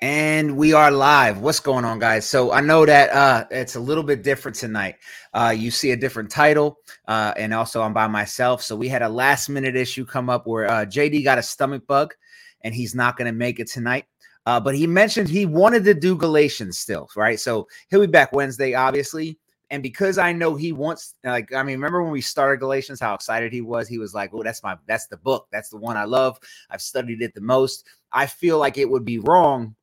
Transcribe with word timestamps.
And 0.00 0.56
we 0.56 0.74
are 0.74 0.92
live. 0.92 1.40
What's 1.40 1.58
going 1.58 1.84
on, 1.84 1.98
guys? 1.98 2.24
So 2.24 2.52
I 2.52 2.60
know 2.60 2.86
that 2.86 3.10
uh, 3.10 3.46
it's 3.50 3.74
a 3.74 3.80
little 3.80 4.04
bit 4.04 4.22
different 4.22 4.56
tonight. 4.56 4.94
Uh, 5.34 5.52
you 5.56 5.72
see 5.72 5.90
a 5.90 5.96
different 5.96 6.30
title, 6.30 6.78
uh, 7.08 7.34
and 7.36 7.52
also 7.52 7.82
I'm 7.82 7.92
by 7.92 8.06
myself. 8.06 8.62
So 8.62 8.76
we 8.76 8.86
had 8.86 9.02
a 9.02 9.08
last 9.08 9.48
minute 9.48 9.74
issue 9.74 10.06
come 10.06 10.30
up 10.30 10.46
where 10.46 10.70
uh, 10.70 10.84
JD 10.84 11.24
got 11.24 11.38
a 11.38 11.42
stomach 11.42 11.84
bug, 11.88 12.14
and 12.62 12.72
he's 12.72 12.94
not 12.94 13.16
going 13.16 13.26
to 13.26 13.36
make 13.36 13.58
it 13.58 13.66
tonight. 13.66 14.04
Uh, 14.46 14.60
but 14.60 14.76
he 14.76 14.86
mentioned 14.86 15.28
he 15.28 15.46
wanted 15.46 15.82
to 15.82 15.94
do 15.94 16.14
Galatians 16.14 16.78
still, 16.78 17.08
right? 17.16 17.40
So 17.40 17.66
he'll 17.90 18.00
be 18.00 18.06
back 18.06 18.32
Wednesday, 18.32 18.74
obviously. 18.74 19.36
And 19.70 19.82
because 19.82 20.16
I 20.16 20.32
know 20.32 20.54
he 20.54 20.72
wants, 20.72 21.14
like, 21.24 21.52
I 21.52 21.64
mean, 21.64 21.74
remember 21.74 22.04
when 22.04 22.12
we 22.12 22.20
started 22.20 22.60
Galatians, 22.60 23.00
how 23.00 23.14
excited 23.14 23.52
he 23.52 23.62
was? 23.62 23.88
He 23.88 23.98
was 23.98 24.14
like, 24.14 24.30
"Oh, 24.32 24.44
that's 24.44 24.62
my, 24.62 24.76
that's 24.86 25.08
the 25.08 25.16
book, 25.16 25.48
that's 25.50 25.70
the 25.70 25.76
one 25.76 25.96
I 25.96 26.04
love. 26.04 26.38
I've 26.70 26.80
studied 26.80 27.20
it 27.20 27.34
the 27.34 27.40
most." 27.40 27.84
I 28.12 28.26
feel 28.26 28.58
like 28.58 28.78
it 28.78 28.88
would 28.88 29.04
be 29.04 29.18
wrong 29.18 29.74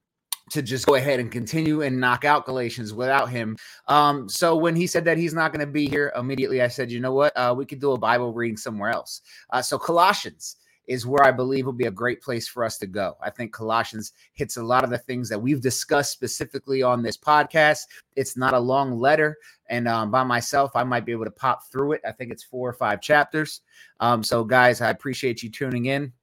to 0.51 0.61
just 0.61 0.85
go 0.85 0.95
ahead 0.95 1.19
and 1.19 1.31
continue 1.31 1.81
and 1.81 1.99
knock 1.99 2.23
out 2.23 2.45
Galatians 2.45 2.93
without 2.93 3.29
him. 3.29 3.57
Um, 3.87 4.29
so 4.29 4.55
when 4.55 4.75
he 4.75 4.87
said 4.87 5.05
that 5.05 5.17
he's 5.17 5.33
not 5.33 5.51
going 5.51 5.65
to 5.65 5.71
be 5.71 5.87
here 5.87 6.13
immediately, 6.15 6.61
I 6.61 6.67
said, 6.67 6.91
you 6.91 6.99
know 6.99 7.13
what? 7.13 7.35
Uh, 7.35 7.53
we 7.57 7.65
could 7.65 7.79
do 7.79 7.93
a 7.93 7.97
Bible 7.97 8.33
reading 8.33 8.57
somewhere 8.57 8.91
else. 8.91 9.21
Uh, 9.49 9.61
so 9.61 9.79
Colossians 9.79 10.57
is 10.87 11.05
where 11.05 11.23
I 11.23 11.31
believe 11.31 11.65
will 11.65 11.73
be 11.73 11.87
a 11.87 11.91
great 11.91 12.21
place 12.21 12.47
for 12.47 12.63
us 12.63 12.77
to 12.77 12.87
go. 12.87 13.17
I 13.21 13.29
think 13.29 13.51
Colossians 13.51 14.13
hits 14.33 14.57
a 14.57 14.63
lot 14.63 14.83
of 14.83 14.91
the 14.91 14.97
things 14.97 15.29
that 15.29 15.41
we've 15.41 15.61
discussed 15.61 16.11
specifically 16.11 16.83
on 16.83 17.01
this 17.01 17.17
podcast. 17.17 17.79
It's 18.15 18.37
not 18.37 18.53
a 18.53 18.59
long 18.59 18.99
letter, 18.99 19.37
and 19.69 19.87
um, 19.87 20.11
by 20.11 20.23
myself, 20.23 20.75
I 20.75 20.83
might 20.83 21.05
be 21.05 21.11
able 21.11 21.25
to 21.25 21.31
pop 21.31 21.71
through 21.71 21.93
it. 21.93 22.01
I 22.07 22.11
think 22.11 22.31
it's 22.31 22.43
four 22.43 22.69
or 22.69 22.73
five 22.73 23.01
chapters. 23.01 23.61
Um, 23.99 24.23
so, 24.23 24.43
guys, 24.43 24.81
I 24.81 24.91
appreciate 24.91 25.41
you 25.41 25.49
tuning 25.49 25.85
in 25.85 26.13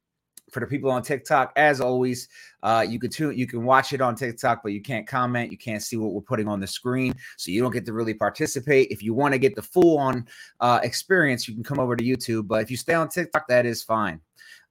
for 0.53 0.61
the 0.61 0.67
people 0.67 0.91
on 0.91 1.03
TikTok, 1.03 1.53
as 1.57 1.81
always, 1.81 2.29
uh, 2.63 2.85
you 2.89 3.01
can 3.01 3.11
tune, 3.11 3.37
you 3.37 3.47
can 3.47 3.65
watch 3.65 3.93
it 3.93 4.01
on 4.01 4.15
TikTok, 4.15 4.63
but 4.63 4.73
you 4.73 4.81
can't 4.81 5.07
comment. 5.07 5.51
You 5.51 5.59
can't 5.59 5.83
see 5.83 5.97
what 5.97 6.13
we're 6.13 6.21
putting 6.21 6.47
on 6.47 6.61
the 6.61 6.67
screen, 6.67 7.15
so 7.37 7.51
you 7.51 7.61
don't 7.61 7.73
get 7.73 7.87
to 7.87 7.93
really 7.93 8.15
participate. 8.15 8.89
If 8.91 9.03
you 9.03 9.15
want 9.15 9.33
to 9.33 9.39
get 9.39 9.57
the 9.57 9.63
full 9.63 9.99
on 9.99 10.27
uh, 10.61 10.81
experience, 10.83 11.49
you 11.49 11.55
can 11.55 11.65
come 11.65 11.81
over 11.81 11.97
to 11.97 12.05
YouTube. 12.05 12.47
But 12.47 12.63
if 12.63 12.71
you 12.71 12.77
stay 12.77 12.95
on 12.95 13.09
TikTok, 13.09 13.49
that 13.49 13.67
is 13.67 13.83
fine. 13.83 14.21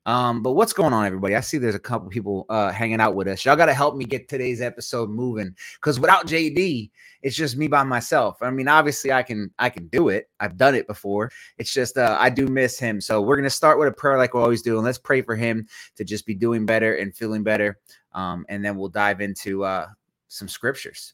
Um, 0.06 0.42
but 0.42 0.54
what's 0.54 0.74
going 0.74 0.94
on, 0.94 1.06
everybody? 1.06 1.36
I 1.36 1.42
see 1.42 1.58
there's 1.58 1.76
a 1.76 1.80
couple 1.80 2.10
people 2.10 2.46
uh, 2.50 2.72
hanging 2.72 3.00
out 3.00 3.14
with 3.14 3.28
us. 3.28 3.46
Y'all 3.46 3.56
got 3.56 3.68
to 3.68 3.74
help 3.74 3.96
me 3.96 4.04
get 4.04 4.28
today's 4.28 4.62
episode 4.62 5.10
moving 5.10 5.56
because 5.76 6.00
without 6.00 6.26
JD, 6.26 6.90
it's 7.22 7.36
just 7.36 7.56
me 7.56 7.68
by 7.68 7.84
myself. 7.84 8.38
I 8.42 8.50
mean, 8.50 8.68
obviously, 8.68 9.12
I 9.12 9.22
can 9.22 9.52
I 9.60 9.70
can 9.70 9.88
do 9.88 10.10
it. 10.10 10.30
I've 10.40 10.58
done 10.58 10.74
it 10.74 10.88
before. 10.88 11.32
It's 11.60 11.72
just 11.72 11.98
uh, 11.98 12.18
I 12.20 12.30
do 12.32 12.48
miss 12.48 12.80
him. 12.80 13.00
So 13.00 13.22
we're 13.22 13.36
gonna 13.36 13.50
start 13.50 13.78
with 13.78 13.88
a 13.88 13.92
prayer 13.92 14.18
like 14.18 14.34
we 14.34 14.42
always 14.42 14.64
do, 14.64 14.78
and 14.78 14.86
let's 14.86 14.98
pray 14.98 15.22
for 15.22 15.36
him 15.36 15.68
to 15.98 16.04
just 16.04 16.26
be 16.26 16.34
doing 16.34 16.66
better 16.66 16.96
and 16.96 17.16
feeling 17.16 17.44
better. 17.44 17.78
Um, 18.14 18.46
and 18.50 18.66
then 18.66 18.78
we'll 18.78 18.90
dive 18.90 19.22
into 19.22 19.64
uh, 19.64 19.88
some 20.30 20.48
scriptures. 20.48 21.14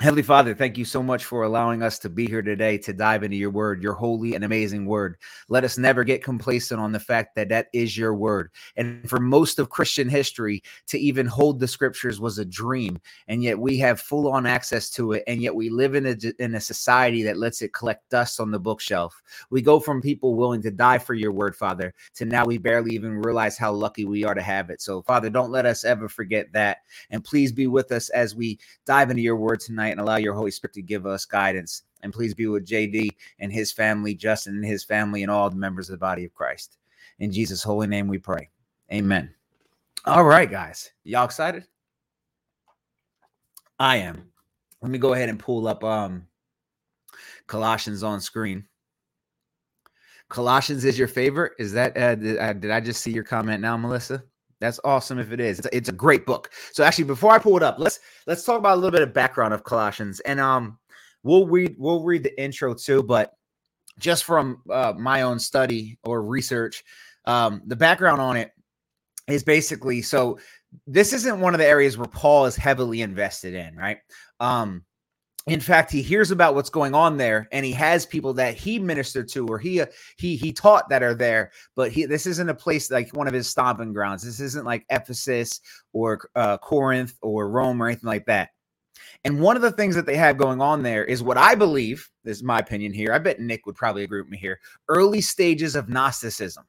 Heavenly 0.00 0.22
Father, 0.22 0.54
thank 0.54 0.78
you 0.78 0.86
so 0.86 1.02
much 1.02 1.26
for 1.26 1.42
allowing 1.42 1.82
us 1.82 1.98
to 1.98 2.08
be 2.08 2.26
here 2.26 2.40
today 2.40 2.78
to 2.78 2.94
dive 2.94 3.22
into 3.22 3.36
your 3.36 3.50
word, 3.50 3.82
your 3.82 3.92
holy 3.92 4.34
and 4.34 4.42
amazing 4.42 4.86
word. 4.86 5.18
Let 5.50 5.62
us 5.62 5.76
never 5.76 6.04
get 6.04 6.24
complacent 6.24 6.80
on 6.80 6.90
the 6.90 6.98
fact 6.98 7.34
that 7.34 7.50
that 7.50 7.66
is 7.74 7.98
your 7.98 8.14
word. 8.14 8.50
And 8.76 9.06
for 9.10 9.20
most 9.20 9.58
of 9.58 9.68
Christian 9.68 10.08
history, 10.08 10.62
to 10.86 10.98
even 10.98 11.26
hold 11.26 11.60
the 11.60 11.68
scriptures 11.68 12.18
was 12.18 12.38
a 12.38 12.46
dream. 12.46 12.98
And 13.28 13.42
yet 13.42 13.58
we 13.58 13.76
have 13.80 14.00
full 14.00 14.32
on 14.32 14.46
access 14.46 14.88
to 14.92 15.12
it. 15.12 15.24
And 15.26 15.42
yet 15.42 15.54
we 15.54 15.68
live 15.68 15.94
in 15.94 16.06
a, 16.06 16.42
in 16.42 16.54
a 16.54 16.60
society 16.60 17.22
that 17.24 17.36
lets 17.36 17.60
it 17.60 17.74
collect 17.74 18.08
dust 18.08 18.40
on 18.40 18.50
the 18.50 18.58
bookshelf. 18.58 19.20
We 19.50 19.60
go 19.60 19.78
from 19.78 20.00
people 20.00 20.34
willing 20.34 20.62
to 20.62 20.70
die 20.70 20.96
for 20.96 21.12
your 21.12 21.32
word, 21.32 21.54
Father, 21.54 21.92
to 22.14 22.24
now 22.24 22.46
we 22.46 22.56
barely 22.56 22.94
even 22.94 23.18
realize 23.20 23.58
how 23.58 23.72
lucky 23.72 24.06
we 24.06 24.24
are 24.24 24.34
to 24.34 24.40
have 24.40 24.70
it. 24.70 24.80
So, 24.80 25.02
Father, 25.02 25.28
don't 25.28 25.50
let 25.52 25.66
us 25.66 25.84
ever 25.84 26.08
forget 26.08 26.50
that. 26.54 26.78
And 27.10 27.22
please 27.22 27.52
be 27.52 27.66
with 27.66 27.92
us 27.92 28.08
as 28.08 28.34
we 28.34 28.58
dive 28.86 29.10
into 29.10 29.20
your 29.20 29.36
word 29.36 29.60
tonight 29.60 29.89
tonight 29.90 30.00
and 30.00 30.08
allow 30.08 30.16
your 30.16 30.34
Holy 30.34 30.50
Spirit 30.50 30.74
to 30.74 30.82
give 30.82 31.06
us 31.06 31.24
guidance. 31.24 31.82
And 32.02 32.12
please 32.12 32.34
be 32.34 32.46
with 32.46 32.66
JD 32.66 33.10
and 33.40 33.52
his 33.52 33.72
family, 33.72 34.14
Justin 34.14 34.56
and 34.56 34.64
his 34.64 34.84
family, 34.84 35.22
and 35.22 35.30
all 35.30 35.50
the 35.50 35.56
members 35.56 35.88
of 35.88 35.94
the 35.94 35.98
body 35.98 36.24
of 36.24 36.34
Christ. 36.34 36.78
In 37.18 37.30
Jesus' 37.30 37.62
holy 37.62 37.86
name 37.86 38.08
we 38.08 38.18
pray. 38.18 38.48
Amen. 38.92 39.34
All 40.06 40.24
right, 40.24 40.50
guys. 40.50 40.90
Y'all 41.04 41.24
excited? 41.24 41.64
I 43.78 43.96
am. 43.96 44.30
Let 44.80 44.90
me 44.90 44.98
go 44.98 45.12
ahead 45.12 45.28
and 45.28 45.38
pull 45.38 45.68
up 45.68 45.84
um 45.84 46.26
Colossians 47.46 48.02
on 48.02 48.20
screen. 48.20 48.64
Colossians 50.28 50.84
is 50.84 50.98
your 50.98 51.08
favorite? 51.08 51.52
Is 51.58 51.72
that 51.72 51.96
uh, 51.96 52.14
did, 52.14 52.38
I, 52.38 52.52
did 52.52 52.70
I 52.70 52.80
just 52.80 53.02
see 53.02 53.10
your 53.10 53.24
comment 53.24 53.60
now, 53.60 53.76
Melissa? 53.76 54.22
That's 54.60 54.78
awesome 54.84 55.18
if 55.18 55.32
it 55.32 55.40
is. 55.40 55.58
It's 55.58 55.68
a, 55.68 55.76
it's 55.76 55.88
a 55.88 55.92
great 55.92 56.26
book. 56.26 56.50
So 56.72 56.84
actually, 56.84 57.04
before 57.04 57.32
I 57.32 57.38
pull 57.38 57.56
it 57.56 57.62
up, 57.62 57.78
let's 57.78 58.00
let's 58.26 58.44
talk 58.44 58.58
about 58.58 58.74
a 58.74 58.80
little 58.80 58.90
bit 58.90 59.02
of 59.02 59.14
background 59.14 59.54
of 59.54 59.64
Colossians, 59.64 60.20
and 60.20 60.38
um, 60.38 60.78
we'll 61.22 61.46
read 61.46 61.74
we'll 61.78 62.04
read 62.04 62.22
the 62.22 62.40
intro 62.40 62.74
too. 62.74 63.02
But 63.02 63.32
just 63.98 64.24
from 64.24 64.62
uh, 64.70 64.92
my 64.96 65.22
own 65.22 65.38
study 65.38 65.98
or 66.04 66.22
research, 66.22 66.84
um, 67.24 67.62
the 67.66 67.76
background 67.76 68.20
on 68.20 68.36
it 68.36 68.52
is 69.28 69.42
basically 69.42 70.02
so. 70.02 70.38
This 70.86 71.12
isn't 71.12 71.40
one 71.40 71.52
of 71.52 71.58
the 71.58 71.66
areas 71.66 71.98
where 71.98 72.06
Paul 72.06 72.46
is 72.46 72.54
heavily 72.54 73.02
invested 73.02 73.54
in, 73.54 73.74
right? 73.74 73.98
Um, 74.38 74.84
in 75.46 75.60
fact 75.60 75.90
he 75.90 76.02
hears 76.02 76.30
about 76.30 76.54
what's 76.54 76.70
going 76.70 76.94
on 76.94 77.16
there 77.16 77.48
and 77.50 77.64
he 77.64 77.72
has 77.72 78.04
people 78.04 78.34
that 78.34 78.54
he 78.54 78.78
ministered 78.78 79.28
to 79.28 79.46
or 79.46 79.58
he 79.58 79.80
uh, 79.80 79.86
he 80.18 80.36
he 80.36 80.52
taught 80.52 80.88
that 80.88 81.02
are 81.02 81.14
there 81.14 81.50
but 81.76 81.90
he 81.90 82.04
this 82.04 82.26
isn't 82.26 82.48
a 82.48 82.54
place 82.54 82.90
like 82.90 83.14
one 83.14 83.26
of 83.26 83.32
his 83.32 83.48
stomping 83.48 83.92
grounds. 83.92 84.22
This 84.22 84.40
isn't 84.40 84.66
like 84.66 84.84
ephesus 84.90 85.60
or 85.92 86.28
uh, 86.34 86.58
corinth 86.58 87.14
or 87.22 87.48
rome 87.50 87.82
or 87.82 87.86
anything 87.86 88.08
like 88.08 88.26
that. 88.26 88.50
And 89.24 89.40
one 89.40 89.56
of 89.56 89.62
the 89.62 89.72
things 89.72 89.94
that 89.94 90.06
they 90.06 90.16
have 90.16 90.36
going 90.36 90.60
on 90.60 90.82
there 90.82 91.04
is 91.04 91.22
what 91.22 91.38
i 91.38 91.54
believe 91.54 92.08
this 92.24 92.38
is 92.38 92.42
my 92.42 92.58
opinion 92.58 92.92
here 92.92 93.12
i 93.12 93.18
bet 93.18 93.40
nick 93.40 93.66
would 93.66 93.76
probably 93.76 94.04
agree 94.04 94.20
with 94.20 94.30
me 94.30 94.38
here 94.38 94.58
early 94.88 95.20
stages 95.20 95.74
of 95.74 95.88
gnosticism 95.88 96.64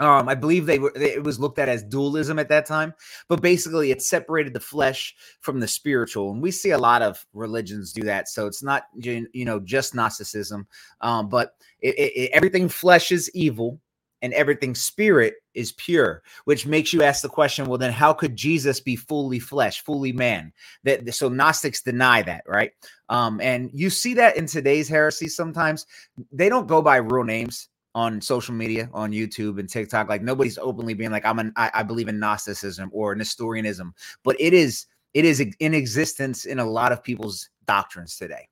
um, 0.00 0.28
I 0.28 0.34
believe 0.34 0.66
they 0.66 0.78
were 0.78 0.92
it 0.94 1.24
was 1.24 1.40
looked 1.40 1.58
at 1.58 1.68
as 1.68 1.82
dualism 1.82 2.38
at 2.38 2.48
that 2.50 2.66
time, 2.66 2.94
but 3.28 3.42
basically 3.42 3.90
it 3.90 4.00
separated 4.00 4.52
the 4.52 4.60
flesh 4.60 5.14
from 5.40 5.58
the 5.58 5.66
spiritual, 5.66 6.30
and 6.30 6.40
we 6.40 6.50
see 6.52 6.70
a 6.70 6.78
lot 6.78 7.02
of 7.02 7.24
religions 7.32 7.92
do 7.92 8.02
that. 8.02 8.28
So 8.28 8.46
it's 8.46 8.62
not 8.62 8.84
you 8.94 9.26
know 9.34 9.58
just 9.58 9.94
Gnosticism, 9.94 10.68
um, 11.00 11.28
but 11.28 11.54
it, 11.80 11.96
it, 11.98 12.30
everything 12.32 12.68
flesh 12.68 13.10
is 13.10 13.28
evil, 13.34 13.80
and 14.22 14.32
everything 14.34 14.76
spirit 14.76 15.34
is 15.54 15.72
pure, 15.72 16.22
which 16.44 16.64
makes 16.64 16.92
you 16.92 17.02
ask 17.02 17.22
the 17.22 17.28
question: 17.28 17.66
Well, 17.66 17.78
then 17.78 17.92
how 17.92 18.12
could 18.12 18.36
Jesus 18.36 18.78
be 18.78 18.94
fully 18.94 19.40
flesh, 19.40 19.82
fully 19.82 20.12
man? 20.12 20.52
That 20.84 21.12
so 21.12 21.28
Gnostics 21.28 21.82
deny 21.82 22.22
that, 22.22 22.44
right? 22.46 22.70
Um, 23.08 23.40
and 23.40 23.68
you 23.72 23.90
see 23.90 24.14
that 24.14 24.36
in 24.36 24.46
today's 24.46 24.88
heresy. 24.88 25.26
Sometimes 25.26 25.86
they 26.30 26.48
don't 26.48 26.68
go 26.68 26.82
by 26.82 26.98
real 26.98 27.24
names 27.24 27.68
on 27.98 28.20
social 28.20 28.54
media, 28.54 28.88
on 28.94 29.10
YouTube 29.10 29.58
and 29.58 29.68
TikTok. 29.68 30.08
Like 30.08 30.22
nobody's 30.22 30.56
openly 30.56 30.94
being 30.94 31.10
like, 31.10 31.26
I'm 31.26 31.40
an 31.40 31.52
I, 31.56 31.68
I 31.74 31.82
believe 31.82 32.06
in 32.06 32.20
Gnosticism 32.20 32.90
or 32.92 33.16
Nestorianism, 33.16 33.92
but 34.22 34.36
it 34.38 34.54
is 34.54 34.86
it 35.14 35.24
is 35.24 35.40
in 35.40 35.74
existence 35.74 36.44
in 36.44 36.60
a 36.60 36.64
lot 36.64 36.92
of 36.92 37.02
people's 37.02 37.50
doctrines 37.66 38.16
today. 38.16 38.46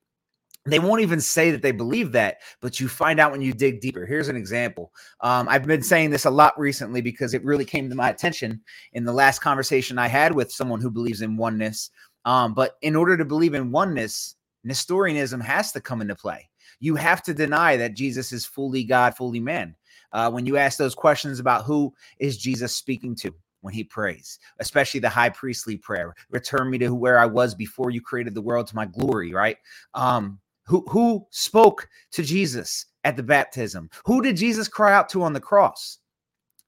They 0.65 0.81
won't 0.81 1.03
even 1.03 1.21
say 1.21 1.53
that 1.53 1.63
they 1.63 1.71
believe 1.71 2.11
that, 2.11 2.39
but 2.61 2.81
you 2.81 2.89
find 2.89 3.21
out 3.21 3.31
when 3.31 3.41
you 3.41 3.53
dig 3.53 3.81
deeper. 3.81 4.05
Here's 4.05 4.27
an 4.27 4.35
example. 4.35 4.93
Um, 5.21 5.49
I've 5.49 5.65
been 5.65 5.83
saying 5.83 6.11
this 6.11 6.25
a 6.25 6.31
lot 6.31 6.59
recently 6.59 7.01
because 7.01 7.33
it 7.33 7.45
really 7.45 7.65
came 7.65 7.89
to 7.89 7.95
my 7.95 8.11
attention 8.11 8.61
in 8.95 9.05
the 9.05 9.13
last 9.13 9.39
conversation 9.39 9.97
I 9.97 10.09
had 10.09 10.35
with 10.35 10.51
someone 10.51 10.81
who 10.81 10.91
believes 10.91 11.23
in 11.23 11.37
oneness. 11.37 11.91
Um, 12.25 12.53
but 12.53 12.79
in 12.83 12.97
order 12.97 13.17
to 13.17 13.25
believe 13.25 13.55
in 13.55 13.71
oneness, 13.71 14.35
Nestorianism 14.65 15.41
has 15.41 15.71
to 15.71 15.81
come 15.81 16.01
into 16.01 16.17
play 16.17 16.49
you 16.81 16.97
have 16.97 17.23
to 17.25 17.35
deny 17.35 17.77
that 17.77 17.95
Jesus 17.95 18.33
is 18.33 18.47
fully 18.47 18.85
God, 18.85 19.17
fully 19.17 19.41
man. 19.41 19.75
Uh, 20.13 20.31
when 20.31 20.47
you 20.47 20.57
ask 20.57 20.79
those 20.79 20.95
questions 20.95 21.41
about 21.41 21.65
who 21.65 21.93
is 22.19 22.39
Jesus 22.39 22.75
speaking 22.75 23.15
to 23.17 23.35
when 23.61 23.75
he 23.75 23.85
prays, 23.85 24.39
especially 24.61 25.01
the 25.01 25.09
high 25.09 25.29
priestly 25.29 25.77
prayer, 25.77 26.15
return 26.31 26.71
me 26.71 26.79
to 26.79 26.95
where 26.95 27.19
I 27.19 27.27
was 27.27 27.55
before 27.55 27.91
you 27.91 28.01
created 28.01 28.35
the 28.35 28.43
world 28.43 28.67
to 28.69 28.77
my 28.77 28.87
glory, 28.87 29.33
right? 29.35 29.59
Um, 29.95 30.39
who 30.67 30.85
who 30.89 31.27
spoke 31.31 31.89
to 32.13 32.23
Jesus 32.23 32.87
at 33.05 33.17
the 33.17 33.23
baptism? 33.23 33.91
Who 34.05 34.23
did 34.23 34.37
Jesus 34.37 34.69
cry 34.69 34.93
out 34.95 35.09
to 35.11 35.23
on 35.23 35.33
the 35.33 35.41
cross? 35.41 35.99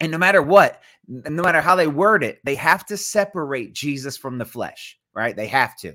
And 0.00 0.12
no 0.12 0.18
matter 0.18 0.42
what, 0.42 0.82
no 1.08 1.42
matter 1.42 1.60
how 1.60 1.74
they 1.74 1.88
word 1.88 2.22
it, 2.22 2.40
they 2.44 2.54
have 2.54 2.86
to 2.86 2.96
separate 2.96 3.72
Jesus 3.72 4.16
from 4.16 4.38
the 4.38 4.44
flesh, 4.44 4.96
right? 5.14 5.34
They 5.34 5.48
have 5.48 5.76
to, 5.78 5.94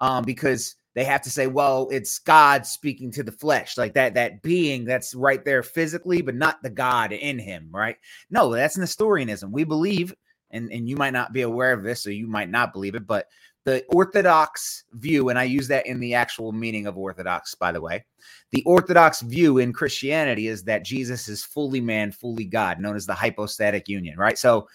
um, 0.00 0.24
because 0.24 0.76
they 0.94 1.04
have 1.04 1.22
to 1.22 1.30
say, 1.30 1.46
well, 1.46 1.88
it's 1.90 2.18
God 2.20 2.66
speaking 2.66 3.10
to 3.12 3.22
the 3.22 3.32
flesh, 3.32 3.76
like 3.76 3.94
that 3.94 4.14
that 4.14 4.42
being 4.42 4.84
that's 4.84 5.14
right 5.14 5.44
there 5.44 5.62
physically, 5.62 6.22
but 6.22 6.34
not 6.36 6.62
the 6.62 6.70
God 6.70 7.12
in 7.12 7.38
him, 7.38 7.68
right? 7.72 7.96
No, 8.30 8.52
that's 8.52 8.78
Nestorianism. 8.78 9.50
We 9.52 9.64
believe, 9.64 10.14
and, 10.50 10.70
and 10.72 10.88
you 10.88 10.96
might 10.96 11.12
not 11.12 11.32
be 11.32 11.42
aware 11.42 11.72
of 11.72 11.82
this, 11.82 12.06
or 12.06 12.12
you 12.12 12.28
might 12.28 12.48
not 12.48 12.72
believe 12.72 12.94
it, 12.94 13.06
but 13.06 13.26
the 13.64 13.84
Orthodox 13.88 14.84
view, 14.92 15.30
and 15.30 15.38
I 15.38 15.44
use 15.44 15.68
that 15.68 15.86
in 15.86 15.98
the 15.98 16.14
actual 16.14 16.52
meaning 16.52 16.86
of 16.86 16.98
Orthodox, 16.98 17.54
by 17.54 17.72
the 17.72 17.80
way. 17.80 18.04
The 18.52 18.62
Orthodox 18.64 19.22
view 19.22 19.58
in 19.58 19.72
Christianity 19.72 20.48
is 20.48 20.62
that 20.64 20.84
Jesus 20.84 21.28
is 21.28 21.44
fully 21.44 21.80
man, 21.80 22.12
fully 22.12 22.44
God, 22.44 22.78
known 22.78 22.94
as 22.94 23.06
the 23.06 23.14
hypostatic 23.14 23.88
union, 23.88 24.18
right? 24.18 24.38
So 24.38 24.68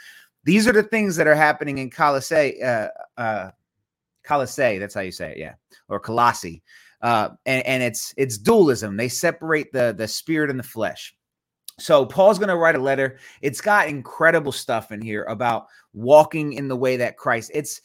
these 0.44 0.68
are 0.68 0.74
the 0.74 0.83
things 0.83 1.16
that 1.16 1.27
are 1.27 1.36
happening 1.36 1.77
in 1.77 1.92
Colossae. 1.92 2.62
Uh, 2.62 2.88
uh, 3.18 3.51
Colossae, 4.24 4.77
that's 4.77 4.94
how 4.94 5.01
you 5.01 5.12
say 5.12 5.31
it, 5.31 5.38
yeah, 5.38 5.54
or 5.88 6.00
Colossae. 6.00 6.62
Uh, 7.01 7.30
and, 7.45 7.66
and 7.66 7.83
it's 7.83 8.13
it's 8.18 8.38
dualism. 8.38 8.98
They 8.98 9.07
separate 9.07 9.71
the 9.71 9.94
the 9.98 10.07
spirit 10.07 10.50
and 10.50 10.60
the 10.60 10.63
flesh. 10.63 11.16
So 11.80 12.06
Paul's 12.06 12.38
going 12.38 12.50
to 12.50 12.57
write 12.57 12.75
a 12.75 12.80
letter. 12.80 13.19
It's 13.42 13.62
got 13.62 13.88
incredible 13.88 14.51
stuff 14.51 14.92
in 14.92 15.01
here 15.01 15.24
about 15.24 15.68
walking 15.94 16.54
in 16.54 16.68
the 16.68 16.75
way 16.75 16.98
that 16.98 17.18
Christ. 17.18 17.51
It's 17.54 17.81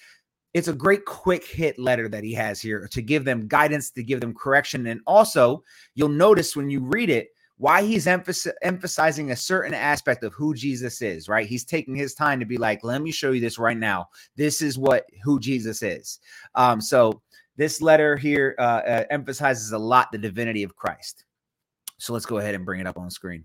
it's 0.52 0.68
a 0.68 0.72
great 0.72 1.04
quick 1.04 1.44
hit 1.44 1.78
letter 1.78 2.08
that 2.08 2.24
he 2.24 2.32
has 2.34 2.60
here 2.60 2.88
to 2.90 3.02
give 3.02 3.24
them 3.24 3.48
guidance, 3.48 3.90
to 3.92 4.02
give 4.02 4.20
them 4.20 4.34
correction, 4.34 4.86
and 4.86 5.00
also 5.06 5.62
you'll 5.94 6.08
notice 6.08 6.56
when 6.56 6.70
you 6.70 6.80
read 6.80 7.10
it 7.10 7.28
why 7.56 7.82
he's 7.82 8.06
emphasizing 8.06 9.30
a 9.30 9.36
certain 9.36 9.74
aspect 9.74 10.24
of 10.24 10.32
who 10.34 10.54
Jesus 10.54 11.00
is, 11.00 11.28
right? 11.28 11.46
He's 11.46 11.64
taking 11.64 11.94
his 11.94 12.14
time 12.14 12.40
to 12.40 12.46
be 12.46 12.56
like, 12.56 12.82
let 12.82 13.00
me 13.00 13.12
show 13.12 13.30
you 13.30 13.40
this 13.40 13.58
right 13.58 13.76
now. 13.76 14.08
This 14.36 14.60
is 14.60 14.76
what 14.76 15.06
who 15.22 15.38
Jesus 15.38 15.82
is. 15.82 16.18
Um, 16.56 16.80
so 16.80 17.22
this 17.56 17.80
letter 17.80 18.16
here 18.16 18.56
uh, 18.58 18.62
uh, 18.62 19.04
emphasizes 19.10 19.70
a 19.70 19.78
lot 19.78 20.10
the 20.10 20.18
divinity 20.18 20.64
of 20.64 20.74
Christ. 20.74 21.24
So 21.98 22.12
let's 22.12 22.26
go 22.26 22.38
ahead 22.38 22.56
and 22.56 22.66
bring 22.66 22.80
it 22.80 22.86
up 22.88 22.98
on 22.98 23.10
screen. 23.10 23.44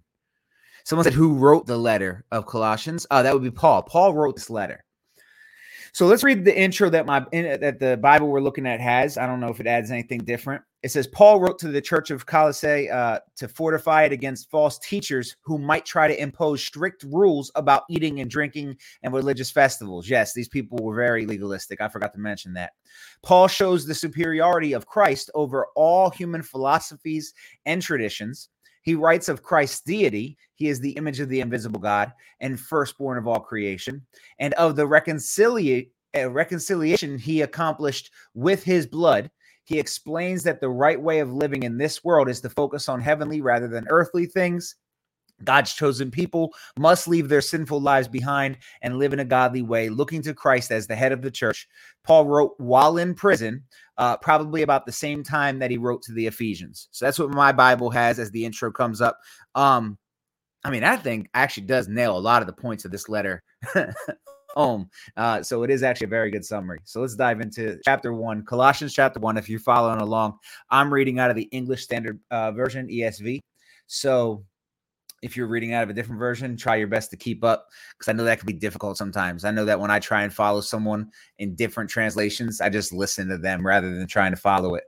Someone 0.84 1.04
said, 1.04 1.14
Who 1.14 1.36
wrote 1.36 1.68
the 1.68 1.78
letter 1.78 2.26
of 2.32 2.48
Colossians? 2.48 3.06
Uh, 3.12 3.22
that 3.22 3.34
would 3.34 3.44
be 3.44 3.52
Paul. 3.52 3.84
Paul 3.84 4.16
wrote 4.16 4.36
this 4.36 4.50
letter. 4.50 4.84
So 5.94 6.08
let's 6.08 6.24
read 6.24 6.46
the 6.46 6.58
intro 6.58 6.90
that 6.90 7.06
my 7.06 7.20
that 7.32 7.78
the 7.80 7.98
Bible 7.98 8.28
we're 8.28 8.42
looking 8.42 8.68
at 8.68 8.80
has. 8.80 9.18
I 9.18 9.28
don't 9.28 9.40
know 9.40 9.50
if 9.50 9.60
it 9.60 9.68
adds 9.68 9.92
anything 9.92 10.20
different. 10.20 10.64
It 10.82 10.92
says 10.92 11.08
Paul 11.08 11.42
wrote 11.42 11.60
to 11.60 11.68
the 11.68 11.82
church 11.82 12.10
of 12.10 12.26
Colossae 12.26 12.90
uh, 12.90 13.20
to 13.36 13.50
fortify 13.50 14.04
it 14.04 14.14
against 14.14 14.50
false 14.50 14.80
teachers 14.80 15.36
who 15.42 15.58
might 15.58 15.86
try 15.86 16.08
to 16.08 16.22
impose 16.22 16.64
strict 16.64 17.04
rules 17.04 17.52
about 17.56 17.84
eating 17.90 18.22
and 18.22 18.32
drinking 18.32 18.78
and 19.04 19.14
religious 19.14 19.52
festivals. 19.52 20.08
Yes, 20.08 20.34
these 20.34 20.48
people 20.48 20.78
were 20.82 20.96
very 20.96 21.26
legalistic. 21.26 21.82
I 21.82 21.90
forgot 21.90 22.14
to 22.14 22.20
mention 22.20 22.54
that. 22.54 22.72
Paul 23.24 23.50
shows 23.50 23.86
the 23.86 23.94
superiority 23.94 24.72
of 24.72 24.88
Christ 24.88 25.30
over 25.36 25.68
all 25.76 26.10
human 26.10 26.42
philosophies 26.42 27.34
and 27.66 27.82
traditions. 27.82 28.48
He 28.82 28.96
writes 28.96 29.28
of 29.28 29.44
Christ's 29.44 29.82
deity. 29.82 30.38
He 30.56 30.70
is 30.70 30.80
the 30.80 30.92
image 30.92 31.20
of 31.20 31.28
the 31.28 31.42
invisible 31.42 31.82
God 31.82 32.14
and 32.40 32.58
firstborn 32.58 33.18
of 33.18 33.28
all 33.28 33.42
creation, 33.42 34.06
and 34.40 34.54
of 34.54 34.78
the 34.78 34.88
reconcilia- 34.88 35.90
uh, 36.16 36.30
reconciliation 36.32 37.18
he 37.18 37.42
accomplished 37.42 38.12
with 38.34 38.64
his 38.64 38.88
blood 38.88 39.30
he 39.70 39.78
explains 39.78 40.42
that 40.44 40.60
the 40.60 40.70
right 40.70 41.00
way 41.00 41.20
of 41.20 41.32
living 41.32 41.62
in 41.62 41.78
this 41.78 42.04
world 42.04 42.28
is 42.28 42.42
to 42.42 42.50
focus 42.50 42.90
on 42.90 43.00
heavenly 43.00 43.40
rather 43.40 43.68
than 43.68 43.86
earthly 43.90 44.26
things. 44.26 44.76
God's 45.44 45.76
chosen 45.76 46.10
people 46.10 46.56
must 46.80 47.08
leave 47.08 47.30
their 47.30 47.40
sinful 47.40 47.80
lives 47.80 48.08
behind 48.08 48.58
and 48.82 48.98
live 48.98 49.14
in 49.14 49.20
a 49.20 49.26
godly 49.26 49.62
way, 49.62 49.90
looking 49.90 50.24
to 50.24 50.34
Christ 50.34 50.72
as 50.72 50.88
the 50.88 50.96
head 50.96 51.12
of 51.12 51.22
the 51.22 51.30
church. 51.30 51.68
Paul 52.04 52.26
wrote 52.26 52.56
while 52.58 52.98
in 52.98 53.14
prison, 53.14 53.64
uh, 54.00 54.18
probably 54.18 54.64
about 54.64 54.88
the 54.88 54.92
same 54.92 55.24
time 55.24 55.60
that 55.60 55.70
he 55.70 55.78
wrote 55.78 56.02
to 56.02 56.14
the 56.14 56.26
Ephesians. 56.26 56.88
So 56.90 57.06
that's 57.06 57.20
what 57.20 57.30
my 57.30 57.52
Bible 57.52 57.92
has 57.92 58.18
as 58.18 58.32
the 58.32 58.46
intro 58.46 58.72
comes 58.72 59.02
up. 59.02 59.20
Um, 59.54 60.00
I 60.64 60.72
mean, 60.72 60.84
I 60.84 60.98
think 60.98 61.30
actually 61.36 61.68
does 61.68 61.88
nail 61.88 62.18
a 62.18 62.20
lot 62.20 62.42
of 62.42 62.48
the 62.48 62.54
points 62.54 62.86
of 62.86 62.92
this 62.92 63.08
letter 63.08 63.44
home. 64.56 64.90
Uh, 65.18 65.42
so 65.42 65.64
it 65.64 65.70
is 65.70 65.84
actually 65.84 66.06
a 66.06 66.10
very 66.10 66.32
good 66.32 66.46
summary. 66.46 66.80
So 66.84 67.02
let's 67.02 67.16
dive 67.16 67.42
into 67.42 67.80
chapter 67.86 68.14
one, 68.14 68.44
Colossians 68.46 68.94
chapter 68.94 69.20
one. 69.20 69.38
If 69.38 69.50
you're 69.50 69.60
following 69.60 70.02
along, 70.02 70.38
I'm 70.70 70.94
reading 70.94 71.20
out 71.20 71.30
of 71.30 71.36
the 71.36 71.50
English 71.52 71.84
Standard 71.84 72.20
uh, 72.32 72.52
Version, 72.52 72.88
ESV. 72.88 73.40
So 73.88 74.44
if 75.22 75.36
you're 75.36 75.48
reading 75.48 75.74
out 75.74 75.84
of 75.84 75.90
a 75.90 75.94
different 75.94 76.20
version, 76.20 76.56
try 76.56 76.76
your 76.76 76.88
best 76.88 77.10
to 77.12 77.18
keep 77.18 77.44
up 77.44 77.68
because 77.98 78.10
I 78.10 78.14
know 78.14 78.24
that 78.24 78.40
can 78.40 78.48
be 78.48 78.54
difficult 78.54 78.98
sometimes. 78.98 79.44
I 79.44 79.52
know 79.52 79.66
that 79.66 79.80
when 79.80 79.92
I 79.92 80.00
try 80.00 80.24
and 80.24 80.34
follow 80.34 80.62
someone 80.62 81.12
in 81.40 81.56
different 81.56 81.90
translations, 81.90 82.62
I 82.62 82.70
just 82.70 82.94
listen 82.94 83.28
to 83.30 83.38
them 83.38 83.66
rather 83.66 83.96
than 83.96 84.08
trying 84.08 84.32
to 84.32 84.38
follow 84.38 84.76
it. 84.76 84.84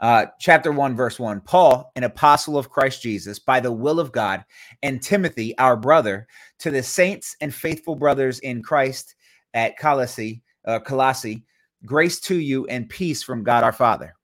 Uh, 0.00 0.26
chapter 0.40 0.72
1, 0.72 0.96
verse 0.96 1.18
1 1.18 1.40
Paul, 1.42 1.90
an 1.96 2.04
apostle 2.04 2.58
of 2.58 2.70
Christ 2.70 3.00
Jesus, 3.02 3.38
by 3.38 3.60
the 3.60 3.72
will 3.72 4.00
of 4.00 4.12
God, 4.12 4.44
and 4.82 5.00
Timothy, 5.00 5.56
our 5.58 5.76
brother, 5.76 6.26
to 6.58 6.70
the 6.70 6.82
saints 6.82 7.36
and 7.40 7.54
faithful 7.54 7.94
brothers 7.94 8.40
in 8.40 8.62
Christ 8.62 9.14
at 9.54 9.78
Colossae, 9.78 10.42
uh, 10.66 10.80
Colossae, 10.80 11.44
grace 11.86 12.20
to 12.20 12.36
you 12.36 12.66
and 12.66 12.88
peace 12.88 13.22
from 13.22 13.44
God 13.44 13.62
our 13.62 13.72
Father. 13.72 14.14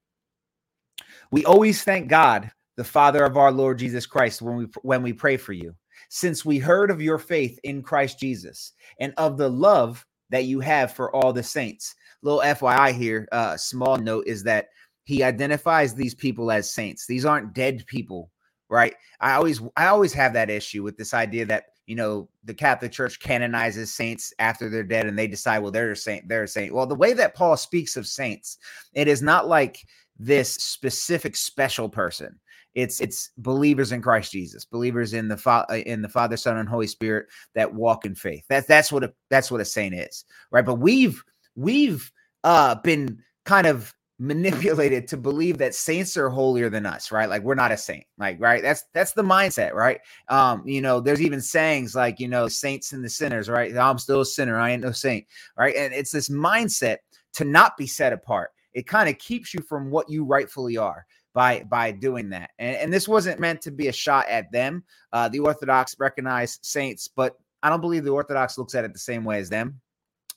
We 1.31 1.44
always 1.44 1.84
thank 1.84 2.08
God, 2.08 2.50
the 2.76 2.84
Father 2.84 3.25
of 3.25 3.37
our 3.37 3.52
Lord 3.52 3.78
Jesus 3.78 4.06
Christ, 4.06 4.43
when 4.43 4.56
we 4.56 4.66
when 4.82 5.02
we 5.02 5.12
pray 5.12 5.37
for 5.37 5.52
you, 5.52 5.75
since 6.08 6.44
we 6.44 6.58
heard 6.58 6.90
of 6.90 7.00
your 7.00 7.19
faith 7.19 7.58
in 7.62 7.82
Christ 7.82 8.19
Jesus 8.19 8.73
and 8.99 9.14
of 9.16 9.37
the 9.37 9.49
love 9.49 10.05
that 10.31 10.44
you 10.44 10.61
have 10.61 10.93
for 10.93 11.14
all 11.14 11.32
the 11.32 11.43
saints. 11.43 11.94
Little 12.23 12.40
FYI 12.40 12.93
here, 12.93 13.28
uh, 13.32 13.56
small 13.56 13.96
note 13.96 14.26
is 14.26 14.43
that 14.44 14.69
he 15.11 15.25
identifies 15.25 15.93
these 15.93 16.15
people 16.15 16.53
as 16.53 16.71
saints. 16.71 17.05
These 17.05 17.25
aren't 17.25 17.53
dead 17.53 17.85
people, 17.89 18.31
right? 18.69 18.95
I 19.21 19.33
always 19.33 19.61
I 19.77 19.89
always 19.89 20.12
have 20.12 20.33
that 20.35 20.51
issue 20.51 20.85
with 20.85 20.97
this 20.97 21.15
idea 21.15 21.45
that 21.47 21.65
you 21.89 21.97
know 21.97 22.29
the 22.45 22.55
Catholic 22.55 22.93
Church 22.93 23.19
canonizes 23.19 23.93
saints 23.93 24.33
after 24.39 24.69
they're 24.69 24.85
dead 24.85 25.07
and 25.07 25.19
they 25.19 25.27
decide 25.27 25.59
well 25.59 25.73
they're 25.73 25.91
a 25.91 25.97
saint 25.97 26.29
they're 26.29 26.45
a 26.45 26.49
saint. 26.49 26.73
Well, 26.73 26.87
the 26.87 26.95
way 26.95 27.12
that 27.15 27.35
Paul 27.35 27.57
speaks 27.57 27.97
of 27.97 28.07
saints, 28.07 28.59
it 28.95 29.09
is 29.09 29.21
not 29.21 29.49
like 29.49 29.81
this 30.17 30.55
specific 30.55 31.35
special 31.35 31.89
person. 31.89 32.39
It's 32.77 33.01
it's 33.01 33.31
believers 33.37 33.91
in 33.91 34.03
Christ 34.03 34.31
Jesus, 34.31 34.65
believers 34.65 35.12
in 35.12 35.27
the 35.27 35.37
fa- 35.37 35.67
uh, 35.69 35.75
in 35.75 36.03
the 36.03 36.09
Father, 36.09 36.37
Son, 36.37 36.57
and 36.57 36.69
Holy 36.69 36.87
Spirit 36.87 37.27
that 37.57 37.75
walk 37.75 38.07
in 38.07 38.15
faith. 38.15 38.45
That's 38.49 38.69
that's 38.69 38.93
what 38.93 39.03
a, 39.03 39.12
that's 39.29 39.51
what 39.51 39.61
a 39.61 39.65
saint 39.65 39.93
is, 39.93 40.25
right? 40.53 40.65
But 40.65 40.77
we've 40.77 41.21
we've 41.57 42.12
uh 42.45 42.77
been 42.77 43.19
kind 43.45 43.67
of 43.67 43.93
manipulated 44.20 45.08
to 45.08 45.17
believe 45.17 45.56
that 45.56 45.75
saints 45.75 46.14
are 46.19 46.28
holier 46.28 46.69
than 46.69 46.84
us 46.84 47.11
right? 47.11 47.31
Like 47.31 47.43
we're 47.43 47.55
not 47.55 47.72
a 47.72 47.76
saint 47.76 48.05
like 48.19 48.38
right? 48.38 48.62
That's 48.62 48.84
that's 48.93 49.12
the 49.12 49.22
mindset 49.22 49.72
right? 49.72 49.99
Um 50.28 50.62
you 50.67 50.82
know 50.82 51.00
there's 51.00 51.22
even 51.22 51.40
sayings 51.40 51.94
like 51.94 52.20
you 52.20 52.28
know 52.28 52.46
saints 52.46 52.93
and 52.93 53.02
the 53.02 53.08
sinners 53.08 53.49
right? 53.49 53.75
I'm 53.75 53.99
still 53.99 54.20
a 54.20 54.26
sinner 54.26 54.58
i 54.58 54.70
ain't 54.70 54.82
no 54.82 54.93
saint 54.93 55.26
right? 55.56 55.75
And 55.75 55.94
it's 55.94 56.12
this 56.12 56.28
mindset 56.28 56.99
to 57.32 57.44
not 57.46 57.78
be 57.78 57.87
set 57.87 58.12
apart. 58.12 58.50
It 58.75 58.87
kind 58.87 59.08
of 59.08 59.17
keeps 59.17 59.55
you 59.55 59.62
from 59.62 59.90
what 59.90 60.11
you 60.11 60.25
rightfully 60.25 60.76
are 60.76 61.06
by 61.32 61.64
by 61.70 61.90
doing 61.90 62.28
that. 62.31 62.50
And, 62.58 62.76
and 62.76 62.93
this 62.93 63.08
wasn't 63.08 63.40
meant 63.40 63.62
to 63.62 63.70
be 63.70 63.88
a 63.88 63.93
shot 63.93 64.28
at 64.28 64.52
them. 64.52 64.84
Uh 65.14 65.31
the 65.31 65.38
orthodox 65.38 65.96
recognize 65.99 66.58
saints 66.61 67.08
but 67.08 67.37
i 67.62 67.70
don't 67.70 67.81
believe 67.81 68.05
the 68.05 68.11
orthodox 68.11 68.58
looks 68.58 68.75
at 68.75 68.84
it 68.84 68.93
the 68.93 68.99
same 68.99 69.25
way 69.25 69.38
as 69.38 69.49
them 69.49 69.80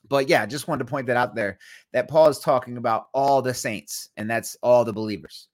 but 0.09 0.27
yeah, 0.27 0.45
just 0.45 0.67
wanted 0.67 0.85
to 0.85 0.89
point 0.89 1.07
that 1.07 1.17
out 1.17 1.35
there 1.35 1.57
that 1.91 2.09
Paul 2.09 2.27
is 2.27 2.39
talking 2.39 2.77
about 2.77 3.07
all 3.13 3.41
the 3.41 3.53
saints, 3.53 4.09
and 4.17 4.29
that's 4.29 4.57
all 4.61 4.83
the 4.83 4.93
believers. 4.93 5.47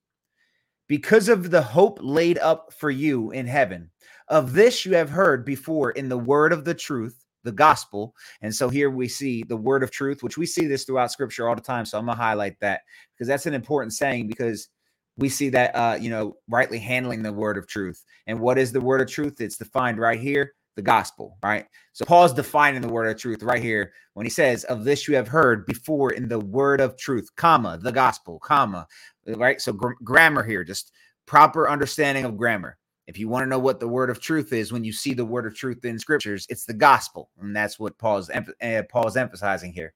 Because 0.88 1.29
of 1.29 1.51
the 1.51 1.62
hope 1.62 2.00
laid 2.01 2.39
up 2.39 2.74
for 2.74 2.89
you 2.89 3.32
in 3.32 3.46
heaven, 3.46 3.91
of 4.27 4.53
this 4.53 4.86
you 4.86 4.96
have 4.96 5.10
heard 5.10 5.46
before 5.46 5.91
in 5.91 6.10
the 6.10 6.18
word 6.18 6.51
of 6.51 6.65
the 6.65 6.74
truth, 6.74 7.24
the 7.44 7.51
gospel. 7.51 8.15
And 8.41 8.53
so 8.53 8.70
here 8.70 8.89
we 8.89 9.08
see 9.08 9.44
the 9.44 9.58
word 9.58 9.84
of 9.84 9.91
truth, 9.91 10.24
which 10.24 10.38
we 10.38 10.46
see 10.46 10.65
this 10.65 10.84
throughout 10.84 11.12
scripture 11.12 11.48
all 11.48 11.56
the 11.56 11.62
time. 11.62 11.86
So 11.86 11.98
I'm 11.98 12.06
going 12.06 12.18
to 12.18 12.22
highlight 12.24 12.60
that 12.60 12.82
because 13.13 13.27
that's 13.27 13.46
an 13.46 13.53
important 13.53 13.94
saying 13.94 14.27
because 14.27 14.70
we 15.18 15.29
see 15.29 15.50
that, 15.50 15.75
uh, 15.75 15.98
you 16.00 16.10
know, 16.10 16.38
rightly 16.48 16.79
handling 16.79 17.22
the 17.22 17.34
word 17.34 17.58
of 17.58 17.68
truth. 17.68 18.03
And 18.25 18.39
what 18.39 18.58
is 18.58 18.72
the 18.72 18.82
word 18.82 19.01
of 19.01 19.10
truth? 19.10 19.41
It's 19.41 19.58
defined 19.58 20.00
right 20.00 20.20
here 20.20 20.53
the 20.76 20.82
gospel, 20.82 21.38
right? 21.44 21.66
So 21.94 22.06
Paul's 22.06 22.34
defining 22.34 22.82
the 22.82 22.88
word 22.88 23.08
of 23.08 23.18
truth 23.18 23.44
right 23.44 23.62
here 23.62 23.94
when 24.14 24.26
he 24.26 24.30
says, 24.30 24.64
Of 24.66 24.84
this 24.84 25.08
you 25.08 25.16
have 25.16 25.28
heard 25.28 25.66
before 25.66 26.12
in 26.12 26.28
the 26.28 26.40
word 26.40 26.80
of 26.82 26.98
truth, 26.98 27.30
comma, 27.36 27.78
the 27.82 27.92
gospel, 27.92 28.40
comma, 28.40 28.88
right? 29.28 29.60
So 29.60 29.74
gr- 29.74 29.94
grammar 30.04 30.44
here, 30.44 30.64
just 30.64 30.92
proper 31.26 31.70
understanding 31.70 32.26
of 32.26 32.38
grammar. 32.38 32.78
If 33.08 33.18
you 33.18 33.28
want 33.28 33.44
to 33.44 33.50
know 33.50 33.60
what 33.60 33.80
the 33.80 33.88
word 33.88 34.12
of 34.12 34.22
truth 34.22 34.54
is, 34.54 34.72
when 34.72 34.84
you 34.84 34.94
see 34.94 35.16
the 35.16 35.26
word 35.26 35.48
of 35.48 35.56
truth 35.56 35.84
in 35.84 35.98
scriptures, 35.98 36.46
it's 36.48 36.66
the 36.66 36.76
gospel, 36.76 37.32
and 37.42 37.56
that's 37.56 37.80
what 37.80 37.98
Paul's 37.98 38.30
uh, 38.30 38.84
Paul's 38.88 39.18
emphasizing 39.18 39.74
here, 39.74 39.94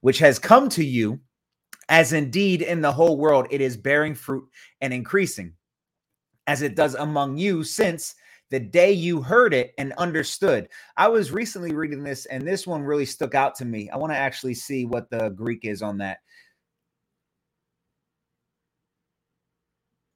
which 0.00 0.18
has 0.18 0.40
come 0.40 0.68
to 0.70 0.84
you, 0.84 1.20
as 1.88 2.12
indeed 2.12 2.62
in 2.62 2.80
the 2.80 2.90
whole 2.90 3.16
world 3.18 3.46
it 3.50 3.60
is 3.60 3.76
bearing 3.76 4.16
fruit 4.16 4.48
and 4.80 4.92
increasing, 4.92 5.54
as 6.48 6.62
it 6.62 6.74
does 6.74 6.96
among 6.96 7.38
you, 7.38 7.62
since 7.62 8.16
the 8.50 8.60
day 8.60 8.92
you 8.92 9.20
heard 9.20 9.52
it 9.52 9.72
and 9.78 9.92
understood. 9.94 10.68
I 10.96 11.08
was 11.08 11.32
recently 11.32 11.74
reading 11.74 12.04
this, 12.04 12.26
and 12.26 12.46
this 12.46 12.66
one 12.66 12.82
really 12.82 13.06
stuck 13.06 13.34
out 13.34 13.54
to 13.56 13.64
me. 13.64 13.90
I 13.90 13.96
want 13.96 14.12
to 14.12 14.18
actually 14.18 14.54
see 14.54 14.86
what 14.86 15.10
the 15.10 15.30
Greek 15.30 15.64
is 15.64 15.82
on 15.82 15.98
that. 15.98 16.18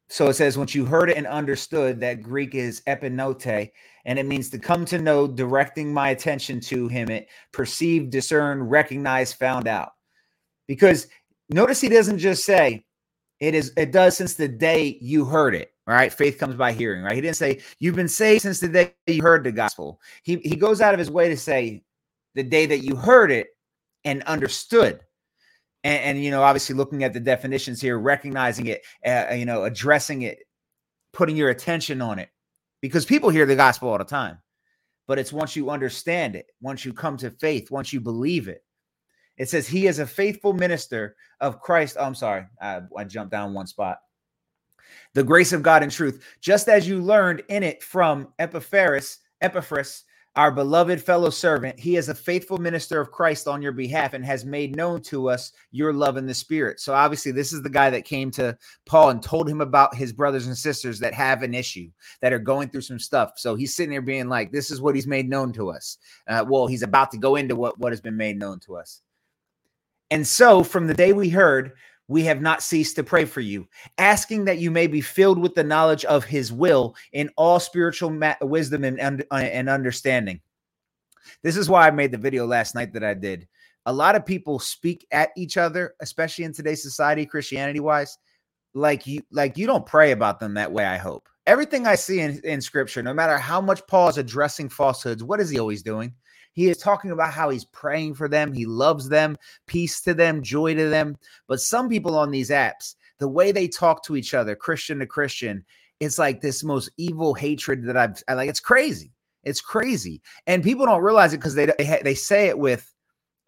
So 0.09 0.27
it 0.29 0.35
says, 0.35 0.59
once 0.59 0.75
you 0.75 0.85
heard 0.85 1.09
it 1.09 1.17
and 1.17 1.27
understood, 1.27 2.01
that 2.01 2.23
Greek 2.23 2.57
is 2.57 2.83
epinote, 2.89 3.71
and 4.05 4.19
it 4.19 4.27
means 4.27 4.51
to 4.51 4.59
come 4.59 4.85
to 4.87 4.99
know, 4.99 5.29
directing 5.29 5.95
my 5.95 6.11
attention 6.11 6.59
to 6.63 6.89
him, 6.89 7.09
it 7.11 7.29
perceive, 7.53 8.11
discern, 8.11 8.61
recognize, 8.61 9.33
found 9.33 9.69
out. 9.69 9.91
Because 10.67 11.07
notice 11.49 11.81
he 11.81 11.89
doesn't 11.89 12.19
just 12.19 12.45
say, 12.45 12.85
it 13.39 13.55
is, 13.55 13.73
it 13.77 13.93
does 13.93 14.17
since 14.17 14.35
the 14.35 14.49
day 14.49 14.99
you 15.01 15.25
heard 15.25 15.55
it. 15.55 15.73
All 15.91 15.97
right, 15.97 16.13
faith 16.13 16.39
comes 16.39 16.55
by 16.55 16.71
hearing, 16.71 17.03
right? 17.03 17.17
He 17.17 17.21
didn't 17.21 17.35
say 17.35 17.59
you've 17.81 17.97
been 17.97 18.07
saved 18.07 18.43
since 18.43 18.61
the 18.61 18.69
day 18.69 18.95
you 19.09 19.23
heard 19.23 19.43
the 19.43 19.51
gospel. 19.51 20.01
He 20.23 20.37
he 20.37 20.55
goes 20.55 20.81
out 20.81 20.95
of 20.95 21.01
his 21.01 21.11
way 21.11 21.29
to 21.29 21.37
say 21.37 21.83
the 22.37 22.45
day 22.45 22.65
that 22.67 22.85
you 22.85 22.95
heard 22.95 23.33
it 23.33 23.49
and 24.05 24.23
understood. 24.23 25.01
And, 25.83 26.01
and 26.05 26.25
you 26.25 26.31
know, 26.31 26.45
obviously 26.45 26.77
looking 26.77 27.03
at 27.03 27.13
the 27.13 27.19
definitions 27.19 27.81
here, 27.81 27.99
recognizing 27.99 28.67
it, 28.67 28.83
uh, 29.05 29.35
you 29.35 29.45
know, 29.45 29.65
addressing 29.65 30.23
it, 30.23 30.39
putting 31.13 31.37
your 31.37 31.51
attention 31.51 32.01
on 32.01 32.21
it, 32.21 32.29
because 32.81 33.05
people 33.05 33.29
hear 33.29 33.47
the 33.47 33.57
gospel 33.57 33.89
all 33.89 33.99
the 33.99 34.05
time. 34.05 34.39
But 35.09 35.19
it's 35.19 35.33
once 35.33 35.57
you 35.57 35.71
understand 35.71 36.37
it, 36.37 36.47
once 36.61 36.85
you 36.85 36.93
come 36.93 37.17
to 37.17 37.33
faith, 37.33 37.69
once 37.69 37.93
you 37.93 38.01
believe 38.01 38.47
it. 38.47 38.63
It 39.39 39.49
says, 39.49 39.67
He 39.67 39.89
is 39.89 39.99
a 39.99 40.07
faithful 40.07 40.53
minister 40.53 41.17
of 41.41 41.61
Christ. 41.61 41.97
Oh, 41.99 42.05
I'm 42.05 42.15
sorry, 42.15 42.45
I, 42.63 42.83
I 42.97 43.03
jumped 43.03 43.33
down 43.33 43.55
one 43.55 43.67
spot 43.67 43.99
the 45.15 45.25
grace 45.25 45.53
of 45.53 45.63
God 45.63 45.83
and 45.83 45.93
truth, 45.93 46.25
just 46.41 46.69
as 46.69 46.89
you 46.89 47.01
learned 47.01 47.43
in 47.49 47.63
it 47.63 47.83
from 47.83 48.29
Epaphras, 48.39 49.19
Epaphras, 49.41 50.05
our 50.37 50.53
beloved 50.53 51.03
fellow 51.03 51.31
servant. 51.31 51.79
He 51.79 51.97
is 51.97 52.09
a 52.09 52.15
faithful 52.15 52.59
minister 52.59 53.01
of 53.01 53.11
Christ 53.11 53.49
on 53.49 53.61
your 53.61 53.73
behalf 53.73 54.15
and 54.15 54.25
has 54.25 54.45
made 54.45 54.77
known 54.77 55.03
to 55.03 55.29
us 55.29 55.53
your 55.73 55.93
love 55.93 56.17
in 56.17 56.27
the 56.27 56.35
spirit. 56.35 56.81
So 56.81 56.95
obviously, 56.95 57.33
this 57.33 57.53
is 57.53 57.63
the 57.63 57.71
guy 57.71 57.91
that 57.91 58.05
came 58.05 58.31
to 58.33 58.57
Paul 58.87 59.11
and 59.11 59.23
told 59.23 59.49
him 59.49 59.61
about 59.61 59.95
his 59.95 60.13
brothers 60.13 60.47
and 60.47 60.57
sisters 60.57 61.01
that 61.01 61.15
have 61.15 61.43
an 61.43 61.53
issue, 61.53 61.91
that 62.21 62.33
are 62.33 62.39
going 62.39 62.69
through 62.69 62.83
some 62.83 62.99
stuff. 62.99 63.33
So 63.37 63.57
he's 63.57 63.75
sitting 63.75 63.91
there 63.91 64.03
being 64.03 64.29
like, 64.29 64.53
"This 64.53 64.71
is 64.71 64.81
what 64.81 64.95
he's 64.95 65.07
made 65.07 65.29
known 65.29 65.53
to 65.55 65.71
us." 65.71 65.99
Uh, 66.29 66.45
well, 66.49 66.67
he's 66.67 66.83
about 66.83 67.11
to 67.11 67.19
go 67.19 67.37
into 67.37 67.57
what 67.57 67.79
what 67.79 67.93
has 67.93 68.01
been 68.01 68.17
made 68.17 68.39
known 68.39 68.61
to 68.61 68.77
us. 68.77 69.03
And 70.13 70.27
so, 70.27 70.63
from 70.63 70.87
the 70.87 70.95
day 70.95 71.13
we 71.13 71.29
heard, 71.29 71.73
we 72.11 72.25
have 72.25 72.41
not 72.41 72.61
ceased 72.61 72.97
to 72.97 73.05
pray 73.05 73.25
for 73.25 73.41
you, 73.41 73.69
asking 73.97 74.45
that 74.45 74.59
you 74.59 74.69
may 74.69 74.89
be 74.89 75.01
filled 75.01 75.39
with 75.39 75.55
the 75.55 75.63
knowledge 75.63 76.05
of 76.07 76.25
his 76.25 76.53
will 76.53 76.97
in 77.13 77.31
all 77.37 77.61
spiritual 77.61 78.11
ma- 78.11 78.35
wisdom 78.41 78.83
and, 78.83 78.99
and, 78.99 79.25
uh, 79.31 79.37
and 79.37 79.69
understanding. 79.69 80.41
This 81.45 81.57
is 81.57 81.71
why 81.71 81.87
I 81.87 81.93
made 81.93 82.11
the 82.11 82.19
video 82.19 82.47
last 82.47 82.75
night 82.75 82.93
that 82.95 83.05
I 83.05 83.15
did. 83.15 83.47
A 83.87 83.93
lot 83.93 84.17
of 84.17 84.27
people 84.27 84.59
speak 84.59 85.07
at 85.13 85.31
each 85.37 85.57
other, 85.57 85.95
especially 86.01 86.45
in 86.45 86.53
today's 86.53 86.83
society, 86.83 87.25
Christianity 87.25 87.79
wise, 87.79 88.19
like 88.75 89.07
you 89.07 89.23
like 89.31 89.57
you 89.57 89.69
don't 89.69 89.87
pray 89.87 90.11
about 90.11 90.41
them 90.41 90.55
that 90.55 90.73
way, 90.73 90.85
I 90.85 90.97
hope. 90.97 91.29
Everything 91.47 91.87
I 91.87 91.95
see 91.95 92.19
in, 92.19 92.41
in 92.43 92.61
scripture, 92.61 93.05
no 93.05 93.15
matter 93.15 93.39
how 93.39 93.61
much 93.61 93.87
Paul 93.87 94.09
is 94.09 94.19
addressing 94.19 94.69
falsehoods, 94.69 95.23
what 95.23 95.39
is 95.39 95.49
he 95.49 95.61
always 95.61 95.85
doing? 95.85 96.13
He 96.53 96.69
is 96.69 96.79
talking 96.79 97.11
about 97.11 97.33
how 97.33 97.51
he's 97.51 97.65
praying 97.65 98.15
for 98.15 98.29
them, 98.29 98.53
he 98.53 98.67
loves 98.67 99.09
them, 99.09 99.37
peace 99.67 100.01
to 100.03 100.15
them, 100.15 100.43
joy 100.43 100.75
to 100.75 100.89
them. 100.89 101.17
But 101.47 101.61
some 101.61 101.89
people 101.89 102.17
on 102.19 102.31
these 102.31 102.51
apps, 102.51 102.95
the 103.19 103.29
way 103.29 103.53
they 103.53 103.69
talk 103.69 104.05
to 104.05 104.17
each 104.17 104.35
other, 104.35 104.57
Christian 104.57 104.99
to 104.99 105.07
Christian, 105.07 105.65
it's 106.01 106.19
like 106.19 106.41
this 106.41 106.65
most 106.65 106.91
evil 106.97 107.35
hatred 107.35 107.85
that 107.85 107.97
I've 107.97 108.23
I 108.27 108.35
like. 108.35 108.49
It's 108.49 108.61
crazy. 108.61 109.13
It's 109.45 109.61
crazy, 109.61 110.21
and 110.47 110.63
people 110.65 110.87
don't 110.87 111.03
realize 111.03 111.33
it 111.33 111.39
because 111.39 111.55
they 111.55 111.67
they, 111.67 112.01
they 112.03 112.15
say 112.15 112.49
it 112.49 112.59
with 112.59 112.93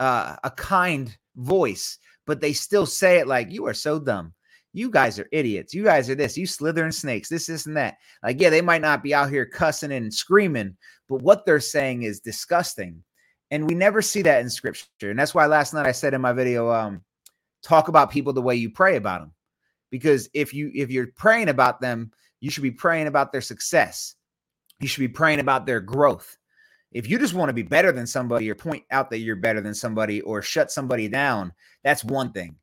uh, 0.00 0.37
a 0.44 0.50
kind 0.50 1.16
voice, 1.37 1.99
but 2.26 2.40
they 2.40 2.52
still 2.52 2.87
say 2.87 3.18
it 3.18 3.26
like 3.26 3.50
you 3.50 3.66
are 3.66 3.75
so 3.75 3.99
dumb. 3.99 4.35
You 4.75 4.90
guys 4.90 5.18
are 5.18 5.28
idiots. 5.32 5.75
You 5.75 5.85
guys 5.85 6.09
are 6.09 6.14
this. 6.14 6.38
You 6.38 6.47
slithering 6.47 6.92
snakes. 6.92 7.28
This, 7.28 7.47
this, 7.47 7.66
and 7.66 7.76
that. 7.76 7.99
Like, 8.23 8.40
yeah, 8.40 8.49
they 8.49 8.62
might 8.62 8.80
not 8.80 9.02
be 9.02 9.14
out 9.14 9.28
here 9.28 9.44
cussing 9.44 9.92
and 9.92 10.12
screaming, 10.12 10.76
but 11.12 11.21
what 11.21 11.45
they're 11.45 11.61
saying 11.61 12.04
is 12.04 12.21
disgusting. 12.21 13.02
And 13.50 13.69
we 13.69 13.75
never 13.75 14.00
see 14.00 14.23
that 14.23 14.40
in 14.40 14.49
scripture. 14.49 15.11
And 15.11 15.19
that's 15.19 15.35
why 15.35 15.45
last 15.45 15.75
night 15.75 15.85
I 15.85 15.92
said 15.92 16.14
in 16.14 16.23
my 16.23 16.33
video, 16.33 16.71
um, 16.73 17.02
talk 17.62 17.88
about 17.88 18.11
people 18.11 18.33
the 18.33 18.40
way 18.40 18.57
you 18.57 18.71
pray 18.71 18.97
about 18.97 19.21
them. 19.21 19.33
Because 19.90 20.31
if 20.33 20.54
you 20.54 20.71
if 20.75 20.90
you're 20.90 21.09
praying 21.09 21.50
about 21.50 21.83
them, 21.83 22.12
you 22.40 22.50
should 22.50 22.62
be 22.62 22.71
praying 22.71 23.09
about 23.09 23.31
their 23.31 23.42
success. 23.42 24.14
You 24.81 24.88
should 24.88 25.02
be 25.02 25.09
praying 25.09 25.40
about 25.40 25.66
their 25.66 25.81
growth. 25.81 26.38
If 26.92 27.11
you 27.11 27.19
just 27.19 27.35
want 27.35 27.50
to 27.50 27.54
be 27.54 27.62
better 27.62 27.92
than 27.92 28.07
somebody 28.07 28.50
or 28.50 28.54
point 28.54 28.85
out 28.90 29.11
that 29.11 29.19
you're 29.19 29.37
better 29.37 29.61
than 29.61 29.75
somebody 29.75 30.23
or 30.23 30.40
shut 30.40 30.71
somebody 30.71 31.09
down, 31.09 31.52
that's 31.85 32.02
one 32.02 32.33
thing. 32.33 32.57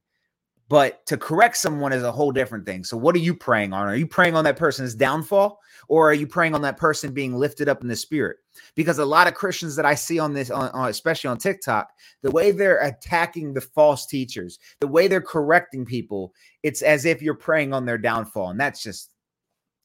But 0.69 1.03
to 1.07 1.17
correct 1.17 1.57
someone 1.57 1.91
is 1.91 2.03
a 2.03 2.11
whole 2.11 2.31
different 2.31 2.63
thing. 2.63 2.83
So, 2.83 2.95
what 2.95 3.15
are 3.15 3.19
you 3.19 3.33
praying 3.33 3.73
on? 3.73 3.87
Are 3.87 3.95
you 3.95 4.05
praying 4.05 4.35
on 4.35 4.43
that 4.43 4.55
person's 4.55 4.93
downfall 4.93 5.59
or 5.87 6.07
are 6.07 6.13
you 6.13 6.27
praying 6.27 6.53
on 6.53 6.61
that 6.61 6.77
person 6.77 7.11
being 7.11 7.35
lifted 7.35 7.67
up 7.67 7.81
in 7.81 7.87
the 7.87 7.95
spirit? 7.95 8.37
Because 8.75 8.99
a 8.99 9.05
lot 9.05 9.27
of 9.27 9.33
Christians 9.33 9.75
that 9.75 9.85
I 9.87 9.95
see 9.95 10.19
on 10.19 10.31
this, 10.31 10.51
on, 10.51 10.69
on, 10.69 10.89
especially 10.89 11.29
on 11.29 11.39
TikTok, 11.39 11.89
the 12.21 12.29
way 12.29 12.51
they're 12.51 12.83
attacking 12.83 13.51
the 13.51 13.61
false 13.61 14.05
teachers, 14.05 14.59
the 14.79 14.87
way 14.87 15.07
they're 15.07 15.21
correcting 15.21 15.85
people, 15.85 16.35
it's 16.61 16.83
as 16.83 17.03
if 17.03 17.19
you're 17.19 17.33
praying 17.33 17.73
on 17.73 17.85
their 17.85 17.97
downfall. 17.97 18.51
And 18.51 18.59
that's 18.59 18.83
just, 18.83 19.09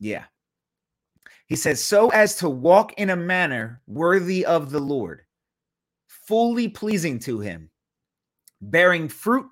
yeah. 0.01 0.25
He 1.47 1.57
says, 1.57 1.83
so 1.83 2.11
as 2.11 2.37
to 2.37 2.51
walk 2.51 2.93
in 2.99 3.09
a 3.09 3.17
manner 3.17 3.81
worthy 3.87 4.45
of 4.45 4.71
the 4.71 4.81
Lord, 4.81 5.23
fully 6.09 6.69
pleasing 6.69 7.19
to 7.21 7.41
him, 7.41 7.71
bearing 8.61 9.09
fruit 9.09 9.47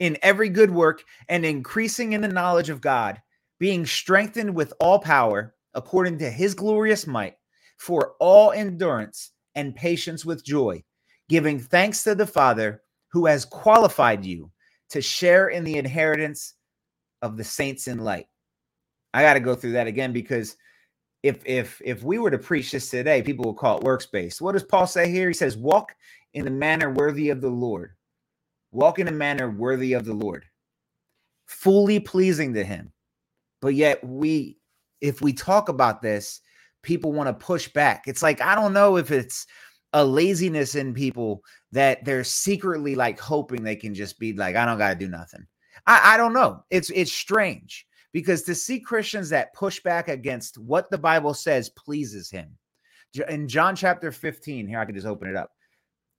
in 0.00 0.18
every 0.22 0.48
good 0.48 0.70
work 0.70 1.04
and 1.28 1.44
increasing 1.44 2.12
in 2.12 2.20
the 2.20 2.28
knowledge 2.28 2.70
of 2.70 2.80
God, 2.80 3.20
being 3.58 3.86
strengthened 3.86 4.54
with 4.54 4.72
all 4.80 4.98
power 4.98 5.54
according 5.74 6.18
to 6.18 6.30
his 6.30 6.54
glorious 6.54 7.06
might 7.06 7.36
for 7.78 8.14
all 8.20 8.52
endurance 8.52 9.32
and 9.54 9.74
patience 9.74 10.24
with 10.24 10.44
joy, 10.44 10.82
giving 11.28 11.58
thanks 11.58 12.02
to 12.04 12.14
the 12.14 12.26
Father 12.26 12.82
who 13.12 13.26
has 13.26 13.44
qualified 13.44 14.24
you 14.24 14.50
to 14.90 15.00
share 15.00 15.48
in 15.48 15.64
the 15.64 15.76
inheritance 15.76 16.54
of 17.22 17.36
the 17.36 17.44
saints 17.44 17.88
in 17.88 17.98
light. 17.98 18.26
I 19.14 19.22
got 19.22 19.34
to 19.34 19.40
go 19.40 19.54
through 19.54 19.72
that 19.72 19.86
again 19.86 20.12
because 20.12 20.56
if 21.22 21.40
if 21.44 21.80
if 21.84 22.02
we 22.02 22.18
were 22.18 22.30
to 22.30 22.38
preach 22.38 22.70
this 22.70 22.90
today, 22.90 23.22
people 23.22 23.44
will 23.44 23.54
call 23.54 23.78
it 23.78 23.84
works 23.84 24.06
based. 24.06 24.40
What 24.40 24.52
does 24.52 24.62
Paul 24.62 24.86
say 24.86 25.10
here? 25.10 25.28
He 25.28 25.34
says, 25.34 25.56
"Walk 25.56 25.94
in 26.34 26.44
the 26.44 26.50
manner 26.50 26.90
worthy 26.90 27.30
of 27.30 27.40
the 27.40 27.48
Lord." 27.48 27.92
Walk 28.76 28.98
in 28.98 29.08
a 29.08 29.12
manner 29.12 29.50
worthy 29.50 29.94
of 29.94 30.04
the 30.04 30.12
Lord, 30.12 30.44
fully 31.46 31.98
pleasing 31.98 32.52
to 32.54 32.64
Him. 32.64 32.92
But 33.62 33.74
yet, 33.74 34.04
we, 34.04 34.58
if 35.00 35.22
we 35.22 35.32
talk 35.32 35.68
about 35.68 36.02
this, 36.02 36.40
people 36.82 37.12
want 37.12 37.28
to 37.28 37.46
push 37.46 37.68
back. 37.68 38.04
It's 38.06 38.22
like, 38.22 38.40
I 38.40 38.54
don't 38.54 38.74
know 38.74 38.96
if 38.96 39.10
it's 39.10 39.46
a 39.94 40.04
laziness 40.04 40.74
in 40.74 40.92
people 40.92 41.42
that 41.72 42.04
they're 42.04 42.22
secretly 42.22 42.94
like 42.94 43.18
hoping 43.18 43.64
they 43.64 43.76
can 43.76 43.94
just 43.94 44.18
be 44.18 44.34
like, 44.34 44.56
I 44.56 44.66
don't 44.66 44.78
got 44.78 44.90
to 44.90 44.94
do 44.94 45.08
nothing. 45.08 45.46
I, 45.86 46.14
I 46.14 46.16
don't 46.16 46.34
know. 46.34 46.62
It's 46.70 46.90
it's 46.90 47.12
strange 47.12 47.86
because 48.12 48.42
to 48.42 48.54
see 48.54 48.78
Christians 48.78 49.30
that 49.30 49.54
push 49.54 49.82
back 49.82 50.08
against 50.08 50.58
what 50.58 50.90
the 50.90 50.98
Bible 50.98 51.34
says 51.34 51.70
pleases 51.70 52.30
him. 52.30 52.56
In 53.28 53.48
John 53.48 53.74
chapter 53.74 54.12
15, 54.12 54.66
here 54.66 54.78
I 54.78 54.84
can 54.84 54.94
just 54.94 55.06
open 55.06 55.28
it 55.28 55.36
up 55.36 55.50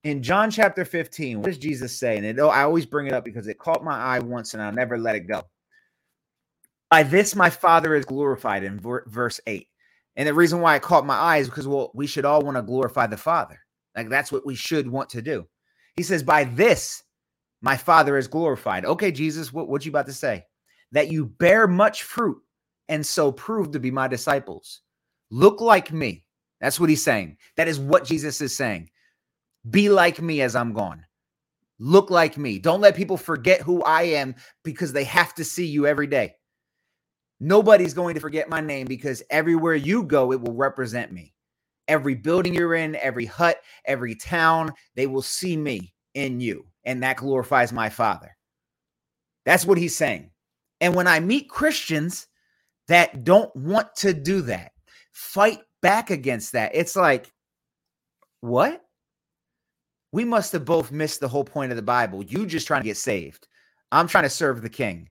in 0.04 0.24
John 0.24 0.52
chapter 0.52 0.86
15, 0.86 1.40
what 1.40 1.48
does 1.48 1.58
Jesus 1.58 1.98
say? 1.98 2.18
And 2.18 2.26
it, 2.26 2.40
oh, 2.40 2.50
I 2.50 2.64
always 2.64 2.86
bring 2.86 3.08
it 3.08 3.14
up 3.14 3.26
because 3.26 3.48
it 3.48 3.60
caught 3.60 3.84
my 3.84 3.98
eye 3.98 4.20
once 4.20 4.54
and 4.54 4.64
I'll 4.64 4.72
never 4.72 4.98
let 4.98 5.16
it 5.16 5.28
go. 5.28 5.44
By 6.90 7.04
this, 7.04 7.36
my 7.36 7.50
Father 7.50 7.96
is 7.96 8.06
glorified 8.06 8.64
in 8.64 8.80
ver- 8.80 9.06
verse 9.08 9.42
8. 9.46 9.68
And 10.16 10.28
the 10.28 10.34
reason 10.34 10.62
why 10.62 10.76
it 10.76 10.82
caught 10.82 11.06
my 11.06 11.18
eye 11.18 11.38
is 11.38 11.50
because, 11.50 11.68
well, 11.68 11.92
we 11.94 12.08
should 12.08 12.26
all 12.26 12.42
want 12.42 12.58
to 12.58 12.64
glorify 12.64 13.08
the 13.08 13.18
Father. 13.18 13.60
Like 13.96 14.10
that's 14.10 14.32
what 14.32 14.46
we 14.46 14.56
should 14.56 14.90
want 14.90 15.10
to 15.10 15.22
do. 15.22 15.48
He 15.96 16.04
says, 16.04 16.24
By 16.24 16.46
this, 16.46 17.04
my 17.62 17.76
Father 17.76 18.18
is 18.18 18.28
glorified. 18.28 18.86
Okay, 18.86 19.12
Jesus, 19.12 19.52
what, 19.52 19.68
what 19.68 19.86
you 19.86 19.92
about 19.92 20.06
to 20.06 20.14
say? 20.14 20.46
That 20.92 21.12
you 21.12 21.26
bear 21.26 21.68
much 21.68 22.04
fruit 22.04 22.38
and 22.88 23.06
so 23.06 23.32
prove 23.32 23.72
to 23.72 23.80
be 23.80 23.92
my 23.92 24.08
disciples. 24.08 24.82
Look 25.30 25.60
like 25.60 25.92
me. 25.92 26.24
That's 26.62 26.80
what 26.80 26.90
he's 26.90 27.04
saying. 27.04 27.38
That 27.58 27.68
is 27.68 27.80
what 27.80 28.06
Jesus 28.06 28.40
is 28.42 28.56
saying. 28.56 28.90
Be 29.70 29.90
like 29.90 30.22
me 30.22 30.42
as 30.42 30.56
I'm 30.56 30.74
gone. 30.74 31.06
Look 31.80 32.10
like 32.10 32.38
me. 32.38 32.58
Don't 32.58 32.82
let 32.82 32.96
people 32.96 33.18
forget 33.18 33.62
who 33.62 33.84
I 33.84 34.04
am 34.04 34.36
because 34.64 34.94
they 34.94 35.04
have 35.04 35.36
to 35.36 35.44
see 35.44 35.66
you 35.66 35.86
every 35.86 36.08
day. 36.08 36.36
Nobody's 37.40 37.94
going 37.94 38.16
to 38.16 38.20
forget 38.20 38.50
my 38.50 38.62
name 38.62 38.88
because 38.88 39.22
everywhere 39.30 39.76
you 39.76 40.04
go, 40.04 40.32
it 40.32 40.42
will 40.42 40.56
represent 40.56 41.12
me. 41.12 41.34
Every 41.88 42.16
building 42.16 42.54
you're 42.54 42.74
in, 42.74 42.96
every 42.96 43.26
hut, 43.26 43.62
every 43.86 44.16
town, 44.16 44.74
they 44.96 45.06
will 45.08 45.22
see 45.22 45.56
me 45.56 45.94
in 46.16 46.40
you. 46.40 46.66
And 46.84 47.04
that 47.04 47.18
glorifies 47.18 47.72
my 47.72 47.90
Father. 47.90 48.36
That's 49.46 49.66
what 49.66 49.78
he's 49.78 49.96
saying. 49.96 50.32
And 50.82 50.96
when 50.96 51.08
I 51.08 51.20
meet 51.20 51.50
Christians 51.50 52.28
that 52.88 53.24
don't 53.24 53.56
want 53.56 53.96
to 53.98 54.14
do 54.14 54.42
that, 54.42 54.72
fight 55.12 55.60
back 55.82 56.10
against 56.10 56.54
that, 56.54 56.72
it's 56.74 56.96
like, 56.96 57.32
what? 58.42 58.82
We 60.12 60.24
must 60.24 60.52
have 60.54 60.66
both 60.66 60.92
missed 60.92 61.20
the 61.20 61.28
whole 61.28 61.44
point 61.44 61.72
of 61.72 61.76
the 61.76 61.82
Bible. 61.82 62.24
You 62.24 62.46
just 62.46 62.68
trying 62.68 62.82
to 62.82 62.88
get 62.88 62.98
saved. 62.98 63.48
I'm 63.92 64.08
trying 64.08 64.24
to 64.24 64.30
serve 64.30 64.62
the 64.62 64.70
king. 64.70 65.10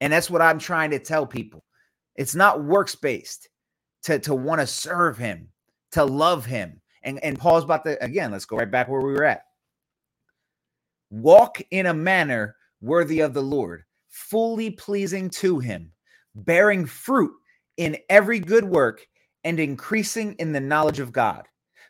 And 0.00 0.12
that's 0.12 0.30
what 0.30 0.42
I'm 0.42 0.58
trying 0.58 0.90
to 0.90 0.98
tell 0.98 1.26
people. 1.26 1.64
It's 2.16 2.34
not 2.34 2.64
works 2.64 2.94
based 2.94 3.48
to, 4.04 4.18
to 4.20 4.34
want 4.34 4.60
to 4.60 4.66
serve 4.66 5.18
him, 5.18 5.48
to 5.92 6.04
love 6.04 6.46
him. 6.46 6.80
And, 7.02 7.22
and 7.22 7.38
Paul's 7.38 7.64
about 7.64 7.84
to, 7.84 8.02
again, 8.02 8.30
let's 8.30 8.44
go 8.44 8.56
right 8.56 8.70
back 8.70 8.88
where 8.88 9.00
we 9.00 9.12
were 9.12 9.24
at. 9.24 9.42
Walk 11.10 11.60
in 11.70 11.86
a 11.86 11.94
manner 11.94 12.56
worthy 12.80 13.20
of 13.20 13.34
the 13.34 13.42
Lord, 13.42 13.84
fully 14.08 14.70
pleasing 14.70 15.30
to 15.30 15.58
him, 15.58 15.92
bearing 16.34 16.86
fruit 16.86 17.32
in 17.76 17.96
every 18.08 18.40
good 18.40 18.64
work 18.64 19.06
and 19.44 19.58
increasing 19.58 20.34
in 20.34 20.52
the 20.52 20.60
knowledge 20.60 21.00
of 21.00 21.12
God 21.12 21.46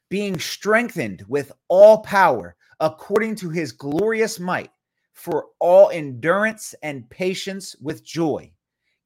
being 0.08 0.38
strengthened 0.38 1.24
with 1.28 1.52
all 1.68 1.98
power 1.98 2.56
according 2.80 3.34
to 3.36 3.50
his 3.50 3.72
glorious 3.72 4.38
might 4.38 4.70
for 5.12 5.46
all 5.58 5.90
endurance 5.90 6.74
and 6.82 7.08
patience 7.10 7.74
with 7.80 8.04
joy, 8.04 8.50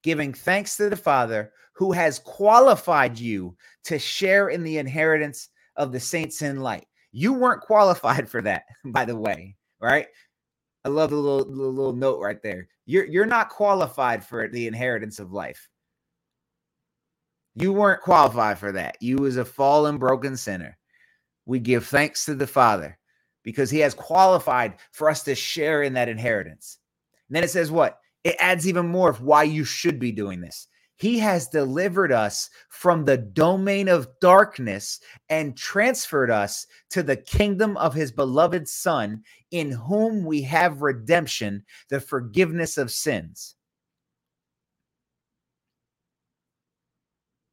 giving 0.02 0.32
thanks 0.34 0.76
to 0.76 0.90
the 0.90 0.96
Father 0.96 1.52
who 1.74 1.90
has 1.92 2.18
qualified 2.18 3.18
you 3.18 3.56
to 3.84 3.98
share 3.98 4.48
in 4.48 4.62
the 4.62 4.78
inheritance 4.78 5.48
of 5.76 5.90
the 5.90 6.00
saints 6.00 6.42
in 6.42 6.60
light. 6.60 6.86
You 7.12 7.32
weren't 7.32 7.62
qualified 7.62 8.28
for 8.28 8.42
that, 8.42 8.64
by 8.84 9.04
the 9.04 9.16
way, 9.16 9.56
right? 9.80 10.06
I 10.84 10.88
love 10.88 11.10
the 11.10 11.16
little, 11.16 11.48
little, 11.48 11.72
little 11.72 11.92
note 11.92 12.20
right 12.20 12.42
there. 12.42 12.68
You're 12.86 13.04
you're 13.04 13.26
not 13.26 13.48
qualified 13.48 14.24
for 14.24 14.48
the 14.48 14.66
inheritance 14.66 15.20
of 15.20 15.32
life. 15.32 15.68
You 17.54 17.72
weren't 17.72 18.02
qualified 18.02 18.58
for 18.58 18.72
that. 18.72 18.96
You 19.00 19.18
was 19.18 19.36
a 19.36 19.44
fallen, 19.44 19.98
broken 19.98 20.36
sinner. 20.36 20.76
We 21.46 21.58
give 21.58 21.86
thanks 21.86 22.24
to 22.26 22.34
the 22.34 22.46
Father 22.46 22.98
because 23.42 23.70
he 23.70 23.80
has 23.80 23.94
qualified 23.94 24.74
for 24.92 25.10
us 25.10 25.22
to 25.24 25.34
share 25.34 25.82
in 25.82 25.94
that 25.94 26.08
inheritance. 26.08 26.78
And 27.28 27.36
then 27.36 27.44
it 27.44 27.50
says 27.50 27.70
what? 27.70 27.98
It 28.24 28.36
adds 28.38 28.68
even 28.68 28.86
more 28.86 29.10
of 29.10 29.22
why 29.22 29.42
you 29.44 29.64
should 29.64 29.98
be 29.98 30.12
doing 30.12 30.40
this. 30.40 30.68
He 30.96 31.18
has 31.18 31.48
delivered 31.48 32.12
us 32.12 32.48
from 32.68 33.04
the 33.04 33.16
domain 33.16 33.88
of 33.88 34.08
darkness 34.20 35.00
and 35.28 35.56
transferred 35.56 36.30
us 36.30 36.64
to 36.90 37.02
the 37.02 37.16
kingdom 37.16 37.76
of 37.76 37.92
his 37.92 38.12
beloved 38.12 38.68
Son, 38.68 39.22
in 39.50 39.72
whom 39.72 40.24
we 40.24 40.42
have 40.42 40.82
redemption, 40.82 41.64
the 41.90 41.98
forgiveness 41.98 42.78
of 42.78 42.92
sins. 42.92 43.56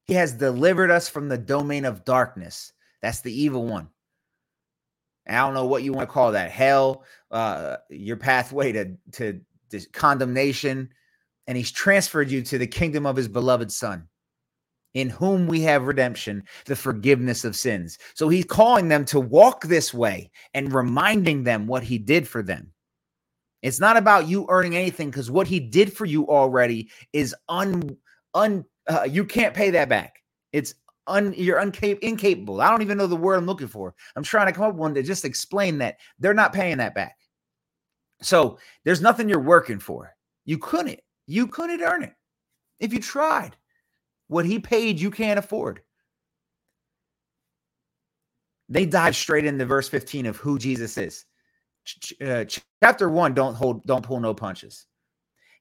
He 0.05 0.13
has 0.13 0.33
delivered 0.33 0.91
us 0.91 1.09
from 1.09 1.29
the 1.29 1.37
domain 1.37 1.85
of 1.85 2.05
darkness. 2.05 2.73
That's 3.01 3.21
the 3.21 3.33
evil 3.33 3.65
one. 3.65 3.89
I 5.27 5.37
don't 5.37 5.53
know 5.53 5.65
what 5.65 5.83
you 5.83 5.93
want 5.93 6.09
to 6.09 6.13
call 6.13 6.31
that 6.31 6.51
hell, 6.51 7.03
uh, 7.29 7.77
your 7.89 8.17
pathway 8.17 8.71
to, 8.71 8.95
to, 9.13 9.39
to 9.69 9.85
condemnation. 9.91 10.89
And 11.47 11.57
he's 11.57 11.71
transferred 11.71 12.31
you 12.31 12.41
to 12.43 12.57
the 12.57 12.67
kingdom 12.67 13.05
of 13.05 13.15
his 13.15 13.27
beloved 13.27 13.71
son, 13.71 14.07
in 14.93 15.09
whom 15.09 15.47
we 15.47 15.61
have 15.61 15.87
redemption, 15.87 16.43
the 16.65 16.75
forgiveness 16.75 17.45
of 17.45 17.55
sins. 17.55 17.97
So 18.15 18.29
he's 18.29 18.45
calling 18.45 18.87
them 18.87 19.05
to 19.05 19.19
walk 19.19 19.63
this 19.65 19.93
way 19.93 20.31
and 20.53 20.73
reminding 20.73 21.43
them 21.43 21.67
what 21.67 21.83
he 21.83 21.97
did 21.97 22.27
for 22.27 22.41
them. 22.41 22.73
It's 23.61 23.79
not 23.79 23.97
about 23.97 24.27
you 24.27 24.45
earning 24.49 24.75
anything 24.75 25.09
because 25.09 25.29
what 25.29 25.47
he 25.47 25.59
did 25.59 25.91
for 25.91 26.05
you 26.05 26.27
already 26.27 26.89
is 27.13 27.35
un, 27.49 27.97
un 28.33 28.63
uh, 28.87 29.07
you 29.09 29.25
can't 29.25 29.53
pay 29.53 29.69
that 29.71 29.89
back. 29.89 30.23
It's 30.53 30.73
un, 31.09 31.33
you're 31.37 31.59
uncap- 31.59 31.99
incapable. 31.99 32.61
I 32.61 32.69
don't 32.69 32.81
even 32.81 32.97
know 32.97 33.07
the 33.07 33.15
word 33.15 33.35
I'm 33.35 33.45
looking 33.45 33.67
for. 33.67 33.93
I'm 34.15 34.23
trying 34.23 34.47
to 34.47 34.53
come 34.53 34.65
up 34.65 34.73
with 34.73 34.79
one 34.79 34.93
to 34.95 35.03
just 35.03 35.25
explain 35.25 35.77
that 35.79 35.97
they're 36.19 36.33
not 36.33 36.53
paying 36.53 36.77
that 36.77 36.95
back. 36.95 37.17
So 38.21 38.59
there's 38.85 39.01
nothing 39.01 39.29
you're 39.29 39.39
working 39.39 39.79
for. 39.79 40.15
You 40.45 40.57
couldn't. 40.57 40.99
You 41.27 41.47
couldn't 41.47 41.81
earn 41.81 42.03
it 42.03 42.13
if 42.79 42.93
you 42.93 42.99
tried. 42.99 43.55
What 44.27 44.45
he 44.45 44.59
paid, 44.59 44.99
you 44.99 45.11
can't 45.11 45.39
afford. 45.39 45.81
They 48.69 48.85
dive 48.85 49.15
straight 49.15 49.45
into 49.45 49.65
verse 49.65 49.89
15 49.89 50.27
of 50.27 50.37
who 50.37 50.59
Jesus 50.59 50.97
is. 50.97 51.25
Ch- 51.85 52.13
uh, 52.21 52.45
chapter 52.83 53.09
one, 53.09 53.33
don't 53.33 53.55
hold, 53.55 53.83
don't 53.85 54.05
pull 54.05 54.19
no 54.19 54.33
punches. 54.33 54.85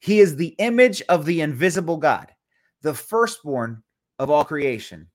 He 0.00 0.20
is 0.20 0.36
the 0.36 0.54
image 0.58 1.02
of 1.08 1.24
the 1.24 1.40
invisible 1.40 1.96
God, 1.96 2.28
the 2.82 2.94
firstborn 2.94 3.82
of 4.18 4.30
all 4.30 4.44
creation. 4.44 5.08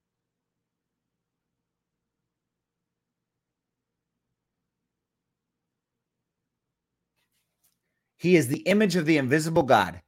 He 8.23 8.37
is 8.37 8.47
the 8.47 8.61
image 8.61 8.95
of 8.95 9.05
the 9.05 9.17
invisible 9.17 9.63
God, 9.63 10.01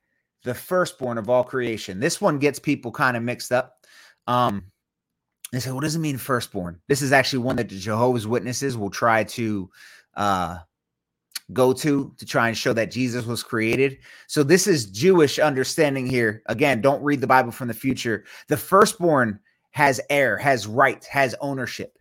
the 0.45 0.53
firstborn 0.53 1.17
of 1.17 1.29
all 1.29 1.43
creation. 1.43 1.99
This 1.99 2.21
one 2.21 2.39
gets 2.39 2.59
people 2.59 2.89
kind 2.89 3.17
of 3.17 3.23
mixed 3.23 3.51
up. 3.51 3.85
Um, 4.25 4.71
they 5.51 5.59
say, 5.59 5.73
what 5.73 5.83
does 5.83 5.97
it 5.97 5.99
mean 5.99 6.17
firstborn? 6.17 6.79
This 6.87 7.01
is 7.01 7.11
actually 7.11 7.39
one 7.39 7.57
that 7.57 7.67
the 7.67 7.77
Jehovah's 7.77 8.25
Witnesses 8.25 8.77
will 8.77 8.89
try 8.89 9.25
to 9.25 9.69
uh, 10.15 10.59
go 11.51 11.73
to 11.73 12.13
to 12.17 12.25
try 12.25 12.47
and 12.47 12.57
show 12.57 12.71
that 12.71 12.89
Jesus 12.89 13.25
was 13.25 13.43
created. 13.43 13.97
So 14.27 14.43
this 14.43 14.65
is 14.65 14.85
Jewish 14.85 15.37
understanding 15.37 16.07
here. 16.07 16.41
Again, 16.45 16.79
don't 16.79 17.03
read 17.03 17.19
the 17.19 17.27
Bible 17.27 17.51
from 17.51 17.67
the 17.67 17.73
future. 17.73 18.23
The 18.47 18.55
firstborn 18.55 19.41
has 19.71 19.99
heir, 20.09 20.37
has 20.37 20.67
right, 20.67 21.03
has 21.03 21.35
ownership. 21.41 21.97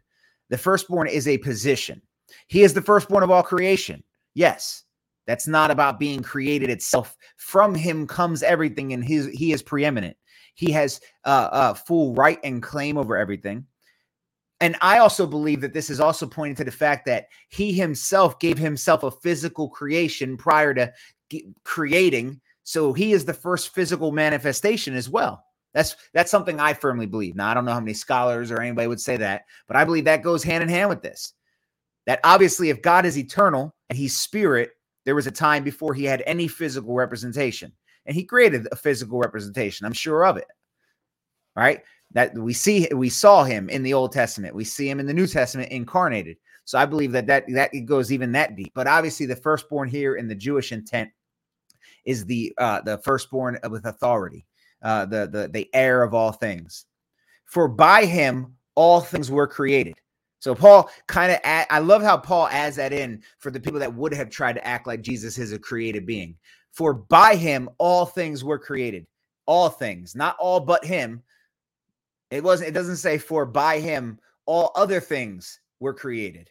The 0.49 0.59
firstborn 0.59 1.09
is 1.09 1.27
a 1.27 1.39
position. 1.39 2.01
He 2.47 2.63
is 2.63 2.73
the 2.73 2.83
firstborn 2.83 3.25
of 3.25 3.33
all 3.33 3.43
creation. 3.43 4.05
Yes. 4.35 4.84
That's 5.27 5.49
not 5.49 5.71
about 5.71 5.99
being 5.99 6.23
created 6.23 6.71
itself. 6.71 7.17
From 7.37 7.75
him 7.75 8.07
comes 8.07 8.43
everything, 8.43 8.93
and 8.93 9.05
his, 9.05 9.27
he 9.29 9.53
is 9.53 9.63
preeminent. 9.63 10.17
He 10.55 10.71
has 10.73 11.01
uh, 11.25 11.49
uh, 11.51 11.75
full 11.75 12.15
right 12.15 12.39
and 12.45 12.63
claim 12.63 12.97
over 12.97 13.17
everything. 13.17 13.67
And 14.61 14.77
I 14.81 14.99
also 14.99 15.27
believe 15.27 15.61
that 15.63 15.75
this 15.75 15.91
is 15.91 16.01
also 16.01 16.27
pointing 16.27 16.57
to 16.57 16.65
the 16.65 16.71
fact 16.71 17.07
that 17.07 17.27
he 17.49 17.73
himself 17.73 18.39
gave 18.39 18.57
himself 18.57 19.03
a 19.03 19.11
physical 19.11 19.69
creation 19.69 20.37
prior 20.37 20.73
to 20.75 20.93
creating. 21.65 22.41
So 22.63 22.93
he 22.93 23.13
is 23.13 23.25
the 23.25 23.35
first 23.35 23.75
physical 23.75 24.13
manifestation 24.13 24.95
as 24.95 25.11
well. 25.11 25.45
That's 25.75 25.97
that's 26.15 26.31
something 26.31 26.61
I 26.61 26.73
firmly 26.73 27.07
believe. 27.07 27.35
Now 27.35 27.49
I 27.49 27.55
don't 27.55 27.65
know 27.65 27.73
how 27.73 27.81
many 27.81 27.95
scholars 27.95 28.53
or 28.53 28.61
anybody 28.61 28.87
would 28.87 29.01
say 29.01 29.17
that, 29.17 29.43
but 29.67 29.77
I 29.77 29.85
believe 29.85 30.05
that 30.05 30.23
goes 30.23 30.45
hand 30.45 30.63
in 30.63 30.69
hand 30.69 30.89
with 30.89 31.03
this. 31.03 31.33
That 32.07 32.21
obviously, 32.23 32.71
if 32.71 32.81
God 32.81 33.05
is 33.07 33.19
eternal 33.19 33.75
and 33.91 33.99
He's 33.99 34.19
spirit, 34.19 34.71
there 35.05 35.15
was 35.15 35.27
a 35.27 35.33
time 35.33 35.65
before 35.65 35.95
he 35.95 36.05
had 36.05 36.23
any 36.27 36.49
physical 36.49 36.95
representation, 36.95 37.73
and 38.07 38.15
he 38.15 38.25
created 38.25 38.67
a 38.73 38.77
physical 38.77 39.19
representation. 39.19 39.87
I'm 39.87 39.93
sure 39.93 40.25
of 40.25 40.37
it. 40.37 40.47
Right? 41.57 41.83
That 42.13 42.37
we 42.37 42.53
see, 42.53 42.89
we 42.93 43.09
saw 43.09 43.45
him 43.45 43.69
in 43.69 43.83
the 43.83 43.95
Old 43.95 44.13
Testament. 44.13 44.55
We 44.55 44.65
see 44.65 44.89
him 44.89 45.01
in 45.01 45.07
the 45.07 45.15
New 45.15 45.27
Testament 45.27 45.71
incarnated. 45.71 46.37
So 46.65 46.79
I 46.79 46.87
believe 46.87 47.13
that 47.13 47.27
that 47.27 47.45
that 47.49 47.75
it 47.75 47.83
goes 47.83 48.11
even 48.11 48.33
that 48.33 48.57
deep. 48.57 48.73
But 48.75 48.87
obviously, 48.87 49.27
the 49.27 49.37
firstborn 49.37 49.89
here 49.89 50.17
in 50.17 50.29
the 50.29 50.35
Jewish 50.35 50.73
intent 50.73 51.11
is 52.05 52.25
the 52.25 52.53
uh, 52.59 52.81
the 52.83 52.99
firstborn 52.99 53.59
with 53.71 53.85
authority, 53.85 54.47
uh, 54.83 55.05
the 55.07 55.29
the 55.31 55.49
the 55.49 55.69
heir 55.75 56.03
of 56.03 56.15
all 56.15 56.33
things. 56.33 56.87
For 57.45 57.69
by 57.69 58.07
him 58.07 58.55
all 58.75 59.01
things 59.01 59.31
were 59.31 59.47
created 59.47 59.97
so 60.45 60.55
Paul 60.55 60.91
kind 61.07 61.33
of 61.33 61.39
I 61.43 61.79
love 61.79 62.03
how 62.03 62.19
Paul 62.19 62.49
adds 62.49 62.77
that 62.77 62.93
in 62.93 63.23
for 63.39 63.51
the 63.51 63.59
people 63.59 63.81
that 63.81 63.95
would 63.95 64.13
have 64.13 64.29
tried 64.29 64.57
to 64.57 64.67
act 64.67 64.87
like 64.87 65.01
Jesus 65.01 65.39
is 65.39 65.55
a 65.55 65.59
created 65.59 66.05
being. 66.05 66.37
For 66.71 66.93
by 66.93 67.35
him 67.35 67.71
all 67.79 68.05
things 68.05 68.45
were 68.45 68.59
created. 68.59 69.07
All 69.47 69.71
things, 69.71 70.15
not 70.15 70.37
all 70.39 70.61
but 70.61 70.85
him. 70.85 71.23
It 72.31 72.45
wasn't 72.45 72.69
it 72.69 72.73
doesn't 72.73 72.99
say 72.99 73.17
for 73.17 73.47
by 73.47 73.81
him 73.81 74.19
all 74.45 74.71
other 74.75 75.01
things 75.01 75.61
were 75.81 75.95
created. 75.95 76.51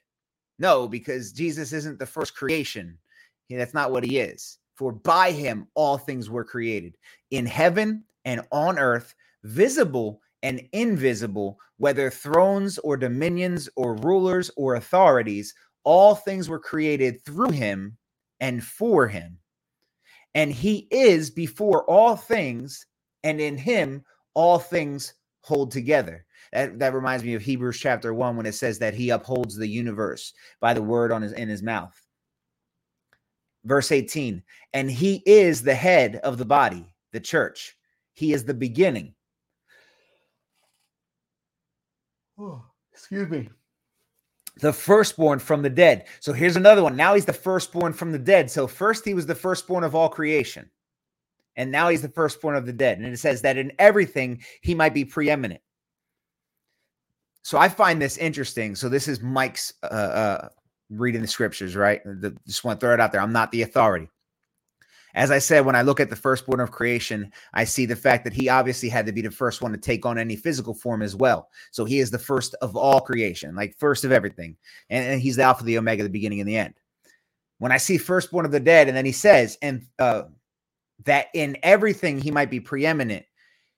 No, 0.58 0.88
because 0.88 1.32
Jesus 1.32 1.72
isn't 1.72 2.00
the 2.00 2.08
first 2.08 2.36
creation. 2.36 2.98
That's 3.48 3.76
not 3.76 3.92
what 3.92 4.04
he 4.04 4.18
is. 4.18 4.58
For 4.74 4.92
by 4.92 5.30
him 5.30 5.68
all 5.76 6.00
things 6.00 6.32
were 6.32 6.44
created 6.44 6.98
in 7.30 7.46
heaven 7.46 8.06
and 8.26 8.42
on 8.52 8.80
earth, 8.80 9.14
visible 9.44 10.20
and 10.44 10.62
invisible, 10.74 11.58
whether 11.78 12.12
thrones 12.12 12.78
or 12.80 12.98
dominions 12.98 13.70
or 13.76 13.96
rulers 13.96 14.52
or 14.58 14.76
authorities, 14.76 15.56
all 15.86 16.14
things 16.14 16.50
were 16.50 16.60
created 16.60 17.24
through 17.26 17.52
him 17.52 17.98
and 18.42 18.64
for 18.64 19.08
him. 19.08 19.40
And 20.36 20.52
he 20.52 20.88
is 20.92 21.32
before 21.32 21.90
all 21.90 22.16
things, 22.16 22.86
and 23.24 23.40
in 23.40 23.58
him 23.58 24.04
all 24.34 24.60
things 24.60 25.14
hold 25.42 25.72
together. 25.72 26.26
That, 26.52 26.78
that 26.80 26.94
reminds 26.94 27.24
me 27.24 27.36
of 27.36 27.42
Hebrews 27.42 27.80
chapter 27.80 28.14
1 28.14 28.36
when 28.36 28.46
it 28.46 28.56
says 28.56 28.80
that 28.80 28.94
he 28.94 29.10
upholds 29.12 29.56
the 29.56 29.68
universe 29.68 30.34
by 30.60 30.74
the 30.74 30.82
word 30.82 31.12
on 31.12 31.22
his 31.22 31.32
in 31.34 31.48
his 31.48 31.64
mouth. 31.64 32.00
Verse 33.64 33.94
18, 33.94 34.44
and 34.74 34.92
he 34.92 35.24
is 35.26 35.62
the 35.62 35.74
head 35.74 36.18
of 36.18 36.38
the 36.38 36.46
body, 36.46 36.94
the 37.14 37.20
church. 37.20 37.78
He 38.14 38.34
is 38.34 38.44
the 38.44 38.54
beginning 38.54 39.16
Oh, 42.38 42.64
excuse 42.92 43.30
me. 43.30 43.50
The 44.58 44.74
firstborn 44.74 45.40
from 45.40 45.62
the 45.62 45.70
dead. 45.70 46.06
So 46.20 46.32
here's 46.34 46.56
another 46.56 46.84
one. 46.84 46.96
Now 46.96 47.16
he's 47.16 47.26
the 47.26 47.34
firstborn 47.34 47.94
from 47.94 48.12
the 48.12 48.20
dead. 48.20 48.52
So 48.52 48.68
first 48.68 49.04
he 49.04 49.14
was 49.14 49.26
the 49.26 49.36
firstborn 49.36 49.84
of 49.84 49.96
all 49.96 50.10
creation. 50.10 50.70
And 51.56 51.72
now 51.72 51.90
he's 51.90 52.02
the 52.02 52.10
firstborn 52.10 52.56
of 52.56 52.66
the 52.66 52.74
dead. 52.74 53.00
And 53.00 53.08
it 53.08 53.18
says 53.18 53.42
that 53.42 53.58
in 53.58 53.72
everything 53.80 54.44
he 54.62 54.76
might 54.76 54.94
be 54.94 55.06
preeminent. 55.06 55.62
So 57.44 57.58
I 57.58 57.68
find 57.70 58.02
this 58.02 58.18
interesting. 58.18 58.76
So 58.76 58.90
this 58.90 59.08
is 59.08 59.22
Mike's 59.22 59.74
uh, 59.84 59.88
uh, 59.88 60.50
reading 60.90 61.22
the 61.22 61.28
scriptures, 61.28 61.76
right? 61.76 62.02
The, 62.04 62.36
just 62.48 62.64
want 62.64 62.80
to 62.80 62.86
throw 62.86 62.94
it 62.94 63.00
out 63.00 63.12
there. 63.12 63.22
I'm 63.22 63.34
not 63.34 63.52
the 63.52 63.64
authority. 63.64 64.10
As 65.16 65.30
I 65.30 65.38
said, 65.38 65.66
when 65.66 65.76
I 65.76 65.84
look 65.84 66.00
at 66.00 66.10
the 66.10 66.16
firstborn 66.16 66.60
of 66.60 66.72
creation, 66.72 67.32
I 67.54 67.66
see 67.66 67.86
the 67.86 67.96
fact 67.96 68.24
that 68.24 68.34
he 68.34 68.50
obviously 68.50 68.90
had 68.90 69.06
to 69.06 69.12
be 69.12 69.22
the 69.22 69.30
first 69.30 69.62
one 69.62 69.72
to 69.72 69.78
take 69.78 70.06
on 70.06 70.18
any 70.18 70.36
physical 70.36 70.74
form 70.74 71.04
as 71.04 71.16
well. 71.16 71.50
So 71.72 71.86
he 71.86 72.00
is 72.00 72.10
the 72.10 72.18
first 72.18 72.56
of 72.62 72.76
all 72.76 73.00
creation, 73.00 73.56
like 73.56 73.78
first 73.78 74.06
of 74.06 74.12
everything. 74.12 74.58
And, 74.90 75.06
and 75.06 75.22
he's 75.22 75.36
the 75.36 75.44
Alpha, 75.44 75.64
the 75.64 75.78
Omega, 75.78 76.02
the 76.04 76.10
beginning 76.10 76.40
and 76.40 76.50
the 76.50 76.58
end. 76.58 76.74
When 77.60 77.72
I 77.72 77.78
see 77.78 77.98
firstborn 77.98 78.46
of 78.46 78.52
the 78.52 78.60
dead, 78.60 78.88
and 78.88 78.98
then 78.98 79.06
he 79.06 79.12
says, 79.12 79.58
and 79.62 79.86
uh, 80.00 80.24
that 81.06 81.28
in 81.36 81.58
everything 81.62 82.20
he 82.20 82.32
might 82.32 82.50
be 82.50 82.60
preeminent, 82.60 83.26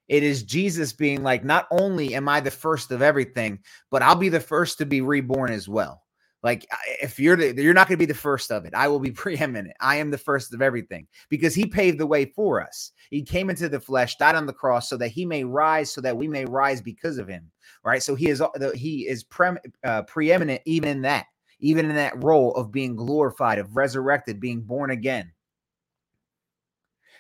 it 0.08 0.24
is 0.24 0.44
Jesus 0.44 0.94
being 0.94 1.22
like, 1.22 1.44
not 1.44 1.68
only 1.70 2.16
am 2.16 2.30
I 2.30 2.40
the 2.40 2.52
first 2.52 2.92
of 2.92 3.02
everything, 3.02 3.60
but 3.92 4.02
I'll 4.02 4.16
be 4.16 4.30
the 4.30 4.40
first 4.40 4.78
to 4.78 4.86
be 4.86 5.02
reborn 5.02 5.52
as 5.52 5.68
well. 5.68 6.05
Like 6.46 6.68
if 7.02 7.20
you're 7.20 7.36
the, 7.36 7.60
you're 7.60 7.74
not 7.74 7.88
going 7.88 7.98
to 7.98 8.06
be 8.06 8.06
the 8.06 8.14
first 8.14 8.52
of 8.52 8.66
it. 8.66 8.76
I 8.76 8.88
will 8.88 9.00
be 9.00 9.10
preeminent. 9.24 9.76
I 9.82 9.96
am 9.96 10.12
the 10.12 10.18
first 10.20 10.54
of 10.54 10.62
everything 10.62 11.08
because 11.28 11.56
he 11.56 11.66
paved 11.66 11.98
the 11.98 12.06
way 12.06 12.26
for 12.26 12.62
us. 12.62 12.92
He 13.10 13.24
came 13.24 13.50
into 13.50 13.68
the 13.68 13.80
flesh, 13.80 14.18
died 14.18 14.36
on 14.36 14.46
the 14.46 14.54
cross 14.54 14.88
so 14.88 14.96
that 14.98 15.08
he 15.08 15.26
may 15.26 15.44
rise 15.44 15.92
so 15.92 16.02
that 16.02 16.16
we 16.16 16.28
may 16.28 16.46
rise 16.46 16.84
because 16.84 17.18
of 17.18 17.28
him. 17.28 17.50
Right? 17.84 18.04
So 18.04 18.14
he 18.14 18.30
is 18.30 18.44
he 18.76 19.08
is 19.08 19.24
pre, 19.24 19.50
uh, 19.84 20.04
preeminent 20.04 20.62
even 20.66 20.88
in 20.88 21.02
that. 21.02 21.26
Even 21.62 21.90
in 21.90 21.96
that 21.96 22.24
role 22.24 22.54
of 22.54 22.72
being 22.72 22.96
glorified, 22.96 23.58
of 23.58 23.76
resurrected, 23.76 24.40
being 24.40 24.62
born 24.62 24.92
again. 24.92 25.32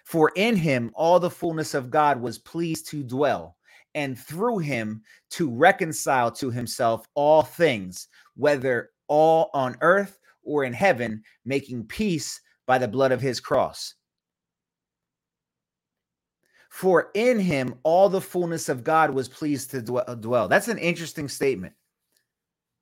For 0.03 0.31
in 0.35 0.55
him 0.55 0.91
all 0.93 1.19
the 1.19 1.31
fullness 1.31 1.73
of 1.73 1.89
God 1.89 2.21
was 2.21 2.37
pleased 2.37 2.87
to 2.89 3.01
dwell, 3.01 3.55
and 3.95 4.19
through 4.19 4.59
him 4.59 5.01
to 5.31 5.49
reconcile 5.49 6.31
to 6.33 6.51
himself 6.51 7.07
all 7.15 7.41
things, 7.41 8.09
whether 8.35 8.91
all 9.07 9.49
on 9.53 9.77
earth 9.81 10.19
or 10.43 10.63
in 10.63 10.73
heaven, 10.73 11.23
making 11.43 11.85
peace 11.85 12.41
by 12.65 12.77
the 12.77 12.87
blood 12.87 13.11
of 13.11 13.21
his 13.21 13.39
cross. 13.39 13.95
For 16.69 17.09
in 17.13 17.39
him 17.39 17.75
all 17.83 18.09
the 18.09 18.19
fullness 18.19 18.67
of 18.67 18.83
God 18.83 19.11
was 19.11 19.29
pleased 19.29 19.71
to 19.71 19.81
dwell. 19.81 20.47
That's 20.49 20.67
an 20.67 20.77
interesting 20.77 21.29
statement. 21.29 21.73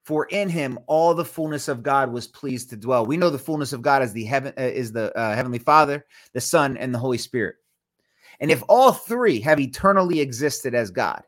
For 0.03 0.25
in 0.25 0.49
him 0.49 0.79
all 0.87 1.13
the 1.13 1.23
fullness 1.23 1.67
of 1.67 1.83
God 1.83 2.11
was 2.11 2.27
pleased 2.27 2.71
to 2.71 2.75
dwell. 2.75 3.05
We 3.05 3.17
know 3.17 3.29
the 3.29 3.37
fullness 3.37 3.71
of 3.71 3.81
God 3.81 4.01
is 4.01 4.11
the 4.11 4.25
heaven 4.25 4.53
uh, 4.57 4.63
is 4.63 4.91
the 4.91 5.17
uh, 5.17 5.35
heavenly 5.35 5.59
Father, 5.59 6.05
the 6.33 6.41
Son, 6.41 6.75
and 6.75 6.93
the 6.93 6.99
Holy 6.99 7.17
Spirit. 7.17 7.55
And 8.39 8.51
if 8.51 8.63
all 8.67 8.91
three 8.91 9.39
have 9.41 9.59
eternally 9.59 10.19
existed 10.19 10.75
as 10.75 10.91
God, 10.91 11.21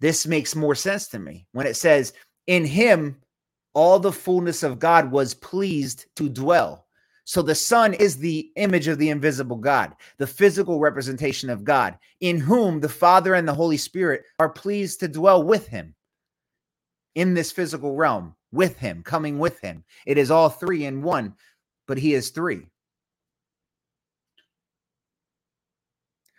this 0.00 0.26
makes 0.26 0.54
more 0.54 0.74
sense 0.74 1.08
to 1.08 1.18
me 1.18 1.46
when 1.52 1.66
it 1.66 1.76
says, 1.76 2.12
"In 2.46 2.64
him 2.66 3.22
all 3.74 3.98
the 3.98 4.12
fullness 4.12 4.62
of 4.62 4.78
God 4.78 5.10
was 5.10 5.34
pleased 5.34 6.06
to 6.16 6.28
dwell." 6.28 6.86
So 7.26 7.40
the 7.42 7.54
Son 7.54 7.94
is 7.94 8.18
the 8.18 8.52
image 8.56 8.88
of 8.88 8.98
the 8.98 9.10
invisible 9.10 9.56
God, 9.56 9.94
the 10.18 10.26
physical 10.26 10.78
representation 10.78 11.48
of 11.48 11.64
God, 11.64 11.98
in 12.20 12.38
whom 12.38 12.80
the 12.80 12.88
Father 12.88 13.34
and 13.34 13.48
the 13.48 13.54
Holy 13.54 13.78
Spirit 13.78 14.24
are 14.38 14.50
pleased 14.50 15.00
to 15.00 15.08
dwell 15.08 15.42
with 15.42 15.68
him 15.68 15.94
in 17.14 17.34
this 17.34 17.52
physical 17.52 17.94
realm 17.94 18.34
with 18.52 18.76
him, 18.78 19.02
coming 19.02 19.38
with 19.38 19.58
him. 19.60 19.84
It 20.04 20.18
is 20.18 20.30
all 20.30 20.48
three 20.50 20.84
in 20.84 21.02
one, 21.02 21.34
but 21.86 21.96
he 21.98 22.12
is 22.12 22.30
three. 22.30 22.66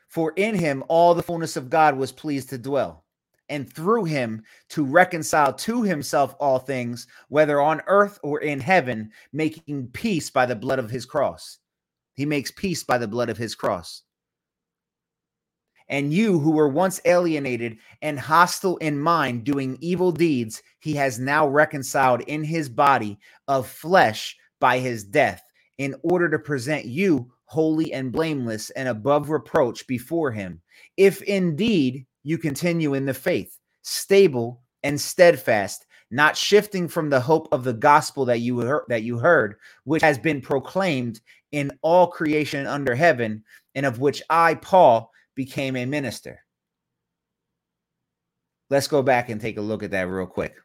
For 0.08 0.34
in 0.36 0.56
him 0.56 0.84
all 0.88 1.15
the 1.15 1.24
fullness 1.24 1.56
of 1.56 1.69
God 1.69 1.98
was 1.98 2.12
pleased 2.12 2.50
to 2.50 2.58
dwell, 2.58 3.04
and 3.49 3.71
through 3.71 4.05
him 4.05 4.43
to 4.69 4.86
reconcile 4.86 5.53
to 5.53 5.84
himself 5.84 6.36
all 6.39 6.60
things, 6.60 7.08
whether 7.29 7.62
on 7.62 7.81
earth 7.88 8.19
or 8.23 8.41
in 8.41 8.60
heaven, 8.60 9.12
making 9.34 9.88
peace 9.93 10.29
by 10.29 10.45
the 10.45 10.55
blood 10.55 10.79
of 10.79 10.89
his 10.89 11.05
cross. 11.05 11.60
He 12.15 12.25
makes 12.25 12.51
peace 12.51 12.84
by 12.84 12.97
the 12.97 13.08
blood 13.08 13.29
of 13.29 13.38
his 13.38 13.55
cross 13.55 14.03
and 15.88 16.12
you 16.13 16.39
who 16.39 16.51
were 16.51 16.67
once 16.67 16.99
alienated 17.05 17.77
and 18.01 18.19
hostile 18.19 18.77
in 18.77 18.97
mind, 18.97 19.43
doing 19.43 19.77
evil 19.81 20.12
deeds, 20.12 20.63
he 20.79 20.93
has 20.93 21.19
now 21.19 21.47
reconciled 21.47 22.21
in 22.21 22.43
his 22.43 22.69
body 22.69 23.19
of 23.47 23.67
flesh 23.67 24.36
by 24.60 24.79
his 24.79 25.03
death, 25.03 25.43
in 25.77 25.95
order 26.03 26.29
to 26.29 26.39
present 26.39 26.86
you 26.86 27.31
holy 27.45 27.93
and 27.93 28.12
blameless 28.12 28.71
and 28.71 28.88
above 28.88 29.29
reproach 29.29 29.86
before 29.88 30.31
him. 30.31 30.62
If 30.97 31.21
indeed 31.23 32.05
you 32.25 32.38
continue 32.39 32.95
in 32.95 33.05
the 33.05 33.13
faith, 33.13 33.57
stable 33.83 34.61
and 34.83 34.99
steadfast, 34.99 35.85
not 36.11 36.35
shifting 36.35 36.88
from 36.88 37.09
the 37.09 37.19
hope 37.19 37.47
of 37.51 37.63
the 37.63 37.73
gospel 37.73 38.25
that 38.25 38.39
you 38.39 38.59
heard, 38.59 38.83
that 38.89 39.03
you 39.03 39.19
heard, 39.19 39.55
which 39.83 40.01
has 40.01 40.17
been 40.17 40.41
proclaimed 40.41 41.21
in 41.51 41.71
all 41.81 42.07
creation 42.07 42.65
under 42.65 42.95
heaven, 42.95 43.43
and 43.75 43.85
of 43.85 43.99
which 43.99 44.23
I, 44.29 44.55
Paul, 44.55 45.11
became 45.35 45.75
a 45.75 45.85
minister. 45.85 46.39
Let's 48.71 48.88
go 48.88 49.03
back 49.03 49.29
and 49.29 49.39
take 49.39 49.57
a 49.57 49.61
look 49.61 49.83
at 49.83 49.91
that 49.91 50.09
real 50.09 50.25
quick. 50.25 50.55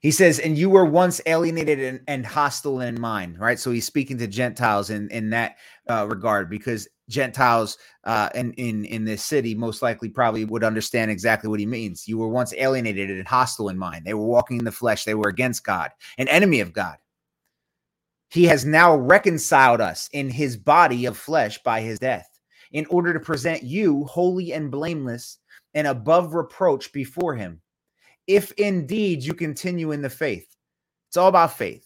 He 0.00 0.10
says, 0.10 0.38
and 0.38 0.56
you 0.56 0.70
were 0.70 0.86
once 0.86 1.20
alienated 1.26 1.78
and, 1.78 2.00
and 2.08 2.24
hostile 2.24 2.80
in 2.80 2.98
mind, 2.98 3.38
right? 3.38 3.58
So 3.58 3.70
he's 3.70 3.84
speaking 3.84 4.16
to 4.18 4.26
Gentiles 4.26 4.88
in, 4.88 5.10
in 5.10 5.28
that 5.30 5.56
uh, 5.90 6.06
regard 6.08 6.48
because 6.48 6.88
Gentiles 7.10 7.76
uh, 8.04 8.30
in, 8.34 8.54
in, 8.54 8.86
in 8.86 9.04
this 9.04 9.22
city 9.22 9.54
most 9.54 9.82
likely 9.82 10.08
probably 10.08 10.46
would 10.46 10.64
understand 10.64 11.10
exactly 11.10 11.50
what 11.50 11.60
he 11.60 11.66
means. 11.66 12.08
You 12.08 12.16
were 12.16 12.30
once 12.30 12.54
alienated 12.54 13.10
and 13.10 13.28
hostile 13.28 13.68
in 13.68 13.76
mind. 13.76 14.06
They 14.06 14.14
were 14.14 14.26
walking 14.26 14.58
in 14.58 14.64
the 14.64 14.72
flesh. 14.72 15.04
They 15.04 15.14
were 15.14 15.28
against 15.28 15.64
God, 15.64 15.90
an 16.16 16.28
enemy 16.28 16.60
of 16.60 16.72
God. 16.72 16.96
He 18.30 18.44
has 18.44 18.64
now 18.64 18.96
reconciled 18.96 19.82
us 19.82 20.08
in 20.12 20.30
his 20.30 20.56
body 20.56 21.04
of 21.04 21.18
flesh 21.18 21.62
by 21.62 21.82
his 21.82 21.98
death 21.98 22.28
in 22.72 22.86
order 22.86 23.12
to 23.12 23.20
present 23.20 23.64
you 23.64 24.04
holy 24.04 24.52
and 24.52 24.70
blameless 24.70 25.38
and 25.74 25.86
above 25.86 26.34
reproach 26.34 26.92
before 26.92 27.34
him. 27.34 27.60
If 28.30 28.52
indeed 28.52 29.24
you 29.24 29.34
continue 29.34 29.90
in 29.90 30.02
the 30.02 30.08
faith, 30.08 30.46
it's 31.08 31.16
all 31.16 31.26
about 31.26 31.58
faith. 31.58 31.84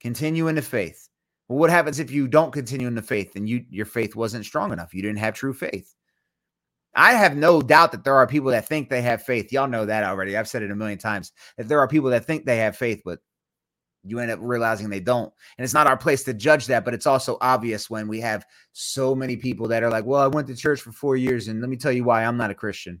Continue 0.00 0.48
in 0.48 0.56
the 0.56 0.62
faith. 0.62 1.08
Well, 1.48 1.60
what 1.60 1.70
happens 1.70 2.00
if 2.00 2.10
you 2.10 2.26
don't 2.26 2.52
continue 2.52 2.88
in 2.88 2.96
the 2.96 3.00
faith 3.00 3.36
and 3.36 3.48
you 3.48 3.64
your 3.70 3.86
faith 3.86 4.16
wasn't 4.16 4.44
strong 4.44 4.72
enough? 4.72 4.92
You 4.92 5.02
didn't 5.02 5.20
have 5.20 5.34
true 5.34 5.54
faith. 5.54 5.94
I 6.96 7.12
have 7.12 7.36
no 7.36 7.62
doubt 7.62 7.92
that 7.92 8.02
there 8.02 8.16
are 8.16 8.26
people 8.26 8.50
that 8.50 8.66
think 8.66 8.88
they 8.88 9.02
have 9.02 9.22
faith. 9.22 9.52
Y'all 9.52 9.68
know 9.68 9.86
that 9.86 10.02
already. 10.02 10.36
I've 10.36 10.48
said 10.48 10.64
it 10.64 10.72
a 10.72 10.74
million 10.74 10.98
times 10.98 11.30
that 11.56 11.68
there 11.68 11.78
are 11.78 11.86
people 11.86 12.10
that 12.10 12.24
think 12.24 12.44
they 12.44 12.56
have 12.56 12.76
faith, 12.76 13.00
but 13.04 13.20
you 14.02 14.18
end 14.18 14.32
up 14.32 14.40
realizing 14.42 14.90
they 14.90 14.98
don't. 14.98 15.32
And 15.56 15.64
it's 15.64 15.74
not 15.74 15.86
our 15.86 15.96
place 15.96 16.24
to 16.24 16.34
judge 16.34 16.66
that, 16.66 16.84
but 16.84 16.92
it's 16.92 17.06
also 17.06 17.38
obvious 17.40 17.88
when 17.88 18.08
we 18.08 18.20
have 18.20 18.44
so 18.72 19.14
many 19.14 19.36
people 19.36 19.68
that 19.68 19.84
are 19.84 19.90
like, 19.90 20.06
well, 20.06 20.22
I 20.22 20.26
went 20.26 20.48
to 20.48 20.56
church 20.56 20.80
for 20.80 20.90
four 20.90 21.14
years, 21.14 21.46
and 21.46 21.60
let 21.60 21.70
me 21.70 21.76
tell 21.76 21.92
you 21.92 22.02
why 22.02 22.24
I'm 22.24 22.36
not 22.36 22.50
a 22.50 22.54
Christian. 22.54 23.00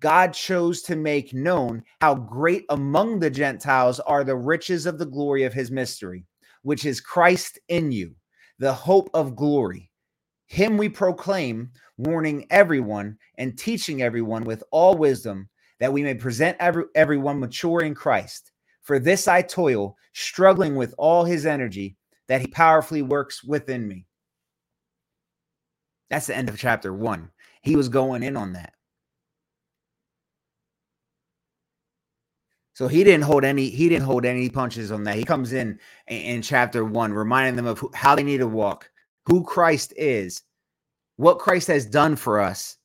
God 0.00 0.32
chose 0.32 0.82
to 0.82 0.96
make 0.96 1.34
known 1.34 1.82
how 2.00 2.14
great 2.14 2.64
among 2.68 3.18
the 3.18 3.30
Gentiles 3.30 3.98
are 4.00 4.24
the 4.24 4.36
riches 4.36 4.86
of 4.86 4.98
the 4.98 5.06
glory 5.06 5.42
of 5.44 5.52
his 5.52 5.70
mystery, 5.70 6.24
which 6.62 6.84
is 6.84 7.00
Christ 7.00 7.58
in 7.68 7.90
you, 7.90 8.14
the 8.58 8.72
hope 8.72 9.10
of 9.12 9.34
glory. 9.34 9.90
Him 10.46 10.76
we 10.76 10.88
proclaim, 10.88 11.70
warning 11.96 12.46
everyone 12.50 13.18
and 13.36 13.58
teaching 13.58 14.02
everyone 14.02 14.44
with 14.44 14.62
all 14.70 14.94
wisdom, 14.96 15.48
that 15.80 15.92
we 15.92 16.02
may 16.02 16.14
present 16.14 16.56
every, 16.60 16.84
everyone 16.94 17.40
mature 17.40 17.80
in 17.82 17.94
Christ. 17.94 18.52
For 18.82 18.98
this 18.98 19.28
I 19.28 19.42
toil, 19.42 19.96
struggling 20.14 20.76
with 20.76 20.94
all 20.96 21.24
his 21.24 21.44
energy, 21.44 21.96
that 22.28 22.40
he 22.40 22.46
powerfully 22.46 23.02
works 23.02 23.44
within 23.44 23.86
me. 23.86 24.06
That's 26.08 26.28
the 26.28 26.36
end 26.36 26.48
of 26.48 26.58
chapter 26.58 26.92
one. 26.92 27.30
He 27.62 27.76
was 27.76 27.88
going 27.88 28.22
in 28.22 28.36
on 28.36 28.54
that. 28.54 28.72
So 32.78 32.86
he 32.86 33.02
didn't 33.02 33.24
hold 33.24 33.42
any 33.42 33.70
he 33.70 33.88
didn't 33.88 34.04
hold 34.04 34.24
any 34.24 34.48
punches 34.48 34.92
on 34.92 35.02
that. 35.02 35.16
He 35.16 35.24
comes 35.24 35.52
in 35.52 35.80
in, 36.06 36.42
chapter 36.42 36.84
1 36.84 37.12
reminding 37.12 37.56
them 37.56 37.66
of 37.66 37.80
who, 37.80 37.90
how 37.92 38.14
they 38.14 38.22
need 38.22 38.38
to 38.38 38.46
walk, 38.46 38.88
who 39.26 39.42
Christ 39.42 39.92
is, 39.96 40.42
what 41.16 41.40
Christ 41.40 41.66
has 41.66 41.84
done 41.84 42.14
for 42.14 42.38
us. 42.38 42.76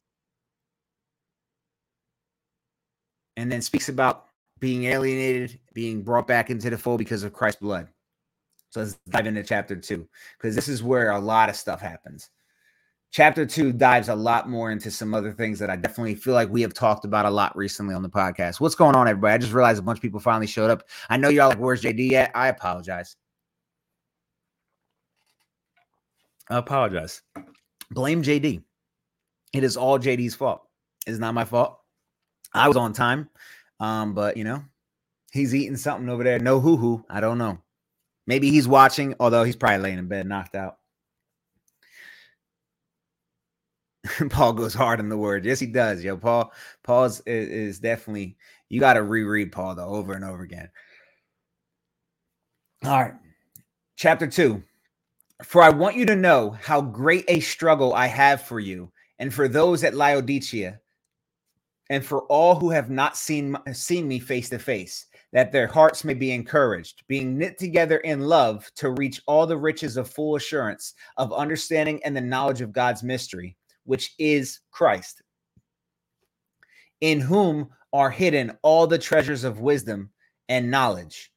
And 3.38 3.52
then 3.52 3.62
speaks 3.62 3.88
about 3.88 4.26
being 4.60 4.86
alienated, 4.86 5.60
being 5.76 6.02
brought 6.02 6.26
back 6.26 6.50
into 6.50 6.72
the 6.72 6.78
fold 6.80 6.98
because 6.98 7.22
of 7.22 7.32
Christ's 7.32 7.62
blood. 7.62 7.88
So 8.72 8.80
let's 8.80 8.98
dive 9.10 9.28
into 9.28 9.44
chapter 9.44 9.76
two 9.76 10.10
because 10.40 10.56
this 10.56 10.70
is 10.70 10.82
where 10.82 11.12
a 11.12 11.20
lot 11.20 11.50
of 11.50 11.56
stuff 11.56 11.82
happens. 11.82 12.32
Chapter 13.14 13.46
two 13.46 13.72
dives 13.72 14.10
a 14.10 14.16
lot 14.16 14.50
more 14.50 14.72
into 14.72 14.90
some 14.90 15.14
other 15.14 15.32
things 15.32 15.60
that 15.60 15.70
I 15.70 15.76
definitely 15.76 16.16
feel 16.16 16.34
like 16.34 16.50
we 16.50 16.64
have 16.64 16.74
talked 16.74 17.06
about 17.06 17.28
a 17.28 17.30
lot 17.30 17.56
recently 17.56 17.94
on 17.94 18.02
the 18.02 18.10
podcast. 18.10 18.60
What's 18.60 18.74
going 18.74 18.96
on, 18.96 19.08
everybody? 19.08 19.36
I 19.36 19.38
just 19.38 19.54
realized 19.54 19.78
a 19.78 19.84
bunch 19.84 20.00
of 20.00 20.02
people 20.02 20.20
finally 20.20 20.48
showed 20.48 20.72
up. 20.72 20.82
I 21.12 21.18
know 21.18 21.30
y'all 21.30 21.50
like, 21.50 21.60
where's 21.60 21.84
JD 21.84 22.14
at? 22.14 22.32
I 22.34 22.48
apologize. 22.48 23.16
I 26.50 26.58
apologize. 26.58 27.22
Blame 27.92 28.24
JD. 28.24 28.64
It 29.54 29.64
is 29.64 29.78
all 29.78 30.00
JD's 30.00 30.34
fault. 30.34 30.64
It's 31.06 31.20
not 31.20 31.36
my 31.36 31.46
fault. 31.46 31.82
I 32.52 32.68
was 32.68 32.78
on 32.78 32.94
time. 32.94 33.30
Um, 33.80 34.16
but 34.16 34.38
you 34.38 34.44
know, 34.44 34.64
he's 35.32 35.54
eating 35.54 35.78
something 35.78 36.10
over 36.10 36.24
there. 36.24 36.40
No 36.40 36.60
hoo 36.60 36.78
hoo. 36.78 37.06
I 37.12 37.22
don't 37.22 37.38
know. 37.38 37.60
Maybe 38.26 38.50
he's 38.50 38.68
watching, 38.68 39.14
although 39.20 39.44
he's 39.44 39.56
probably 39.56 39.84
laying 39.84 40.00
in 40.00 40.08
bed, 40.08 40.26
knocked 40.26 40.56
out. 40.56 40.78
Paul 44.30 44.54
goes 44.54 44.74
hard 44.74 45.00
in 45.00 45.10
the 45.10 45.18
word. 45.18 45.46
Yes, 45.46 45.60
he 45.60 45.68
does. 45.68 46.04
Yo, 46.04 46.18
Paul. 46.18 46.52
Paul's 46.84 47.22
is, 47.22 47.50
is 47.50 47.80
definitely 47.80 48.38
you 48.70 48.80
got 48.80 48.94
to 48.94 49.04
reread 49.04 49.52
Paul 49.52 49.76
though 49.76 49.90
over 49.90 50.14
and 50.14 50.26
over 50.26 50.44
again. 50.44 50.70
All 52.84 53.02
right, 53.02 53.14
chapter 53.96 54.28
two. 54.28 54.64
For 55.44 55.62
I 55.62 55.70
want 55.70 55.96
you 55.96 56.06
to 56.06 56.16
know 56.16 56.52
how 56.52 56.82
great 56.82 57.26
a 57.28 57.40
struggle 57.40 57.94
I 57.94 58.08
have 58.08 58.42
for 58.42 58.60
you 58.60 58.92
and 59.20 59.34
for 59.34 59.48
those 59.48 59.84
at 59.84 59.94
Laodicea, 59.94 60.80
and 61.90 62.06
for 62.06 62.24
all 62.24 62.56
who 62.56 62.70
have 62.70 62.90
not 62.90 63.18
seen 63.18 63.56
seen 63.72 64.08
me 64.08 64.20
face 64.20 64.50
to 64.50 64.60
face, 64.60 65.06
that 65.32 65.52
their 65.52 65.68
hearts 65.68 66.04
may 66.04 66.14
be 66.14 66.32
encouraged, 66.32 67.04
being 67.08 67.38
knit 67.38 67.58
together 67.58 67.98
in 67.98 68.22
love 68.22 68.70
to 68.76 68.92
reach 68.92 69.22
all 69.28 69.46
the 69.46 69.58
riches 69.58 69.98
of 69.98 70.10
full 70.10 70.36
assurance 70.36 70.94
of 71.18 71.34
understanding 71.34 72.02
and 72.04 72.16
the 72.16 72.22
knowledge 72.22 72.62
of 72.62 72.72
God's 72.74 73.04
mystery, 73.04 73.56
which 73.86 74.14
is 74.18 74.60
Christ, 74.72 75.22
in 77.02 77.20
whom 77.20 77.70
are 77.92 78.10
hidden 78.10 78.58
all 78.62 78.88
the 78.88 78.98
treasures 78.98 79.44
of 79.44 79.60
wisdom 79.60 80.10
and 80.50 80.72
knowledge. 80.72 81.32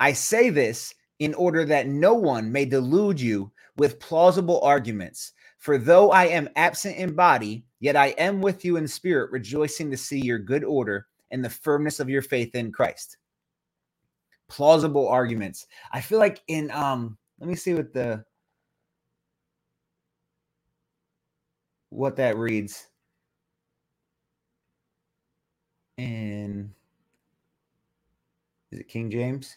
I 0.00 0.12
say 0.12 0.50
this 0.50 0.94
in 1.18 1.34
order 1.34 1.64
that 1.64 1.88
no 1.88 2.14
one 2.14 2.50
may 2.52 2.64
delude 2.64 3.20
you 3.20 3.52
with 3.76 4.00
plausible 4.00 4.60
arguments. 4.62 5.32
For 5.58 5.76
though 5.76 6.10
I 6.10 6.26
am 6.26 6.48
absent 6.56 6.96
in 6.96 7.14
body, 7.14 7.64
yet 7.80 7.96
I 7.96 8.08
am 8.08 8.40
with 8.40 8.64
you 8.64 8.76
in 8.76 8.86
spirit, 8.86 9.30
rejoicing 9.32 9.90
to 9.90 9.96
see 9.96 10.20
your 10.20 10.38
good 10.38 10.64
order 10.64 11.06
and 11.30 11.44
the 11.44 11.50
firmness 11.50 12.00
of 12.00 12.08
your 12.08 12.22
faith 12.22 12.54
in 12.54 12.72
Christ. 12.72 13.16
Plausible 14.48 15.08
arguments. 15.08 15.66
I 15.92 16.00
feel 16.00 16.18
like 16.18 16.42
in 16.48 16.70
um, 16.70 17.18
let 17.40 17.48
me 17.48 17.54
see 17.54 17.74
what 17.74 17.92
the 17.92 18.24
what 21.90 22.16
that 22.16 22.36
reads. 22.36 22.86
And 25.96 26.72
is 28.70 28.80
it 28.80 28.88
King 28.88 29.10
James? 29.10 29.56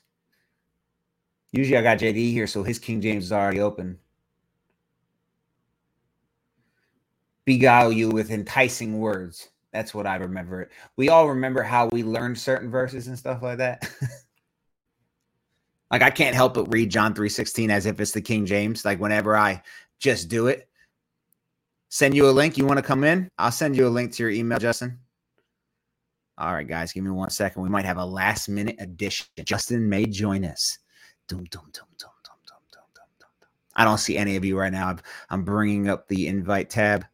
Usually 1.51 1.77
I 1.77 1.81
got 1.81 1.99
JD 1.99 2.31
here, 2.31 2.47
so 2.47 2.63
his 2.63 2.79
King 2.79 3.01
James 3.01 3.25
is 3.25 3.31
already 3.31 3.59
open. 3.59 3.99
beguile 7.45 7.91
you 7.91 8.09
with 8.09 8.31
enticing 8.31 8.99
words. 8.99 9.49
That's 9.73 9.93
what 9.93 10.05
I 10.05 10.15
remember. 10.15 10.63
It. 10.63 10.71
We 10.97 11.09
all 11.09 11.29
remember 11.29 11.63
how 11.63 11.87
we 11.87 12.03
learned 12.03 12.37
certain 12.37 12.69
verses 12.69 13.07
and 13.07 13.17
stuff 13.17 13.41
like 13.41 13.57
that. 13.57 13.89
like 15.91 16.01
I 16.01 16.09
can't 16.09 16.35
help 16.35 16.53
but 16.53 16.71
read 16.73 16.89
John 16.89 17.13
3:16 17.13 17.69
as 17.69 17.85
if 17.85 17.99
it's 17.99 18.11
the 18.11 18.21
King 18.21 18.45
James. 18.45 18.85
Like 18.85 18.99
whenever 18.99 19.35
I 19.35 19.61
just 19.99 20.29
do 20.29 20.47
it. 20.47 20.67
Send 21.93 22.15
you 22.15 22.29
a 22.29 22.31
link. 22.31 22.57
You 22.57 22.65
want 22.65 22.77
to 22.77 22.83
come 22.83 23.03
in? 23.03 23.27
I'll 23.37 23.51
send 23.51 23.75
you 23.75 23.85
a 23.85 23.89
link 23.89 24.13
to 24.13 24.23
your 24.23 24.31
email, 24.31 24.57
Justin. 24.59 24.97
All 26.37 26.53
right, 26.53 26.65
guys, 26.65 26.93
give 26.93 27.03
me 27.03 27.11
one 27.11 27.29
second. 27.29 27.61
We 27.61 27.67
might 27.67 27.83
have 27.83 27.97
a 27.97 28.05
last 28.05 28.47
minute 28.47 28.77
addition. 28.79 29.27
Justin 29.43 29.89
may 29.89 30.05
join 30.05 30.45
us. 30.45 30.79
I 33.75 33.83
don't 33.83 33.97
see 33.97 34.17
any 34.17 34.37
of 34.37 34.45
you 34.45 34.57
right 34.57 34.71
now. 34.71 34.95
I'm 35.29 35.43
bringing 35.43 35.89
up 35.89 36.07
the 36.07 36.27
invite 36.27 36.69
tab. 36.69 37.05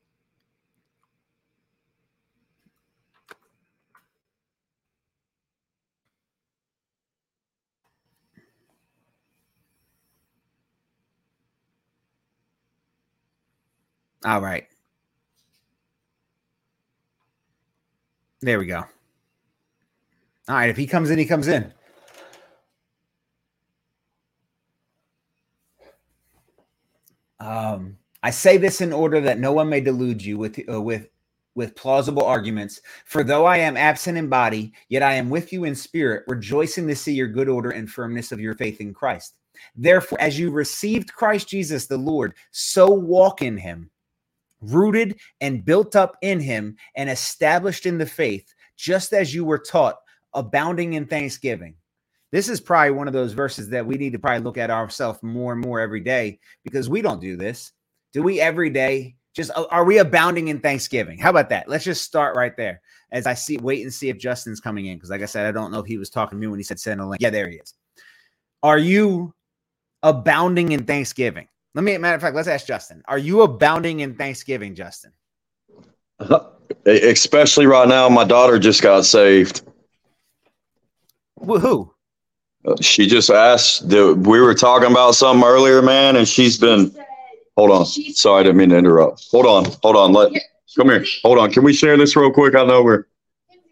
All 14.28 14.42
right. 14.42 14.68
There 18.42 18.60
we 18.60 18.66
go. 18.66 18.80
All 20.50 20.56
right. 20.56 20.70
If 20.70 20.78
he 20.78 20.86
comes 20.86 21.12
in, 21.12 21.18
he 21.18 21.26
comes 21.26 21.48
in. 21.48 21.74
Um, 27.40 27.98
I 28.22 28.32
say 28.32 28.58
this 28.58 28.82
in 28.82 28.94
order 28.94 29.22
that 29.22 29.40
no 29.40 29.54
one 29.54 29.70
may 29.70 29.82
delude 29.82 30.22
you 30.24 30.38
with 30.38 30.60
uh, 30.70 30.82
with 30.82 31.08
with 31.56 31.76
plausible 31.78 32.24
arguments. 32.26 32.82
For 33.06 33.24
though 33.24 33.46
I 33.46 33.60
am 33.60 33.78
absent 33.78 34.18
in 34.18 34.28
body, 34.28 34.74
yet 34.90 35.04
I 35.04 35.14
am 35.14 35.30
with 35.30 35.54
you 35.54 35.64
in 35.64 35.74
spirit, 35.74 36.26
rejoicing 36.28 36.88
to 36.90 36.96
see 36.98 37.14
your 37.14 37.30
good 37.30 37.48
order 37.48 37.70
and 37.70 37.90
firmness 37.90 38.34
of 38.34 38.42
your 38.42 38.56
faith 38.56 38.82
in 38.82 38.94
Christ. 38.94 39.36
Therefore, 39.78 40.20
as 40.22 40.38
you 40.38 40.52
received 40.52 41.14
Christ 41.14 41.48
Jesus 41.48 41.88
the 41.88 41.98
Lord, 41.98 42.34
so 42.52 42.92
walk 42.92 43.42
in 43.42 43.58
him 43.58 43.90
rooted 44.62 45.20
and 45.42 45.66
built 45.66 45.96
up 45.96 46.18
in 46.22 46.40
him 46.40 46.76
and 46.96 47.10
established 47.10 47.86
in 47.86 47.98
the 47.98 48.06
faith, 48.06 48.54
just 48.76 49.14
as 49.14 49.34
you 49.34 49.46
were 49.46 49.60
taught, 49.60 49.98
abounding 50.34 50.94
in 50.94 51.06
thanksgiving. 51.06 51.76
This 52.32 52.50
is 52.50 52.60
probably 52.60 52.92
one 52.92 53.08
of 53.08 53.14
those 53.14 53.34
verses 53.34 53.70
that 53.70 53.86
we 53.86 53.96
need 53.96 54.12
to 54.14 54.20
probably 54.20 54.44
look 54.44 54.58
at 54.58 54.70
ourselves 54.70 55.24
more 55.24 55.54
and 55.54 55.62
more 55.62 55.80
every 55.80 56.02
day 56.02 56.40
because 56.64 56.90
we 56.90 57.02
don't 57.02 57.22
do 57.22 57.38
this. 57.38 57.72
Do 58.14 58.22
we 58.22 58.42
every 58.42 58.70
day? 58.70 59.16
Just 59.34 59.52
uh, 59.56 59.66
are 59.72 59.86
we 59.86 60.00
abounding 60.00 60.50
in 60.50 60.60
thanksgiving? 60.60 61.20
How 61.20 61.30
about 61.30 61.50
that? 61.50 61.70
Let's 61.70 61.86
just 61.86 62.04
start 62.04 62.36
right 62.36 62.56
there. 62.58 62.82
As 63.12 63.28
I 63.28 63.34
see, 63.34 63.58
wait 63.58 63.84
and 63.84 63.94
see 63.94 64.10
if 64.10 64.18
Justin's 64.18 64.60
coming 64.60 64.88
in 64.88 64.98
because, 64.98 65.10
like 65.10 65.22
I 65.22 65.26
said, 65.26 65.46
I 65.46 65.52
don't 65.52 65.72
know 65.72 65.80
if 65.80 65.86
he 65.86 65.98
was 65.98 66.10
talking 66.10 66.38
to 66.38 66.42
me 66.42 66.48
when 66.48 66.60
he 66.60 66.64
said 66.64 66.80
send 66.80 67.00
a 67.00 67.06
link. 67.06 67.22
Yeah, 67.22 67.30
there 67.30 67.50
he 67.50 67.58
is. 67.58 67.74
Are 68.64 68.78
you 68.78 69.34
abounding 70.04 70.74
in 70.74 70.84
thanksgiving? 70.86 71.48
Let 71.78 71.84
me, 71.84 71.96
matter 72.00 72.16
of 72.16 72.22
fact, 72.24 72.36
let's 72.36 72.48
ask 72.48 72.66
Justin. 72.66 73.04
Are 73.08 73.20
you 73.20 73.44
abounding 73.44 74.00
in 74.00 74.16
Thanksgiving, 74.16 74.74
Justin? 74.74 75.12
Especially 76.88 77.68
right 77.68 77.88
now, 77.88 78.10
my 78.10 78.24
daughter 78.24 78.58
just 78.58 78.82
got 78.82 79.06
saved. 79.06 79.62
Woohoo! 81.40 81.92
Uh, 82.66 82.78
she 82.82 83.06
just 83.06 83.30
asked. 83.30 83.88
The, 83.90 84.16
we 84.16 84.42
were 84.42 84.56
talking 84.56 84.90
about 84.90 85.14
something 85.14 85.48
earlier, 85.48 85.84
man, 85.84 86.16
and 86.16 86.28
she's 86.28 86.58
been. 86.58 86.96
Hold 87.56 87.70
on. 87.70 87.86
Sorry, 87.86 88.40
I 88.40 88.44
didn't 88.44 88.58
mean 88.58 88.70
to 88.70 88.78
interrupt. 88.80 89.28
Hold 89.30 89.46
on. 89.46 89.66
Hold 89.84 89.98
on. 89.98 90.14
Let 90.14 90.34
come 90.76 90.90
here. 90.90 91.06
Hold 91.22 91.38
on. 91.38 91.52
Can 91.52 91.64
we 91.64 91.74
share 91.74 91.96
this 91.96 92.16
real 92.16 92.32
quick? 92.32 92.56
I 92.56 92.66
know 92.66 92.82
we're. 92.82 93.06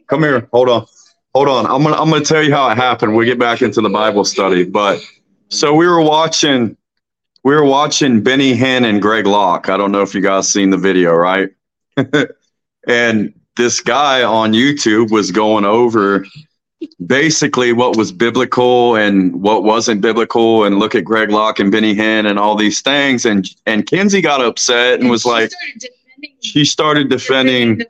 Come 0.05 0.21
here. 0.21 0.47
Hold 0.53 0.69
on. 0.69 0.85
Hold 1.33 1.47
on. 1.47 1.65
I'm 1.65 1.81
gonna 1.81 1.99
I'm 1.99 2.11
gonna 2.11 2.23
tell 2.23 2.43
you 2.43 2.53
how 2.53 2.69
it 2.69 2.77
happened. 2.77 3.15
We 3.15 3.25
get 3.25 3.39
back 3.39 3.63
into 3.63 3.81
the 3.81 3.89
Bible 3.89 4.25
study, 4.25 4.63
but 4.63 5.03
so 5.49 5.73
we 5.73 5.87
were 5.87 6.01
watching 6.01 6.77
we 7.45 7.53
were 7.53 7.63
watching 7.63 8.21
Benny 8.21 8.57
Hinn 8.57 8.89
and 8.89 8.99
Greg 8.99 9.27
Locke. 9.27 9.69
I 9.69 9.77
don't 9.77 9.91
know 9.91 10.01
if 10.01 10.15
you 10.15 10.21
guys 10.21 10.51
seen 10.51 10.71
the 10.71 10.79
video, 10.79 11.13
right? 11.13 11.51
and 12.87 13.39
this 13.55 13.79
guy 13.81 14.23
on 14.23 14.53
YouTube 14.53 15.11
was 15.11 15.29
going 15.29 15.63
over 15.63 16.25
basically 17.05 17.71
what 17.71 17.97
was 17.97 18.11
biblical 18.11 18.95
and 18.95 19.43
what 19.43 19.63
wasn't 19.63 20.01
biblical 20.01 20.63
and 20.63 20.79
look 20.79 20.95
at 20.95 21.05
Greg 21.05 21.29
Locke 21.29 21.59
and 21.59 21.71
Benny 21.71 21.93
Hinn 21.93 22.27
and 22.27 22.39
all 22.39 22.55
these 22.55 22.81
things 22.81 23.25
and 23.25 23.47
and 23.65 23.87
Kenzie 23.87 24.21
got 24.21 24.41
upset 24.41 24.95
and, 24.95 25.03
and 25.03 25.11
was 25.11 25.21
she 25.21 25.29
like 25.29 25.51
started 25.51 25.89
she 26.41 26.65
started 26.65 27.09
defending 27.09 27.81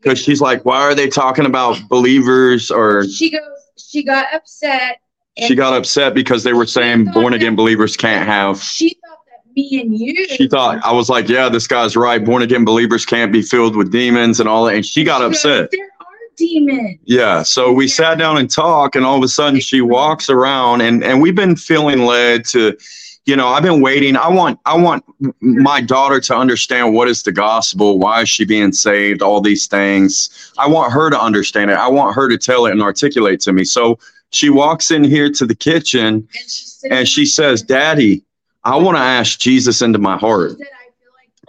because 0.00 0.18
she's 0.18 0.40
like 0.40 0.64
why 0.64 0.80
are 0.80 0.94
they 0.94 1.08
talking 1.08 1.44
about 1.46 1.76
believers 1.88 2.70
or 2.70 3.06
she 3.06 3.30
goes 3.30 3.42
she 3.76 4.02
got 4.02 4.32
upset 4.32 5.01
she 5.38 5.54
got 5.54 5.72
upset 5.72 6.14
because 6.14 6.44
they 6.44 6.52
were 6.52 6.66
saying 6.66 7.06
born 7.06 7.32
again 7.32 7.56
believers 7.56 7.96
can't 7.96 8.26
have. 8.26 8.62
She 8.62 8.90
thought 9.06 9.18
that 9.26 9.54
me 9.54 9.80
and 9.80 9.98
you. 9.98 10.26
She 10.28 10.48
thought 10.48 10.84
I 10.84 10.92
was 10.92 11.08
like, 11.08 11.28
yeah, 11.28 11.48
this 11.48 11.66
guy's 11.66 11.96
right. 11.96 12.22
Born 12.22 12.42
again 12.42 12.64
believers 12.64 13.06
can't 13.06 13.32
be 13.32 13.42
filled 13.42 13.76
with 13.76 13.90
demons 13.90 14.40
and 14.40 14.48
all 14.48 14.64
that, 14.66 14.74
and 14.74 14.84
she 14.84 15.04
got 15.04 15.22
upset. 15.22 15.70
There 15.70 15.84
are 15.84 16.06
demons. 16.36 16.98
Yeah, 17.04 17.42
so 17.42 17.72
we 17.72 17.88
sat 17.88 18.18
down 18.18 18.36
and 18.36 18.50
talked, 18.50 18.96
and 18.96 19.04
all 19.04 19.16
of 19.16 19.22
a 19.22 19.28
sudden 19.28 19.60
she 19.60 19.80
walks 19.80 20.28
around, 20.28 20.82
and 20.82 21.02
and 21.02 21.20
we've 21.22 21.36
been 21.36 21.56
feeling 21.56 22.00
led 22.00 22.44
to 22.46 22.76
you 23.24 23.36
know, 23.36 23.48
I've 23.48 23.62
been 23.62 23.80
waiting. 23.80 24.16
I 24.16 24.28
want 24.28 24.58
I 24.66 24.76
want 24.76 25.04
my 25.40 25.80
daughter 25.80 26.20
to 26.20 26.36
understand 26.36 26.92
what 26.92 27.08
is 27.08 27.22
the 27.22 27.30
gospel, 27.30 27.98
why 27.98 28.22
is 28.22 28.28
she 28.28 28.44
being 28.44 28.72
saved, 28.72 29.22
all 29.22 29.40
these 29.40 29.66
things. 29.66 30.52
I 30.58 30.66
want 30.66 30.92
her 30.92 31.08
to 31.08 31.20
understand 31.20 31.70
it. 31.70 31.78
I 31.78 31.88
want 31.88 32.16
her 32.16 32.28
to 32.28 32.36
tell 32.36 32.66
it 32.66 32.72
and 32.72 32.82
articulate 32.82 33.40
to 33.40 33.52
me. 33.52 33.64
So 33.64 33.98
she 34.32 34.50
walks 34.50 34.90
in 34.90 35.04
here 35.04 35.30
to 35.30 35.46
the 35.46 35.54
kitchen 35.54 36.28
And 36.38 36.50
she, 36.50 36.64
and 36.90 37.08
she 37.08 37.24
says, 37.26 37.62
"Daddy, 37.62 38.22
I 38.64 38.76
want 38.76 38.96
to 38.96 39.02
ask 39.02 39.38
Jesus 39.38 39.82
into 39.82 39.98
my 39.98 40.16
heart. 40.16 40.52
I 40.52 40.54
feel 40.56 40.66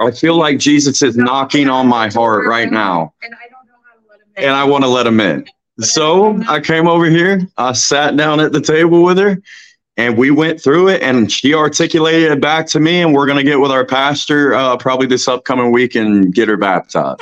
like 0.08 0.14
I 0.16 0.18
feel 0.20 0.36
like 0.38 0.60
Jesus 0.60 1.02
is 1.02 1.16
knocking 1.18 1.70
on 1.70 1.88
my 1.88 2.10
heart 2.12 2.46
right 2.48 2.72
now, 2.72 3.14
and 3.24 3.34
I 3.34 3.48
don't 3.50 3.66
know 3.68 3.74
how 3.86 3.94
to 4.00 4.02
let 4.10 4.20
him 4.20 4.28
in. 4.38 4.44
and 4.44 4.54
I 4.56 4.64
want 4.66 4.84
to 4.84 4.90
let 4.90 5.08
him 5.08 5.20
in." 5.20 5.46
So 5.80 6.40
I 6.48 6.60
came 6.60 6.88
over 6.88 7.06
here. 7.06 7.48
I 7.58 7.74
sat 7.74 8.16
down 8.16 8.40
at 8.40 8.52
the 8.52 8.62
table 8.62 9.02
with 9.04 9.18
her, 9.18 9.42
and 9.98 10.18
we 10.18 10.30
went 10.30 10.62
through 10.62 10.90
it. 10.90 11.02
And 11.02 11.32
she 11.32 11.54
articulated 11.56 12.32
it 12.32 12.42
back 12.42 12.68
to 12.68 12.80
me. 12.80 13.02
And 13.02 13.14
we're 13.16 13.26
gonna 13.26 13.44
get 13.44 13.60
with 13.60 13.72
our 13.72 13.86
pastor 13.86 14.54
uh, 14.54 14.78
probably 14.78 15.08
this 15.08 15.28
upcoming 15.28 15.72
week 15.72 15.96
and 15.96 16.34
get 16.34 16.48
her 16.48 16.58
baptized. 16.58 17.22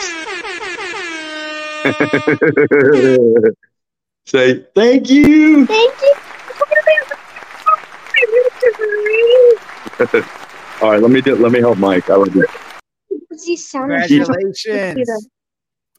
Say 4.26 4.66
thank 4.76 5.10
you. 5.10 5.66
Thank 5.66 6.02
you. 6.02 6.14
All 10.82 10.92
right, 10.92 11.02
let 11.02 11.12
me 11.12 11.22
do, 11.22 11.36
let 11.36 11.52
me 11.52 11.60
help 11.60 11.78
Mike. 11.78 12.10
I 12.10 12.16
love 12.16 12.36
you. 12.36 12.46
You 13.46 13.58
Congratulations. 13.72 15.28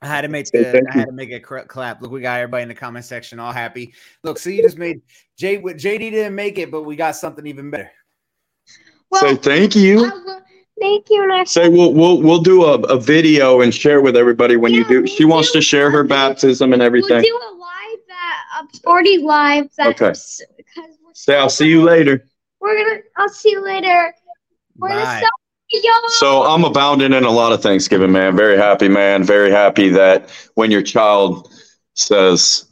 I 0.01 0.07
had 0.07 0.23
to 0.23 0.29
make 0.29 0.51
the 0.51 0.65
thank 0.73 0.89
I 0.89 0.93
had 0.93 1.07
to 1.07 1.13
make 1.13 1.31
a 1.31 1.39
clap. 1.39 2.03
Look, 2.03 2.11
we 2.11 2.21
got 2.21 2.41
everybody 2.41 2.63
in 2.63 2.69
the 2.69 2.75
comment 2.75 3.05
section 3.05 3.39
all 3.39 3.53
happy. 3.53 3.95
Look, 4.25 4.39
so 4.39 4.51
you 4.51 4.63
just 4.63 4.79
made 4.79 5.03
J 5.39 5.59
JD 5.63 6.11
didn't 6.11 6.35
make 6.35 6.59
it, 6.59 6.73
but 6.73 6.83
we 6.83 6.97
got 6.97 7.15
something 7.15 7.47
even 7.47 7.71
better. 7.71 7.91
Say 9.15 9.35
Well, 9.35 9.37
thank 9.37 9.77
you. 9.77 10.11
Thank 10.81 11.07
you. 11.11 11.23
And 11.23 11.33
I 11.33 11.45
Say 11.45 11.69
we'll 11.69 11.93
we'll 11.93 12.21
we'll 12.21 12.43
do 12.43 12.65
a, 12.65 12.75
a 12.81 12.99
video 12.99 13.61
and 13.61 13.73
share 13.73 14.01
with 14.01 14.17
everybody 14.17 14.57
when 14.57 14.73
you 14.73 14.85
do. 14.89 15.07
She 15.07 15.25
wants 15.25 15.53
do 15.53 15.61
to 15.61 15.63
share 15.63 15.93
her 15.93 16.03
baptism 16.03 16.73
and 16.73 16.81
we'll 16.81 16.87
everything. 16.87 17.23
do 17.23 17.39
a 18.63 18.69
live 18.69 18.81
that 18.81 18.87
already 18.87 19.19
live. 19.19 19.69
That 19.77 19.87
Okay. 19.89 20.09
because 20.09 20.99
we're 21.05 21.15
Say 21.15 21.37
I'll 21.37 21.49
see 21.51 21.69
you 21.69 21.83
later. 21.83 22.27
We're 22.61 22.77
gonna. 22.77 23.01
I'll 23.17 23.29
see 23.29 23.51
you 23.51 23.65
later. 23.65 24.15
We're 24.79 24.89
gonna 24.89 25.01
Bye. 25.05 25.23
celebrate 25.73 25.85
y'all. 25.85 26.09
So 26.09 26.43
I'm 26.45 26.65
abounding 26.65 27.13
in 27.13 27.25
a 27.25 27.31
lot 27.31 27.53
of 27.53 27.63
Thanksgiving, 27.63 28.13
man. 28.13 28.37
Very 28.37 28.57
happy, 28.57 28.89
man. 28.89 29.25
Very 29.25 29.51
happy 29.51 29.89
that 29.91 30.31
when 30.55 30.71
your 30.71 30.83
child 30.83 31.49
says, 31.95 32.65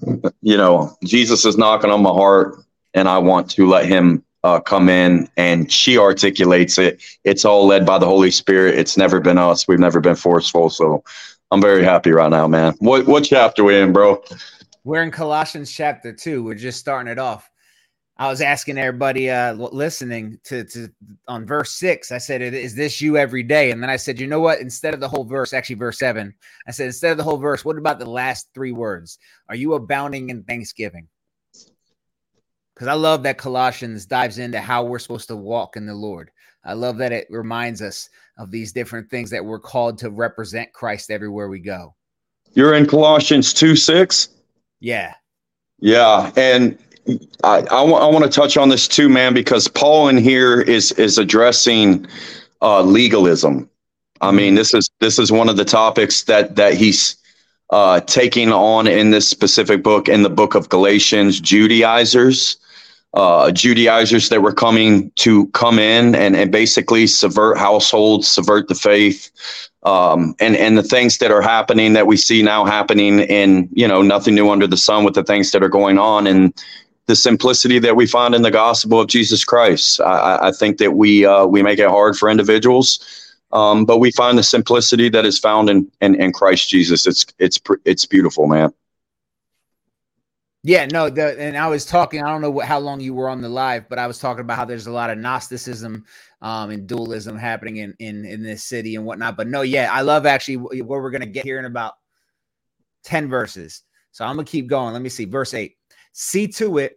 you 0.42 0.56
know, 0.56 0.96
Jesus 1.04 1.44
is 1.44 1.56
knocking 1.56 1.90
on 1.90 2.02
my 2.02 2.10
heart 2.10 2.56
and 2.94 3.08
I 3.08 3.18
want 3.18 3.50
to 3.52 3.68
let 3.68 3.86
him 3.86 4.24
uh, 4.42 4.60
come 4.60 4.88
in 4.88 5.28
and 5.36 5.70
she 5.70 5.98
articulates 5.98 6.78
it. 6.78 7.02
It's 7.24 7.44
all 7.44 7.66
led 7.66 7.84
by 7.84 7.98
the 7.98 8.06
Holy 8.06 8.30
Spirit. 8.30 8.78
It's 8.78 8.96
never 8.96 9.20
been 9.20 9.38
us. 9.38 9.68
We've 9.68 9.78
never 9.78 10.00
been 10.00 10.16
forceful. 10.16 10.70
So 10.70 11.04
I'm 11.50 11.60
very 11.60 11.84
happy 11.84 12.10
right 12.12 12.30
now, 12.30 12.48
man. 12.48 12.74
What, 12.78 13.06
what 13.06 13.24
chapter 13.24 13.64
we 13.64 13.78
in, 13.78 13.92
bro? 13.92 14.22
We're 14.84 15.02
in 15.02 15.10
Colossians 15.10 15.70
chapter 15.70 16.12
two. 16.12 16.42
We're 16.42 16.54
just 16.54 16.80
starting 16.80 17.10
it 17.10 17.18
off. 17.18 17.50
I 18.16 18.28
was 18.28 18.40
asking 18.40 18.78
everybody 18.78 19.30
uh, 19.30 19.54
listening 19.54 20.38
to, 20.44 20.64
to 20.64 20.88
on 21.26 21.46
verse 21.46 21.72
six. 21.72 22.12
I 22.12 22.18
said, 22.18 22.42
"Is 22.42 22.74
this 22.74 23.00
you 23.00 23.16
every 23.16 23.42
day?" 23.42 23.70
And 23.70 23.82
then 23.82 23.90
I 23.90 23.96
said, 23.96 24.18
"You 24.18 24.26
know 24.26 24.40
what? 24.40 24.60
Instead 24.60 24.94
of 24.94 25.00
the 25.00 25.08
whole 25.08 25.24
verse, 25.24 25.52
actually 25.52 25.76
verse 25.76 25.98
seven, 25.98 26.34
I 26.66 26.70
said 26.70 26.86
instead 26.86 27.12
of 27.12 27.18
the 27.18 27.24
whole 27.24 27.36
verse, 27.36 27.64
what 27.64 27.78
about 27.78 27.98
the 27.98 28.08
last 28.08 28.48
three 28.54 28.72
words? 28.72 29.18
Are 29.48 29.54
you 29.54 29.74
abounding 29.74 30.30
in 30.30 30.44
thanksgiving?" 30.44 31.08
Because 32.74 32.88
I 32.88 32.94
love 32.94 33.22
that 33.24 33.36
Colossians 33.36 34.06
dives 34.06 34.38
into 34.38 34.60
how 34.60 34.84
we're 34.84 34.98
supposed 34.98 35.28
to 35.28 35.36
walk 35.36 35.76
in 35.76 35.84
the 35.84 35.94
Lord. 35.94 36.30
I 36.64 36.72
love 36.72 36.96
that 36.98 37.12
it 37.12 37.26
reminds 37.28 37.82
us 37.82 38.08
of 38.38 38.50
these 38.50 38.72
different 38.72 39.10
things 39.10 39.28
that 39.30 39.44
we're 39.44 39.60
called 39.60 39.98
to 39.98 40.10
represent 40.10 40.72
Christ 40.72 41.10
everywhere 41.10 41.48
we 41.48 41.60
go. 41.60 41.94
You're 42.52 42.74
in 42.74 42.86
Colossians 42.86 43.52
2 43.52 43.76
6. 43.76 44.39
Yeah, 44.80 45.14
Yeah, 45.80 46.30
and 46.36 46.78
I, 47.44 47.60
I, 47.70 47.82
wa- 47.82 48.06
I 48.06 48.10
want 48.10 48.24
to 48.24 48.30
touch 48.30 48.56
on 48.56 48.68
this 48.68 48.86
too, 48.88 49.08
man, 49.08 49.34
because 49.34 49.68
Paul 49.68 50.08
in 50.08 50.16
here 50.18 50.60
is 50.60 50.92
is 50.92 51.18
addressing 51.18 52.06
uh, 52.62 52.82
legalism. 52.82 53.68
I 54.20 54.32
mean, 54.32 54.54
this 54.54 54.74
is 54.74 54.90
this 55.00 55.18
is 55.18 55.32
one 55.32 55.48
of 55.48 55.56
the 55.56 55.64
topics 55.64 56.24
that 56.24 56.56
that 56.56 56.74
he's 56.74 57.16
uh, 57.70 58.00
taking 58.00 58.52
on 58.52 58.86
in 58.86 59.10
this 59.10 59.28
specific 59.28 59.82
book, 59.82 60.08
in 60.08 60.22
the 60.22 60.30
book 60.30 60.54
of 60.54 60.68
Galatians. 60.68 61.40
Judaizers, 61.40 62.58
uh, 63.14 63.50
Judaizers 63.50 64.28
that 64.28 64.42
were 64.42 64.52
coming 64.52 65.10
to 65.16 65.46
come 65.48 65.78
in 65.78 66.14
and, 66.14 66.36
and 66.36 66.52
basically 66.52 67.06
subvert 67.06 67.56
households, 67.58 68.28
subvert 68.28 68.68
the 68.68 68.74
faith, 68.74 69.30
um, 69.84 70.34
and 70.40 70.56
and 70.56 70.78
the 70.78 70.82
things 70.82 71.18
that 71.18 71.30
are 71.32 71.42
happening 71.42 71.94
that 71.94 72.06
we 72.06 72.16
see 72.16 72.42
now 72.42 72.64
happening 72.64 73.20
in 73.20 73.68
you 73.72 73.88
know 73.88 74.02
nothing 74.02 74.34
new 74.34 74.50
under 74.50 74.66
the 74.66 74.76
sun 74.76 75.04
with 75.04 75.14
the 75.14 75.24
things 75.24 75.52
that 75.52 75.62
are 75.62 75.68
going 75.70 75.98
on 75.98 76.26
and 76.26 76.54
the 77.06 77.16
simplicity 77.16 77.78
that 77.80 77.96
we 77.96 78.06
find 78.06 78.34
in 78.34 78.42
the 78.42 78.50
gospel 78.52 79.00
of 79.00 79.08
Jesus 79.08 79.44
Christ. 79.44 80.00
I, 80.00 80.38
I- 80.42 80.48
think 80.52 80.78
that 80.78 80.92
we 80.92 81.26
uh, 81.26 81.46
we 81.46 81.62
make 81.62 81.78
it 81.80 81.88
hard 81.88 82.16
for 82.16 82.30
individuals, 82.30 83.00
um, 83.52 83.84
but 83.86 83.98
we 83.98 84.12
find 84.12 84.38
the 84.38 84.44
simplicity 84.44 85.08
that 85.10 85.26
is 85.26 85.38
found 85.38 85.70
in, 85.70 85.90
in 86.00 86.14
in 86.20 86.32
Christ 86.32 86.68
Jesus. 86.70 87.06
It's 87.06 87.26
it's 87.38 87.60
it's 87.86 88.06
beautiful, 88.06 88.46
man. 88.48 88.72
Yeah, 90.62 90.86
no, 90.92 91.08
the 91.08 91.40
and 91.40 91.56
I 91.56 91.68
was 91.68 91.86
talking. 91.86 92.22
I 92.22 92.28
don't 92.28 92.42
know 92.42 92.50
what, 92.50 92.66
how 92.66 92.78
long 92.80 93.00
you 93.00 93.14
were 93.14 93.30
on 93.30 93.40
the 93.40 93.48
live, 93.48 93.88
but 93.88 93.98
I 93.98 94.06
was 94.06 94.18
talking 94.18 94.42
about 94.42 94.58
how 94.58 94.66
there's 94.66 94.86
a 94.86 94.92
lot 94.92 95.08
of 95.08 95.16
Gnosticism 95.16 96.04
um, 96.42 96.70
and 96.70 96.86
dualism 96.86 97.38
happening 97.38 97.78
in 97.78 97.94
in 97.98 98.26
in 98.26 98.42
this 98.42 98.64
city 98.64 98.94
and 98.96 99.06
whatnot. 99.06 99.38
But 99.38 99.48
no, 99.48 99.62
yeah, 99.62 99.88
I 99.90 100.02
love 100.02 100.26
actually 100.26 100.56
wh- 100.56 100.86
where 100.86 101.00
we're 101.00 101.10
gonna 101.12 101.24
get 101.26 101.44
here 101.46 101.58
in 101.58 101.64
about 101.64 101.94
ten 103.04 103.28
verses. 103.28 103.84
So 104.12 104.24
I'm 104.24 104.36
gonna 104.36 104.44
keep 104.44 104.66
going. 104.68 104.92
Let 104.92 105.00
me 105.02 105.08
see, 105.08 105.24
verse 105.24 105.54
eight. 105.54 105.76
See 106.12 106.46
to 106.48 106.76
it 106.78 106.96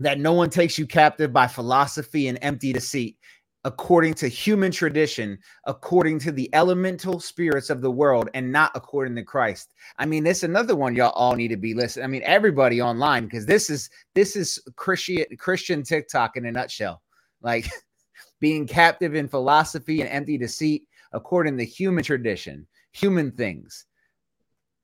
that 0.00 0.18
no 0.18 0.32
one 0.32 0.50
takes 0.50 0.76
you 0.76 0.86
captive 0.86 1.32
by 1.32 1.46
philosophy 1.46 2.26
and 2.26 2.38
empty 2.42 2.72
deceit, 2.72 3.18
according 3.66 4.14
to 4.14 4.28
human 4.28 4.70
tradition, 4.70 5.36
according 5.64 6.20
to 6.20 6.30
the 6.30 6.48
elemental 6.54 7.18
spirits 7.18 7.68
of 7.68 7.80
the 7.80 7.90
world, 7.90 8.30
and 8.32 8.52
not 8.52 8.70
according 8.76 9.16
to 9.16 9.24
Christ. 9.24 9.72
I 9.98 10.06
mean, 10.06 10.22
this 10.22 10.38
is 10.38 10.44
another 10.44 10.76
one 10.76 10.94
y'all 10.94 11.10
all 11.10 11.34
need 11.34 11.48
to 11.48 11.56
be 11.56 11.74
listening. 11.74 12.04
I 12.04 12.06
mean, 12.06 12.22
everybody 12.24 12.80
online 12.80 13.24
because 13.24 13.44
this 13.44 13.68
is 13.68 13.90
this 14.14 14.36
is 14.36 14.60
Christian 14.76 15.24
Christian 15.36 15.82
TikTok 15.82 16.36
in 16.36 16.46
a 16.46 16.52
nutshell. 16.52 17.02
Like 17.42 17.68
being 18.40 18.68
captive 18.68 19.16
in 19.16 19.26
philosophy 19.26 20.00
and 20.00 20.08
empty 20.10 20.38
deceit, 20.38 20.84
according 21.12 21.58
to 21.58 21.64
human 21.64 22.04
tradition, 22.04 22.68
human 22.92 23.32
things, 23.32 23.84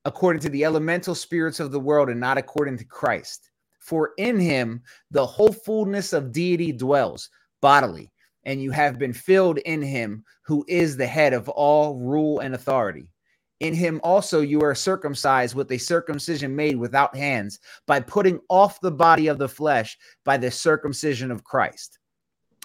according 0.04 0.42
to 0.42 0.48
the 0.48 0.64
elemental 0.64 1.14
spirits 1.14 1.60
of 1.60 1.70
the 1.70 1.80
world, 1.80 2.10
and 2.10 2.18
not 2.18 2.36
according 2.36 2.78
to 2.78 2.84
Christ. 2.84 3.48
For 3.78 4.10
in 4.18 4.40
him 4.40 4.82
the 5.12 5.24
whole 5.24 5.52
fullness 5.52 6.12
of 6.12 6.32
deity 6.32 6.72
dwells 6.72 7.30
bodily, 7.60 8.10
and 8.44 8.62
you 8.62 8.70
have 8.70 8.98
been 8.98 9.12
filled 9.12 9.58
in 9.58 9.82
him 9.82 10.24
who 10.42 10.64
is 10.68 10.96
the 10.96 11.06
head 11.06 11.32
of 11.32 11.48
all 11.48 11.96
rule 11.98 12.40
and 12.40 12.54
authority. 12.54 13.08
In 13.60 13.74
him 13.74 14.00
also 14.02 14.40
you 14.40 14.60
are 14.62 14.74
circumcised 14.74 15.54
with 15.54 15.70
a 15.70 15.78
circumcision 15.78 16.56
made 16.56 16.76
without 16.76 17.16
hands, 17.16 17.60
by 17.86 18.00
putting 18.00 18.40
off 18.48 18.80
the 18.80 18.90
body 18.90 19.28
of 19.28 19.38
the 19.38 19.48
flesh 19.48 19.96
by 20.24 20.36
the 20.36 20.50
circumcision 20.50 21.30
of 21.30 21.44
Christ, 21.44 22.00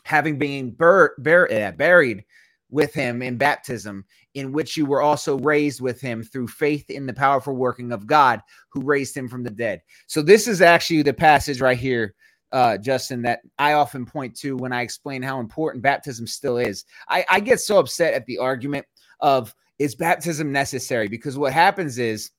having 0.04 0.40
been 0.40 0.72
bur- 0.72 1.14
bur- 1.20 1.52
uh, 1.52 1.72
buried 1.74 2.24
with 2.70 2.94
him 2.94 3.22
in 3.22 3.38
baptism, 3.38 4.06
in 4.34 4.52
which 4.52 4.76
you 4.76 4.86
were 4.88 5.02
also 5.02 5.38
raised 5.38 5.82
with 5.82 6.02
him 6.02 6.24
through 6.24 6.48
faith 6.48 6.90
in 6.90 7.06
the 7.06 7.14
powerful 7.14 7.56
working 7.56 7.92
of 7.92 8.08
God 8.08 8.42
who 8.72 8.82
raised 8.82 9.16
him 9.16 9.30
from 9.30 9.44
the 9.44 9.52
dead. 9.52 9.82
So, 10.08 10.24
this 10.24 10.48
is 10.48 10.62
actually 10.62 11.04
the 11.04 11.14
passage 11.14 11.62
right 11.62 11.78
here, 11.78 12.16
uh, 12.52 12.78
Justin, 12.78 13.22
that 13.24 13.42
I 13.58 13.74
often 13.74 14.06
point 14.06 14.36
to 14.38 14.56
when 14.56 14.74
I 14.74 14.82
explain 14.82 15.22
how 15.22 15.40
important 15.40 15.84
baptism 15.84 16.28
still 16.28 16.58
is. 16.58 16.86
I, 17.10 17.26
I 17.30 17.40
get 17.40 17.60
so 17.60 17.80
upset 17.80 18.14
at 18.14 18.26
the 18.26 18.38
argument 18.38 18.86
of 19.20 19.54
is 19.80 19.96
baptism 19.96 20.52
necessary? 20.52 21.08
Because 21.08 21.38
what 21.38 21.54
happens 21.54 22.00
is 22.00 22.32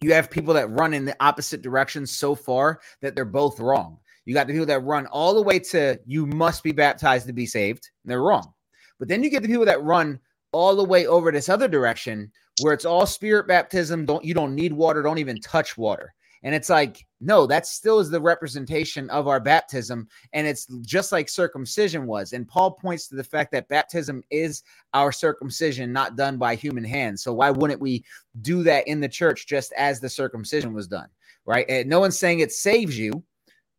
you 0.00 0.14
have 0.14 0.30
people 0.30 0.54
that 0.54 0.70
run 0.70 0.94
in 0.94 1.04
the 1.04 1.16
opposite 1.20 1.62
direction 1.62 2.06
so 2.06 2.34
far 2.34 2.80
that 3.02 3.14
they're 3.14 3.24
both 3.24 3.60
wrong. 3.60 3.98
You 4.24 4.34
got 4.34 4.46
the 4.46 4.52
people 4.52 4.66
that 4.66 4.84
run 4.84 5.06
all 5.06 5.34
the 5.34 5.42
way 5.42 5.58
to 5.58 5.98
you 6.06 6.26
must 6.26 6.62
be 6.62 6.72
baptized 6.72 7.26
to 7.26 7.32
be 7.32 7.46
saved. 7.46 7.90
They're 8.04 8.22
wrong. 8.22 8.52
But 8.98 9.08
then 9.08 9.22
you 9.22 9.30
get 9.30 9.42
the 9.42 9.48
people 9.48 9.64
that 9.66 9.82
run 9.82 10.20
all 10.52 10.76
the 10.76 10.84
way 10.84 11.06
over 11.06 11.30
this 11.30 11.48
other 11.48 11.68
direction 11.68 12.30
where 12.60 12.72
it's 12.72 12.84
all 12.84 13.06
spirit 13.06 13.48
baptism. 13.48 14.06
Don't 14.06 14.24
you 14.24 14.34
don't 14.34 14.54
need 14.54 14.72
water, 14.72 15.02
don't 15.02 15.18
even 15.18 15.40
touch 15.40 15.76
water. 15.76 16.14
And 16.42 16.54
it's 16.54 16.70
like, 16.70 17.06
no, 17.20 17.46
that 17.46 17.66
still 17.66 17.98
is 17.98 18.08
the 18.08 18.20
representation 18.20 19.10
of 19.10 19.28
our 19.28 19.40
baptism. 19.40 20.08
And 20.32 20.46
it's 20.46 20.66
just 20.82 21.12
like 21.12 21.28
circumcision 21.28 22.06
was. 22.06 22.32
And 22.32 22.48
Paul 22.48 22.72
points 22.72 23.08
to 23.08 23.16
the 23.16 23.24
fact 23.24 23.52
that 23.52 23.68
baptism 23.68 24.22
is 24.30 24.62
our 24.94 25.12
circumcision, 25.12 25.92
not 25.92 26.16
done 26.16 26.38
by 26.38 26.54
human 26.54 26.84
hands. 26.84 27.22
So 27.22 27.34
why 27.34 27.50
wouldn't 27.50 27.80
we 27.80 28.04
do 28.40 28.62
that 28.62 28.88
in 28.88 29.00
the 29.00 29.08
church 29.08 29.46
just 29.46 29.72
as 29.74 30.00
the 30.00 30.08
circumcision 30.08 30.72
was 30.72 30.88
done? 30.88 31.08
Right. 31.44 31.66
And 31.68 31.88
no 31.88 32.00
one's 32.00 32.18
saying 32.18 32.40
it 32.40 32.52
saves 32.52 32.98
you. 32.98 33.22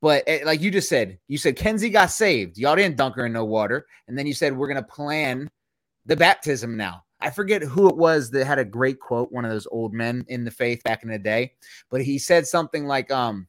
But 0.01 0.24
eh, 0.26 0.41
like 0.43 0.62
you 0.62 0.72
just 0.72 0.89
said, 0.89 1.20
you 1.28 1.38
said 1.38 1.55
Kenzie 1.55 1.89
got 1.89 2.12
saved. 2.12 2.57
Y'all 2.57 2.76
didn't 2.76 2.97
dunk 2.97 3.16
her 3.16 3.28
in 3.28 3.34
no 3.34 3.45
water, 3.45 3.86
and 4.07 4.18
then 4.18 4.26
you 4.26 4.34
said 4.34 4.57
we're 4.57 4.68
gonna 4.68 4.82
plan 4.82 5.49
the 6.07 6.16
baptism 6.16 6.76
now. 6.76 7.03
I 7.22 7.30
forget 7.30 7.61
who 7.61 7.89
it 7.89 7.97
was 7.97 8.32
that 8.32 8.45
had 8.45 8.59
a 8.59 8.65
great 8.65 8.99
quote, 8.99 9.32
one 9.32 9.45
of 9.45 9.51
those 9.51 9.67
old 9.72 9.93
men 9.93 10.26
in 10.28 10.43
the 10.43 10.51
faith 10.51 10.84
back 10.84 11.03
in 11.03 11.09
the 11.09 11.19
day, 11.19 11.53
but 11.89 12.01
he 12.01 12.17
said 12.17 12.47
something 12.47 12.86
like, 12.86 13.11
um, 13.11 13.47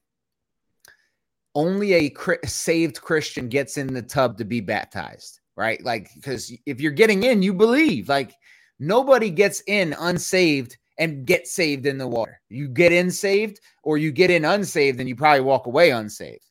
only 1.55 1.95
a 1.95 2.15
saved 2.47 3.01
Christian 3.01 3.49
gets 3.49 3.77
in 3.77 3.93
the 3.93 4.03
tub 4.03 4.39
to 4.39 4.45
be 4.45 4.61
baptized, 4.61 5.41
right? 5.57 5.83
Like, 5.85 6.09
because 6.15 6.53
if 6.67 6.81
you're 6.81 6.93
getting 6.93 7.25
in, 7.25 7.43
you 7.43 7.53
believe. 7.53 8.09
Like, 8.09 8.33
nobody 8.79 9.31
gets 9.31 9.63
in 9.67 9.95
unsaved 9.99 10.79
and 10.99 11.27
get 11.27 11.47
saved 11.47 11.87
in 11.87 11.99
the 11.99 12.07
water. 12.07 12.41
You 12.49 12.69
get 12.69 12.93
in 12.93 13.11
saved, 13.11 13.61
or 13.83 13.99
you 13.99 14.13
get 14.13 14.31
in 14.31 14.45
unsaved, 14.45 15.01
and 15.01 15.09
you 15.09 15.17
probably 15.17 15.41
walk 15.41 15.67
away 15.67 15.91
unsaved. 15.91 16.45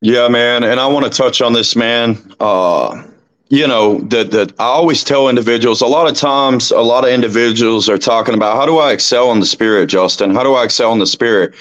Yeah, 0.00 0.28
man. 0.28 0.62
And 0.62 0.78
I 0.78 0.86
want 0.86 1.04
to 1.04 1.10
touch 1.10 1.42
on 1.42 1.52
this, 1.52 1.74
man. 1.74 2.34
Uh, 2.38 3.04
you 3.50 3.66
know, 3.66 3.98
that 4.00 4.30
that 4.32 4.52
I 4.58 4.64
always 4.64 5.02
tell 5.02 5.28
individuals 5.28 5.80
a 5.80 5.86
lot 5.86 6.08
of 6.08 6.14
times, 6.16 6.70
a 6.70 6.80
lot 6.80 7.04
of 7.04 7.10
individuals 7.10 7.88
are 7.88 7.98
talking 7.98 8.34
about 8.34 8.56
how 8.56 8.66
do 8.66 8.78
I 8.78 8.92
excel 8.92 9.32
in 9.32 9.40
the 9.40 9.46
spirit, 9.46 9.86
Justin? 9.86 10.34
How 10.34 10.42
do 10.42 10.54
I 10.54 10.64
excel 10.64 10.92
in 10.92 10.98
the 10.98 11.06
spirit? 11.06 11.54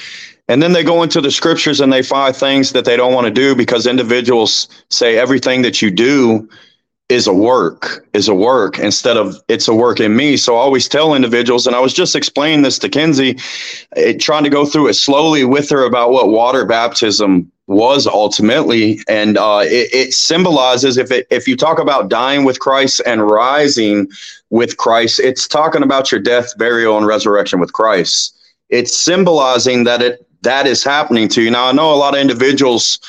And 0.50 0.62
then 0.64 0.74
they 0.74 0.84
go 0.84 1.04
into 1.04 1.20
the 1.22 1.32
scriptures 1.32 1.82
and 1.82 1.92
they 1.92 2.04
find 2.04 2.36
things 2.36 2.72
that 2.72 2.86
they 2.86 2.96
don't 2.96 3.14
want 3.14 3.28
to 3.28 3.32
do 3.32 3.56
because 3.56 3.86
individuals 3.86 4.68
say 4.90 5.18
everything 5.18 5.62
that 5.62 5.82
you 5.82 5.92
do 5.92 6.48
is 7.10 7.28
a 7.28 7.34
work, 7.34 8.06
is 8.14 8.28
a 8.28 8.36
work 8.36 8.80
instead 8.80 9.16
of 9.16 9.38
it's 9.48 9.68
a 9.68 9.74
work 9.74 10.00
in 10.00 10.16
me. 10.16 10.36
So 10.36 10.56
I 10.56 10.60
always 10.60 10.90
tell 10.90 11.16
individuals, 11.16 11.68
and 11.68 11.76
I 11.76 11.80
was 11.80 11.94
just 11.94 12.16
explaining 12.16 12.64
this 12.64 12.80
to 12.80 12.90
Kenzie, 12.90 13.38
it, 13.96 14.20
trying 14.20 14.44
to 14.44 14.50
go 14.50 14.66
through 14.66 14.88
it 14.88 14.96
slowly 14.96 15.46
with 15.46 15.70
her 15.70 15.86
about 15.86 16.12
what 16.12 16.30
water 16.30 16.66
baptism 16.66 17.50
was 17.68 18.08
ultimately, 18.08 19.02
and 19.10 19.38
uh, 19.38 19.62
it, 19.64 19.94
it, 19.94 20.14
symbolizes 20.14 20.98
if 20.98 21.12
it, 21.12 21.28
if 21.30 21.48
you 21.48 21.58
talk 21.58 21.80
about 21.80 22.10
dying 22.10 22.46
with 22.46 22.60
Christ 22.60 23.02
and 23.06 23.22
rising 23.22 24.08
with 24.50 24.78
Christ, 24.78 25.20
it's 25.20 25.48
talking 25.48 25.84
about 25.84 26.10
your 26.10 26.22
death, 26.22 26.58
burial, 26.58 26.98
and 26.98 27.06
resurrection 27.06 27.60
with 27.60 27.74
Christ. 27.74 28.36
It's 28.70 28.98
symbolizing 28.98 29.84
that 29.84 30.02
it 30.02 30.26
that 30.44 30.66
is 30.66 30.84
happening 30.84 31.28
to 31.30 31.42
you. 31.42 31.52
Now 31.52 31.68
I 31.68 31.72
know 31.74 31.94
a 31.94 31.96
lot 31.96 32.16
of 32.16 32.22
individuals 32.22 33.00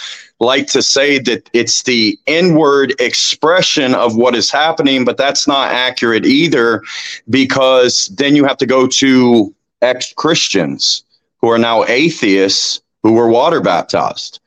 like 0.40 0.66
to 0.68 0.82
say 0.82 1.18
that 1.18 1.48
it's 1.52 1.82
the 1.82 2.18
inward 2.26 2.94
expression 3.00 3.94
of 3.94 4.16
what 4.16 4.34
is 4.34 4.50
happening, 4.50 5.04
but 5.04 5.16
that's 5.16 5.46
not 5.46 5.70
accurate 5.70 6.24
either, 6.24 6.82
because 7.28 8.06
then 8.16 8.34
you 8.36 8.44
have 8.44 8.56
to 8.58 8.66
go 8.66 8.86
to 8.86 9.54
ex 9.82 10.12
Christians 10.14 11.04
who 11.40 11.48
are 11.48 11.58
now 11.58 11.84
atheists 11.84 12.80
who 13.02 13.12
were 13.12 13.28
water 13.28 13.60
baptized. 13.60 14.40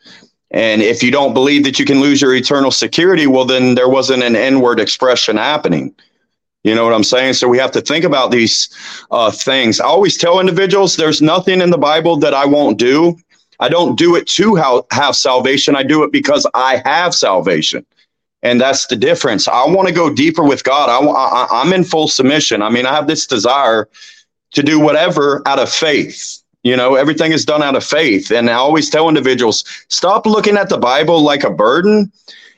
And 0.51 0.81
if 0.81 1.01
you 1.01 1.11
don't 1.11 1.33
believe 1.33 1.63
that 1.63 1.79
you 1.79 1.85
can 1.85 2.01
lose 2.01 2.21
your 2.21 2.35
eternal 2.35 2.71
security, 2.71 3.25
well, 3.25 3.45
then 3.45 3.75
there 3.75 3.89
wasn't 3.89 4.23
an 4.23 4.35
inward 4.35 4.79
expression 4.79 5.37
happening. 5.37 5.95
You 6.63 6.75
know 6.75 6.83
what 6.83 6.93
I'm 6.93 7.03
saying? 7.03 7.33
So 7.33 7.47
we 7.47 7.57
have 7.57 7.71
to 7.71 7.81
think 7.81 8.05
about 8.05 8.31
these 8.31 8.69
uh, 9.09 9.31
things. 9.31 9.79
I 9.79 9.85
always 9.85 10.17
tell 10.17 10.39
individuals 10.39 10.95
there's 10.95 11.21
nothing 11.21 11.61
in 11.61 11.71
the 11.71 11.77
Bible 11.77 12.17
that 12.17 12.33
I 12.33 12.45
won't 12.45 12.77
do. 12.77 13.17
I 13.59 13.69
don't 13.69 13.97
do 13.97 14.15
it 14.15 14.27
to 14.27 14.55
have, 14.55 14.83
have 14.91 15.15
salvation. 15.15 15.75
I 15.75 15.83
do 15.83 16.03
it 16.03 16.11
because 16.11 16.45
I 16.53 16.81
have 16.85 17.15
salvation. 17.15 17.85
And 18.43 18.59
that's 18.59 18.87
the 18.87 18.95
difference. 18.95 19.47
I 19.47 19.65
want 19.65 19.87
to 19.87 19.93
go 19.93 20.13
deeper 20.13 20.43
with 20.43 20.63
God. 20.63 20.89
I, 20.89 20.99
I, 21.05 21.47
I'm 21.61 21.73
in 21.73 21.83
full 21.83 22.07
submission. 22.07 22.61
I 22.61 22.69
mean, 22.69 22.85
I 22.85 22.93
have 22.93 23.07
this 23.07 23.25
desire 23.25 23.87
to 24.53 24.63
do 24.63 24.79
whatever 24.79 25.41
out 25.47 25.59
of 25.59 25.71
faith. 25.71 26.40
You 26.63 26.77
know, 26.77 26.95
everything 26.95 27.31
is 27.31 27.45
done 27.45 27.63
out 27.63 27.75
of 27.75 27.83
faith. 27.83 28.31
And 28.31 28.49
I 28.49 28.53
always 28.53 28.89
tell 28.89 29.09
individuals 29.09 29.63
stop 29.89 30.25
looking 30.25 30.57
at 30.57 30.69
the 30.69 30.77
Bible 30.77 31.21
like 31.21 31.43
a 31.43 31.49
burden 31.49 32.11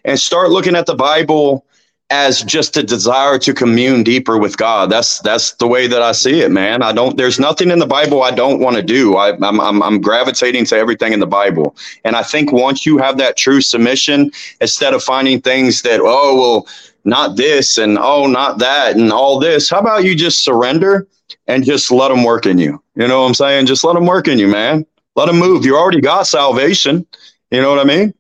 and 0.04 0.20
start 0.20 0.50
looking 0.50 0.76
at 0.76 0.86
the 0.86 0.96
Bible 0.96 1.66
as 2.10 2.44
just 2.44 2.78
a 2.78 2.84
desire 2.84 3.40
to 3.40 3.54
commune 3.54 4.04
deeper 4.04 4.38
with 4.38 4.58
God. 4.58 4.92
That's 4.92 5.20
that's 5.20 5.54
the 5.54 5.68
way 5.68 5.88
that 5.88 6.02
I 6.02 6.12
see 6.12 6.42
it, 6.42 6.52
man. 6.52 6.84
I 6.84 6.92
don't. 6.92 7.18
There's 7.18 7.40
nothing 7.40 7.72
in 7.72 7.80
the 7.80 7.88
Bible 7.88 8.22
I 8.22 8.32
don't 8.32 8.60
want 8.60 8.76
to 8.76 8.84
do. 8.84 9.16
I, 9.16 9.34
I'm, 9.42 9.60
I'm 9.60 9.82
I'm 9.82 10.02
gravitating 10.02 10.66
to 10.66 10.78
everything 10.78 11.14
in 11.14 11.20
the 11.20 11.28
Bible, 11.28 11.76
and 12.04 12.16
I 12.16 12.22
think 12.22 12.52
once 12.52 12.86
you 12.86 12.98
have 12.98 13.18
that 13.18 13.38
true 13.38 13.62
submission, 13.62 14.32
instead 14.62 14.94
of 14.94 15.02
finding 15.02 15.42
things 15.42 15.82
that 15.84 16.02
oh 16.04 16.36
well, 16.40 16.68
not 17.04 17.36
this 17.36 17.78
and 17.78 17.98
oh 17.98 18.28
not 18.28 18.60
that 18.60 18.96
and 18.96 19.12
all 19.12 19.40
this, 19.40 19.70
how 19.70 19.80
about 19.80 20.04
you 20.04 20.14
just 20.14 20.44
surrender 20.44 21.08
and 21.48 21.64
just 21.64 21.92
let 21.92 22.10
them 22.10 22.24
work 22.24 22.46
in 22.46 22.58
you? 22.58 22.82
You 22.96 23.08
know 23.08 23.22
what 23.22 23.28
I'm 23.28 23.34
saying? 23.34 23.66
Just 23.66 23.84
let 23.84 23.94
them 23.94 24.06
work 24.06 24.28
in 24.28 24.40
you, 24.40 24.48
man. 24.48 24.86
Let 25.16 25.28
them 25.28 25.38
move. 25.38 25.66
You 25.66 25.78
already 25.78 26.02
got 26.02 26.28
salvation. 26.28 27.06
You 27.52 27.62
know 27.62 27.70
what 27.70 27.80
I 27.80 27.84
mean? 27.84 28.14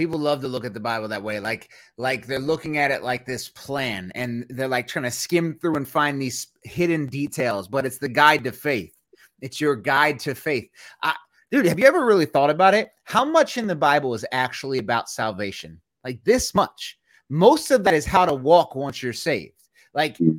people 0.00 0.18
love 0.18 0.40
to 0.40 0.48
look 0.48 0.64
at 0.64 0.72
the 0.72 0.80
bible 0.80 1.08
that 1.08 1.22
way 1.22 1.40
like 1.40 1.68
like 1.98 2.26
they're 2.26 2.38
looking 2.38 2.78
at 2.78 2.90
it 2.90 3.02
like 3.02 3.26
this 3.26 3.50
plan 3.50 4.10
and 4.14 4.46
they're 4.48 4.66
like 4.66 4.88
trying 4.88 5.02
to 5.02 5.10
skim 5.10 5.58
through 5.60 5.76
and 5.76 5.86
find 5.86 6.18
these 6.18 6.46
hidden 6.62 7.04
details 7.04 7.68
but 7.68 7.84
it's 7.84 7.98
the 7.98 8.08
guide 8.08 8.42
to 8.42 8.50
faith 8.50 8.96
it's 9.42 9.60
your 9.60 9.76
guide 9.76 10.18
to 10.18 10.34
faith 10.34 10.70
I, 11.02 11.14
dude 11.50 11.66
have 11.66 11.78
you 11.78 11.84
ever 11.84 12.06
really 12.06 12.24
thought 12.24 12.48
about 12.48 12.72
it 12.72 12.92
how 13.04 13.26
much 13.26 13.58
in 13.58 13.66
the 13.66 13.76
bible 13.76 14.14
is 14.14 14.24
actually 14.32 14.78
about 14.78 15.10
salvation 15.10 15.78
like 16.02 16.24
this 16.24 16.54
much 16.54 16.98
most 17.28 17.70
of 17.70 17.84
that 17.84 17.92
is 17.92 18.06
how 18.06 18.24
to 18.24 18.34
walk 18.34 18.74
once 18.74 19.02
you're 19.02 19.12
saved 19.12 19.52
like 19.92 20.16
hmm. 20.16 20.38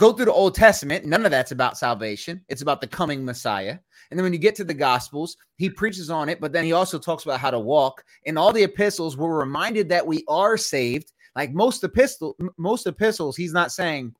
Go 0.00 0.12
through 0.12 0.24
the 0.24 0.32
old 0.32 0.54
testament 0.54 1.04
none 1.04 1.24
of 1.24 1.30
that's 1.30 1.52
about 1.52 1.78
salvation 1.78 2.42
it's 2.48 2.62
about 2.62 2.80
the 2.80 2.86
coming 2.86 3.24
messiah 3.24 3.76
and 4.10 4.18
then 4.18 4.24
when 4.24 4.32
you 4.32 4.38
get 4.38 4.56
to 4.56 4.64
the 4.64 4.74
Gospels, 4.74 5.36
he 5.56 5.70
preaches 5.70 6.10
on 6.10 6.28
it, 6.28 6.40
but 6.40 6.52
then 6.52 6.64
he 6.64 6.72
also 6.72 6.98
talks 6.98 7.24
about 7.24 7.40
how 7.40 7.50
to 7.50 7.60
walk. 7.60 8.02
In 8.24 8.36
all 8.36 8.52
the 8.52 8.64
epistles, 8.64 9.16
we're 9.16 9.38
reminded 9.38 9.88
that 9.88 10.06
we 10.06 10.24
are 10.28 10.56
saved. 10.56 11.12
Like 11.36 11.52
most 11.52 11.84
epistle, 11.84 12.36
most 12.58 12.86
epistles, 12.88 13.36
he's 13.36 13.52
not 13.52 13.70
saying 13.70 14.14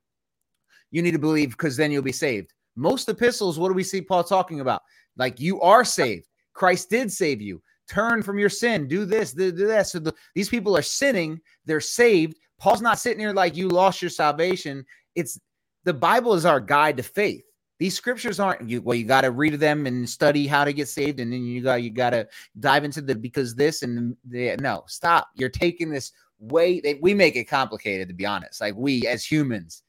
you 0.92 1.02
need 1.02 1.10
to 1.10 1.18
believe 1.18 1.50
because 1.50 1.76
then 1.76 1.90
you'll 1.90 2.02
be 2.02 2.12
saved. 2.12 2.52
Most 2.76 3.08
epistles, 3.08 3.58
what 3.58 3.68
do 3.68 3.74
we 3.74 3.82
see 3.82 4.00
Paul 4.00 4.22
talking 4.22 4.60
about? 4.60 4.82
Like 5.16 5.40
you 5.40 5.60
are 5.60 5.84
saved. 5.84 6.28
Christ 6.52 6.88
did 6.88 7.12
save 7.12 7.42
you. 7.42 7.60
Turn 7.88 8.22
from 8.22 8.38
your 8.38 8.48
sin. 8.48 8.86
Do 8.86 9.04
this. 9.04 9.32
Do, 9.32 9.50
do 9.50 9.66
that. 9.66 9.88
So 9.88 9.98
the, 9.98 10.14
these 10.36 10.48
people 10.48 10.76
are 10.76 10.82
sinning. 10.82 11.40
They're 11.64 11.80
saved. 11.80 12.36
Paul's 12.58 12.80
not 12.80 13.00
sitting 13.00 13.18
here 13.18 13.32
like 13.32 13.56
you 13.56 13.68
lost 13.68 14.00
your 14.00 14.10
salvation. 14.10 14.84
It's 15.16 15.40
the 15.84 15.94
Bible 15.94 16.34
is 16.34 16.44
our 16.44 16.60
guide 16.60 16.96
to 16.98 17.02
faith. 17.02 17.44
These 17.78 17.96
scriptures 17.96 18.38
aren't 18.38 18.68
you 18.68 18.82
well 18.82 18.94
you 18.94 19.06
got 19.06 19.22
to 19.22 19.30
read 19.30 19.54
them 19.54 19.86
and 19.86 20.08
study 20.08 20.46
how 20.46 20.64
to 20.64 20.72
get 20.72 20.86
saved 20.86 21.18
and 21.18 21.32
then 21.32 21.44
you 21.44 21.62
got 21.62 21.82
you 21.82 21.90
got 21.90 22.10
to 22.10 22.28
dive 22.58 22.84
into 22.84 23.00
the 23.00 23.14
because 23.14 23.54
this 23.54 23.82
and 23.82 24.14
the, 24.28 24.54
no 24.58 24.84
stop. 24.86 25.30
You're 25.34 25.48
taking 25.48 25.88
this 25.88 26.12
way 26.38 26.82
we 27.00 27.14
make 27.14 27.36
it 27.36 27.44
complicated 27.44 28.08
to 28.08 28.14
be 28.14 28.26
honest 28.26 28.60
like 28.60 28.74
we 28.76 29.06
as 29.06 29.24
humans. 29.24 29.82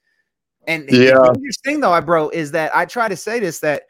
And 0.68 0.90
yeah. 0.90 1.16
the 1.16 1.34
interesting 1.36 1.82
though 1.82 1.92
i 1.92 2.00
bro 2.00 2.30
is 2.30 2.52
that 2.52 2.74
i 2.74 2.86
try 2.86 3.10
to 3.10 3.18
say 3.18 3.42
this 3.42 3.60
that 3.60 3.84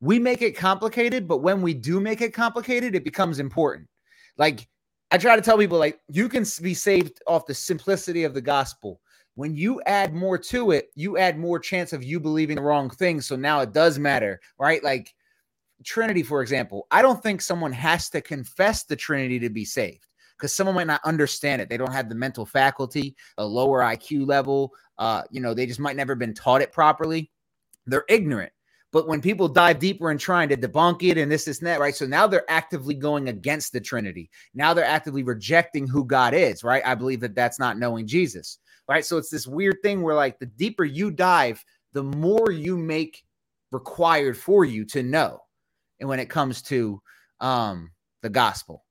we 0.00 0.18
make 0.18 0.40
it 0.40 0.56
complicated 0.56 1.28
but 1.28 1.38
when 1.38 1.60
we 1.60 1.74
do 1.74 2.00
make 2.00 2.22
it 2.22 2.32
complicated 2.32 2.94
it 2.94 3.04
becomes 3.04 3.38
important. 3.38 3.86
Like 4.38 4.66
i 5.10 5.18
try 5.18 5.36
to 5.36 5.42
tell 5.42 5.58
people 5.58 5.78
like 5.78 6.00
you 6.08 6.30
can 6.30 6.46
be 6.62 6.72
saved 6.72 7.20
off 7.26 7.44
the 7.44 7.54
simplicity 7.54 8.24
of 8.24 8.32
the 8.32 8.40
gospel 8.40 8.98
when 9.36 9.54
you 9.54 9.80
add 9.82 10.14
more 10.14 10.38
to 10.38 10.72
it, 10.72 10.90
you 10.94 11.18
add 11.18 11.38
more 11.38 11.58
chance 11.58 11.92
of 11.92 12.02
you 12.02 12.18
believing 12.18 12.56
the 12.56 12.62
wrong 12.62 12.90
thing. 12.90 13.20
So 13.20 13.36
now 13.36 13.60
it 13.60 13.72
does 13.72 13.98
matter, 13.98 14.40
right? 14.58 14.82
Like 14.82 15.14
Trinity, 15.84 16.22
for 16.22 16.40
example, 16.40 16.86
I 16.90 17.02
don't 17.02 17.22
think 17.22 17.42
someone 17.42 17.72
has 17.72 18.08
to 18.10 18.22
confess 18.22 18.84
the 18.84 18.96
Trinity 18.96 19.38
to 19.40 19.50
be 19.50 19.64
saved 19.64 20.06
because 20.36 20.54
someone 20.54 20.74
might 20.74 20.86
not 20.86 21.04
understand 21.04 21.60
it. 21.60 21.68
They 21.68 21.76
don't 21.76 21.92
have 21.92 22.08
the 22.08 22.14
mental 22.14 22.46
faculty, 22.46 23.14
a 23.36 23.44
lower 23.44 23.82
IQ 23.82 24.26
level. 24.26 24.72
Uh, 24.96 25.22
you 25.30 25.40
know, 25.40 25.52
they 25.52 25.66
just 25.66 25.80
might 25.80 25.96
never 25.96 26.14
been 26.14 26.34
taught 26.34 26.62
it 26.62 26.72
properly. 26.72 27.30
They're 27.86 28.06
ignorant. 28.08 28.52
But 28.90 29.06
when 29.06 29.20
people 29.20 29.48
dive 29.48 29.78
deeper 29.78 30.10
and 30.10 30.18
trying 30.18 30.48
to 30.48 30.56
debunk 30.56 31.02
it 31.02 31.18
and 31.18 31.30
this, 31.30 31.44
this, 31.44 31.58
and 31.58 31.66
that, 31.66 31.80
right? 31.80 31.94
So 31.94 32.06
now 32.06 32.26
they're 32.26 32.50
actively 32.50 32.94
going 32.94 33.28
against 33.28 33.74
the 33.74 33.80
Trinity. 33.80 34.30
Now 34.54 34.72
they're 34.72 34.84
actively 34.86 35.22
rejecting 35.22 35.86
who 35.86 36.06
God 36.06 36.32
is, 36.32 36.64
right? 36.64 36.82
I 36.86 36.94
believe 36.94 37.20
that 37.20 37.34
that's 37.34 37.58
not 37.58 37.78
knowing 37.78 38.06
Jesus 38.06 38.60
right? 38.88 39.04
So 39.04 39.18
it's 39.18 39.30
this 39.30 39.46
weird 39.46 39.76
thing 39.82 40.02
where 40.02 40.14
like 40.14 40.38
the 40.38 40.46
deeper 40.46 40.84
you 40.84 41.10
dive, 41.10 41.64
the 41.92 42.02
more 42.02 42.50
you 42.50 42.76
make 42.76 43.22
required 43.72 44.36
for 44.36 44.64
you 44.64 44.84
to 44.86 45.02
know. 45.02 45.40
And 46.00 46.08
when 46.08 46.20
it 46.20 46.30
comes 46.30 46.62
to 46.62 47.00
um 47.40 47.90
the 48.22 48.30
gospel. 48.30 48.84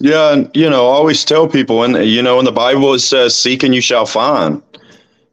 Yeah, 0.00 0.32
and 0.32 0.50
you 0.54 0.68
know, 0.68 0.88
I 0.88 0.92
always 0.92 1.24
tell 1.24 1.48
people 1.48 1.82
and 1.82 2.04
you 2.04 2.22
know 2.22 2.38
in 2.38 2.44
the 2.44 2.52
Bible 2.52 2.94
it 2.94 3.00
says 3.00 3.38
seek 3.38 3.62
and 3.62 3.74
you 3.74 3.80
shall 3.80 4.06
find. 4.06 4.62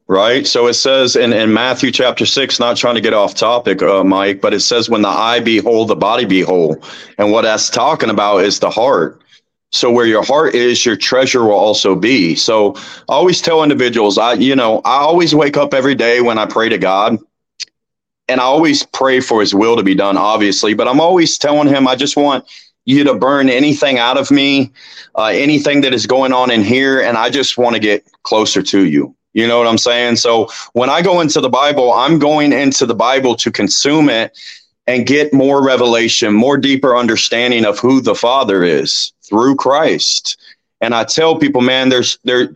Right. 0.07 0.45
So 0.45 0.67
it 0.67 0.73
says 0.73 1.15
in, 1.15 1.31
in 1.31 1.53
Matthew 1.53 1.89
chapter 1.89 2.25
six, 2.25 2.59
not 2.59 2.75
trying 2.75 2.95
to 2.95 3.01
get 3.01 3.13
off 3.13 3.35
topic, 3.35 3.81
uh, 3.81 4.03
Mike, 4.03 4.41
but 4.41 4.53
it 4.53 4.59
says, 4.59 4.89
when 4.89 5.01
the 5.01 5.07
eye 5.07 5.39
be 5.39 5.59
whole, 5.59 5.85
the 5.85 5.95
body 5.95 6.25
be 6.25 6.41
whole. 6.41 6.75
And 7.17 7.31
what 7.31 7.43
that's 7.43 7.69
talking 7.69 8.09
about 8.09 8.39
is 8.39 8.59
the 8.59 8.69
heart. 8.69 9.22
So 9.73 9.91
where 9.91 10.05
your 10.05 10.23
heart 10.23 10.53
is, 10.53 10.85
your 10.85 10.95
treasure 10.95 11.43
will 11.43 11.51
also 11.51 11.95
be. 11.95 12.35
So 12.35 12.75
I 12.75 13.13
always 13.13 13.41
tell 13.41 13.63
individuals, 13.63 14.17
I, 14.17 14.33
you 14.33 14.55
know, 14.55 14.81
I 14.85 14.97
always 14.97 15.33
wake 15.33 15.57
up 15.57 15.73
every 15.73 15.95
day 15.95 16.21
when 16.21 16.37
I 16.37 16.45
pray 16.45 16.69
to 16.69 16.77
God 16.77 17.17
and 18.29 18.39
I 18.39 18.43
always 18.43 18.83
pray 18.85 19.19
for 19.19 19.41
his 19.41 19.53
will 19.53 19.75
to 19.75 19.83
be 19.83 19.95
done, 19.95 20.15
obviously, 20.15 20.75
but 20.75 20.87
I'm 20.87 21.01
always 21.01 21.37
telling 21.37 21.67
him, 21.67 21.87
I 21.87 21.95
just 21.95 22.15
want 22.15 22.45
you 22.85 23.03
to 23.03 23.15
burn 23.15 23.49
anything 23.49 23.97
out 23.97 24.17
of 24.17 24.29
me, 24.29 24.71
uh, 25.15 25.25
anything 25.25 25.81
that 25.81 25.93
is 25.93 26.05
going 26.05 26.33
on 26.33 26.51
in 26.51 26.61
here, 26.61 27.01
and 27.01 27.17
I 27.17 27.29
just 27.29 27.57
want 27.57 27.75
to 27.75 27.79
get 27.79 28.05
closer 28.23 28.61
to 28.61 28.85
you. 28.85 29.15
You 29.33 29.47
know 29.47 29.57
what 29.57 29.67
I'm 29.67 29.79
saying? 29.79 30.17
So 30.17 30.49
when 30.73 30.89
I 30.89 31.01
go 31.01 31.19
into 31.19 31.41
the 31.41 31.49
Bible, 31.49 31.91
I'm 31.91 32.19
going 32.19 32.53
into 32.53 32.85
the 32.85 32.93
Bible 32.95 33.35
to 33.37 33.51
consume 33.51 34.09
it 34.09 34.37
and 34.87 35.05
get 35.05 35.33
more 35.33 35.63
revelation, 35.65 36.33
more 36.33 36.57
deeper 36.57 36.95
understanding 36.95 37.65
of 37.65 37.79
who 37.79 38.01
the 38.01 38.15
Father 38.15 38.63
is 38.63 39.13
through 39.21 39.55
Christ. 39.55 40.37
And 40.81 40.93
I 40.93 41.05
tell 41.05 41.39
people, 41.39 41.61
man, 41.61 41.87
there's 41.87 42.17
there 42.25 42.49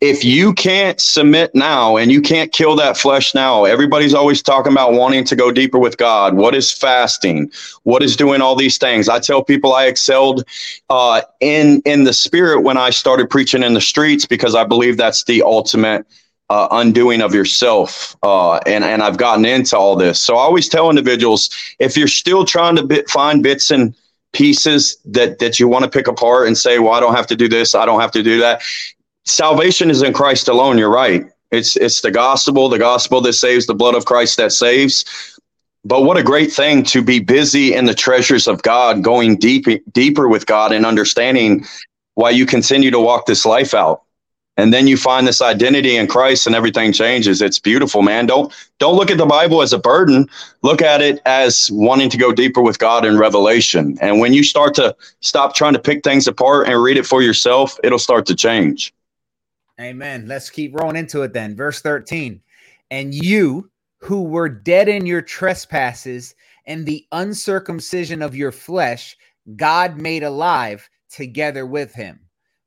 if 0.00 0.24
you 0.24 0.54
can't 0.54 1.00
submit 1.00 1.52
now 1.52 1.96
and 1.96 2.12
you 2.12 2.22
can't 2.22 2.52
kill 2.52 2.76
that 2.76 2.96
flesh 2.96 3.34
now, 3.34 3.64
everybody's 3.64 4.14
always 4.14 4.40
talking 4.40 4.70
about 4.70 4.92
wanting 4.92 5.24
to 5.24 5.34
go 5.34 5.50
deeper 5.50 5.80
with 5.80 5.96
God. 5.96 6.34
What 6.34 6.54
is 6.54 6.72
fasting? 6.72 7.50
What 7.82 8.04
is 8.04 8.16
doing 8.16 8.40
all 8.40 8.54
these 8.54 8.78
things? 8.78 9.08
I 9.08 9.18
tell 9.18 9.42
people 9.42 9.72
I 9.72 9.86
excelled 9.86 10.44
uh, 10.90 11.22
in 11.40 11.82
in 11.84 12.04
the 12.04 12.12
spirit 12.12 12.60
when 12.60 12.76
I 12.76 12.90
started 12.90 13.28
preaching 13.28 13.64
in 13.64 13.74
the 13.74 13.80
streets 13.80 14.26
because 14.26 14.54
I 14.54 14.62
believe 14.62 14.96
that's 14.96 15.24
the 15.24 15.42
ultimate 15.42 16.06
uh, 16.52 16.68
undoing 16.72 17.22
of 17.22 17.34
yourself. 17.34 18.14
Uh, 18.22 18.56
and, 18.66 18.84
and 18.84 19.02
I've 19.02 19.16
gotten 19.16 19.46
into 19.46 19.74
all 19.74 19.96
this. 19.96 20.20
So 20.20 20.36
I 20.36 20.40
always 20.40 20.68
tell 20.68 20.90
individuals 20.90 21.48
if 21.78 21.96
you're 21.96 22.08
still 22.08 22.44
trying 22.44 22.76
to 22.76 22.84
bit, 22.84 23.08
find 23.08 23.42
bits 23.42 23.70
and 23.70 23.94
pieces 24.34 24.98
that, 25.06 25.38
that 25.38 25.58
you 25.58 25.66
want 25.66 25.84
to 25.84 25.90
pick 25.90 26.08
apart 26.08 26.46
and 26.46 26.58
say, 26.58 26.78
well, 26.78 26.92
I 26.92 27.00
don't 27.00 27.14
have 27.14 27.26
to 27.28 27.36
do 27.36 27.48
this, 27.48 27.74
I 27.74 27.86
don't 27.86 28.02
have 28.02 28.12
to 28.12 28.22
do 28.22 28.38
that. 28.40 28.60
Salvation 29.24 29.90
is 29.90 30.02
in 30.02 30.12
Christ 30.12 30.48
alone. 30.48 30.76
You're 30.76 30.90
right. 30.90 31.24
It's, 31.52 31.74
it's 31.76 32.02
the 32.02 32.10
gospel, 32.10 32.68
the 32.68 32.78
gospel 32.78 33.22
that 33.22 33.32
saves, 33.32 33.66
the 33.66 33.74
blood 33.74 33.94
of 33.94 34.04
Christ 34.04 34.36
that 34.36 34.52
saves. 34.52 35.06
But 35.86 36.02
what 36.02 36.18
a 36.18 36.22
great 36.22 36.52
thing 36.52 36.82
to 36.84 37.02
be 37.02 37.18
busy 37.18 37.72
in 37.74 37.86
the 37.86 37.94
treasures 37.94 38.46
of 38.46 38.62
God, 38.62 39.02
going 39.02 39.36
deep, 39.36 39.66
deeper 39.90 40.28
with 40.28 40.44
God 40.44 40.72
and 40.72 40.84
understanding 40.84 41.64
why 42.14 42.30
you 42.30 42.44
continue 42.44 42.90
to 42.90 43.00
walk 43.00 43.24
this 43.24 43.46
life 43.46 43.72
out 43.72 44.02
and 44.56 44.72
then 44.72 44.86
you 44.86 44.96
find 44.96 45.26
this 45.26 45.40
identity 45.40 45.96
in 45.96 46.06
Christ 46.06 46.46
and 46.46 46.54
everything 46.54 46.92
changes. 46.92 47.40
It's 47.40 47.58
beautiful, 47.58 48.02
man. 48.02 48.26
Don't 48.26 48.52
don't 48.78 48.96
look 48.96 49.10
at 49.10 49.18
the 49.18 49.26
Bible 49.26 49.62
as 49.62 49.72
a 49.72 49.78
burden. 49.78 50.28
Look 50.62 50.82
at 50.82 51.00
it 51.00 51.20
as 51.24 51.70
wanting 51.72 52.10
to 52.10 52.18
go 52.18 52.32
deeper 52.32 52.60
with 52.60 52.78
God 52.78 53.04
in 53.06 53.18
revelation. 53.18 53.96
And 54.00 54.20
when 54.20 54.34
you 54.34 54.44
start 54.44 54.74
to 54.74 54.94
stop 55.20 55.54
trying 55.54 55.72
to 55.72 55.78
pick 55.78 56.04
things 56.04 56.26
apart 56.26 56.68
and 56.68 56.82
read 56.82 56.98
it 56.98 57.06
for 57.06 57.22
yourself, 57.22 57.78
it'll 57.82 57.98
start 57.98 58.26
to 58.26 58.34
change. 58.34 58.92
Amen. 59.80 60.26
Let's 60.28 60.50
keep 60.50 60.78
rolling 60.78 60.96
into 60.96 61.22
it 61.22 61.32
then. 61.32 61.56
Verse 61.56 61.80
13. 61.80 62.40
And 62.90 63.14
you 63.14 63.70
who 63.98 64.22
were 64.22 64.48
dead 64.48 64.88
in 64.88 65.06
your 65.06 65.22
trespasses 65.22 66.34
and 66.66 66.84
the 66.84 67.06
uncircumcision 67.12 68.20
of 68.20 68.36
your 68.36 68.52
flesh, 68.52 69.16
God 69.56 69.96
made 69.96 70.22
alive 70.22 70.88
together 71.08 71.64
with 71.64 71.94
him 71.94 72.20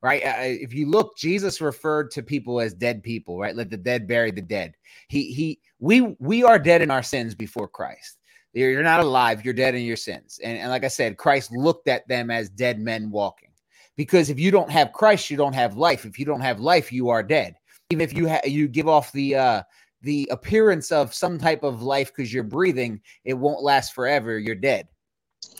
right? 0.05 0.21
If 0.23 0.71
you 0.71 0.87
look, 0.87 1.17
Jesus 1.17 1.61
referred 1.61 2.11
to 2.11 2.21
people 2.21 2.61
as 2.61 2.75
dead 2.75 3.01
people, 3.01 3.39
right? 3.39 3.55
Let 3.55 3.71
the 3.71 3.77
dead 3.77 4.07
bury 4.07 4.29
the 4.29 4.39
dead. 4.39 4.75
He 5.07 5.33
he 5.33 5.59
we 5.79 6.15
we 6.19 6.43
are 6.43 6.59
dead 6.59 6.83
in 6.83 6.91
our 6.91 7.01
sins 7.01 7.33
before 7.33 7.67
Christ. 7.67 8.19
You're 8.53 8.83
not 8.83 8.99
alive, 8.99 9.43
you're 9.43 9.55
dead 9.55 9.73
in 9.73 9.81
your 9.83 9.97
sins. 9.97 10.39
And, 10.43 10.59
and 10.59 10.69
like 10.69 10.83
I 10.83 10.89
said, 10.89 11.17
Christ 11.17 11.51
looked 11.51 11.87
at 11.87 12.07
them 12.07 12.29
as 12.29 12.49
dead 12.49 12.79
men 12.79 13.09
walking. 13.09 13.49
Because 13.97 14.29
if 14.29 14.39
you 14.39 14.51
don't 14.51 14.69
have 14.69 14.93
Christ, 14.93 15.31
you 15.31 15.37
don't 15.37 15.53
have 15.53 15.75
life. 15.75 16.05
If 16.05 16.19
you 16.19 16.25
don't 16.25 16.39
have 16.39 16.59
life, 16.59 16.91
you 16.91 17.09
are 17.09 17.23
dead. 17.23 17.55
Even 17.89 18.01
if 18.01 18.13
you 18.13 18.29
ha- 18.29 18.45
you 18.45 18.67
give 18.67 18.87
off 18.87 19.11
the 19.11 19.35
uh 19.35 19.63
the 20.03 20.29
appearance 20.29 20.91
of 20.91 21.15
some 21.15 21.39
type 21.39 21.63
of 21.63 21.81
life 21.81 22.13
because 22.13 22.31
you're 22.31 22.43
breathing, 22.43 23.01
it 23.23 23.33
won't 23.33 23.63
last 23.63 23.95
forever. 23.95 24.37
You're 24.37 24.53
dead. 24.53 24.87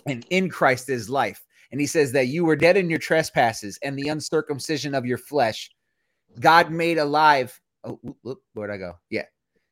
And 0.06 0.24
in 0.30 0.50
Christ 0.50 0.88
is 0.90 1.10
life. 1.10 1.44
And 1.76 1.82
he 1.82 1.88
says 1.88 2.14
that 2.14 2.28
you 2.28 2.46
were 2.46 2.56
dead 2.56 2.78
in 2.78 2.90
your 2.90 3.00
trespasses 3.00 3.78
and 3.84 4.00
the 4.00 4.08
uncircumcision 4.08 4.96
of 4.96 5.06
your 5.06 5.18
flesh. 5.18 5.70
God 6.40 6.72
made 6.72 6.98
alive. 6.98 7.60
Oh, 7.84 8.00
where'd 8.54 8.72
I 8.72 8.78
go? 8.78 8.94
Yeah. 9.10 9.26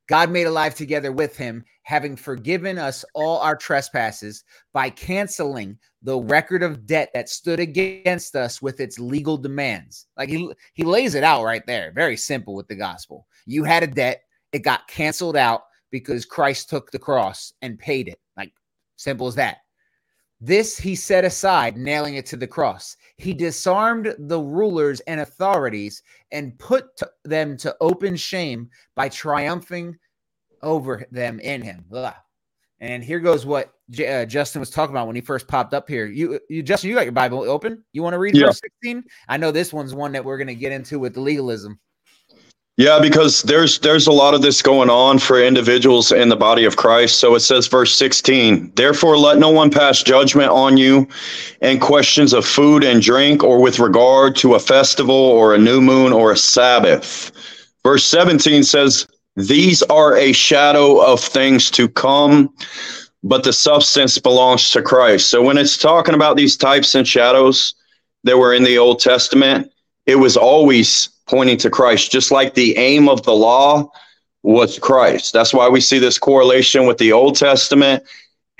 God 0.10 0.30
made 0.30 0.44
alive 0.44 0.76
together 0.76 1.14
with 1.14 1.38
him, 1.38 1.64
having 1.84 2.18
forgiven 2.18 2.78
us 2.78 3.06
all 3.14 3.40
our 3.40 3.56
trespasses 3.56 4.44
by 4.74 4.90
canceling 4.90 5.80
the 6.02 6.20
record 6.20 6.62
of 6.62 6.86
debt 6.86 7.10
that 7.14 7.30
stood 7.30 7.62
against 7.62 8.36
us 8.36 8.62
with 8.62 8.82
its 8.82 9.00
legal 9.00 9.38
demands. 9.38 10.08
Like 10.18 10.28
he, 10.28 10.52
he 10.74 10.84
lays 10.84 11.16
it 11.16 11.24
out 11.24 11.46
right 11.46 11.66
there. 11.66 11.94
Very 11.96 12.18
simple 12.18 12.54
with 12.54 12.68
the 12.68 12.76
gospel. 12.76 13.28
You 13.46 13.64
had 13.64 13.82
a 13.82 13.88
debt, 13.88 14.24
it 14.52 14.60
got 14.60 14.90
canceled 14.90 15.38
out 15.38 15.62
because 15.90 16.26
Christ 16.26 16.70
took 16.70 16.92
the 16.92 17.00
cross 17.00 17.54
and 17.62 17.80
paid 17.80 18.10
it. 18.10 18.20
Like 18.36 18.52
simple 18.98 19.28
as 19.28 19.36
that. 19.36 19.60
This 20.46 20.78
he 20.78 20.94
set 20.94 21.24
aside, 21.24 21.78
nailing 21.78 22.16
it 22.16 22.26
to 22.26 22.36
the 22.36 22.46
cross. 22.46 22.98
He 23.16 23.34
disarmed 23.34 24.14
the 24.20 24.42
rulers 24.42 25.00
and 25.02 25.22
authorities 25.22 26.04
and 26.34 26.60
put 26.60 26.98
to 26.98 27.10
them 27.24 27.56
to 27.60 27.74
open 27.80 28.18
shame 28.18 28.70
by 28.94 29.08
triumphing 29.08 29.98
over 30.62 31.06
them 31.12 31.40
in 31.40 31.62
him. 31.62 31.86
Blah. 31.90 32.16
And 32.82 33.02
here 33.02 33.22
goes 33.22 33.46
what 33.46 33.74
J- 33.90 34.24
uh, 34.24 34.26
Justin 34.26 34.60
was 34.60 34.70
talking 34.70 34.94
about 34.94 35.08
when 35.08 35.16
he 35.16 35.22
first 35.22 35.48
popped 35.48 35.74
up 35.74 35.88
here. 35.88 36.08
You, 36.08 36.38
you, 36.50 36.62
Justin, 36.62 36.90
you 36.90 36.96
got 36.98 37.06
your 37.06 37.14
Bible 37.14 37.50
open. 37.50 37.82
You 37.94 38.04
want 38.04 38.14
to 38.14 38.20
read 38.20 38.36
yeah. 38.36 38.48
verse 38.48 38.60
16? 38.84 39.02
I 39.30 39.38
know 39.38 39.52
this 39.52 39.72
one's 39.72 39.96
one 39.96 40.12
that 40.12 40.26
we're 40.26 40.38
going 40.38 40.48
to 40.48 40.56
get 40.56 40.74
into 40.74 41.00
with 41.00 41.16
legalism. 41.16 41.80
Yeah, 42.76 43.00
because 43.00 43.44
there's 43.44 43.78
there's 43.80 44.08
a 44.08 44.12
lot 44.12 44.34
of 44.34 44.42
this 44.42 44.64
going 44.64 44.90
on 44.90 45.20
for 45.20 45.40
individuals 45.40 46.12
in 46.12 46.30
the 46.30 46.36
body 46.36 46.66
of 46.66 46.76
Christ. 46.76 47.20
So 47.20 47.36
it 47.36 47.42
says 47.42 47.68
verse 47.68 47.94
16, 47.96 48.74
therefore 48.76 49.16
let 49.16 49.38
no 49.38 49.52
one 49.52 49.70
pass 49.70 50.02
judgment 50.02 50.50
on 50.50 50.78
you 50.78 51.08
in 51.62 51.80
questions 51.80 52.34
of 52.34 52.48
food 52.48 52.84
and 52.84 53.00
drink 53.00 53.44
or 53.44 53.62
with 53.62 53.78
regard 53.78 54.36
to 54.38 54.56
a 54.56 54.60
festival 54.60 55.14
or 55.16 55.54
a 55.54 55.60
new 55.60 55.82
moon 55.82 56.12
or 56.12 56.32
a 56.32 56.38
Sabbath. 56.38 57.32
Verse 57.84 58.06
17 58.06 58.64
says, 58.64 59.06
these 59.36 59.84
are 59.84 60.16
a 60.18 60.32
shadow 60.32 61.00
of 61.00 61.20
things 61.20 61.70
to 61.72 61.88
come, 61.88 62.52
but 63.24 63.44
the 63.44 63.54
substance 63.54 64.18
belongs 64.18 64.72
to 64.72 64.82
Christ. 64.82 65.30
So 65.30 65.44
when 65.44 65.60
it's 65.60 65.78
talking 65.78 66.16
about 66.16 66.38
these 66.38 66.58
types 66.58 66.96
and 66.96 67.08
shadows 67.08 67.76
that 68.24 68.38
were 68.38 68.54
in 68.54 68.64
the 68.64 68.80
Old 68.80 69.00
Testament, 69.00 69.73
it 70.06 70.16
was 70.16 70.38
always 70.38 71.10
pointing 71.28 71.58
to 71.58 71.70
Christ, 71.70 72.12
just 72.12 72.32
like 72.32 72.54
the 72.54 72.78
aim 72.78 73.08
of 73.08 73.24
the 73.24 73.34
law 73.34 73.90
was 74.44 74.78
Christ. 74.80 75.34
That's 75.34 75.54
why 75.54 75.70
we 75.70 75.80
see 75.80 76.00
this 76.00 76.20
correlation 76.20 76.86
with 76.86 76.98
the 76.98 77.14
Old 77.14 77.36
Testament 77.36 78.04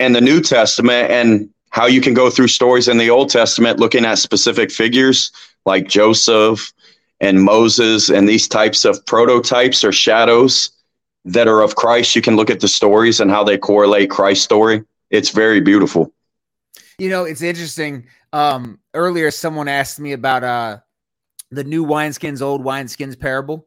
and 0.00 0.14
the 0.14 0.20
New 0.20 0.40
Testament, 0.40 1.10
and 1.10 1.48
how 1.70 1.86
you 1.86 2.00
can 2.00 2.14
go 2.14 2.30
through 2.30 2.48
stories 2.48 2.88
in 2.88 2.98
the 2.98 3.10
Old 3.10 3.28
Testament 3.28 3.78
looking 3.78 4.04
at 4.04 4.18
specific 4.18 4.72
figures 4.72 5.30
like 5.66 5.88
Joseph 5.88 6.72
and 7.20 7.42
Moses 7.42 8.08
and 8.08 8.28
these 8.28 8.48
types 8.48 8.84
of 8.84 9.04
prototypes 9.06 9.84
or 9.84 9.92
shadows 9.92 10.70
that 11.24 11.48
are 11.48 11.62
of 11.62 11.76
Christ. 11.76 12.16
You 12.16 12.22
can 12.22 12.36
look 12.36 12.50
at 12.50 12.60
the 12.60 12.68
stories 12.68 13.20
and 13.20 13.30
how 13.30 13.44
they 13.44 13.58
correlate 13.58 14.10
Christ's 14.10 14.44
story. 14.44 14.84
It's 15.10 15.30
very 15.30 15.60
beautiful. 15.60 16.12
You 16.98 17.08
know, 17.08 17.24
it's 17.24 17.42
interesting. 17.42 18.06
Um, 18.32 18.78
earlier, 18.94 19.30
someone 19.30 19.68
asked 19.68 20.00
me 20.00 20.12
about 20.12 20.44
uh, 20.44 20.78
the 21.54 21.64
new 21.64 21.84
wineskins, 21.84 22.42
old 22.42 22.64
wineskins 22.64 23.18
parable. 23.18 23.66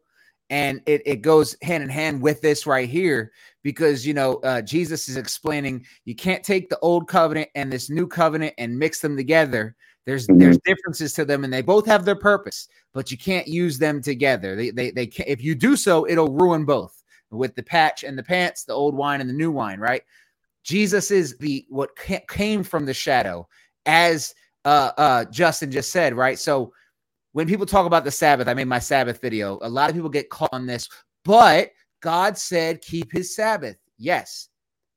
And 0.49 0.81
it, 0.85 1.01
it 1.05 1.17
goes 1.17 1.57
hand 1.61 1.83
in 1.83 1.89
hand 1.89 2.21
with 2.21 2.41
this 2.41 2.65
right 2.65 2.87
here 2.87 3.33
because, 3.63 4.07
you 4.07 4.13
know, 4.13 4.35
uh, 4.43 4.61
Jesus 4.61 5.09
is 5.09 5.17
explaining 5.17 5.85
you 6.05 6.15
can't 6.15 6.43
take 6.43 6.69
the 6.69 6.79
old 6.79 7.09
covenant 7.09 7.49
and 7.55 7.71
this 7.71 7.89
new 7.89 8.07
covenant 8.07 8.53
and 8.57 8.79
mix 8.79 9.01
them 9.01 9.17
together. 9.17 9.75
There's 10.05 10.25
mm-hmm. 10.25 10.39
there's 10.39 10.57
differences 10.59 11.13
to 11.15 11.25
them 11.25 11.43
and 11.43 11.51
they 11.51 11.61
both 11.61 11.85
have 11.85 12.05
their 12.05 12.15
purpose, 12.15 12.69
but 12.93 13.11
you 13.11 13.17
can't 13.17 13.47
use 13.47 13.77
them 13.77 14.01
together. 14.01 14.55
They, 14.55 14.69
they, 14.69 14.91
they 14.91 15.07
can, 15.07 15.25
if 15.27 15.43
you 15.43 15.53
do 15.53 15.75
so, 15.75 16.07
it'll 16.07 16.31
ruin 16.31 16.63
both 16.63 17.03
with 17.29 17.55
the 17.55 17.63
patch 17.63 18.05
and 18.05 18.17
the 18.17 18.23
pants, 18.23 18.63
the 18.63 18.73
old 18.73 18.95
wine 18.95 19.19
and 19.19 19.29
the 19.29 19.33
new 19.33 19.51
wine, 19.51 19.81
right? 19.81 20.03
Jesus 20.63 21.11
is 21.11 21.37
the 21.37 21.65
what 21.69 21.89
came 22.29 22.63
from 22.63 22.85
the 22.85 22.93
shadow, 22.93 23.47
as 23.85 24.33
uh, 24.65 24.91
uh, 24.97 25.25
Justin 25.25 25.71
just 25.71 25.91
said, 25.91 26.13
right? 26.13 26.37
So 26.39 26.73
when 27.37 27.47
people 27.47 27.67
talk 27.67 27.85
about 27.85 28.03
the 28.03 28.09
Sabbath, 28.09 28.47
I 28.47 28.55
made 28.55 28.65
my 28.65 28.79
Sabbath 28.79 29.21
video. 29.21 29.59
A 29.61 29.69
lot 29.69 29.91
of 29.91 29.95
people 29.95 30.09
get 30.09 30.31
caught 30.31 30.49
on 30.53 30.65
this, 30.65 30.89
but 31.23 31.69
God 32.01 32.35
said, 32.35 32.81
keep 32.81 33.11
his 33.11 33.35
Sabbath. 33.35 33.77
Yes, 33.99 34.49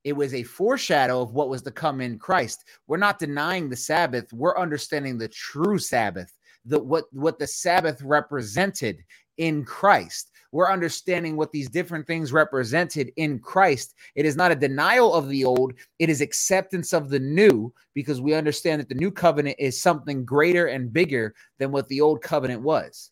it 0.03 0.13
was 0.13 0.33
a 0.33 0.41
foreshadow 0.41 1.21
of 1.21 1.35
what 1.35 1.49
was 1.49 1.61
to 1.61 1.69
come 1.69 2.01
in 2.01 2.17
Christ. 2.17 2.63
We're 2.87 2.97
not 2.97 3.19
denying 3.19 3.69
the 3.69 3.75
Sabbath, 3.75 4.33
we're 4.33 4.57
understanding 4.57 5.19
the 5.19 5.27
true 5.27 5.77
Sabbath, 5.77 6.35
the 6.65 6.81
what 6.81 7.05
what 7.11 7.37
the 7.37 7.45
Sabbath 7.45 8.01
represented 8.01 9.03
in 9.37 9.63
Christ 9.63 10.30
we're 10.51 10.71
understanding 10.71 11.35
what 11.35 11.51
these 11.51 11.69
different 11.69 12.05
things 12.07 12.33
represented 12.33 13.11
in 13.15 13.39
Christ. 13.39 13.95
It 14.15 14.25
is 14.25 14.35
not 14.35 14.51
a 14.51 14.55
denial 14.55 15.13
of 15.13 15.29
the 15.29 15.45
old, 15.45 15.73
it 15.99 16.09
is 16.09 16.21
acceptance 16.21 16.93
of 16.93 17.09
the 17.09 17.19
new 17.19 17.73
because 17.93 18.21
we 18.21 18.33
understand 18.33 18.81
that 18.81 18.89
the 18.89 18.95
new 18.95 19.11
covenant 19.11 19.55
is 19.59 19.81
something 19.81 20.25
greater 20.25 20.67
and 20.67 20.91
bigger 20.91 21.33
than 21.59 21.71
what 21.71 21.87
the 21.87 22.01
old 22.01 22.21
covenant 22.21 22.61
was. 22.61 23.11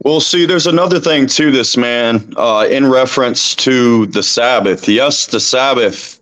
Well, 0.00 0.20
see, 0.20 0.46
there's 0.46 0.66
another 0.66 1.00
thing 1.00 1.26
to 1.28 1.50
this, 1.50 1.76
man, 1.76 2.32
uh, 2.36 2.66
in 2.70 2.88
reference 2.88 3.54
to 3.56 4.06
the 4.06 4.22
Sabbath. 4.22 4.88
Yes, 4.88 5.26
the 5.26 5.40
Sabbath 5.40 6.20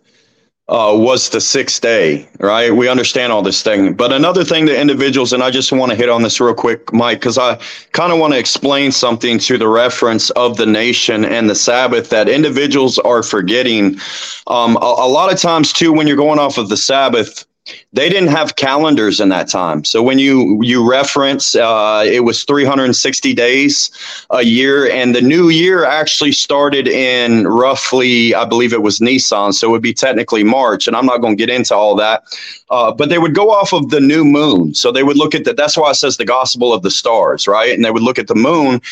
uh, 0.69 0.95
was 0.97 1.29
the 1.29 1.41
sixth 1.41 1.83
day, 1.83 2.27
right? 2.41 2.75
We 2.75 2.89
understand 2.89 3.33
all 3.33 3.43
this 3.43 3.63
thing. 3.63 3.93
But 3.93 4.13
another 4.13 4.45
thing 4.45 4.65
that 4.67 4.81
individuals, 4.81 5.33
and 5.35 5.43
I 5.43 5.51
just 5.51 5.71
want 5.73 5.91
to 5.91 5.97
hit 5.97 6.09
on 6.09 6.23
this 6.23 6.41
real 6.41 6.55
quick, 6.55 6.91
Mike, 6.93 7.21
because 7.21 7.37
I 7.37 7.61
kind 7.93 8.13
of 8.13 8.19
want 8.19 8.33
to 8.33 8.39
explain 8.39 8.91
something 8.91 9.39
to 9.41 9.59
the 9.59 9.69
reference 9.69 10.31
of 10.31 10.57
the 10.57 10.65
nation 10.67 11.25
and 11.25 11.51
the 11.51 11.55
Sabbath 11.55 12.09
that 12.11 12.31
individuals 12.31 12.99
are 13.01 13.23
forgetting. 13.23 13.99
Um, 14.47 14.77
a, 14.77 14.95
a 14.99 15.09
lot 15.09 15.31
of 15.31 15.39
times, 15.39 15.73
too, 15.73 15.93
when 15.93 16.07
you're 16.07 16.17
going 16.17 16.39
off 16.39 16.57
of 16.57 16.71
the 16.71 16.79
Sabbath, 16.79 17.45
they 17.93 18.09
didn't 18.11 18.29
have 18.29 18.57
calendars 18.57 19.21
in 19.21 19.31
that 19.31 19.49
time. 19.49 19.85
So 19.85 20.03
when 20.03 20.19
you 20.19 20.61
you 20.63 20.89
reference, 20.89 21.55
uh, 21.55 22.05
it 22.07 22.21
was 22.21 22.45
360 22.45 23.33
days 23.33 23.91
a 24.31 24.43
year, 24.43 24.91
and 24.91 25.15
the 25.15 25.23
new 25.23 25.49
year 25.49 25.85
actually 25.85 26.33
started 26.33 26.87
in 26.87 27.47
roughly, 27.47 28.35
I 28.35 28.45
believe 28.45 28.73
it 28.75 28.83
was 28.83 29.01
Nisan, 29.01 29.53
so 29.53 29.69
it 29.69 29.71
would 29.71 29.83
be 29.83 29.95
technically 29.95 30.45
March. 30.45 30.87
And 30.87 30.95
I'm 30.95 31.07
not 31.07 31.19
going 31.19 31.37
to 31.37 31.41
get 31.47 31.55
into 31.55 31.75
all 31.75 31.95
that, 31.97 32.25
uh, 32.69 32.93
but 32.93 33.09
they 33.09 33.19
would 33.19 33.35
go 33.35 33.51
off 33.51 33.73
of 33.73 33.89
the 33.91 34.01
new 34.01 34.25
moon. 34.25 34.75
So 34.75 34.93
they 34.93 35.03
would 35.03 35.17
look 35.17 35.35
at 35.35 35.45
that. 35.45 35.57
That's 35.57 35.77
why 35.77 35.91
it 35.91 35.95
says 35.95 36.19
the 36.19 36.27
gospel 36.27 36.75
of 36.75 36.83
the 36.83 36.91
stars, 36.91 37.49
right? 37.49 37.73
And 37.73 37.85
they 37.85 37.91
would 37.91 38.03
look 38.03 38.19
at 38.19 38.29
the 38.29 38.35
moon, 38.35 38.83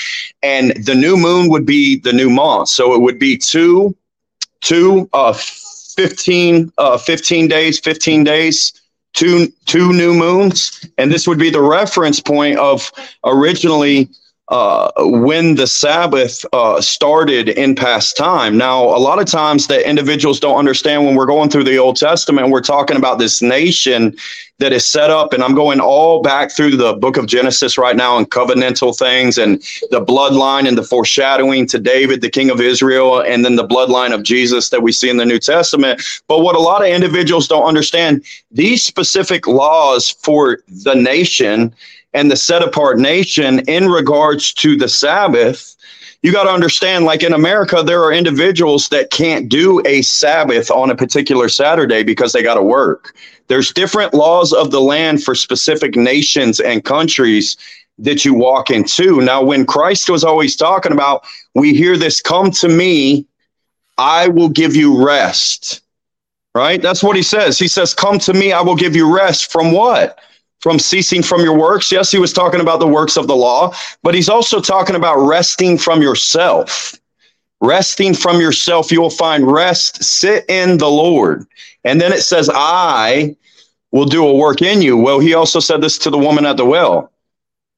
and 0.43 0.73
the 0.85 0.95
new 0.95 1.17
moon 1.17 1.51
would 1.51 1.67
be 1.67 1.99
the 1.99 2.13
new 2.13 2.31
month. 2.31 2.69
So 2.69 2.95
it 2.95 3.03
would 3.03 3.19
be 3.19 3.37
two, 3.37 3.95
two, 4.63 5.11
uh, 5.13 5.35
15, 5.95 6.73
uh, 6.79 6.99
15 6.99 7.49
days, 7.49 7.79
15 7.81 8.25
days, 8.25 8.73
two, 9.13 9.53
two 9.67 9.93
new 9.93 10.15
moons. 10.15 10.89
And 10.99 11.13
this 11.13 11.27
would 11.27 11.39
be 11.39 11.51
the 11.51 11.63
reference 11.63 12.21
point 12.21 12.59
of 12.59 12.91
originally 13.25 14.09
uh, 14.53 14.93
when 14.99 15.55
the 15.55 15.67
Sabbath 15.67 16.45
uh, 16.53 16.79
started 16.79 17.49
in 17.49 17.75
past 17.75 18.19
time. 18.19 18.59
Now, 18.59 18.85
a 18.85 19.01
lot 19.01 19.19
of 19.19 19.25
times 19.25 19.67
that 19.69 19.89
individuals 19.89 20.39
don't 20.39 20.59
understand 20.59 21.07
when 21.07 21.15
we're 21.15 21.25
going 21.25 21.49
through 21.49 21.65
the 21.65 21.79
Old 21.79 21.97
Testament, 21.97 22.51
we're 22.51 22.61
talking 22.61 22.99
about 22.99 23.19
this 23.19 23.41
nation 23.41 24.15
that 24.59 24.75
is 24.75 24.87
set 24.87 25.09
up, 25.09 25.33
and 25.33 25.43
I'm 25.43 25.55
going 25.55 25.81
all 25.81 26.21
back 26.21 26.53
through 26.53 26.77
the 26.77 26.93
book 26.93 27.17
of 27.17 27.27
Genesis 27.27 27.79
right 27.79 27.97
now 27.97 28.19
and 28.19 28.31
covenantal 28.31 28.97
things 28.97 29.39
and 29.39 29.59
the 29.91 30.05
bloodline 30.05 30.69
and 30.69 30.77
the 30.77 30.85
foreshadowing 30.85 31.67
to 31.69 31.79
David, 31.79 32.21
the 32.21 32.29
king 32.29 32.51
of 32.51 32.61
Israel, 32.61 33.23
and 33.23 33.47
then 33.47 33.57
the 33.57 33.67
bloodline 33.67 34.13
of 34.13 34.23
Jesus 34.23 34.69
that 34.69 34.83
we 34.83 34.93
see 34.93 35.09
in 35.09 35.17
the 35.17 35.25
New 35.25 35.39
Testament. 35.39 36.03
But 36.29 36.41
what 36.41 36.57
a 36.57 36.61
lot 36.61 36.83
of 36.83 36.89
individuals 36.89 37.49
don't 37.49 37.65
understand, 37.65 38.23
these 38.51 38.85
specific 38.85 39.47
laws 39.47 40.11
for 40.11 40.59
the 40.69 40.95
nation 40.95 41.75
and 42.15 42.31
the 42.31 42.37
set 42.37 42.63
apart 42.63 42.99
nation 42.99 43.61
in 43.61 43.89
regards 43.89 44.53
to 44.55 44.77
the 44.77 44.89
Sabbath, 44.89 45.77
you 46.23 46.31
got 46.31 46.45
to 46.45 46.51
understand 46.51 47.05
like 47.05 47.23
in 47.23 47.33
America, 47.33 47.83
there 47.83 48.03
are 48.03 48.13
individuals 48.13 48.89
that 48.91 49.11
can't 49.11 49.49
do 49.49 49.83
a 49.87 50.03
Sabbath 50.03 50.71
on 50.71 50.91
a 50.91 50.97
particular 50.97 51.49
Saturday 51.49 52.03
because 52.03 52.33
they 52.33 52.43
got 52.43 52.55
to 52.55 52.63
work. 52.63 53.17
There's 53.49 53.73
different 53.73 54.15
laws 54.15 54.53
of 54.53 54.71
the 54.71 54.81
land 54.81 55.23
for 55.23 55.35
specific 55.35 55.97
nations 55.97 56.61
and 56.61 56.85
countries 56.85 57.57
that 57.99 58.25
you 58.25 58.35
walk 58.35 58.71
into. 58.71 59.21
Now, 59.21 59.43
when 59.43 59.67
Christ 59.67 60.09
was 60.09 60.25
always 60.25 60.57
talking 60.57 60.93
about, 60.93 61.25
we 61.55 61.75
hear 61.75 61.97
this 61.97 62.21
come 62.21 62.51
to 62.53 62.69
me, 62.69 63.27
I 63.99 64.29
will 64.29 64.49
give 64.49 64.75
you 64.75 65.05
rest. 65.05 65.81
Right? 66.55 66.83
That's 66.83 67.03
what 67.03 67.17
he 67.17 67.23
says. 67.23 67.59
He 67.59 67.69
says, 67.69 67.95
Come 67.95 68.19
to 68.21 68.35
me, 68.35 68.53
I 68.53 68.61
will 68.61 68.77
give 68.77 68.95
you 68.95 69.15
rest 69.15 69.51
from 69.51 69.73
what? 69.73 70.19
From 70.63 70.79
ceasing 70.79 71.23
from 71.23 71.43
your 71.43 71.59
works. 71.59 71.91
Yes, 71.91 72.11
he 72.11 72.19
was 72.19 72.33
talking 72.33 72.61
about 72.61 72.79
the 72.79 72.87
works 72.87 73.17
of 73.17 73.27
the 73.27 73.37
law, 73.37 73.75
but 74.03 74.15
he's 74.15 74.29
also 74.29 74.61
talking 74.61 74.97
about 74.97 75.19
resting 75.19 75.77
from 75.77 76.01
yourself. 76.01 76.95
Resting 77.61 78.15
from 78.15 78.41
yourself, 78.41 78.91
you 78.91 79.01
will 79.01 79.11
find 79.11 79.51
rest. 79.51 80.03
Sit 80.03 80.45
in 80.49 80.79
the 80.79 80.89
Lord. 80.89 81.47
And 81.85 82.01
then 82.01 82.13
it 82.13 82.23
says, 82.23 82.49
I 82.53 83.37
will 83.91 84.07
do 84.07 84.27
a 84.27 84.35
work 84.35 84.63
in 84.63 84.83
you. 84.83 84.97
Well, 84.97 85.21
he 85.21 85.35
also 85.35 85.61
said 85.61 85.81
this 85.81 85.99
to 85.99 86.11
the 86.11 86.19
woman 86.19 86.47
at 86.47 86.57
the 86.57 86.65
well. 86.65 87.11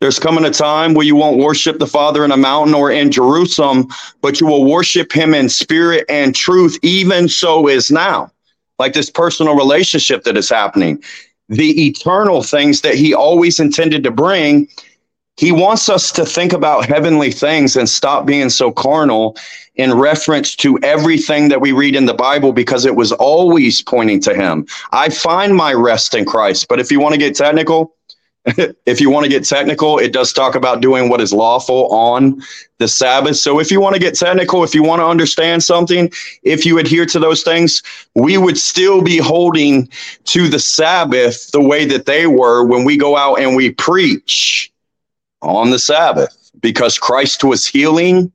There's 0.00 0.18
coming 0.18 0.44
a 0.44 0.50
time 0.50 0.92
where 0.92 1.06
you 1.06 1.16
won't 1.16 1.38
worship 1.38 1.78
the 1.78 1.86
Father 1.86 2.24
in 2.24 2.32
a 2.32 2.36
mountain 2.36 2.74
or 2.74 2.90
in 2.90 3.10
Jerusalem, 3.10 3.88
but 4.20 4.40
you 4.40 4.46
will 4.46 4.70
worship 4.70 5.10
him 5.12 5.32
in 5.32 5.48
spirit 5.48 6.04
and 6.10 6.34
truth, 6.34 6.78
even 6.82 7.28
so 7.28 7.68
is 7.68 7.90
now. 7.90 8.30
Like 8.78 8.92
this 8.92 9.08
personal 9.08 9.56
relationship 9.56 10.24
that 10.24 10.36
is 10.36 10.50
happening 10.50 11.02
the 11.48 11.86
eternal 11.86 12.42
things 12.42 12.80
that 12.82 12.94
he 12.94 13.14
always 13.14 13.60
intended 13.60 14.04
to 14.04 14.10
bring. 14.10 14.68
He 15.36 15.50
wants 15.50 15.88
us 15.88 16.12
to 16.12 16.24
think 16.24 16.52
about 16.52 16.86
heavenly 16.86 17.32
things 17.32 17.76
and 17.76 17.88
stop 17.88 18.24
being 18.24 18.50
so 18.50 18.70
carnal 18.70 19.36
in 19.74 19.92
reference 19.92 20.54
to 20.56 20.78
everything 20.82 21.48
that 21.48 21.60
we 21.60 21.72
read 21.72 21.96
in 21.96 22.06
the 22.06 22.14
Bible 22.14 22.52
because 22.52 22.86
it 22.86 22.94
was 22.94 23.10
always 23.12 23.82
pointing 23.82 24.20
to 24.20 24.34
him. 24.34 24.66
I 24.92 25.08
find 25.08 25.56
my 25.56 25.72
rest 25.72 26.14
in 26.14 26.24
Christ. 26.24 26.66
But 26.68 26.78
if 26.78 26.92
you 26.92 27.00
want 27.00 27.14
to 27.14 27.18
get 27.18 27.34
technical, 27.34 27.94
if 28.86 29.00
you 29.00 29.08
want 29.08 29.24
to 29.24 29.30
get 29.30 29.44
technical, 29.44 29.98
it 29.98 30.12
does 30.12 30.32
talk 30.32 30.54
about 30.54 30.82
doing 30.82 31.08
what 31.08 31.20
is 31.20 31.32
lawful 31.32 31.88
on 31.92 32.42
the 32.78 32.86
Sabbath. 32.86 33.36
So 33.36 33.58
if 33.58 33.70
you 33.70 33.80
want 33.80 33.94
to 33.94 34.00
get 34.00 34.14
technical, 34.14 34.62
if 34.62 34.74
you 34.74 34.82
want 34.82 35.00
to 35.00 35.06
understand 35.06 35.62
something, 35.62 36.10
if 36.42 36.66
you 36.66 36.78
adhere 36.78 37.06
to 37.06 37.18
those 37.18 37.42
things, 37.42 37.82
we 38.14 38.36
would 38.36 38.58
still 38.58 39.00
be 39.00 39.16
holding 39.16 39.88
to 40.24 40.48
the 40.48 40.58
Sabbath 40.58 41.50
the 41.52 41.60
way 41.60 41.86
that 41.86 42.04
they 42.04 42.26
were 42.26 42.64
when 42.64 42.84
we 42.84 42.98
go 42.98 43.16
out 43.16 43.36
and 43.36 43.56
we 43.56 43.70
preach 43.70 44.70
on 45.40 45.70
the 45.70 45.78
Sabbath 45.78 46.50
because 46.60 46.98
Christ 46.98 47.44
was 47.44 47.66
healing, 47.66 48.30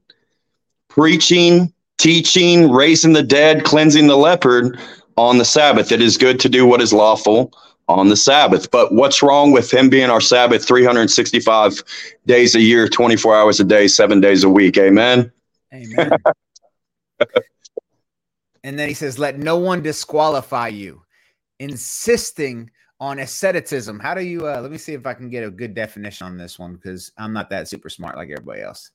preaching, 0.88 1.72
teaching, 2.00 2.72
raising 2.72 3.14
the 3.14 3.24
dead, 3.24 3.64
cleansing 3.64 4.08
the 4.08 4.18
leopard 4.18 4.80
on 5.18 5.38
the 5.38 5.46
Sabbath. 5.46 5.92
It 5.92 6.02
is 6.02 6.18
good 6.18 6.40
to 6.40 6.50
do 6.50 6.66
what 6.66 6.82
is 6.82 6.94
lawful 6.94 7.54
on 7.90 8.08
the 8.08 8.16
Sabbath. 8.16 8.72
But 8.72 8.94
what's 8.94 9.22
wrong 9.22 9.52
with 9.52 9.74
him 9.74 9.90
being 9.90 10.10
our 10.10 10.22
Sabbath 10.22 10.66
365 10.66 11.84
days 12.26 12.56
a 12.56 12.62
year, 12.62 12.88
24 12.88 13.36
hours 13.36 13.60
a 13.60 13.64
day, 13.64 13.88
seven 13.88 14.22
days 14.22 14.44
a 14.44 14.50
week? 14.50 14.78
Amen. 14.78 15.32
Amen. 15.74 16.12
and 18.64 18.80
then 18.80 18.88
he 18.88 18.94
says, 18.94 19.20
Let 19.20 19.40
no 19.40 19.58
one 19.58 19.82
disqualify 19.82 20.68
you, 20.70 21.02
insisting 21.60 22.70
on 23.00 23.20
asceticism. 23.20 24.00
How 24.00 24.14
do 24.14 24.22
you, 24.22 24.48
uh, 24.48 24.62
let 24.62 24.72
me 24.72 24.78
see 24.78 24.94
if 24.94 25.08
I 25.08 25.14
can 25.14 25.30
get 25.30 25.44
a 25.44 25.50
good 25.50 25.74
definition 25.74 26.28
on 26.28 26.38
this 26.38 26.60
one 26.60 26.76
because 26.76 27.12
I'm 27.18 27.34
not 27.34 27.50
that 27.50 27.68
super 27.68 27.90
smart 27.90 28.16
like 28.16 28.30
everybody 28.30 28.62
else. 28.62 28.92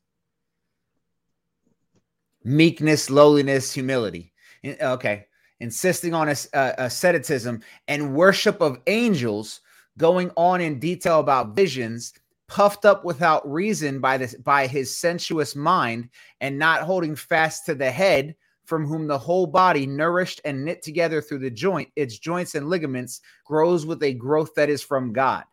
Meekness, 2.43 3.09
lowliness, 3.09 3.73
humility. 3.73 4.31
Okay 4.63 5.25
insisting 5.59 6.13
on 6.13 6.29
uh, 6.29 6.35
a, 6.53 6.73
asceticism 6.77 7.61
and 7.87 8.13
worship 8.13 8.61
of 8.61 8.79
angels, 8.87 9.61
going 9.97 10.31
on 10.35 10.61
in 10.61 10.79
detail 10.79 11.19
about 11.19 11.55
visions, 11.55 12.13
puffed 12.47 12.85
up 12.85 13.03
without 13.05 13.49
reason 13.51 13.99
by 13.99 14.17
this 14.17 14.35
by 14.35 14.67
his 14.67 14.95
sensuous 14.95 15.55
mind, 15.55 16.09
and 16.41 16.59
not 16.59 16.81
holding 16.81 17.15
fast 17.15 17.65
to 17.65 17.75
the 17.75 17.89
head, 17.89 18.35
from 18.65 18.85
whom 18.85 19.07
the 19.07 19.17
whole 19.17 19.47
body, 19.47 19.85
nourished 19.85 20.41
and 20.45 20.65
knit 20.65 20.81
together 20.81 21.21
through 21.21 21.39
the 21.39 21.51
joint, 21.51 21.89
its 21.95 22.19
joints 22.19 22.55
and 22.55 22.69
ligaments, 22.69 23.21
grows 23.45 23.85
with 23.85 24.03
a 24.03 24.13
growth 24.13 24.53
that 24.55 24.69
is 24.69 24.81
from 24.81 25.13
God. 25.13 25.43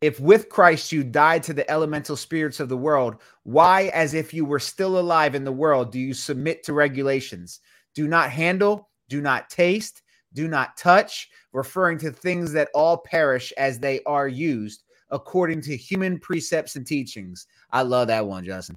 If 0.00 0.20
with 0.20 0.48
Christ 0.48 0.92
you 0.92 1.02
died 1.02 1.42
to 1.44 1.54
the 1.54 1.68
elemental 1.70 2.16
spirits 2.16 2.60
of 2.60 2.68
the 2.68 2.76
world, 2.76 3.16
why, 3.44 3.84
as 3.94 4.14
if 4.14 4.34
you 4.34 4.44
were 4.44 4.58
still 4.58 4.98
alive 4.98 5.34
in 5.34 5.44
the 5.44 5.52
world, 5.52 5.92
do 5.92 5.98
you 5.98 6.14
submit 6.14 6.62
to 6.64 6.72
regulations? 6.72 7.60
Do 7.94 8.06
not 8.06 8.30
handle, 8.30 8.90
do 9.08 9.20
not 9.20 9.48
taste, 9.48 10.02
do 10.32 10.48
not 10.48 10.76
touch, 10.76 11.30
referring 11.52 11.98
to 11.98 12.10
things 12.10 12.52
that 12.52 12.68
all 12.74 12.98
perish 12.98 13.52
as 13.56 13.78
they 13.78 14.02
are 14.04 14.28
used, 14.28 14.82
according 15.10 15.62
to 15.62 15.76
human 15.76 16.18
precepts 16.18 16.76
and 16.76 16.86
teachings. 16.86 17.46
I 17.70 17.82
love 17.82 18.08
that 18.08 18.26
one, 18.26 18.44
Justin. 18.44 18.76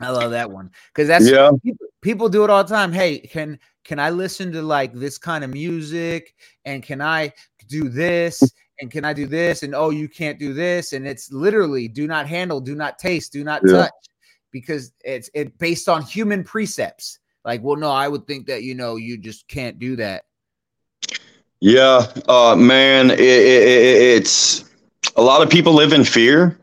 I 0.00 0.10
love 0.10 0.30
that 0.30 0.50
one 0.50 0.70
because 0.94 1.08
that's 1.08 1.28
yeah. 1.28 1.50
People, 1.62 1.86
people 2.00 2.28
do 2.28 2.42
it 2.44 2.50
all 2.50 2.64
the 2.64 2.74
time. 2.74 2.92
Hey, 2.92 3.18
can 3.18 3.58
can 3.84 3.98
I 3.98 4.10
listen 4.10 4.50
to 4.52 4.62
like 4.62 4.94
this 4.94 5.18
kind 5.18 5.44
of 5.44 5.50
music 5.50 6.34
and 6.64 6.82
can 6.82 7.02
I 7.02 7.32
do 7.68 7.88
this 7.88 8.42
and 8.80 8.90
can 8.90 9.04
I 9.04 9.12
do 9.12 9.26
this? 9.26 9.62
And 9.62 9.74
oh, 9.74 9.90
you 9.90 10.08
can't 10.08 10.38
do 10.38 10.52
this. 10.54 10.92
And 10.92 11.06
it's 11.06 11.30
literally 11.32 11.88
do 11.88 12.06
not 12.06 12.26
handle, 12.26 12.60
do 12.60 12.74
not 12.74 12.98
taste, 12.98 13.32
do 13.32 13.44
not 13.44 13.62
yeah. 13.66 13.72
touch, 13.72 13.92
because 14.50 14.92
it's 15.04 15.30
it 15.34 15.58
based 15.58 15.88
on 15.88 16.02
human 16.02 16.44
precepts. 16.44 17.18
Like, 17.44 17.62
well, 17.62 17.76
no, 17.76 17.90
I 17.90 18.08
would 18.08 18.26
think 18.26 18.46
that 18.46 18.62
you 18.62 18.74
know 18.74 18.96
you 18.96 19.18
just 19.18 19.48
can't 19.48 19.78
do 19.78 19.96
that. 19.96 20.24
Yeah, 21.60 22.06
uh, 22.26 22.56
man, 22.56 23.10
it, 23.10 23.20
it, 23.20 23.26
it, 23.26 24.02
it's 24.18 24.64
a 25.16 25.22
lot 25.22 25.42
of 25.42 25.50
people 25.50 25.74
live 25.74 25.92
in 25.92 26.04
fear. 26.04 26.58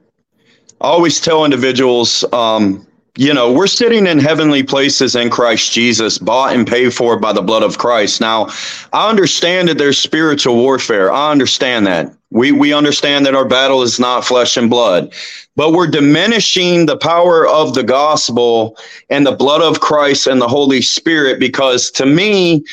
I 0.82 0.88
always 0.88 1.20
tell 1.20 1.46
individuals, 1.46 2.24
um, 2.34 2.87
you 3.18 3.34
know, 3.34 3.52
we're 3.52 3.68
sitting 3.68 4.06
in 4.06 4.20
heavenly 4.20 4.62
places 4.62 5.16
in 5.16 5.32
Christ 5.32 5.74
Jesus, 5.74 6.20
bought 6.20 6.56
and 6.56 6.68
paid 6.68 6.94
for 6.94 7.20
by 7.20 7.34
the 7.34 7.42
blood 7.42 7.64
of 7.64 7.80
Christ. 7.80 8.22
Now, 8.22 8.48
I 8.94 9.10
understand 9.10 9.70
that 9.70 9.80
there's 9.80 9.98
spiritual 9.98 10.56
warfare. 10.56 11.12
I 11.12 11.32
understand 11.32 11.88
that. 11.88 12.14
We 12.30 12.52
we 12.52 12.74
understand 12.74 13.26
that 13.26 13.34
our 13.34 13.48
battle 13.48 13.82
is 13.82 14.00
not 14.00 14.26
flesh 14.26 14.56
and 14.56 14.70
blood, 14.70 15.14
but 15.56 15.72
we're 15.72 15.88
diminishing 15.88 16.86
the 16.86 16.98
power 16.98 17.48
of 17.48 17.74
the 17.74 17.84
gospel 17.84 18.78
and 19.10 19.26
the 19.26 19.32
blood 19.32 19.62
of 19.62 19.80
Christ 19.80 20.28
and 20.28 20.40
the 20.40 20.48
Holy 20.48 20.82
Spirit 20.82 21.40
because 21.40 21.90
to 21.92 22.06
me, 22.06 22.64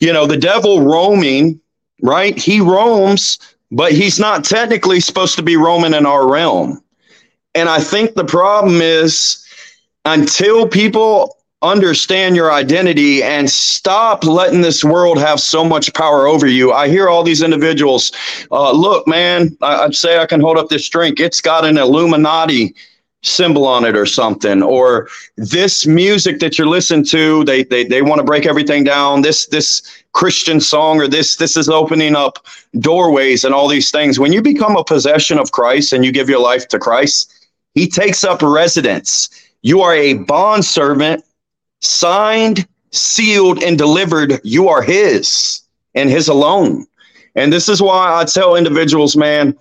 you 0.00 0.12
know, 0.12 0.26
the 0.26 0.36
devil 0.36 0.82
roaming, 0.82 1.58
right? 2.02 2.36
He 2.36 2.60
roams, 2.60 3.38
but 3.70 3.92
he's 3.92 4.18
not 4.18 4.44
technically 4.44 5.00
supposed 5.00 5.36
to 5.36 5.42
be 5.42 5.56
roaming 5.56 5.94
in 5.94 6.04
our 6.04 6.28
realm. 6.28 6.82
And 7.54 7.68
I 7.68 7.80
think 7.80 8.14
the 8.14 8.24
problem 8.24 8.82
is 8.82 9.45
until 10.06 10.66
people 10.68 11.36
understand 11.62 12.36
your 12.36 12.52
identity 12.52 13.22
and 13.22 13.50
stop 13.50 14.24
letting 14.24 14.60
this 14.60 14.84
world 14.84 15.18
have 15.18 15.40
so 15.40 15.64
much 15.64 15.92
power 15.94 16.26
over 16.26 16.46
you. 16.46 16.72
I 16.72 16.88
hear 16.88 17.08
all 17.08 17.22
these 17.22 17.42
individuals, 17.42 18.12
uh, 18.50 18.70
look, 18.72 19.06
man, 19.08 19.56
I, 19.62 19.84
would 19.84 19.96
say 19.96 20.18
I 20.18 20.26
can 20.26 20.40
hold 20.40 20.58
up 20.58 20.68
this 20.68 20.88
drink. 20.88 21.18
It's 21.18 21.40
got 21.40 21.64
an 21.64 21.76
Illuminati 21.76 22.74
symbol 23.22 23.66
on 23.66 23.84
it 23.84 23.96
or 23.96 24.06
something 24.06 24.62
or 24.62 25.08
this 25.36 25.84
music 25.84 26.38
that 26.38 26.56
you're 26.56 26.66
listening 26.68 27.04
to 27.04 27.42
they 27.44 27.64
they, 27.64 27.82
they 27.82 28.00
want 28.00 28.20
to 28.20 28.24
break 28.24 28.46
everything 28.46 28.84
down 28.84 29.22
this 29.22 29.46
this 29.46 29.82
christian 30.12 30.60
song 30.60 31.00
or 31.00 31.08
this 31.08 31.34
this 31.36 31.56
is 31.56 31.68
opening 31.68 32.14
up 32.14 32.46
doorways 32.78 33.42
and 33.44 33.52
all 33.52 33.66
these 33.66 33.90
things 33.90 34.20
when 34.20 34.32
you 34.32 34.40
become 34.40 34.76
a 34.76 34.84
possession 34.84 35.40
of 35.40 35.50
christ 35.50 35.92
and 35.92 36.04
you 36.04 36.12
give 36.12 36.28
your 36.28 36.38
life 36.38 36.68
to 36.68 36.78
christ 36.78 37.48
he 37.74 37.88
takes 37.88 38.22
up 38.22 38.42
residence 38.42 39.28
you 39.66 39.80
are 39.80 39.96
a 39.96 40.14
bond 40.14 40.64
servant 40.64 41.24
signed, 41.80 42.68
sealed, 42.92 43.60
and 43.64 43.76
delivered, 43.76 44.40
you 44.44 44.68
are 44.68 44.80
His 44.80 45.60
and 45.96 46.08
His 46.08 46.28
alone. 46.28 46.86
And 47.34 47.52
this 47.52 47.68
is 47.68 47.82
why 47.82 48.14
I 48.14 48.24
tell 48.26 48.54
individuals, 48.54 49.16
man, 49.16 49.58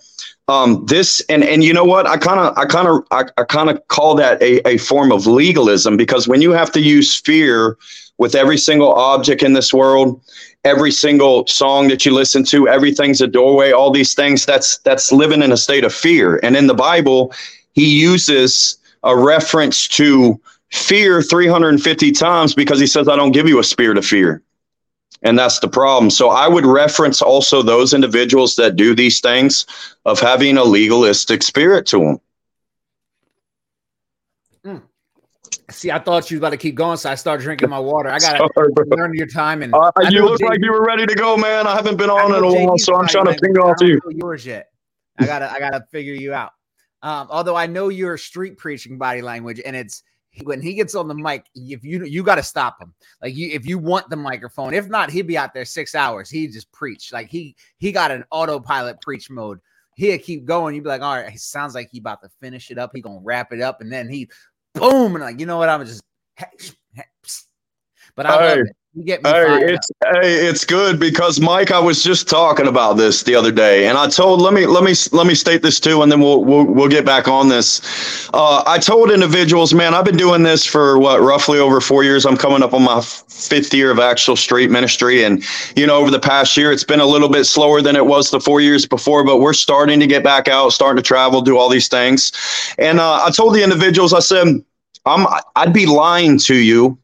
um, 0.47 0.85
this 0.85 1.23
and 1.27 1.43
and 1.43 1.63
you 1.63 1.73
know 1.73 1.83
what? 1.83 2.05
I 2.05 2.17
kind 2.17 2.39
of 2.39 2.55
I 2.55 2.65
kind 2.65 2.87
of 2.87 3.03
I, 3.09 3.23
I 3.41 3.45
kind 3.45 3.67
of 3.67 3.87
call 3.87 4.13
that 4.17 4.39
a, 4.43 4.65
a 4.67 4.77
form 4.77 5.11
of 5.11 5.25
legalism 5.25 5.97
because 5.97 6.27
when 6.27 6.39
you 6.39 6.51
have 6.51 6.71
to 6.73 6.79
use 6.79 7.19
fear 7.19 7.75
with 8.19 8.35
every 8.35 8.59
single 8.59 8.93
object 8.93 9.41
in 9.41 9.53
this 9.53 9.73
world, 9.73 10.21
every 10.63 10.91
single 10.91 11.47
song 11.47 11.87
that 11.87 12.05
you 12.05 12.13
listen 12.13 12.43
to, 12.45 12.67
everything's 12.67 13.21
a 13.21 13.27
doorway, 13.27 13.71
all 13.71 13.89
these 13.89 14.13
things, 14.13 14.45
that's 14.45 14.77
that's 14.79 15.11
living 15.11 15.41
in 15.41 15.51
a 15.51 15.57
state 15.57 15.83
of 15.83 15.91
fear. 15.91 16.39
And 16.43 16.55
in 16.55 16.67
the 16.67 16.75
Bible, 16.75 17.33
he 17.73 17.99
uses 17.99 18.77
a 19.05 19.15
reference 19.15 19.87
to 19.87 20.39
fear 20.71 21.21
350 21.21 22.11
times 22.11 22.53
because 22.53 22.79
he 22.79 22.87
says, 22.87 23.07
I 23.07 23.15
don't 23.15 23.31
give 23.31 23.47
you 23.47 23.59
a 23.59 23.63
spirit 23.63 23.97
of 23.97 24.05
fear. 24.05 24.41
And 25.21 25.39
that's 25.39 25.59
the 25.59 25.69
problem. 25.69 26.09
So 26.09 26.29
I 26.29 26.47
would 26.47 26.65
reference 26.65 27.21
also 27.21 27.61
those 27.61 27.93
individuals 27.93 28.57
that 28.57 28.75
do 28.75 28.93
these 28.93 29.21
things 29.21 29.65
of 30.05 30.19
having 30.19 30.57
a 30.57 30.63
legalistic 30.63 31.41
spirit 31.41 31.85
to 31.87 31.99
them. 31.99 32.19
Mm. 34.65 34.81
See, 35.71 35.91
I 35.91 35.99
thought 35.99 36.29
you 36.29 36.35
was 36.35 36.39
about 36.41 36.49
to 36.51 36.57
keep 36.57 36.75
going, 36.75 36.97
so 36.97 37.09
I 37.09 37.15
started 37.15 37.43
drinking 37.43 37.69
my 37.69 37.79
water. 37.79 38.09
I 38.09 38.19
gotta 38.19 38.49
learn 38.87 39.13
your 39.15 39.27
time. 39.27 39.63
And 39.63 39.73
uh, 39.73 39.91
you 40.09 40.25
look 40.25 40.39
Jay- 40.39 40.45
like 40.45 40.59
you 40.61 40.71
were 40.71 40.83
ready 40.83 41.05
to 41.05 41.15
go, 41.15 41.37
man. 41.37 41.65
I 41.65 41.75
haven't 41.75 41.97
been 41.97 42.09
on 42.09 42.35
in 42.35 42.43
a 42.43 42.65
while, 42.65 42.77
so 42.77 42.95
I'm 42.95 43.07
trying 43.07 43.25
to 43.25 43.37
ping 43.41 43.57
off 43.57 43.77
you. 43.81 43.99
Yours 44.09 44.45
yet? 44.45 44.69
I 45.17 45.25
gotta, 45.25 45.51
I 45.51 45.59
gotta 45.59 45.85
figure 45.91 46.13
you 46.13 46.33
out. 46.33 46.51
Um, 47.05 47.27
although 47.29 47.55
I 47.55 47.67
know 47.67 47.89
you're 47.89 48.17
street 48.17 48.57
preaching 48.57 48.97
body 48.97 49.21
language, 49.21 49.61
and 49.63 49.75
it's 49.75 50.01
when 50.43 50.59
he 50.59 50.73
gets 50.73 50.95
on 50.95 51.07
the 51.07 51.13
mic, 51.13 51.45
if 51.53 51.83
you 51.83 52.03
you 52.03 52.23
got 52.23 52.35
to 52.35 52.43
stop 52.43 52.81
him. 52.81 52.95
Like 53.21 53.35
you, 53.35 53.49
if 53.51 53.67
you 53.67 53.77
want 53.77 54.09
the 54.09 54.15
microphone, 54.15 54.73
if 54.73 54.87
not, 54.89 55.11
he'd 55.11 55.27
be 55.27 55.37
out 55.37 55.53
there 55.53 55.65
six 55.65 55.93
hours. 55.93 56.31
He 56.31 56.47
just 56.47 56.71
preach 56.71 57.13
like 57.13 57.29
he 57.29 57.55
he 57.77 57.91
got 57.91 58.09
an 58.09 58.23
autopilot 58.31 58.99
preach 59.01 59.29
mode. 59.29 59.59
He'll 59.95 60.17
keep 60.17 60.45
going. 60.45 60.73
You'd 60.73 60.83
be 60.83 60.89
like, 60.89 61.03
all 61.03 61.15
right, 61.15 61.29
he 61.29 61.37
sounds 61.37 61.75
like 61.75 61.89
he 61.91 61.99
about 61.99 62.23
to 62.23 62.29
finish 62.41 62.71
it 62.71 62.79
up. 62.79 62.89
He 62.95 63.01
gonna 63.01 63.19
wrap 63.21 63.53
it 63.53 63.61
up, 63.61 63.81
and 63.81 63.91
then 63.91 64.09
he, 64.09 64.27
boom, 64.73 65.13
and 65.13 65.23
like 65.23 65.39
you 65.39 65.45
know 65.45 65.59
what? 65.59 65.69
I'm 65.69 65.85
just, 65.85 66.01
but 68.15 68.25
I 68.25 68.35
love 68.35 68.57
it. 68.57 68.75
You 68.95 69.03
get 69.03 69.23
me. 69.23 69.29
Hey, 69.29 69.59
it's 69.73 69.91
hey, 70.13 70.47
it's 70.47 70.63
good 70.63 71.01
because 71.01 71.41
Mike, 71.41 71.69
I 71.69 71.79
was 71.79 72.01
just 72.01 72.29
talking 72.29 72.65
about 72.65 72.93
this 72.93 73.23
the 73.23 73.35
other 73.35 73.51
day, 73.51 73.87
and 73.87 73.97
I 73.97 74.07
told 74.07 74.41
let 74.41 74.53
me 74.53 74.65
let 74.65 74.85
me 74.85 74.93
let 75.11 75.27
me 75.27 75.35
state 75.35 75.61
this 75.61 75.81
too, 75.81 76.01
and 76.01 76.09
then 76.09 76.21
we'll 76.21 76.45
we'll, 76.45 76.63
we'll 76.63 76.87
get 76.87 77.05
back 77.05 77.27
on 77.27 77.49
this. 77.49 78.29
Uh, 78.33 78.63
I 78.65 78.77
told 78.77 79.11
individuals, 79.11 79.73
man, 79.73 79.93
I've 79.93 80.05
been 80.05 80.15
doing 80.15 80.43
this 80.43 80.65
for 80.65 80.97
what 80.97 81.19
roughly 81.19 81.59
over 81.59 81.81
four 81.81 82.05
years. 82.05 82.25
I'm 82.25 82.37
coming 82.37 82.63
up 82.63 82.73
on 82.73 82.83
my 82.83 83.01
fifth 83.01 83.73
year 83.73 83.91
of 83.91 83.99
actual 83.99 84.37
street 84.37 84.71
ministry, 84.71 85.25
and 85.25 85.43
you 85.75 85.85
know, 85.85 85.97
over 85.97 86.09
the 86.09 86.19
past 86.19 86.55
year, 86.55 86.71
it's 86.71 86.85
been 86.85 87.01
a 87.01 87.05
little 87.05 87.29
bit 87.29 87.43
slower 87.43 87.81
than 87.81 87.97
it 87.97 88.05
was 88.05 88.31
the 88.31 88.39
four 88.39 88.61
years 88.61 88.85
before, 88.85 89.25
but 89.25 89.39
we're 89.39 89.51
starting 89.51 89.99
to 89.99 90.07
get 90.07 90.23
back 90.23 90.47
out, 90.47 90.69
starting 90.69 91.03
to 91.03 91.05
travel, 91.05 91.41
do 91.41 91.57
all 91.57 91.67
these 91.67 91.89
things. 91.89 92.31
And 92.77 93.01
uh, 93.01 93.25
I 93.25 93.31
told 93.31 93.55
the 93.55 93.63
individuals, 93.63 94.13
I 94.13 94.19
said, 94.19 94.63
I'm 95.05 95.27
I'd 95.57 95.73
be 95.73 95.85
lying 95.85 96.39
to 96.39 96.55
you 96.55 96.97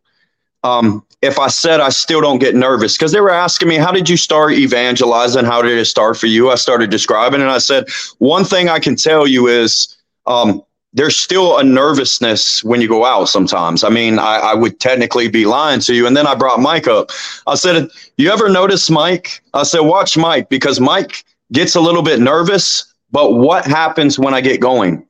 um, 0.64 1.06
if 1.22 1.38
I 1.38 1.47
said 1.47 1.80
I 1.80 1.89
still 1.89 2.22
don't 2.22 2.39
get 2.39 2.55
nervous 2.55 2.97
because 2.97 3.11
they 3.11 3.22
were 3.22 3.32
asking 3.32 3.69
me, 3.69 3.78
How 3.78 3.91
did 3.91 4.09
you 4.09 4.17
start 4.17 4.53
evangelizing? 4.53 5.45
How 5.45 5.61
did 5.61 5.78
it 5.78 5.86
start 5.86 6.17
for 6.17 6.28
you? 6.28 6.49
I 6.49 6.55
started 6.55 6.89
describing, 6.89 7.41
and 7.41 7.49
I 7.49 7.59
said, 7.59 7.89
One 8.17 8.43
thing 8.43 8.69
I 8.69 8.80
can 8.80 8.95
tell 8.95 9.28
you 9.28 9.47
is 9.47 9.95
um, 10.26 10.63
there's 10.93 11.17
still 11.17 11.57
a 11.57 11.63
nervousness 11.63 12.63
when 12.63 12.82
you 12.82 12.88
go 12.88 13.05
out 13.05 13.26
sometimes. 13.26 13.84
I 13.84 13.89
mean, 13.89 14.19
I, 14.19 14.38
I, 14.38 14.53
would 14.55 14.80
technically 14.80 15.30
be 15.30 15.45
lying 15.45 15.80
to 15.82 15.95
you. 15.95 16.05
And 16.05 16.17
then 16.17 16.28
I 16.28 16.36
brought 16.36 16.59
Mike 16.59 16.88
up. 16.88 17.11
I 17.47 17.55
said, 17.55 17.89
You 18.17 18.32
ever 18.32 18.49
notice 18.49 18.89
Mike? 18.89 19.41
I 19.53 19.63
said, 19.63 19.82
Watch 19.82 20.17
Mike 20.17 20.49
because 20.49 20.80
Mike 20.80 21.24
gets 21.53 21.76
a 21.76 21.82
little 21.82 22.03
bit 22.03 22.19
nervous 22.19 22.91
but 23.12 23.34
what 23.34 23.66
happens 23.66 24.18
when 24.18 24.34
I 24.34 24.41
get 24.41 24.59
going? 24.59 25.05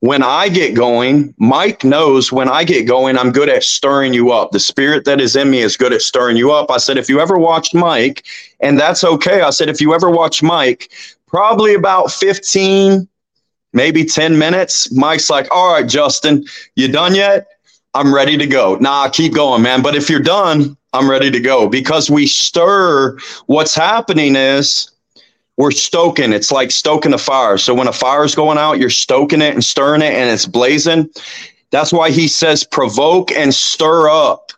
When 0.00 0.22
I 0.22 0.48
get 0.48 0.74
going, 0.74 1.34
Mike 1.38 1.84
knows 1.84 2.32
when 2.32 2.48
I 2.48 2.64
get 2.64 2.84
going, 2.86 3.18
I'm 3.18 3.30
good 3.30 3.48
at 3.48 3.62
stirring 3.62 4.14
you 4.14 4.32
up. 4.32 4.50
The 4.50 4.60
spirit 4.60 5.04
that 5.04 5.20
is 5.20 5.36
in 5.36 5.50
me 5.50 5.60
is 5.60 5.76
good 5.76 5.92
at 5.92 6.02
stirring 6.02 6.36
you 6.36 6.50
up. 6.52 6.70
I 6.70 6.78
said, 6.78 6.96
if 6.96 7.08
you 7.08 7.20
ever 7.20 7.38
watched 7.38 7.74
Mike, 7.74 8.24
and 8.60 8.78
that's 8.78 9.04
okay. 9.04 9.42
I 9.42 9.50
said, 9.50 9.68
if 9.68 9.80
you 9.80 9.94
ever 9.94 10.10
watch 10.10 10.42
Mike, 10.42 10.90
probably 11.26 11.74
about 11.74 12.10
15, 12.10 13.06
maybe 13.72 14.04
10 14.04 14.38
minutes, 14.38 14.90
Mike's 14.92 15.28
like, 15.30 15.46
all 15.50 15.74
right, 15.74 15.86
Justin, 15.86 16.44
you 16.74 16.88
done 16.88 17.14
yet? 17.14 17.46
I'm 17.94 18.14
ready 18.14 18.38
to 18.38 18.46
go. 18.46 18.76
Nah, 18.76 19.08
keep 19.10 19.34
going, 19.34 19.62
man. 19.62 19.82
But 19.82 19.94
if 19.94 20.08
you're 20.08 20.20
done, 20.20 20.76
I'm 20.94 21.10
ready 21.10 21.30
to 21.30 21.40
go 21.40 21.68
because 21.68 22.10
we 22.10 22.26
stir. 22.26 23.18
What's 23.46 23.74
happening 23.74 24.36
is 24.36 24.91
we're 25.56 25.70
stoking. 25.70 26.32
It's 26.32 26.50
like 26.50 26.70
stoking 26.70 27.12
a 27.12 27.18
fire. 27.18 27.58
So 27.58 27.74
when 27.74 27.88
a 27.88 27.92
fire's 27.92 28.34
going 28.34 28.58
out, 28.58 28.78
you're 28.78 28.90
stoking 28.90 29.42
it 29.42 29.54
and 29.54 29.64
stirring 29.64 30.02
it 30.02 30.14
and 30.14 30.30
it's 30.30 30.46
blazing. 30.46 31.10
That's 31.70 31.92
why 31.92 32.10
he 32.10 32.28
says 32.28 32.64
provoke 32.64 33.32
and 33.32 33.54
stir 33.54 34.08
up 34.08 34.52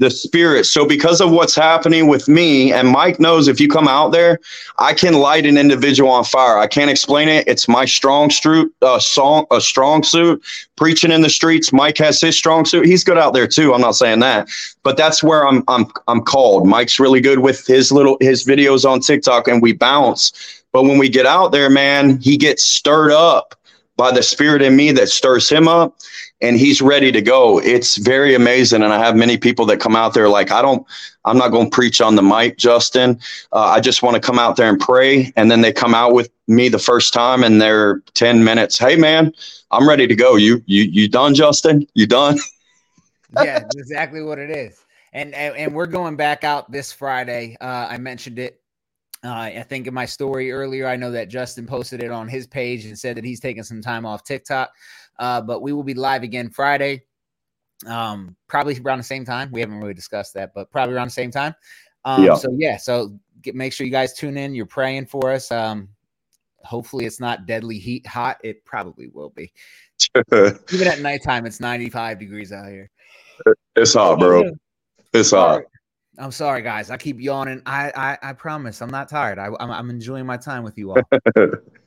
the 0.00 0.10
spirit. 0.10 0.64
So 0.64 0.86
because 0.86 1.20
of 1.20 1.30
what's 1.30 1.54
happening 1.54 2.08
with 2.08 2.26
me, 2.26 2.72
and 2.72 2.88
Mike 2.88 3.20
knows 3.20 3.48
if 3.48 3.60
you 3.60 3.68
come 3.68 3.86
out 3.86 4.12
there, 4.12 4.40
I 4.78 4.94
can 4.94 5.12
light 5.12 5.44
an 5.44 5.58
individual 5.58 6.10
on 6.10 6.24
fire. 6.24 6.58
I 6.58 6.66
can't 6.66 6.90
explain 6.90 7.28
it. 7.28 7.46
It's 7.46 7.68
my 7.68 7.84
strong 7.84 8.30
suit, 8.30 8.74
uh, 8.80 8.98
song, 8.98 9.46
a 9.50 9.60
strong 9.60 10.02
suit. 10.02 10.42
Preaching 10.76 11.12
in 11.12 11.20
the 11.20 11.28
streets. 11.28 11.70
Mike 11.70 11.98
has 11.98 12.18
his 12.18 12.34
strong 12.34 12.64
suit. 12.64 12.86
He's 12.86 13.04
good 13.04 13.18
out 13.18 13.34
there 13.34 13.46
too. 13.46 13.74
I'm 13.74 13.82
not 13.82 13.94
saying 13.94 14.20
that, 14.20 14.48
but 14.82 14.96
that's 14.96 15.22
where 15.22 15.46
I'm. 15.46 15.62
I'm. 15.68 15.86
I'm 16.08 16.22
called. 16.22 16.66
Mike's 16.66 16.98
really 16.98 17.20
good 17.20 17.40
with 17.40 17.66
his 17.66 17.92
little 17.92 18.16
his 18.22 18.46
videos 18.46 18.90
on 18.90 19.00
TikTok, 19.00 19.46
and 19.46 19.60
we 19.60 19.74
bounce. 19.74 20.32
But 20.72 20.84
when 20.84 20.96
we 20.96 21.10
get 21.10 21.26
out 21.26 21.52
there, 21.52 21.68
man, 21.68 22.18
he 22.20 22.38
gets 22.38 22.66
stirred 22.66 23.12
up 23.12 23.54
by 23.98 24.10
the 24.10 24.22
spirit 24.22 24.62
in 24.62 24.74
me 24.74 24.92
that 24.92 25.10
stirs 25.10 25.50
him 25.50 25.68
up 25.68 25.94
and 26.40 26.56
he's 26.56 26.80
ready 26.80 27.12
to 27.12 27.20
go. 27.20 27.58
It's 27.58 27.96
very 27.96 28.34
amazing. 28.34 28.82
And 28.82 28.92
I 28.92 28.98
have 28.98 29.16
many 29.16 29.36
people 29.36 29.66
that 29.66 29.78
come 29.78 29.94
out 29.94 30.14
there 30.14 30.28
like, 30.28 30.50
I 30.50 30.62
don't, 30.62 30.86
I'm 31.24 31.36
not 31.36 31.50
going 31.50 31.70
to 31.70 31.74
preach 31.74 32.00
on 32.00 32.14
the 32.14 32.22
mic, 32.22 32.56
Justin. 32.56 33.20
Uh, 33.52 33.66
I 33.66 33.80
just 33.80 34.02
want 34.02 34.14
to 34.14 34.20
come 34.20 34.38
out 34.38 34.56
there 34.56 34.68
and 34.68 34.80
pray. 34.80 35.32
And 35.36 35.50
then 35.50 35.60
they 35.60 35.72
come 35.72 35.94
out 35.94 36.14
with 36.14 36.30
me 36.46 36.68
the 36.68 36.78
first 36.78 37.12
time 37.12 37.44
and 37.44 37.60
they're 37.60 38.00
10 38.14 38.42
minutes. 38.42 38.78
Hey, 38.78 38.96
man, 38.96 39.32
I'm 39.70 39.88
ready 39.88 40.06
to 40.06 40.14
go. 40.14 40.36
You, 40.36 40.62
you, 40.66 40.84
you 40.84 41.08
done, 41.08 41.34
Justin? 41.34 41.86
You 41.94 42.06
done? 42.06 42.38
yeah, 43.36 43.62
exactly 43.76 44.22
what 44.22 44.38
it 44.38 44.50
is. 44.50 44.78
And, 45.12 45.34
and, 45.34 45.56
and 45.56 45.74
we're 45.74 45.86
going 45.86 46.16
back 46.16 46.44
out 46.44 46.70
this 46.70 46.92
Friday. 46.92 47.56
Uh, 47.60 47.88
I 47.90 47.98
mentioned 47.98 48.38
it 48.38 48.60
uh, 49.22 49.28
I 49.32 49.64
think 49.68 49.86
in 49.86 49.92
my 49.92 50.06
story 50.06 50.50
earlier, 50.50 50.86
I 50.86 50.96
know 50.96 51.10
that 51.10 51.28
Justin 51.28 51.66
posted 51.66 52.02
it 52.02 52.10
on 52.10 52.26
his 52.26 52.46
page 52.46 52.86
and 52.86 52.98
said 52.98 53.18
that 53.18 53.24
he's 53.24 53.40
taking 53.40 53.62
some 53.62 53.82
time 53.82 54.06
off 54.06 54.24
TikTok. 54.24 54.70
Uh, 55.20 55.40
but 55.40 55.60
we 55.60 55.72
will 55.74 55.84
be 55.84 55.92
live 55.92 56.22
again 56.22 56.48
Friday, 56.48 57.04
um, 57.86 58.34
probably 58.48 58.80
around 58.80 58.98
the 58.98 59.04
same 59.04 59.24
time. 59.24 59.50
We 59.52 59.60
haven't 59.60 59.76
really 59.76 59.94
discussed 59.94 60.32
that, 60.34 60.52
but 60.54 60.70
probably 60.70 60.94
around 60.94 61.08
the 61.08 61.12
same 61.12 61.30
time. 61.30 61.54
Um, 62.06 62.24
yeah. 62.24 62.34
So 62.34 62.48
yeah, 62.56 62.78
so 62.78 63.18
get, 63.42 63.54
make 63.54 63.74
sure 63.74 63.84
you 63.84 63.92
guys 63.92 64.14
tune 64.14 64.38
in. 64.38 64.54
You're 64.54 64.64
praying 64.64 65.06
for 65.06 65.30
us. 65.30 65.52
Um, 65.52 65.90
hopefully 66.64 67.04
it's 67.04 67.20
not 67.20 67.44
deadly 67.44 67.78
heat 67.78 68.06
hot. 68.06 68.38
It 68.42 68.64
probably 68.64 69.08
will 69.08 69.28
be. 69.28 69.52
Even 70.32 70.88
at 70.88 71.00
nighttime, 71.00 71.44
it's 71.44 71.60
95 71.60 72.18
degrees 72.18 72.50
out 72.50 72.68
here. 72.68 72.90
It's 73.76 73.92
hot, 73.92 74.18
bro. 74.18 74.50
It's 75.12 75.32
hot. 75.32 75.62
I'm 76.18 76.32
sorry, 76.32 76.62
guys. 76.62 76.90
I 76.90 76.96
keep 76.96 77.20
yawning. 77.20 77.60
I 77.66 77.92
I, 77.94 78.30
I 78.30 78.32
promise 78.32 78.80
I'm 78.80 78.90
not 78.90 79.10
tired. 79.10 79.38
I, 79.38 79.48
I'm, 79.60 79.70
I'm 79.70 79.90
enjoying 79.90 80.24
my 80.24 80.38
time 80.38 80.62
with 80.62 80.78
you 80.78 80.92
all. 80.92 81.02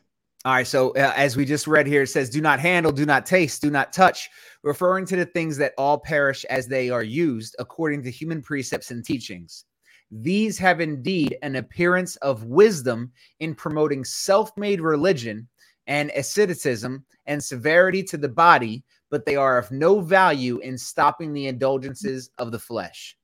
all 0.45 0.53
right. 0.53 0.67
So 0.67 0.91
uh, 0.91 1.13
as 1.15 1.37
we 1.37 1.45
just 1.45 1.67
read 1.67 1.87
here, 1.87 2.03
it 2.03 2.07
says, 2.07 2.29
"Do 2.29 2.41
not 2.41 2.59
handle, 2.59 2.91
do 2.91 3.05
not 3.05 3.25
taste, 3.25 3.61
do 3.61 3.71
not 3.71 3.93
touch," 3.93 4.29
referring 4.61 5.05
to 5.07 5.15
the 5.15 5.25
things 5.25 5.57
that 5.57 5.73
all 5.77 5.97
perish 5.99 6.43
as 6.45 6.67
they 6.67 6.89
are 6.89 7.03
used 7.03 7.55
according 7.59 8.03
to 8.03 8.11
human 8.11 8.41
precepts 8.41 8.91
and 8.91 9.05
teachings. 9.05 9.65
These 10.11 10.57
have 10.59 10.81
indeed 10.81 11.37
an 11.41 11.55
appearance 11.55 12.17
of 12.17 12.43
wisdom 12.43 13.11
in 13.39 13.55
promoting 13.55 14.03
self-made 14.03 14.81
religion 14.81 15.47
and 15.87 16.11
asceticism 16.15 17.05
and 17.25 17.43
severity 17.43 18.03
to 18.03 18.17
the 18.17 18.29
body, 18.29 18.83
but 19.09 19.25
they 19.25 19.35
are 19.35 19.57
of 19.57 19.71
no 19.71 20.01
value 20.01 20.59
in 20.59 20.77
stopping 20.77 21.33
the 21.33 21.47
indulgences 21.47 22.29
of 22.37 22.51
the 22.51 22.59
flesh. 22.59 23.17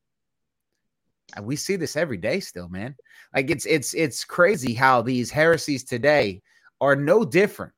We 1.41 1.55
see 1.55 1.75
this 1.75 1.95
every 1.95 2.17
day 2.17 2.39
still, 2.39 2.69
man. 2.69 2.95
Like 3.35 3.51
it's 3.51 3.65
it's 3.65 3.93
it's 3.93 4.23
crazy 4.23 4.73
how 4.73 5.01
these 5.01 5.29
heresies 5.29 5.83
today 5.83 6.41
are 6.81 6.95
no 6.95 7.23
different 7.25 7.73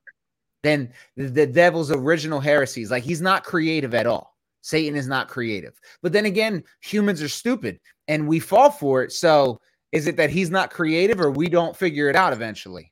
than 0.64 0.92
the, 1.16 1.28
the 1.28 1.48
devil's 1.48 1.92
original 1.92 2.40
heresies. 2.40 2.92
Like 2.92 3.04
he's 3.04 3.22
not 3.22 3.44
creative 3.44 3.94
at 3.94 4.08
all. 4.08 4.36
Satan 4.62 4.96
is 4.96 5.08
not 5.08 5.28
creative. 5.28 5.80
But 6.02 6.14
then 6.14 6.26
again, 6.26 6.64
humans 6.82 7.22
are 7.22 7.30
stupid 7.30 7.80
and 8.08 8.28
we 8.28 8.40
fall 8.40 8.70
for 8.70 9.04
it. 9.04 9.12
So 9.12 9.60
is 9.92 10.08
it 10.08 10.18
that 10.18 10.30
he's 10.30 10.50
not 10.50 10.72
creative 10.72 11.20
or 11.20 11.32
we 11.32 11.50
don't 11.50 11.76
figure 11.76 12.10
it 12.10 12.16
out 12.16 12.34
eventually? 12.34 12.92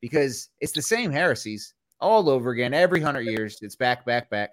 Because 0.00 0.48
it's 0.60 0.72
the 0.72 0.82
same 0.82 1.12
heresies 1.12 1.74
all 2.00 2.28
over 2.28 2.50
again 2.50 2.74
every 2.74 3.00
hundred 3.00 3.26
years. 3.26 3.58
It's 3.60 3.76
back, 3.76 4.04
back, 4.04 4.30
back. 4.30 4.50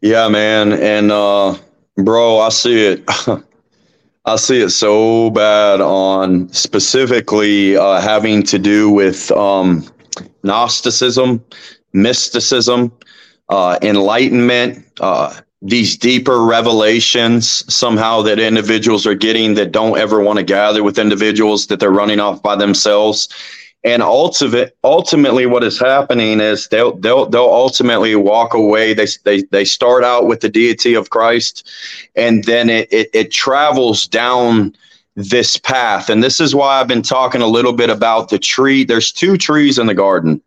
Yeah, 0.00 0.28
man. 0.28 0.72
And 0.72 1.12
uh 1.12 1.56
bro, 1.96 2.38
I 2.40 2.48
see 2.48 2.86
it. 2.86 3.04
I 4.24 4.36
see 4.36 4.60
it 4.60 4.70
so 4.70 5.30
bad 5.30 5.80
on 5.80 6.48
specifically 6.52 7.76
uh, 7.76 8.00
having 8.00 8.44
to 8.44 8.58
do 8.58 8.88
with 8.88 9.32
um, 9.32 9.84
Gnosticism, 10.44 11.44
mysticism, 11.92 12.92
uh, 13.48 13.78
enlightenment, 13.82 14.86
uh, 15.00 15.34
these 15.60 15.96
deeper 15.96 16.44
revelations 16.44 17.64
somehow 17.72 18.22
that 18.22 18.38
individuals 18.38 19.06
are 19.06 19.14
getting 19.14 19.54
that 19.54 19.72
don't 19.72 19.98
ever 19.98 20.20
want 20.20 20.38
to 20.38 20.44
gather 20.44 20.82
with 20.82 20.98
individuals 20.98 21.68
that 21.68 21.78
they're 21.80 21.90
running 21.90 22.18
off 22.18 22.42
by 22.42 22.56
themselves 22.56 23.28
and 23.84 24.02
ultimate, 24.02 24.76
ultimately 24.84 25.46
what 25.46 25.64
is 25.64 25.78
happening 25.78 26.40
is 26.40 26.68
they'll 26.68 26.96
they'll 26.96 27.26
they'll 27.26 27.42
ultimately 27.42 28.14
walk 28.14 28.54
away. 28.54 28.94
They 28.94 29.06
they, 29.24 29.42
they 29.42 29.64
start 29.64 30.04
out 30.04 30.26
with 30.26 30.40
the 30.40 30.48
deity 30.48 30.94
of 30.94 31.10
christ 31.10 31.68
and 32.14 32.44
then 32.44 32.70
it, 32.70 32.92
it, 32.92 33.10
it 33.12 33.32
travels 33.32 34.06
down 34.06 34.76
this 35.14 35.56
path. 35.58 36.08
And 36.08 36.22
this 36.22 36.40
is 36.40 36.54
why 36.54 36.80
i've 36.80 36.88
been 36.88 37.02
talking 37.02 37.42
a 37.42 37.46
little 37.46 37.72
bit 37.72 37.90
about 37.90 38.28
the 38.28 38.38
tree. 38.38 38.84
There's 38.84 39.10
two 39.10 39.36
trees 39.36 39.78
in 39.78 39.86
the 39.86 39.94
garden. 39.94 40.40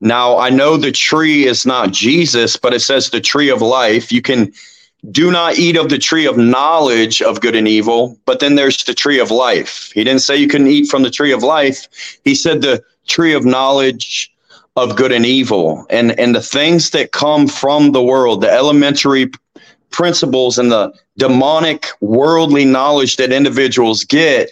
Now 0.00 0.38
i 0.38 0.48
know 0.48 0.76
the 0.76 0.92
tree 0.92 1.46
is 1.46 1.66
not 1.66 1.92
jesus 1.92 2.56
but 2.56 2.74
it 2.74 2.80
says 2.80 3.10
the 3.10 3.20
tree 3.20 3.50
of 3.50 3.60
life. 3.60 4.12
You 4.12 4.22
can 4.22 4.52
do 5.10 5.32
not 5.32 5.58
eat 5.58 5.76
of 5.76 5.88
the 5.88 5.98
tree 5.98 6.26
of 6.26 6.36
knowledge 6.36 7.20
of 7.22 7.40
good 7.40 7.56
and 7.56 7.66
evil, 7.66 8.16
but 8.24 8.38
then 8.38 8.54
there's 8.54 8.84
the 8.84 8.94
tree 8.94 9.18
of 9.18 9.30
life. 9.30 9.90
He 9.94 10.04
didn't 10.04 10.22
say 10.22 10.36
you 10.36 10.46
couldn't 10.46 10.68
eat 10.68 10.88
from 10.88 11.02
the 11.02 11.10
tree 11.10 11.32
of 11.32 11.42
life. 11.42 11.88
He 12.24 12.34
said 12.34 12.62
the 12.62 12.84
tree 13.08 13.32
of 13.32 13.44
knowledge 13.44 14.32
of 14.76 14.96
good 14.96 15.12
and 15.12 15.26
evil. 15.26 15.86
And 15.90 16.18
and 16.18 16.34
the 16.34 16.40
things 16.40 16.90
that 16.90 17.12
come 17.12 17.48
from 17.48 17.92
the 17.92 18.02
world, 18.02 18.40
the 18.42 18.50
elementary 18.50 19.30
principles 19.90 20.56
and 20.56 20.70
the 20.70 20.92
demonic 21.18 21.88
worldly 22.00 22.64
knowledge 22.64 23.16
that 23.16 23.32
individuals 23.32 24.04
get, 24.04 24.50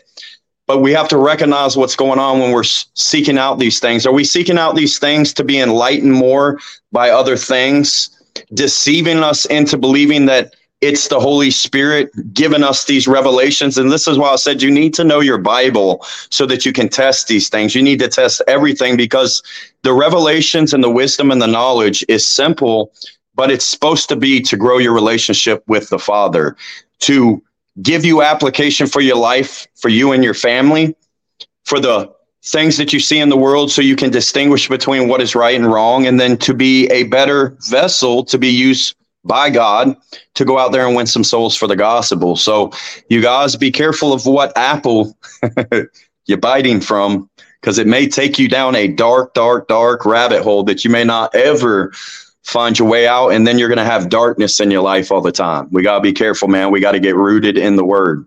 but 0.67 0.79
we 0.83 0.93
have 0.93 1.09
to 1.09 1.17
recognize 1.17 1.77
what's 1.77 1.97
going 1.97 2.19
on 2.19 2.39
when 2.39 2.53
we're 2.53 2.63
seeking 2.63 3.39
out 3.39 3.59
these 3.59 3.81
things. 3.81 4.05
Are 4.05 4.13
we 4.13 4.25
seeking 4.25 4.59
out 4.59 4.77
these 4.77 4.99
things 4.99 5.33
to 5.35 5.45
be 5.45 5.59
enlightened 5.59 6.13
more 6.13 6.59
by 6.93 7.11
other 7.11 7.37
things? 7.37 8.11
Deceiving 8.55 9.19
us 9.19 9.45
into 9.47 9.79
believing 9.79 10.27
that 10.27 10.55
it's 10.81 11.09
the 11.09 11.21
Holy 11.21 11.51
Spirit 11.51 12.11
giving 12.33 12.63
us 12.63 12.85
these 12.85 13.07
revelations. 13.07 13.77
And 13.77 13.93
this 13.93 14.09
is 14.09 14.19
why 14.19 14.31
I 14.31 14.37
said 14.37 14.63
you 14.63 14.71
need 14.71 14.95
to 14.95 15.05
know 15.05 15.21
your 15.21 15.39
Bible 15.39 16.05
so 16.31 16.47
that 16.47 16.65
you 16.65 16.73
can 16.73 16.89
test 16.89 17.29
these 17.29 17.51
things. 17.51 17.75
You 17.75 17.83
need 17.83 17.99
to 17.99 18.09
test 18.09 18.41
everything 18.47 18.97
because 18.97 19.43
the 19.83 19.93
revelations 19.93 20.73
and 20.73 20.83
the 20.83 20.91
wisdom 20.91 21.31
and 21.31 21.41
the 21.41 21.47
knowledge 21.47 22.05
is 22.09 22.27
simple, 22.27 22.93
but 23.35 23.51
it's 23.51 23.65
supposed 23.67 24.09
to 24.09 24.17
be 24.17 24.41
to 24.43 24.57
grow 24.57 24.79
your 24.79 24.95
relationship 24.95 25.63
with 25.67 25.91
the 25.91 25.99
Father, 25.99 26.57
to 27.01 27.43
give 27.83 28.05
you 28.05 28.23
application 28.23 28.87
for 28.87 29.01
your 29.01 29.17
life, 29.17 29.67
for 29.75 29.91
you 29.91 30.13
and 30.13 30.25
your 30.25 30.35
family, 30.35 30.97
for 31.65 31.79
the 31.79 32.11
things 32.43 32.77
that 32.79 32.93
you 32.93 33.01
see 33.01 33.19
in 33.19 33.29
the 33.29 33.37
world 33.37 33.71
so 33.71 33.83
you 33.83 33.97
can 33.97 34.11
distinguish 34.11 34.69
between 34.69 35.09
what 35.09 35.21
is 35.21 35.35
right 35.35 35.55
and 35.55 35.71
wrong 35.71 36.07
and 36.07 36.19
then 36.19 36.37
to 36.39 36.55
be 36.55 36.87
a 36.87 37.05
better 37.05 37.57
vessel 37.69 38.25
to 38.25 38.39
be 38.39 38.49
used 38.49 38.97
by 39.25 39.51
God 39.51 39.95
to 40.35 40.45
go 40.45 40.59
out 40.59 40.73
there 40.73 40.87
and 40.87 40.97
win 40.97 41.07
some 41.07 41.25
souls 41.25 41.55
for 41.55 41.67
the 41.67 41.77
gospel. 41.77 42.37
So 42.37 42.73
you 43.11 43.21
guys 43.21 43.57
be 43.57 43.71
careful 43.71 44.13
of 44.13 44.25
what 44.25 44.57
apple 44.57 45.17
you're 46.27 46.39
biting 46.39 46.81
from 46.81 47.29
because 47.61 47.79
it 47.79 47.87
may 47.87 48.09
take 48.09 48.39
you 48.39 48.49
down 48.49 48.75
a 48.75 48.89
dark, 48.89 49.35
dark, 49.35 49.69
dark 49.69 50.07
rabbit 50.07 50.43
hole 50.43 50.63
that 50.65 50.85
you 50.85 50.91
may 50.91 51.05
not 51.05 51.35
ever 51.35 51.93
find 52.43 52.79
your 52.79 52.89
way 52.89 53.07
out. 53.07 53.29
And 53.29 53.47
then 53.47 53.59
you're 53.59 53.69
going 53.69 53.79
to 53.79 53.85
have 53.85 54.09
darkness 54.09 54.61
in 54.61 54.71
your 54.71 54.83
life 54.83 55.13
all 55.13 55.21
the 55.21 55.33
time. 55.33 55.69
We 55.71 55.83
got 55.83 55.97
to 55.97 56.01
be 56.01 56.13
careful, 56.15 56.49
man. 56.49 56.71
We 56.71 56.81
got 56.81 56.93
to 56.93 57.01
get 57.01 57.17
rooted 57.17 57.59
in 57.59 57.77
the 57.77 57.85
word. 57.85 58.27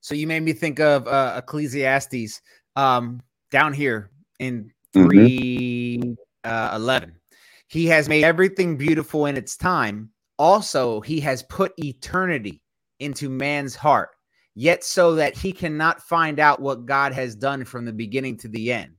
So 0.00 0.14
you 0.14 0.26
made 0.26 0.42
me 0.42 0.52
think 0.52 0.78
of 0.78 1.08
uh, 1.08 1.34
Ecclesiastes 1.38 2.40
um, 2.76 3.20
down 3.50 3.72
here 3.72 4.10
in 4.38 4.70
mm-hmm. 4.94 6.12
uh, 6.44 6.70
11. 6.74 7.14
He 7.68 7.86
has 7.86 8.08
made 8.08 8.24
everything 8.24 8.76
beautiful 8.76 9.26
in 9.26 9.36
its 9.36 9.56
time. 9.56 10.10
Also, 10.38 11.00
he 11.00 11.18
has 11.20 11.42
put 11.44 11.72
eternity 11.78 12.62
into 13.00 13.28
man's 13.28 13.74
heart, 13.74 14.10
yet 14.54 14.84
so 14.84 15.14
that 15.14 15.36
he 15.36 15.52
cannot 15.52 16.00
find 16.02 16.38
out 16.38 16.60
what 16.60 16.86
God 16.86 17.12
has 17.12 17.34
done 17.34 17.64
from 17.64 17.84
the 17.84 17.92
beginning 17.92 18.36
to 18.38 18.48
the 18.48 18.72
end. 18.72 18.94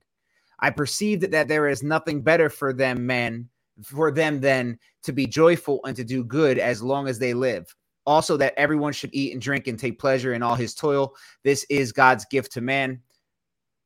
I 0.60 0.70
perceived 0.70 1.22
that, 1.22 1.30
that 1.30 1.48
there 1.48 1.68
is 1.68 1.82
nothing 1.82 2.20
better 2.20 2.50
for 2.50 2.72
them, 2.72 3.06
men, 3.06 3.48
for 3.82 4.10
them 4.10 4.40
than 4.40 4.78
to 5.04 5.12
be 5.12 5.26
joyful 5.26 5.80
and 5.84 5.96
to 5.96 6.04
do 6.04 6.24
good 6.24 6.58
as 6.58 6.82
long 6.82 7.08
as 7.08 7.18
they 7.18 7.32
live. 7.32 7.72
Also, 8.04 8.36
that 8.36 8.54
everyone 8.56 8.92
should 8.92 9.10
eat 9.12 9.32
and 9.32 9.40
drink 9.40 9.66
and 9.66 9.78
take 9.78 9.98
pleasure 9.98 10.34
in 10.34 10.42
all 10.42 10.54
his 10.54 10.74
toil. 10.74 11.14
This 11.44 11.64
is 11.70 11.92
God's 11.92 12.24
gift 12.24 12.52
to 12.52 12.60
man 12.60 13.00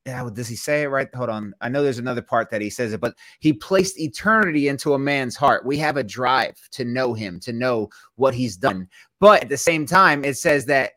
yeah, 0.05 0.29
does 0.33 0.49
he 0.49 0.55
say 0.55 0.83
it 0.83 0.87
right? 0.87 1.07
Hold 1.15 1.29
on. 1.29 1.53
I 1.61 1.69
know 1.69 1.81
there's 1.81 1.99
another 1.99 2.21
part 2.21 2.49
that 2.49 2.61
he 2.61 2.69
says 2.69 2.91
it, 2.91 2.99
but 2.99 3.15
he 3.39 3.53
placed 3.53 3.99
eternity 3.99 4.67
into 4.67 4.93
a 4.93 4.99
man's 4.99 5.35
heart. 5.35 5.65
We 5.65 5.77
have 5.77 5.95
a 5.95 6.03
drive 6.03 6.57
to 6.71 6.83
know 6.83 7.13
him, 7.13 7.39
to 7.41 7.53
know 7.53 7.89
what 8.15 8.33
he's 8.33 8.57
done. 8.57 8.89
But 9.19 9.43
at 9.43 9.49
the 9.49 9.57
same 9.57 9.85
time, 9.85 10.25
it 10.25 10.37
says 10.37 10.65
that 10.65 10.93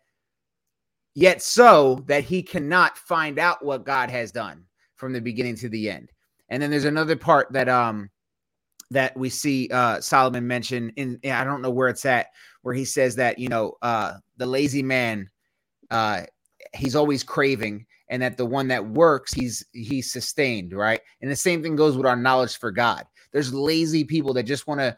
yet 1.14 1.40
so 1.40 2.04
that 2.06 2.24
he 2.24 2.42
cannot 2.42 2.98
find 2.98 3.38
out 3.38 3.64
what 3.64 3.84
God 3.84 4.10
has 4.10 4.32
done 4.32 4.64
from 4.96 5.12
the 5.12 5.20
beginning 5.20 5.56
to 5.56 5.68
the 5.68 5.88
end. 5.88 6.10
And 6.48 6.62
then 6.62 6.70
there's 6.70 6.84
another 6.84 7.16
part 7.16 7.52
that 7.52 7.68
um 7.68 8.10
that 8.90 9.16
we 9.16 9.30
see 9.30 9.68
uh 9.72 10.00
Solomon 10.00 10.46
mention 10.46 10.90
in 10.90 11.18
I 11.24 11.44
don't 11.44 11.62
know 11.62 11.70
where 11.70 11.88
it's 11.88 12.04
at 12.04 12.28
where 12.62 12.74
he 12.74 12.84
says 12.84 13.16
that, 13.16 13.38
you 13.38 13.48
know, 13.48 13.74
uh 13.82 14.14
the 14.36 14.46
lazy 14.46 14.82
man 14.82 15.30
uh 15.90 16.22
he's 16.74 16.96
always 16.96 17.22
craving 17.22 17.86
and 18.08 18.22
that 18.22 18.36
the 18.36 18.46
one 18.46 18.68
that 18.68 18.86
works 18.88 19.32
he's 19.32 19.64
he's 19.72 20.12
sustained 20.12 20.72
right? 20.72 21.00
And 21.20 21.30
the 21.30 21.36
same 21.36 21.62
thing 21.62 21.76
goes 21.76 21.96
with 21.96 22.06
our 22.06 22.16
knowledge 22.16 22.58
for 22.58 22.70
god. 22.70 23.04
There's 23.32 23.52
lazy 23.52 24.04
people 24.04 24.32
that 24.34 24.44
just 24.44 24.66
want 24.66 24.80
to 24.80 24.96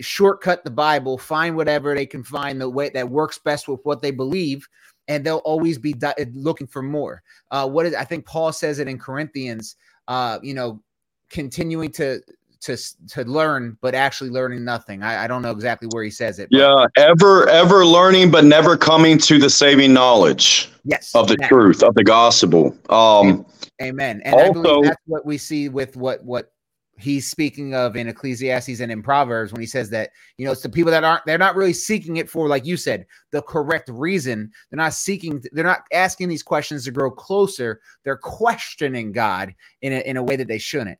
shortcut 0.00 0.64
the 0.64 0.70
bible 0.70 1.16
find 1.18 1.56
whatever 1.56 1.94
they 1.94 2.06
can 2.06 2.22
find 2.22 2.60
the 2.60 2.68
way 2.68 2.90
that 2.90 3.08
works 3.08 3.38
best 3.38 3.66
with 3.68 3.80
what 3.84 4.02
they 4.02 4.10
believe 4.10 4.68
and 5.08 5.24
they'll 5.24 5.36
always 5.38 5.78
be 5.78 5.92
di- 5.92 6.14
looking 6.34 6.66
for 6.66 6.82
more. 6.82 7.22
Uh 7.50 7.68
what 7.68 7.86
is 7.86 7.94
i 7.94 8.04
think 8.04 8.26
paul 8.26 8.52
says 8.52 8.78
it 8.78 8.88
in 8.88 8.98
corinthians 8.98 9.76
uh 10.08 10.38
you 10.42 10.52
know 10.52 10.82
continuing 11.30 11.90
to 11.90 12.20
to 12.66 12.76
to 13.08 13.24
learn 13.24 13.78
but 13.80 13.94
actually 13.94 14.30
learning 14.30 14.64
nothing. 14.64 15.02
I, 15.02 15.24
I 15.24 15.26
don't 15.26 15.42
know 15.42 15.52
exactly 15.52 15.88
where 15.92 16.02
he 16.04 16.10
says 16.10 16.38
it 16.38 16.48
but. 16.50 16.58
yeah 16.58 16.86
ever 16.96 17.48
ever 17.48 17.86
learning 17.86 18.30
but 18.30 18.44
never 18.44 18.76
coming 18.76 19.18
to 19.18 19.38
the 19.38 19.48
saving 19.48 19.92
knowledge 19.92 20.70
yes 20.84 21.14
of 21.14 21.28
the 21.28 21.36
truth 21.36 21.82
of 21.82 21.94
the 21.94 22.04
gospel. 22.04 22.76
Um 22.90 23.46
amen. 23.80 24.20
And 24.24 24.34
also 24.34 24.82
that's 24.82 25.00
what 25.06 25.24
we 25.24 25.38
see 25.38 25.68
with 25.68 25.96
what 25.96 26.22
what 26.24 26.52
he's 26.98 27.30
speaking 27.30 27.74
of 27.74 27.94
in 27.94 28.08
ecclesiastes 28.08 28.80
and 28.80 28.90
in 28.90 29.02
proverbs 29.02 29.52
when 29.52 29.60
he 29.60 29.66
says 29.66 29.90
that 29.90 30.10
you 30.38 30.46
know 30.46 30.52
it's 30.52 30.62
the 30.62 30.68
people 30.68 30.90
that 30.90 31.04
aren't 31.04 31.22
they're 31.26 31.36
not 31.36 31.54
really 31.54 31.74
seeking 31.74 32.16
it 32.16 32.28
for 32.28 32.48
like 32.48 32.64
you 32.64 32.76
said 32.76 33.06
the 33.30 33.42
correct 33.42 33.88
reason. 33.92 34.50
They're 34.70 34.78
not 34.78 34.94
seeking 34.94 35.42
they're 35.52 35.64
not 35.64 35.82
asking 35.92 36.28
these 36.28 36.42
questions 36.42 36.84
to 36.84 36.90
grow 36.90 37.12
closer. 37.12 37.80
They're 38.02 38.16
questioning 38.16 39.12
god 39.12 39.54
in 39.82 39.92
a, 39.92 40.00
in 40.00 40.16
a 40.16 40.22
way 40.22 40.34
that 40.34 40.48
they 40.48 40.58
shouldn't 40.58 40.98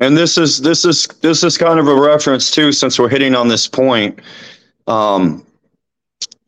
and 0.00 0.16
this 0.16 0.38
is 0.38 0.60
this 0.60 0.84
is 0.84 1.06
this 1.22 1.42
is 1.42 1.58
kind 1.58 1.78
of 1.78 1.88
a 1.88 1.94
reference 1.94 2.50
too 2.50 2.72
since 2.72 2.98
we're 2.98 3.08
hitting 3.08 3.34
on 3.34 3.48
this 3.48 3.66
point 3.66 4.20
um 4.86 5.44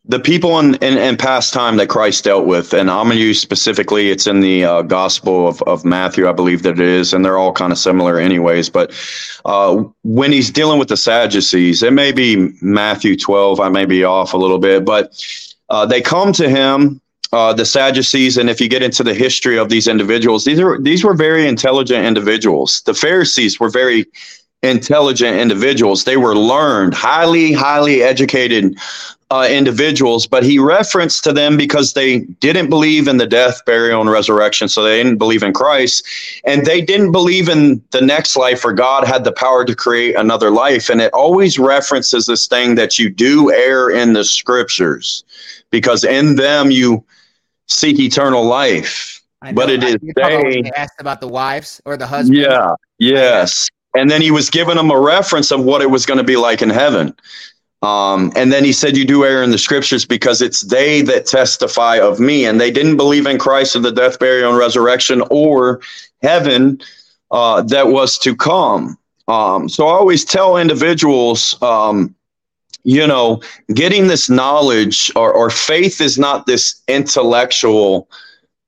the 0.05 0.19
people 0.19 0.59
in, 0.59 0.75
in, 0.75 0.97
in 0.97 1.15
past 1.15 1.53
time 1.53 1.77
that 1.77 1.87
Christ 1.87 2.23
dealt 2.23 2.47
with, 2.47 2.73
and 2.73 2.89
I'm 2.89 3.05
going 3.05 3.17
to 3.17 3.23
use 3.23 3.39
specifically, 3.39 4.09
it's 4.09 4.25
in 4.25 4.39
the 4.39 4.65
uh, 4.65 4.81
Gospel 4.81 5.47
of, 5.47 5.61
of 5.63 5.85
Matthew, 5.85 6.27
I 6.27 6.33
believe 6.33 6.63
that 6.63 6.73
it 6.73 6.79
is, 6.79 7.13
and 7.13 7.23
they're 7.23 7.37
all 7.37 7.53
kind 7.53 7.71
of 7.71 7.77
similar, 7.77 8.19
anyways. 8.19 8.69
But 8.69 8.91
uh, 9.45 9.83
when 10.03 10.31
he's 10.31 10.49
dealing 10.49 10.79
with 10.79 10.89
the 10.89 10.97
Sadducees, 10.97 11.83
it 11.83 11.93
may 11.93 12.11
be 12.11 12.51
Matthew 12.61 13.15
12, 13.15 13.59
I 13.59 13.69
may 13.69 13.85
be 13.85 14.03
off 14.03 14.33
a 14.33 14.37
little 14.37 14.57
bit, 14.57 14.85
but 14.85 15.23
uh, 15.69 15.85
they 15.85 16.01
come 16.01 16.33
to 16.33 16.49
him, 16.49 16.99
uh, 17.33 17.53
the 17.53 17.65
Sadducees, 17.65 18.37
and 18.37 18.49
if 18.49 18.59
you 18.59 18.67
get 18.67 18.83
into 18.83 19.03
the 19.03 19.13
history 19.13 19.57
of 19.57 19.69
these 19.69 19.87
individuals, 19.87 20.43
these 20.43 20.59
are 20.59 20.79
these 20.79 21.03
were 21.03 21.13
very 21.13 21.47
intelligent 21.47 22.05
individuals. 22.05 22.81
The 22.85 22.93
Pharisees 22.93 23.59
were 23.59 23.69
very 23.69 24.05
intelligent 24.63 25.37
individuals. 25.37 26.03
They 26.03 26.17
were 26.17 26.35
learned, 26.35 26.93
highly, 26.93 27.51
highly 27.53 28.03
educated 28.03 28.77
uh, 29.31 29.47
individuals, 29.49 30.27
but 30.27 30.43
he 30.43 30.59
referenced 30.59 31.23
to 31.23 31.31
them 31.31 31.55
because 31.55 31.93
they 31.93 32.19
didn't 32.19 32.69
believe 32.69 33.07
in 33.07 33.15
the 33.15 33.25
death, 33.25 33.63
burial, 33.65 34.01
and 34.01 34.11
resurrection. 34.11 34.67
So 34.67 34.83
they 34.83 35.01
didn't 35.01 35.17
believe 35.17 35.41
in 35.41 35.53
Christ. 35.53 36.05
And 36.43 36.65
they 36.65 36.81
didn't 36.81 37.13
believe 37.13 37.47
in 37.47 37.81
the 37.91 38.01
next 38.01 38.35
life 38.35 38.65
or 38.65 38.73
God 38.73 39.07
had 39.07 39.23
the 39.23 39.31
power 39.31 39.63
to 39.63 39.73
create 39.73 40.15
another 40.15 40.51
life. 40.51 40.89
And 40.89 40.99
it 40.99 41.13
always 41.13 41.57
references 41.57 42.25
this 42.25 42.45
thing 42.45 42.75
that 42.75 42.99
you 42.99 43.09
do 43.09 43.53
err 43.53 43.89
in 43.89 44.13
the 44.13 44.25
scriptures 44.25 45.23
because 45.69 46.03
in 46.03 46.35
them 46.35 46.69
you 46.69 47.03
seek 47.71 47.99
eternal 47.99 48.43
life. 48.43 49.21
I 49.41 49.51
But 49.53 49.69
it 49.69 49.83
I- 49.83 49.87
is 49.87 49.95
you 50.01 50.13
talk 50.13 50.31
about 50.31 50.43
when 50.43 50.63
they- 50.63 50.71
asked 50.77 50.99
about 50.99 51.21
the 51.21 51.27
wives 51.27 51.81
or 51.85 51.97
the 51.97 52.05
husband. 52.07 52.37
Yeah. 52.37 52.75
Yes. 52.99 53.67
And 53.95 54.09
then 54.09 54.21
he 54.21 54.31
was 54.31 54.49
giving 54.49 54.75
them 54.75 54.91
a 54.91 54.99
reference 54.99 55.51
of 55.51 55.63
what 55.63 55.81
it 55.81 55.89
was 55.89 56.05
going 56.05 56.19
to 56.19 56.23
be 56.23 56.37
like 56.37 56.61
in 56.61 56.69
heaven. 56.69 57.13
Um, 57.81 58.31
and 58.35 58.53
then 58.53 58.63
he 58.63 58.71
said, 58.71 58.95
You 58.95 59.05
do 59.05 59.25
err 59.25 59.41
in 59.41 59.49
the 59.49 59.57
scriptures 59.57 60.05
because 60.05 60.41
it's 60.41 60.61
they 60.61 61.01
that 61.01 61.25
testify 61.25 61.97
of 61.99 62.19
me. 62.19 62.45
And 62.45 62.61
they 62.61 62.69
didn't 62.69 62.95
believe 62.97 63.25
in 63.25 63.39
Christ 63.39 63.75
of 63.75 63.81
the 63.81 63.91
death, 63.91 64.19
burial, 64.19 64.49
and 64.51 64.57
resurrection 64.59 65.23
or 65.31 65.81
heaven 66.21 66.79
uh, 67.31 67.63
that 67.63 67.87
was 67.87 68.19
to 68.19 68.35
come. 68.35 68.97
Um, 69.27 69.67
so 69.67 69.87
I 69.87 69.93
always 69.93 70.23
tell 70.23 70.57
individuals, 70.57 71.59
um, 71.63 72.13
you 72.83 73.05
know, 73.05 73.41
getting 73.73 74.07
this 74.07 74.29
knowledge 74.29 75.11
or, 75.15 75.31
or 75.31 75.49
faith 75.49 76.01
is 76.01 76.17
not 76.17 76.45
this 76.45 76.81
intellectual 76.87 78.09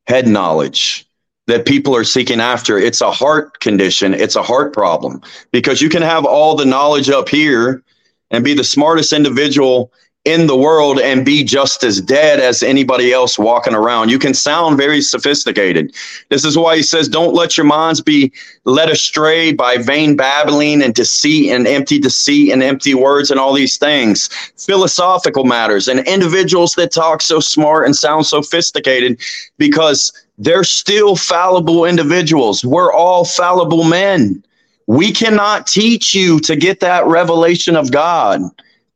head 0.07 0.27
knowledge 0.27 1.07
that 1.47 1.65
people 1.65 1.95
are 1.95 2.03
seeking 2.03 2.39
after. 2.39 2.77
It's 2.77 3.01
a 3.01 3.11
heart 3.11 3.59
condition, 3.59 4.13
it's 4.13 4.35
a 4.35 4.43
heart 4.43 4.73
problem 4.73 5.21
because 5.51 5.81
you 5.81 5.89
can 5.89 6.01
have 6.01 6.25
all 6.25 6.55
the 6.55 6.65
knowledge 6.65 7.09
up 7.09 7.29
here 7.29 7.83
and 8.31 8.43
be 8.43 8.53
the 8.53 8.63
smartest 8.63 9.13
individual 9.13 9.91
in 10.25 10.47
the 10.47 10.55
world 10.55 10.99
and 10.99 11.25
be 11.25 11.43
just 11.43 11.83
as 11.83 11.99
dead 11.99 12.39
as 12.39 12.63
anybody 12.63 13.11
else 13.11 13.37
walking 13.37 13.73
around. 13.73 14.09
You 14.09 14.17
can 14.17 14.33
sound 14.33 14.77
very 14.77 15.01
sophisticated. 15.01 15.93
This 16.29 16.45
is 16.45 16.57
why 16.57 16.77
he 16.77 16.83
says, 16.83 17.09
Don't 17.09 17.33
let 17.33 17.57
your 17.57 17.65
minds 17.65 17.99
be 17.99 18.31
led 18.63 18.89
astray 18.89 19.51
by 19.51 19.77
vain 19.77 20.15
babbling 20.15 20.81
and 20.81 20.93
deceit 20.93 21.51
and 21.51 21.67
empty 21.67 21.99
deceit 21.99 22.53
and 22.53 22.63
empty 22.63 22.93
words 22.93 23.31
and 23.31 23.39
all 23.39 23.53
these 23.53 23.77
things, 23.77 24.29
philosophical 24.57 25.43
matters, 25.43 25.89
and 25.89 26.07
individuals 26.07 26.73
that 26.75 26.93
talk 26.93 27.21
so 27.21 27.41
smart 27.41 27.85
and 27.85 27.95
sound 27.95 28.25
sophisticated 28.25 29.19
because 29.57 30.13
they're 30.37 30.63
still 30.63 31.17
fallible 31.17 31.83
individuals. 31.83 32.63
We're 32.63 32.93
all 32.93 33.25
fallible 33.25 33.83
men. 33.83 34.41
We 34.87 35.11
cannot 35.11 35.67
teach 35.67 36.13
you 36.13 36.39
to 36.41 36.55
get 36.55 36.79
that 36.79 37.05
revelation 37.05 37.75
of 37.75 37.91
God. 37.91 38.41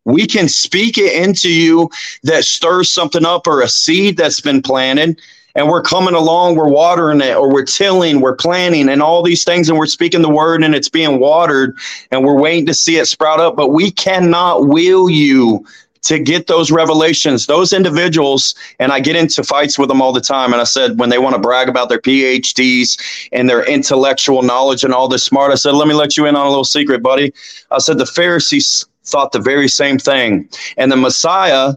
We 0.08 0.26
can 0.26 0.48
speak 0.48 0.98
it 0.98 1.22
into 1.22 1.52
you 1.52 1.90
that 2.24 2.46
stirs 2.46 2.90
something 2.90 3.26
up 3.26 3.46
or 3.46 3.62
a 3.62 3.68
seed 3.68 4.16
that's 4.16 4.40
been 4.40 4.62
planted. 4.62 5.20
And 5.54 5.68
we're 5.68 5.82
coming 5.82 6.14
along, 6.14 6.56
we're 6.56 6.70
watering 6.70 7.20
it, 7.20 7.36
or 7.36 7.52
we're 7.52 7.66
tilling, 7.66 8.22
we're 8.22 8.36
planting, 8.36 8.88
and 8.88 9.02
all 9.02 9.22
these 9.22 9.44
things, 9.44 9.68
and 9.68 9.78
we're 9.78 9.88
speaking 9.88 10.22
the 10.22 10.30
word 10.30 10.64
and 10.64 10.74
it's 10.76 10.88
being 10.88 11.20
watered, 11.20 11.76
and 12.12 12.24
we're 12.24 12.40
waiting 12.40 12.68
to 12.68 12.74
see 12.74 12.98
it 12.98 13.08
sprout 13.08 13.42
up. 13.42 13.58
But 13.58 13.70
we 13.70 13.92
cannot 13.92 14.68
will 14.68 15.10
you 15.10 15.66
to 16.04 16.20
get 16.20 16.48
those 16.48 16.72
revelations. 16.72 17.48
Those 17.48 17.74
individuals, 17.74 18.56
and 18.80 18.94
I 18.94 19.02
get 19.02 19.18
into 19.18 19.44
fights 19.44 19.78
with 19.78 19.90
them 19.90 20.02
all 20.02 20.14
the 20.14 20.22
time. 20.22 20.54
And 20.54 20.62
I 20.62 20.64
said, 20.64 20.98
when 20.98 21.10
they 21.10 21.18
want 21.18 21.36
to 21.36 21.42
brag 21.42 21.68
about 21.68 21.90
their 21.90 22.00
PhDs 22.00 23.28
and 23.34 23.50
their 23.50 23.66
intellectual 23.66 24.42
knowledge 24.42 24.86
and 24.86 24.94
all 24.94 25.10
this 25.10 25.26
smart, 25.26 25.52
I 25.52 25.56
said, 25.56 25.74
let 25.74 25.88
me 25.88 25.96
let 25.96 26.16
you 26.16 26.26
in 26.28 26.38
on 26.38 26.46
a 26.46 26.50
little 26.50 26.64
secret, 26.64 27.04
buddy. 27.04 27.34
I 27.72 27.80
said, 27.80 27.98
the 27.98 28.06
Pharisees 28.06 28.86
thought 29.08 29.32
the 29.32 29.40
very 29.40 29.68
same 29.68 29.98
thing. 29.98 30.50
And 30.78 30.92
the 30.92 30.98
Messiah 30.98 31.74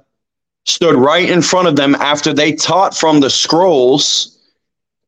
stood 0.64 0.94
right 0.94 1.28
in 1.28 1.42
front 1.42 1.68
of 1.68 1.76
them 1.76 1.94
after 1.96 2.32
they 2.32 2.52
taught 2.52 2.96
from 2.96 3.20
the 3.20 3.30
scrolls, 3.30 4.38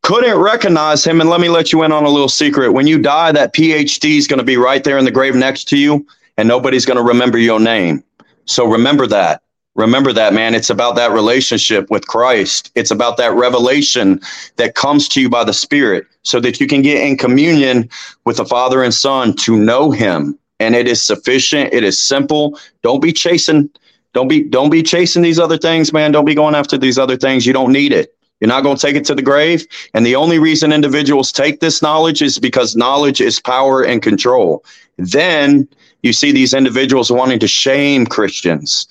couldn't 0.03 0.39
recognize 0.39 1.05
him. 1.05 1.21
And 1.21 1.31
let 1.31 1.41
me 1.41 1.49
let 1.49 1.73
you 1.73 1.83
in 1.85 1.93
on 1.93 2.05
a 2.05 2.11
little 2.11 2.29
secret. 2.29 2.73
When 2.73 2.87
you 2.87 2.99
die, 2.99 3.33
that 3.33 3.55
PhD 3.55 4.19
is 4.19 4.27
going 4.27 4.39
to 4.39 4.45
be 4.45 4.57
right 4.57 4.83
there 4.83 4.99
in 4.99 5.05
the 5.05 5.11
grave 5.11 5.35
next 5.35 5.69
to 5.69 5.77
you, 5.77 6.07
and 6.37 6.49
nobody's 6.49 6.87
going 6.87 6.97
to 6.97 7.03
remember 7.03 7.39
your 7.39 7.61
name. 7.61 8.03
So 8.47 8.67
remember 8.67 9.07
that. 9.09 9.43
Remember 9.75 10.13
that, 10.13 10.35
man. 10.35 10.55
It's 10.55 10.69
about 10.69 10.97
that 10.97 11.13
relationship 11.13 11.91
with 11.91 12.07
Christ. 12.07 12.71
It's 12.75 12.91
about 12.91 13.17
that 13.17 13.33
revelation 13.33 14.21
that 14.57 14.75
comes 14.75 15.09
to 15.11 15.21
you 15.21 15.31
by 15.31 15.45
the 15.45 15.55
Spirit 15.55 16.05
so 16.23 16.41
that 16.41 16.61
you 16.61 16.67
can 16.67 16.83
get 16.83 17.07
in 17.07 17.17
communion 17.17 17.89
with 18.25 18.37
the 18.37 18.45
Father 18.45 18.83
and 18.83 18.93
Son 18.93 19.35
to 19.37 19.57
know 19.57 19.91
Him. 19.91 20.39
And 20.63 20.75
it 20.75 20.89
is 20.89 21.03
sufficient. 21.03 21.73
It 21.73 21.85
is 21.85 22.01
simple. 22.01 22.59
Don't 22.83 23.03
be 23.03 23.13
chasing. 23.13 23.71
Don't 24.15 24.29
be 24.29 24.43
don't 24.43 24.71
be 24.71 24.83
chasing 24.83 25.23
these 25.23 25.39
other 25.39 25.59
things, 25.59 25.93
man. 25.93 26.13
Don't 26.13 26.25
be 26.25 26.35
going 26.35 26.55
after 26.55 26.79
these 26.79 26.99
other 26.99 27.17
things. 27.17 27.47
You 27.47 27.53
don't 27.53 27.73
need 27.73 27.93
it. 27.93 28.15
You're 28.41 28.49
not 28.49 28.63
going 28.63 28.77
to 28.77 28.83
take 28.83 28.97
it 28.97 29.05
to 29.05 29.15
the 29.15 29.23
grave. 29.23 29.67
And 29.95 30.05
the 30.05 30.17
only 30.17 30.41
reason 30.41 30.73
individuals 30.73 31.31
take 31.31 31.61
this 31.61 31.81
knowledge 31.81 32.21
is 32.21 32.41
because 32.41 32.75
knowledge 32.75 33.21
is 33.21 33.39
power 33.39 33.85
and 33.85 34.03
control. 34.03 34.65
Then 34.99 35.69
you 36.03 36.13
see 36.13 36.33
these 36.33 36.53
individuals 36.53 37.13
wanting 37.13 37.39
to 37.39 37.47
shame 37.47 38.05
Christians 38.05 38.89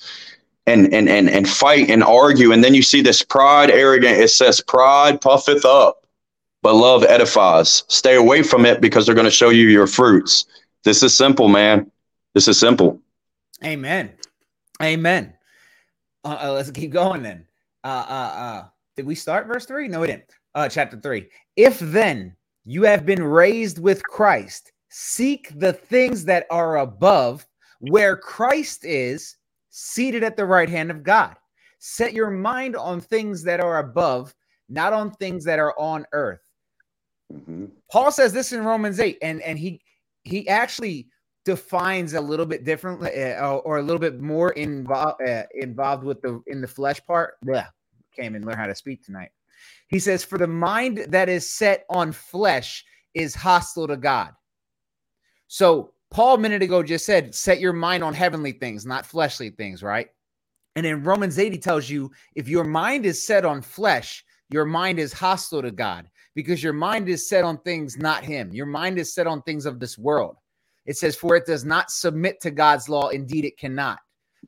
and 0.66 0.92
and 0.92 1.08
and 1.08 1.28
and 1.28 1.48
fight 1.48 1.90
and 1.90 2.02
argue. 2.02 2.52
And 2.52 2.64
then 2.64 2.74
you 2.74 2.82
see 2.82 3.02
this 3.02 3.22
pride, 3.22 3.70
arrogant. 3.70 4.18
It 4.18 4.30
says, 4.30 4.60
"Pride 4.60 5.20
puffeth 5.20 5.64
up, 5.64 6.06
but 6.62 6.74
love 6.74 7.04
edifies." 7.04 7.84
Stay 7.88 8.14
away 8.16 8.42
from 8.42 8.64
it 8.64 8.80
because 8.80 9.04
they're 9.04 9.14
going 9.14 9.26
to 9.26 9.30
show 9.30 9.50
you 9.50 9.68
your 9.68 9.86
fruits. 9.86 10.46
This 10.84 11.02
is 11.02 11.16
simple, 11.16 11.48
man. 11.48 11.90
This 12.34 12.48
is 12.48 12.58
simple. 12.58 13.00
Amen. 13.64 14.12
Amen. 14.82 15.34
Uh, 16.24 16.38
uh, 16.42 16.52
let's 16.52 16.70
keep 16.70 16.90
going 16.90 17.22
then. 17.22 17.46
Uh, 17.84 18.04
uh, 18.08 18.12
uh, 18.12 18.64
did 18.96 19.06
we 19.06 19.14
start 19.14 19.46
verse 19.46 19.66
three? 19.66 19.88
No, 19.88 20.00
we 20.00 20.08
didn't. 20.08 20.30
Uh, 20.54 20.68
chapter 20.68 20.98
three. 20.98 21.28
If 21.56 21.78
then 21.78 22.36
you 22.64 22.82
have 22.82 23.06
been 23.06 23.22
raised 23.22 23.78
with 23.78 24.02
Christ, 24.02 24.72
seek 24.88 25.58
the 25.58 25.72
things 25.72 26.24
that 26.24 26.46
are 26.50 26.78
above, 26.78 27.46
where 27.80 28.16
Christ 28.16 28.84
is 28.84 29.36
seated 29.70 30.22
at 30.22 30.36
the 30.36 30.44
right 30.44 30.68
hand 30.68 30.90
of 30.90 31.02
God. 31.02 31.36
Set 31.78 32.12
your 32.12 32.30
mind 32.30 32.76
on 32.76 33.00
things 33.00 33.42
that 33.44 33.60
are 33.60 33.78
above, 33.78 34.34
not 34.68 34.92
on 34.92 35.10
things 35.12 35.44
that 35.44 35.58
are 35.58 35.74
on 35.78 36.06
earth. 36.12 36.40
Paul 37.90 38.12
says 38.12 38.32
this 38.32 38.52
in 38.52 38.62
Romans 38.62 39.00
8, 39.00 39.18
and, 39.22 39.40
and 39.42 39.58
he 39.58 39.80
he 40.24 40.48
actually 40.48 41.08
defines 41.44 42.14
a 42.14 42.20
little 42.20 42.46
bit 42.46 42.64
differently 42.64 43.10
uh, 43.34 43.56
or 43.56 43.78
a 43.78 43.82
little 43.82 43.98
bit 43.98 44.20
more 44.20 44.50
involved 44.50 45.20
uh, 45.26 45.44
involved 45.54 46.04
with 46.04 46.20
the 46.22 46.42
in 46.46 46.60
the 46.60 46.68
flesh 46.68 47.04
part. 47.04 47.34
Yeah, 47.46 47.66
came 48.14 48.34
and 48.34 48.44
learn 48.44 48.58
how 48.58 48.66
to 48.66 48.74
speak 48.74 49.04
tonight. 49.04 49.30
He 49.88 49.98
says, 49.98 50.24
"For 50.24 50.38
the 50.38 50.46
mind 50.46 51.06
that 51.08 51.28
is 51.28 51.50
set 51.50 51.84
on 51.90 52.12
flesh 52.12 52.84
is 53.14 53.34
hostile 53.34 53.88
to 53.88 53.96
God." 53.96 54.32
So 55.48 55.92
Paul 56.10 56.36
a 56.36 56.38
minute 56.38 56.62
ago 56.62 56.82
just 56.82 57.04
said, 57.04 57.34
"Set 57.34 57.60
your 57.60 57.72
mind 57.72 58.04
on 58.04 58.14
heavenly 58.14 58.52
things, 58.52 58.86
not 58.86 59.06
fleshly 59.06 59.50
things." 59.50 59.82
Right? 59.82 60.08
And 60.74 60.86
in 60.86 61.04
Romans 61.04 61.38
8, 61.38 61.52
he 61.52 61.58
tells 61.58 61.90
you 61.90 62.10
if 62.34 62.48
your 62.48 62.64
mind 62.64 63.04
is 63.04 63.26
set 63.26 63.44
on 63.44 63.60
flesh, 63.60 64.24
your 64.48 64.64
mind 64.64 64.98
is 64.98 65.12
hostile 65.12 65.60
to 65.60 65.70
God 65.70 66.08
because 66.34 66.62
your 66.62 66.72
mind 66.72 67.08
is 67.08 67.28
set 67.28 67.44
on 67.44 67.58
things 67.58 67.96
not 67.98 68.24
Him. 68.24 68.52
Your 68.52 68.66
mind 68.66 68.98
is 68.98 69.12
set 69.12 69.26
on 69.26 69.42
things 69.42 69.66
of 69.66 69.80
this 69.80 69.98
world. 69.98 70.36
It 70.86 70.96
says, 70.96 71.16
For 71.16 71.36
it 71.36 71.46
does 71.46 71.64
not 71.64 71.90
submit 71.90 72.40
to 72.40 72.50
God's 72.50 72.88
law. 72.88 73.08
Indeed, 73.08 73.44
it 73.44 73.58
cannot. 73.58 74.00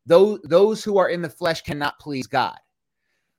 Those, 0.07 0.41
those 0.45 0.83
who 0.83 0.99
are 0.99 1.09
in 1.09 1.23
the 1.23 1.29
flesh 1.29 1.63
cannot 1.63 1.99
please 1.99 2.27
God. 2.27 2.59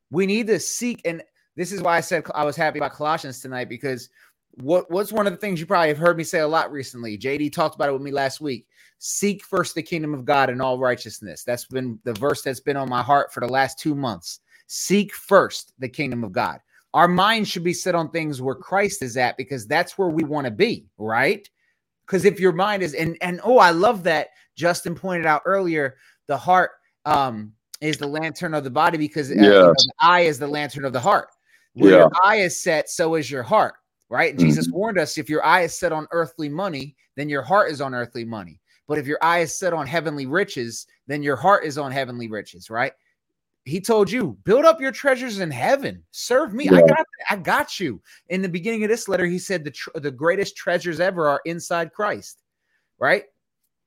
We 0.10 0.26
need 0.26 0.48
to 0.48 0.60
seek, 0.60 1.02
and 1.06 1.24
this 1.56 1.72
is 1.72 1.82
why 1.82 1.98
I 1.98 2.02
said 2.02 2.24
I 2.34 2.46
was 2.46 2.56
happy 2.56 2.80
about 2.80 2.94
Colossians 2.94 3.42
tonight 3.42 3.70
because 3.70 4.10
what, 4.52 4.90
what's 4.90 5.12
one 5.12 5.28
of 5.28 5.34
the 5.34 5.38
things 5.38 5.60
you 5.60 5.66
probably 5.66 5.90
have 5.90 5.98
heard 5.98 6.18
me 6.18 6.24
say 6.24 6.40
a 6.40 6.48
lot 6.48 6.72
recently? 6.72 7.18
JD 7.18 7.52
talked 7.52 7.76
about 7.76 7.90
it 7.90 7.94
with 7.94 8.02
me 8.02 8.12
last 8.12 8.40
week. 8.40 8.68
Seek 9.00 9.44
first 9.44 9.76
the 9.76 9.84
kingdom 9.84 10.14
of 10.14 10.24
God 10.24 10.50
and 10.50 10.62
all 10.62 10.80
righteousness. 10.80 11.44
That's 11.44 11.66
been 11.66 12.00
the 12.06 12.14
verse 12.14 12.42
that's 12.42 12.62
been 12.62 12.78
on 12.78 12.90
my 12.90 13.02
heart 13.04 13.34
for 13.34 13.42
the 13.42 13.52
last 13.52 13.78
two 13.78 13.96
months. 13.96 14.40
Seek 14.68 15.14
first 15.14 15.74
the 15.80 15.90
kingdom 15.90 16.24
of 16.24 16.32
God. 16.32 16.60
Our 16.96 17.10
mind 17.10 17.50
should 17.50 17.66
be 17.66 17.74
set 17.76 17.96
on 17.96 18.12
things 18.12 18.42
where 18.42 18.56
Christ 18.56 19.04
is 19.04 19.18
at 19.18 19.38
because 19.38 19.68
that's 19.68 20.00
where 20.00 20.10
we 20.10 20.26
want 20.26 20.48
to 20.48 20.52
be, 20.52 20.88
right? 21.00 21.48
Because 22.06 22.26
if 22.26 22.40
your 22.40 22.54
mind 22.54 22.84
is 22.84 22.94
and 22.94 23.18
and 23.22 23.42
oh, 23.44 23.60
I 23.60 23.72
love 23.72 24.04
that 24.04 24.30
Justin 24.58 24.96
pointed 24.96 25.26
out 25.28 25.44
earlier 25.46 25.98
the 26.28 26.38
heart 26.38 26.72
um 27.06 27.54
is 27.82 27.98
the 28.00 28.08
lantern 28.08 28.56
of 28.56 28.64
the 28.66 28.72
body 28.72 28.98
because 29.00 29.32
uh, 29.32 29.36
you 29.36 29.70
know, 29.70 29.84
the 29.84 29.94
eye 30.02 30.22
is 30.22 30.40
the 30.40 30.48
lantern 30.48 30.86
of 30.86 30.94
the 30.94 31.02
heart. 31.02 31.30
Where 31.76 31.92
Yeah. 31.92 31.94
your 31.94 32.10
eye 32.26 32.38
is 32.38 32.62
set, 32.62 32.90
so 32.90 33.16
is 33.16 33.32
your 33.32 33.44
heart, 33.44 33.76
right? 34.10 34.32
And 34.32 34.40
Jesus 34.40 34.68
Mm-hmm. 34.68 34.72
warned 34.72 35.00
us 35.00 35.18
if 35.18 35.30
your 35.30 35.46
eye 35.46 35.62
is 35.64 35.78
set 35.78 35.92
on 35.94 36.08
earthly 36.12 36.50
money, 36.50 36.96
then 37.18 37.30
your 37.30 37.44
heart 37.44 37.72
is 37.72 37.82
on 37.82 37.96
earthly 37.96 38.26
money. 38.26 38.62
But 38.88 39.00
if 39.00 39.08
your 39.08 39.20
eye 39.24 39.40
is 39.40 39.58
set 39.58 39.74
on 39.74 39.88
heavenly 39.88 40.28
riches, 40.28 40.88
then 41.08 41.24
your 41.24 41.38
heart 41.38 41.66
is 41.66 41.78
on 41.80 41.92
heavenly 41.92 42.30
riches, 42.30 42.70
right? 42.70 42.94
He 43.66 43.82
told 43.82 44.12
you, 44.12 44.38
build 44.44 44.64
up 44.64 44.80
your 44.80 44.92
treasures 44.92 45.40
in 45.40 45.50
heaven. 45.50 46.04
Serve 46.12 46.54
me. 46.54 46.70
I 46.70 46.82
got 46.82 47.06
I 47.30 47.36
got 47.36 47.80
you. 47.80 48.00
In 48.30 48.44
the 48.44 48.50
beginning 48.50 48.84
of 48.84 48.90
this 48.90 49.08
letter, 49.08 49.26
he 49.26 49.40
said 49.40 49.64
the 49.64 49.72
tr- 49.72 49.90
the 49.96 50.12
greatest 50.12 50.56
treasures 50.56 51.00
ever 51.00 51.28
are 51.28 51.42
inside 51.46 51.92
Christ, 51.92 52.44
right? 53.00 53.24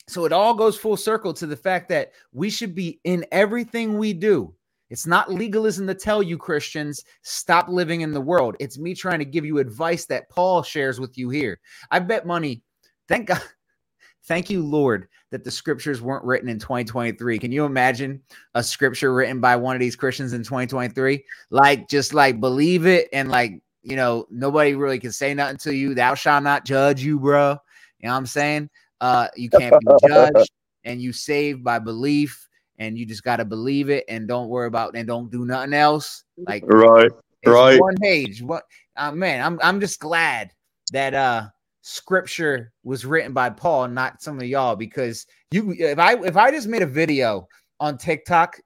So 0.08 0.24
it 0.24 0.32
all 0.32 0.54
goes 0.54 0.76
full 0.76 0.96
circle 0.96 1.32
to 1.34 1.46
the 1.46 1.56
fact 1.56 1.88
that 1.90 2.12
we 2.32 2.50
should 2.50 2.74
be 2.74 2.98
in 3.04 3.24
everything 3.30 3.98
we 3.98 4.12
do. 4.12 4.52
It's 4.90 5.06
not 5.06 5.32
legalism 5.32 5.86
to 5.86 5.94
tell 5.94 6.22
you 6.22 6.38
Christians 6.38 7.04
stop 7.22 7.68
living 7.68 8.00
in 8.00 8.12
the 8.12 8.20
world. 8.20 8.56
It's 8.58 8.78
me 8.78 8.94
trying 8.94 9.18
to 9.20 9.24
give 9.24 9.44
you 9.44 9.58
advice 9.58 10.06
that 10.06 10.30
Paul 10.30 10.62
shares 10.62 10.98
with 10.98 11.16
you 11.18 11.28
here. 11.28 11.60
I 11.90 12.00
bet 12.00 12.26
money. 12.26 12.62
Thank 13.06 13.28
God. 13.28 13.42
Thank 14.24 14.50
you, 14.50 14.62
Lord, 14.62 15.08
that 15.30 15.44
the 15.44 15.50
scriptures 15.50 16.00
weren't 16.00 16.24
written 16.24 16.48
in 16.48 16.58
2023. 16.58 17.38
Can 17.38 17.52
you 17.52 17.64
imagine 17.64 18.22
a 18.54 18.62
scripture 18.62 19.12
written 19.12 19.40
by 19.40 19.56
one 19.56 19.76
of 19.76 19.80
these 19.80 19.96
Christians 19.96 20.32
in 20.32 20.42
2023? 20.42 21.24
Like, 21.50 21.88
just 21.88 22.14
like 22.14 22.40
believe 22.40 22.86
it 22.86 23.08
and 23.12 23.30
like, 23.30 23.60
you 23.82 23.96
know, 23.96 24.26
nobody 24.30 24.74
really 24.74 24.98
can 24.98 25.12
say 25.12 25.34
nothing 25.34 25.58
to 25.58 25.74
you. 25.74 25.94
Thou 25.94 26.14
shalt 26.14 26.42
not 26.42 26.64
judge 26.64 27.02
you, 27.02 27.18
bro. 27.18 27.56
You 28.00 28.06
know 28.06 28.12
what 28.12 28.18
I'm 28.18 28.26
saying? 28.26 28.70
Uh, 29.00 29.28
you 29.36 29.50
can't 29.50 29.78
be 29.80 29.86
judged 30.08 30.50
and 30.84 31.00
you 31.00 31.12
saved 31.12 31.62
by 31.62 31.78
belief, 31.78 32.48
and 32.78 32.96
you 32.96 33.04
just 33.04 33.24
gotta 33.24 33.44
believe 33.44 33.90
it 33.90 34.04
and 34.08 34.28
don't 34.28 34.48
worry 34.48 34.68
about 34.68 34.96
and 34.96 35.06
don't 35.06 35.30
do 35.30 35.44
nothing 35.44 35.74
else. 35.74 36.24
Like 36.46 36.62
Right. 36.66 37.10
Right. 37.44 37.80
one 37.80 37.96
page. 37.96 38.42
What 38.42 38.64
uh, 38.96 39.12
man, 39.12 39.44
I'm 39.44 39.58
I'm 39.62 39.80
just 39.80 40.00
glad 40.00 40.52
that 40.92 41.14
uh 41.14 41.48
scripture 41.88 42.70
was 42.84 43.06
written 43.06 43.32
by 43.32 43.48
Paul, 43.48 43.88
not 43.88 44.20
some 44.20 44.38
of 44.38 44.44
y'all, 44.44 44.76
because 44.76 45.26
you 45.50 45.74
if 45.78 45.98
I 45.98 46.16
if 46.22 46.36
I 46.36 46.50
just 46.50 46.68
made 46.68 46.82
a 46.82 46.86
video 46.86 47.48
on 47.80 47.96
TikTok 47.96 48.60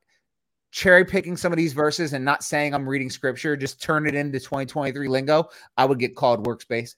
cherry 0.73 1.05
picking 1.05 1.37
some 1.37 1.53
of 1.53 1.57
these 1.57 1.73
verses 1.73 2.14
and 2.14 2.25
not 2.25 2.43
saying 2.43 2.75
I'm 2.75 2.89
reading 2.89 3.11
scripture, 3.11 3.57
just 3.57 3.81
turn 3.81 4.09
it 4.09 4.16
into 4.16 4.41
2023 4.41 5.07
lingo, 5.07 5.49
I 5.77 5.85
would 5.85 6.01
get 6.01 6.16
called 6.16 6.47
works-based. 6.47 6.97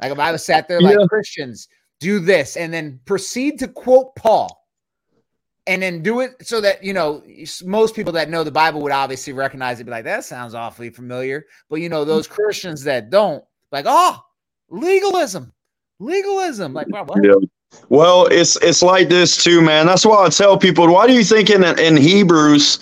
Like 0.00 0.12
if 0.12 0.18
I 0.18 0.32
was 0.32 0.44
sat 0.44 0.66
there 0.66 0.80
like 0.80 0.96
Yeah. 0.98 1.06
Christians 1.08 1.68
do 1.98 2.20
this 2.20 2.56
and 2.56 2.72
then 2.72 2.98
proceed 3.04 3.58
to 3.58 3.68
quote 3.68 4.16
Paul 4.16 4.64
and 5.66 5.82
then 5.82 6.02
do 6.02 6.20
it 6.20 6.36
so 6.40 6.62
that 6.62 6.82
you 6.82 6.94
know 6.94 7.22
most 7.64 7.94
people 7.94 8.14
that 8.14 8.30
know 8.30 8.42
the 8.42 8.50
bible 8.50 8.80
would 8.80 8.92
obviously 8.92 9.34
recognize 9.34 9.78
it 9.78 9.84
be 9.84 9.90
like 9.90 10.04
that 10.04 10.24
sounds 10.24 10.54
awfully 10.54 10.88
familiar 10.88 11.44
but 11.68 11.82
you 11.82 11.90
know 11.90 12.02
those 12.02 12.26
christians 12.26 12.82
that 12.82 13.10
don't 13.10 13.44
like 13.70 13.84
oh 13.86 14.18
legalism 14.70 15.52
legalism 16.00 16.72
like 16.72 16.88
wow, 16.92 17.04
what? 17.04 17.20
Yeah. 17.22 17.34
Well, 17.88 18.26
it's 18.26 18.56
it's 18.62 18.82
like 18.82 19.08
this 19.08 19.42
too, 19.42 19.60
man. 19.60 19.86
That's 19.86 20.04
why 20.04 20.24
I 20.24 20.28
tell 20.28 20.58
people. 20.58 20.92
Why 20.92 21.06
do 21.06 21.12
you 21.12 21.22
think 21.22 21.50
in 21.50 21.62
in 21.78 21.96
Hebrews, 21.96 22.80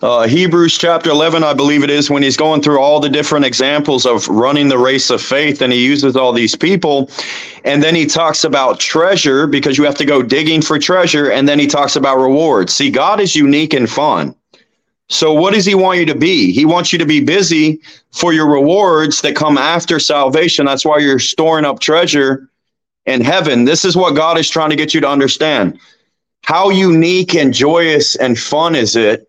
uh, 0.00 0.26
Hebrews 0.26 0.78
chapter 0.78 1.10
eleven, 1.10 1.44
I 1.44 1.52
believe 1.52 1.84
it 1.84 1.90
is, 1.90 2.08
when 2.08 2.22
he's 2.22 2.38
going 2.38 2.62
through 2.62 2.80
all 2.80 3.00
the 3.00 3.10
different 3.10 3.44
examples 3.44 4.06
of 4.06 4.26
running 4.28 4.68
the 4.68 4.78
race 4.78 5.10
of 5.10 5.20
faith, 5.20 5.60
and 5.60 5.72
he 5.72 5.84
uses 5.84 6.16
all 6.16 6.32
these 6.32 6.56
people, 6.56 7.10
and 7.64 7.82
then 7.82 7.94
he 7.94 8.06
talks 8.06 8.42
about 8.44 8.80
treasure 8.80 9.46
because 9.46 9.76
you 9.76 9.84
have 9.84 9.96
to 9.96 10.06
go 10.06 10.22
digging 10.22 10.62
for 10.62 10.78
treasure, 10.78 11.30
and 11.30 11.46
then 11.46 11.58
he 11.58 11.66
talks 11.66 11.94
about 11.94 12.16
rewards. 12.16 12.72
See, 12.74 12.90
God 12.90 13.20
is 13.20 13.36
unique 13.36 13.74
and 13.74 13.90
fun. 13.90 14.34
So, 15.10 15.32
what 15.32 15.54
does 15.54 15.66
he 15.66 15.74
want 15.74 15.98
you 15.98 16.06
to 16.06 16.14
be? 16.14 16.52
He 16.52 16.64
wants 16.64 16.92
you 16.92 16.98
to 17.00 17.04
be 17.04 17.20
busy 17.20 17.80
for 18.12 18.32
your 18.32 18.48
rewards 18.48 19.20
that 19.22 19.34
come 19.34 19.58
after 19.58 19.98
salvation. 19.98 20.66
That's 20.66 20.84
why 20.84 20.98
you're 20.98 21.18
storing 21.18 21.64
up 21.64 21.80
treasure 21.80 22.48
in 23.06 23.20
heaven. 23.20 23.64
This 23.64 23.84
is 23.84 23.96
what 23.96 24.14
God 24.14 24.38
is 24.38 24.48
trying 24.48 24.70
to 24.70 24.76
get 24.76 24.94
you 24.94 25.00
to 25.00 25.08
understand. 25.08 25.80
How 26.44 26.70
unique 26.70 27.34
and 27.34 27.52
joyous 27.52 28.14
and 28.14 28.38
fun 28.38 28.76
is 28.76 28.94
it 28.94 29.28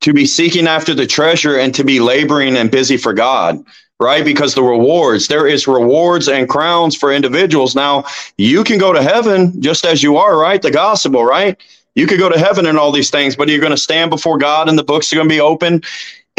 to 0.00 0.14
be 0.14 0.24
seeking 0.24 0.66
after 0.66 0.94
the 0.94 1.06
treasure 1.06 1.58
and 1.58 1.74
to 1.74 1.84
be 1.84 2.00
laboring 2.00 2.56
and 2.56 2.70
busy 2.70 2.96
for 2.96 3.12
God, 3.12 3.62
right? 4.00 4.24
Because 4.24 4.54
the 4.54 4.62
rewards, 4.62 5.28
there 5.28 5.46
is 5.46 5.68
rewards 5.68 6.28
and 6.28 6.48
crowns 6.48 6.96
for 6.96 7.12
individuals. 7.12 7.76
Now, 7.76 8.04
you 8.38 8.64
can 8.64 8.78
go 8.78 8.94
to 8.94 9.02
heaven 9.02 9.60
just 9.60 9.84
as 9.84 10.02
you 10.02 10.16
are, 10.16 10.38
right? 10.38 10.62
The 10.62 10.70
gospel, 10.70 11.24
right? 11.24 11.60
You 11.94 12.06
could 12.06 12.18
go 12.18 12.28
to 12.28 12.38
heaven 12.38 12.66
and 12.66 12.78
all 12.78 12.92
these 12.92 13.10
things, 13.10 13.36
but 13.36 13.48
you're 13.48 13.60
going 13.60 13.70
to 13.72 13.76
stand 13.76 14.10
before 14.10 14.38
God 14.38 14.68
and 14.68 14.78
the 14.78 14.84
books 14.84 15.12
are 15.12 15.16
going 15.16 15.28
to 15.28 15.34
be 15.34 15.40
open 15.40 15.82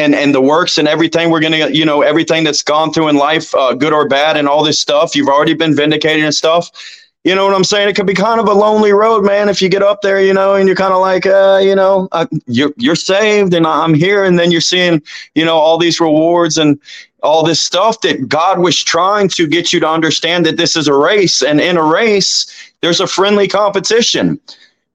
and 0.02 0.16
and 0.16 0.34
the 0.34 0.42
works 0.42 0.78
and 0.78 0.88
everything. 0.88 1.30
We're 1.30 1.42
gonna 1.42 1.70
you 1.70 1.86
know 1.86 2.02
everything 2.02 2.44
that's 2.44 2.64
gone 2.64 2.92
through 2.92 3.10
in 3.10 3.18
life 3.18 3.54
uh, 3.56 3.74
good 3.74 3.94
or 3.94 4.08
bad 4.08 4.38
and 4.38 4.48
all 4.48 4.64
this 4.64 4.80
stuff. 4.80 5.16
You've 5.16 5.28
already 5.28 5.54
been 5.54 5.76
vindicated 5.76 6.24
and 6.24 6.34
stuff. 6.34 6.70
You 7.24 7.36
know 7.36 7.46
what 7.46 7.54
i'm 7.54 7.64
saying? 7.64 7.88
It 7.88 7.96
could 7.96 8.08
be 8.08 8.16
kind 8.16 8.40
of 8.40 8.48
a 8.48 8.54
lonely 8.54 8.94
road 8.94 9.24
man 9.24 9.48
if 9.48 9.62
you 9.62 9.70
get 9.70 9.84
up 9.84 10.02
there 10.02 10.20
you 10.20 10.34
know 10.34 10.56
and 10.56 10.68
you're 10.68 10.76
kind 10.76 10.94
of 10.94 11.02
like 11.02 11.28
uh, 11.28 11.60
you 11.62 11.76
know 11.76 12.10
you're, 12.48 12.74
you're 12.78 12.96
saved 12.96 13.54
and 13.54 13.68
i'm 13.68 13.94
here. 13.94 14.24
And 14.24 14.40
then 14.40 14.52
you're 14.52 14.60
seeing 14.60 15.04
you 15.36 15.46
know 15.46 15.56
all 15.56 15.78
these 15.78 16.00
rewards 16.00 16.58
and 16.58 16.80
all 17.22 17.44
this 17.44 17.62
stuff 17.62 18.02
that 18.02 18.28
god 18.28 18.58
was 18.60 18.82
trying 18.82 19.30
to 19.30 19.46
get 19.46 19.72
you 19.72 19.80
to 19.80 19.88
understand 19.88 20.48
that 20.48 20.58
this 20.58 20.76
is 20.76 20.88
a 20.88 20.96
race. 20.96 21.44
And 21.44 21.62
in 21.62 21.78
a 21.78 21.84
race 21.84 22.48
there's 22.82 23.00
a 23.00 23.08
friendly 23.08 23.48
competition 23.48 24.40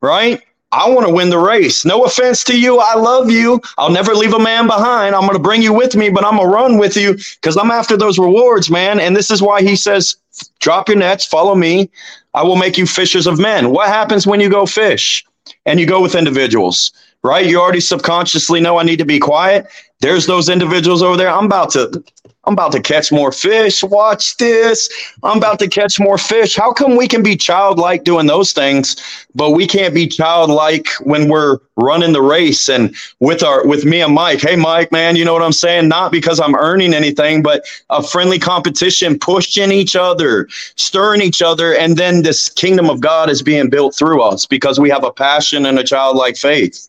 right 0.02 0.42
I 0.72 0.90
want 0.90 1.06
to 1.06 1.12
win 1.12 1.30
the 1.30 1.38
race. 1.38 1.84
No 1.84 2.04
offense 2.04 2.42
to 2.44 2.58
you. 2.58 2.78
I 2.78 2.96
love 2.96 3.30
you. 3.30 3.60
I'll 3.78 3.90
never 3.90 4.14
leave 4.14 4.34
a 4.34 4.38
man 4.38 4.66
behind. 4.66 5.14
I'm 5.14 5.22
going 5.22 5.32
to 5.34 5.38
bring 5.38 5.62
you 5.62 5.72
with 5.72 5.94
me, 5.94 6.10
but 6.10 6.24
I'm 6.24 6.36
going 6.36 6.48
to 6.48 6.54
run 6.54 6.78
with 6.78 6.96
you 6.96 7.14
because 7.40 7.56
I'm 7.56 7.70
after 7.70 7.96
those 7.96 8.18
rewards, 8.18 8.68
man. 8.68 8.98
And 8.98 9.14
this 9.14 9.30
is 9.30 9.40
why 9.40 9.62
he 9.62 9.76
says, 9.76 10.16
drop 10.58 10.88
your 10.88 10.98
nets, 10.98 11.24
follow 11.24 11.54
me. 11.54 11.88
I 12.34 12.42
will 12.42 12.56
make 12.56 12.76
you 12.76 12.86
fishers 12.86 13.26
of 13.26 13.38
men. 13.38 13.70
What 13.70 13.88
happens 13.88 14.26
when 14.26 14.40
you 14.40 14.50
go 14.50 14.66
fish 14.66 15.24
and 15.64 15.78
you 15.78 15.86
go 15.86 16.02
with 16.02 16.14
individuals, 16.14 16.92
right? 17.22 17.46
You 17.46 17.60
already 17.60 17.80
subconsciously 17.80 18.60
know 18.60 18.78
I 18.78 18.82
need 18.82 18.98
to 18.98 19.06
be 19.06 19.20
quiet. 19.20 19.68
There's 20.00 20.26
those 20.26 20.48
individuals 20.48 21.02
over 21.02 21.16
there. 21.16 21.30
I'm 21.30 21.46
about 21.46 21.70
to. 21.70 22.04
I'm 22.46 22.52
about 22.52 22.72
to 22.72 22.80
catch 22.80 23.10
more 23.10 23.32
fish. 23.32 23.82
Watch 23.82 24.36
this. 24.36 24.88
I'm 25.24 25.38
about 25.38 25.58
to 25.58 25.68
catch 25.68 25.98
more 25.98 26.16
fish. 26.16 26.54
How 26.54 26.72
come 26.72 26.96
we 26.96 27.08
can 27.08 27.22
be 27.22 27.36
childlike 27.36 28.04
doing 28.04 28.28
those 28.28 28.52
things, 28.52 28.96
but 29.34 29.50
we 29.50 29.66
can't 29.66 29.92
be 29.92 30.06
childlike 30.06 30.88
when 31.00 31.28
we're 31.28 31.58
running 31.76 32.12
the 32.12 32.22
race 32.22 32.68
and 32.68 32.94
with 33.18 33.42
our 33.42 33.66
with 33.66 33.84
me 33.84 34.00
and 34.00 34.14
Mike. 34.14 34.40
Hey 34.40 34.54
Mike, 34.54 34.92
man, 34.92 35.16
you 35.16 35.24
know 35.24 35.32
what 35.32 35.42
I'm 35.42 35.52
saying? 35.52 35.88
Not 35.88 36.12
because 36.12 36.38
I'm 36.38 36.54
earning 36.54 36.94
anything, 36.94 37.42
but 37.42 37.64
a 37.90 38.02
friendly 38.02 38.38
competition, 38.38 39.18
pushing 39.18 39.72
each 39.72 39.96
other, 39.96 40.48
stirring 40.76 41.22
each 41.22 41.42
other, 41.42 41.74
and 41.74 41.96
then 41.96 42.22
this 42.22 42.48
kingdom 42.48 42.88
of 42.88 43.00
God 43.00 43.28
is 43.28 43.42
being 43.42 43.68
built 43.68 43.94
through 43.96 44.22
us 44.22 44.46
because 44.46 44.78
we 44.78 44.88
have 44.90 45.04
a 45.04 45.12
passion 45.12 45.66
and 45.66 45.78
a 45.78 45.84
childlike 45.84 46.36
faith. 46.36 46.88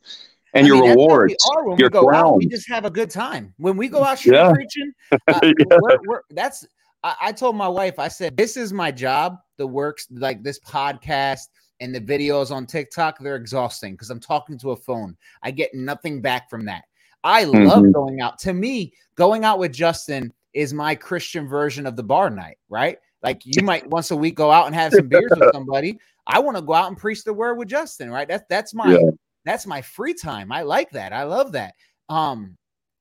And 0.58 0.66
I 0.66 0.68
your 0.68 0.82
mean, 0.82 0.96
what 0.98 1.26
we 1.28 1.36
are 1.52 1.68
when 1.68 1.78
your 1.78 1.90
we 1.90 1.94
go 1.94 2.12
out, 2.14 2.38
we 2.38 2.48
just 2.48 2.68
have 2.70 2.86
a 2.86 2.90
good 2.90 3.10
time. 3.10 3.54
When 3.58 3.78
we 3.78 3.88
go 3.88 4.04
out 4.04 4.26
Yeah. 4.26 4.52
preaching, 4.52 4.92
uh, 5.28 5.40
Yeah. 5.44 5.52
we're, 5.82 5.98
we're, 6.08 6.22
that's 6.32 6.66
I, 7.04 7.16
I 7.22 7.32
told 7.32 7.56
my 7.56 7.68
wife, 7.68 8.00
I 8.00 8.08
said, 8.08 8.36
this 8.38 8.58
is 8.58 8.74
my 8.74 8.92
job. 8.92 9.38
The 9.58 9.68
works 9.68 10.08
like 10.12 10.44
this 10.44 10.60
podcast 10.60 11.48
and 11.80 11.94
the 11.94 12.02
videos 12.02 12.52
on 12.52 12.66
TikTok, 12.66 13.20
they're 13.20 13.36
exhausting 13.36 13.94
because 13.94 14.10
I'm 14.10 14.20
talking 14.20 14.58
to 14.60 14.72
a 14.72 14.76
phone. 14.76 15.16
I 15.44 15.52
get 15.52 15.74
nothing 15.74 16.22
back 16.22 16.50
from 16.50 16.66
that. 16.66 16.84
I 17.24 17.44
love 17.44 17.84
Mhm. 17.84 17.94
going 17.94 18.22
out. 18.22 18.40
To 18.40 18.54
me, 18.54 18.94
going 19.16 19.44
out 19.44 19.60
with 19.60 19.74
Justin 19.74 20.34
is 20.54 20.74
my 20.74 20.96
Christian 20.96 21.48
version 21.48 21.86
of 21.86 21.96
the 21.96 22.04
bar 22.04 22.30
night, 22.30 22.58
right? 22.70 22.98
Like 23.22 23.42
you 23.46 23.62
might 23.64 23.88
once 23.90 24.12
a 24.12 24.16
week 24.16 24.36
go 24.36 24.52
out 24.52 24.66
and 24.66 24.76
have 24.76 24.94
some 24.94 25.08
beers 25.08 25.32
with 25.36 25.52
somebody. 25.54 26.00
I 26.26 26.40
want 26.40 26.58
to 26.58 26.64
go 26.64 26.74
out 26.74 26.88
and 26.88 26.98
preach 26.98 27.24
the 27.24 27.34
word 27.34 27.56
with 27.58 27.68
Justin, 27.68 28.10
right? 28.10 28.28
That's 28.28 28.44
that's 28.50 28.74
my 28.74 28.94
Yeah. 28.94 29.10
That's 29.48 29.66
my 29.66 29.82
free 29.82 30.14
time. 30.14 30.52
I 30.52 30.64
like 30.64 30.92
that. 30.92 31.14
I 31.14 31.24
love 31.24 31.52
that. 31.54 31.74
Um, 32.10 32.58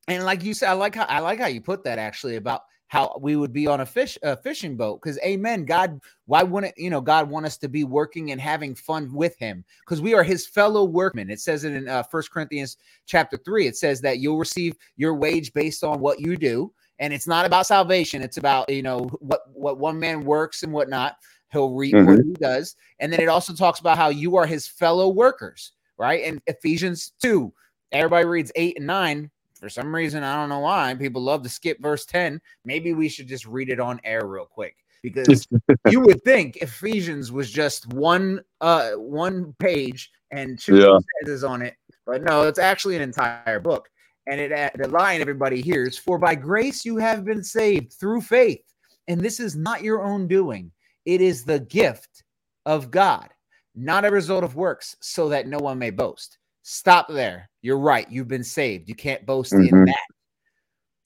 and 0.08 0.24
like 0.24 0.44
you 0.44 0.54
said, 0.54 0.68
I 0.68 0.74
like 0.74 0.94
how 0.94 1.04
I 1.04 1.20
like 1.20 1.40
how 1.40 1.46
you 1.46 1.60
put 1.60 1.84
that 1.84 1.98
actually 1.98 2.36
about 2.36 2.62
how 2.88 3.18
we 3.20 3.34
would 3.34 3.52
be 3.52 3.66
on 3.66 3.80
a 3.80 3.86
fish 3.86 4.16
a 4.22 4.36
fishing 4.36 4.76
boat. 4.76 5.00
Because 5.02 5.18
amen, 5.20 5.64
God, 5.64 6.00
why 6.26 6.42
wouldn't 6.42 6.74
you 6.76 6.90
know 6.90 7.00
God 7.00 7.28
want 7.28 7.46
us 7.46 7.56
to 7.58 7.68
be 7.68 7.84
working 7.84 8.30
and 8.30 8.40
having 8.40 8.74
fun 8.74 9.12
with 9.12 9.36
him? 9.38 9.64
Because 9.84 10.00
we 10.00 10.14
are 10.14 10.22
his 10.22 10.46
fellow 10.46 10.84
workmen. 10.84 11.30
It 11.30 11.40
says 11.40 11.64
it 11.64 11.72
in 11.72 11.88
uh 11.88 12.04
first 12.04 12.30
Corinthians 12.30 12.76
chapter 13.06 13.36
three. 13.36 13.66
It 13.66 13.76
says 13.76 14.00
that 14.02 14.18
you'll 14.18 14.38
receive 14.38 14.76
your 14.96 15.14
wage 15.14 15.52
based 15.52 15.82
on 15.82 16.00
what 16.00 16.20
you 16.20 16.36
do. 16.36 16.72
And 16.98 17.12
it's 17.12 17.26
not 17.26 17.44
about 17.44 17.66
salvation, 17.66 18.22
it's 18.22 18.38
about 18.38 18.70
you 18.70 18.82
know 18.82 19.10
what 19.20 19.40
what 19.52 19.78
one 19.78 19.98
man 19.98 20.24
works 20.24 20.62
and 20.62 20.72
whatnot. 20.72 21.16
He'll 21.52 21.74
reap 21.74 21.94
what 21.94 22.18
he 22.24 22.32
does. 22.34 22.76
And 22.98 23.12
then 23.12 23.20
it 23.20 23.28
also 23.28 23.54
talks 23.54 23.80
about 23.80 23.96
how 23.96 24.08
you 24.08 24.36
are 24.36 24.46
his 24.46 24.66
fellow 24.66 25.08
workers 25.08 25.72
right? 25.98 26.24
And 26.24 26.40
Ephesians 26.46 27.12
2, 27.22 27.52
everybody 27.92 28.26
reads 28.26 28.52
8 28.54 28.78
and 28.78 28.86
9. 28.86 29.30
For 29.58 29.68
some 29.70 29.94
reason, 29.94 30.22
I 30.22 30.36
don't 30.36 30.50
know 30.50 30.60
why 30.60 30.94
people 30.94 31.22
love 31.22 31.42
to 31.42 31.48
skip 31.48 31.80
verse 31.80 32.04
10. 32.04 32.40
Maybe 32.64 32.92
we 32.92 33.08
should 33.08 33.26
just 33.26 33.46
read 33.46 33.70
it 33.70 33.80
on 33.80 34.00
air 34.04 34.26
real 34.26 34.44
quick 34.44 34.76
because 35.02 35.46
you 35.88 36.00
would 36.00 36.22
think 36.24 36.56
Ephesians 36.56 37.32
was 37.32 37.50
just 37.50 37.86
one 37.92 38.40
uh 38.60 38.92
one 38.92 39.54
page 39.58 40.10
and 40.30 40.58
two 40.58 40.76
Yeah. 40.76 40.98
sentences 41.20 41.44
on 41.44 41.62
it, 41.62 41.76
but 42.04 42.22
no, 42.22 42.42
it's 42.42 42.58
actually 42.58 42.96
an 42.96 43.02
entire 43.02 43.60
book. 43.60 43.88
And 44.26 44.40
it 44.40 44.52
uh, 44.52 44.70
the 44.74 44.88
line 44.88 45.20
everybody 45.20 45.62
hears: 45.62 45.96
"For 45.96 46.18
by 46.18 46.34
grace 46.34 46.84
you 46.84 46.96
have 46.96 47.24
been 47.24 47.44
saved 47.44 47.92
through 47.92 48.22
faith, 48.22 48.64
and 49.08 49.20
this 49.20 49.38
is 49.38 49.54
not 49.54 49.82
your 49.82 50.02
own 50.02 50.26
doing; 50.26 50.72
it 51.04 51.20
is 51.20 51.44
the 51.44 51.60
gift 51.60 52.24
of 52.66 52.90
God, 52.90 53.28
not 53.76 54.04
a 54.04 54.10
result 54.10 54.42
of 54.42 54.56
works, 54.56 54.96
so 55.00 55.28
that 55.28 55.46
no 55.46 55.58
one 55.58 55.78
may 55.78 55.90
boast." 55.90 56.38
Stop 56.62 57.08
there. 57.08 57.48
You're 57.62 57.78
right. 57.78 58.10
You've 58.10 58.26
been 58.26 58.42
saved. 58.42 58.88
You 58.88 58.96
can't 58.96 59.24
boast 59.24 59.52
in 59.52 59.60
Mhm. 59.60 59.86
that. 59.86 60.06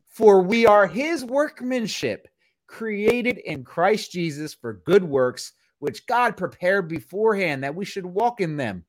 For 0.06 0.40
we 0.40 0.64
are 0.64 0.86
His 0.86 1.24
workmanship, 1.24 2.28
created 2.66 3.38
in 3.38 3.64
Christ 3.64 4.12
Jesus 4.12 4.54
for 4.54 4.72
good 4.72 5.04
works, 5.04 5.52
which 5.80 6.06
God 6.06 6.36
prepared 6.36 6.88
beforehand 6.88 7.64
that 7.64 7.74
we 7.74 7.84
should 7.84 8.06
walk 8.06 8.40
in 8.40 8.56
them. 8.56 8.84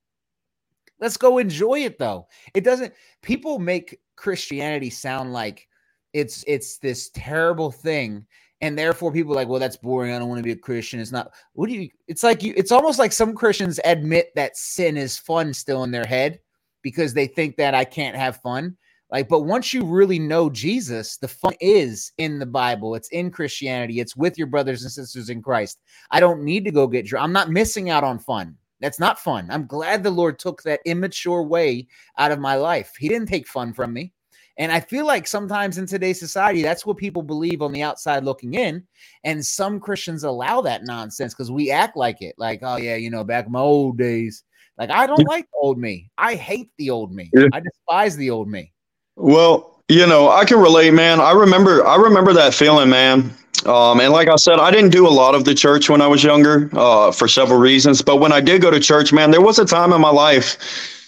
Let's 1.00 1.18
go 1.18 1.40
enjoy 1.40 1.80
it 1.80 1.98
though. 1.98 2.28
It 2.54 2.64
doesn't 2.64 2.94
people 3.22 3.60
make 3.60 4.00
Christianity 4.16 4.92
sound 4.92 5.34
like 5.34 5.68
it's 6.14 6.44
it's 6.48 6.78
this 6.78 7.10
terrible 7.10 7.72
thing 7.72 8.28
and 8.62 8.78
therefore 8.78 9.12
people 9.12 9.36
like, 9.36 9.48
well 9.48 9.60
that's 9.60 9.78
boring. 9.78 10.14
I 10.14 10.20
don't 10.20 10.30
want 10.30 10.40
to 10.40 10.44
be 10.44 10.52
a 10.52 10.56
Christian. 10.56 11.00
It's 11.00 11.12
not. 11.12 11.32
What 11.54 11.68
do 11.70 11.76
you 11.76 11.90
it's 12.08 12.24
like 12.24 12.44
you 12.44 12.54
it's 12.56 12.72
almost 12.72 13.00
like 13.00 13.12
some 13.12 13.34
Christians 13.34 13.80
admit 13.86 14.32
that 14.36 14.58
sin 14.58 14.98
is 14.98 15.18
fun 15.18 15.54
still 15.54 15.84
in 15.84 15.92
their 15.92 16.06
head 16.06 16.40
because 16.82 17.14
they 17.14 17.28
think 17.28 17.58
that 17.58 17.76
I 17.76 17.86
can't 17.86 18.16
have 18.16 18.38
fun. 18.38 18.78
Like, 19.12 19.28
but 19.28 19.42
once 19.42 19.74
you 19.74 19.84
really 19.84 20.20
know 20.20 20.50
Jesus, 20.50 21.18
the 21.18 21.28
fun 21.28 21.54
is 21.60 22.14
in 22.18 22.40
the 22.40 22.46
Bible. 22.46 22.96
It's 22.96 23.10
in 23.10 23.30
Christianity. 23.30 24.00
It's 24.00 24.16
with 24.16 24.38
your 24.38 24.48
brothers 24.48 24.84
and 24.84 24.92
sisters 24.92 25.30
in 25.30 25.42
Christ. 25.42 25.82
I 26.12 26.22
don't 26.22 26.44
need 26.44 26.64
to 26.64 26.72
go 26.72 26.88
get 26.88 27.06
drunk. 27.06 27.26
I'm 27.26 27.34
not 27.34 27.50
missing 27.50 27.90
out 27.90 28.06
on 28.06 28.20
fun. 28.20 28.56
That's 28.80 29.00
not 29.00 29.20
fun. 29.20 29.48
I'm 29.52 29.68
glad 29.68 30.02
the 30.02 30.10
Lord 30.10 30.40
took 30.40 30.64
that 30.64 30.80
immature 30.86 31.44
way 31.44 31.88
out 32.18 32.32
of 32.32 32.40
my 32.40 32.56
life. 32.56 32.94
He 32.98 33.10
didn't 33.10 33.28
take 33.28 33.48
fun 33.48 33.74
from 33.74 33.94
me. 33.94 34.14
And 34.62 34.72
I 34.72 34.80
feel 34.80 35.08
like 35.08 35.26
sometimes 35.26 35.80
in 35.80 35.88
today's 35.88 36.20
society, 36.20 36.62
that's 36.62 36.86
what 36.86 36.98
people 36.98 37.24
believe 37.24 37.64
on 37.64 37.72
the 37.72 37.82
outside 37.82 38.24
looking 38.24 38.54
in. 38.54 38.84
And 39.24 39.44
some 39.44 39.80
Christians 39.80 40.24
allow 40.24 40.62
that 40.62 40.84
nonsense 40.84 41.34
because 41.34 41.50
we 41.50 41.72
act 41.72 41.98
like 41.98 42.22
it. 42.22 42.36
Like, 42.38 42.60
oh, 42.62 42.78
yeah, 42.78 42.96
you 42.96 43.10
know, 43.10 43.24
back 43.24 43.48
in 43.48 43.54
my 43.54 43.60
old 43.60 43.98
days. 43.98 44.44
Like, 44.78 44.92
I 44.92 45.08
don't 45.08 45.28
like 45.28 45.46
the 45.46 45.58
old 45.64 45.80
me. 45.80 46.12
I 46.16 46.36
hate 46.36 46.70
the 46.78 46.92
old 46.92 47.12
me. 47.12 47.32
I 47.52 47.60
despise 47.60 48.16
the 48.18 48.30
old 48.30 48.50
me. 48.50 48.72
Well, 49.16 49.82
you 49.90 50.06
know, 50.06 50.30
I 50.30 50.46
can 50.46 50.60
relate, 50.60 50.94
man. 50.94 51.20
I 51.20 51.32
remember, 51.32 51.84
I 51.88 51.96
remember 51.96 52.32
that 52.34 52.54
feeling, 52.54 52.92
man. 52.92 53.34
Um, 53.66 54.00
and 54.00 54.14
like 54.14 54.28
I 54.28 54.36
said, 54.36 54.60
I 54.60 54.70
didn't 54.70 54.92
do 54.92 55.08
a 55.08 55.10
lot 55.10 55.34
of 55.34 55.44
the 55.44 55.56
church 55.56 55.90
when 55.90 56.02
I 56.02 56.08
was 56.08 56.24
younger, 56.24 56.70
uh, 56.74 57.12
for 57.12 57.28
several 57.28 57.60
reasons. 57.60 58.04
But 58.04 58.18
when 58.18 58.32
I 58.32 58.42
did 58.42 58.62
go 58.62 58.70
to 58.70 58.80
church, 58.80 59.12
man, 59.12 59.32
there 59.32 59.42
was 59.42 59.58
a 59.58 59.66
time 59.66 59.92
in 59.92 60.02
my 60.02 60.12
life 60.12 61.01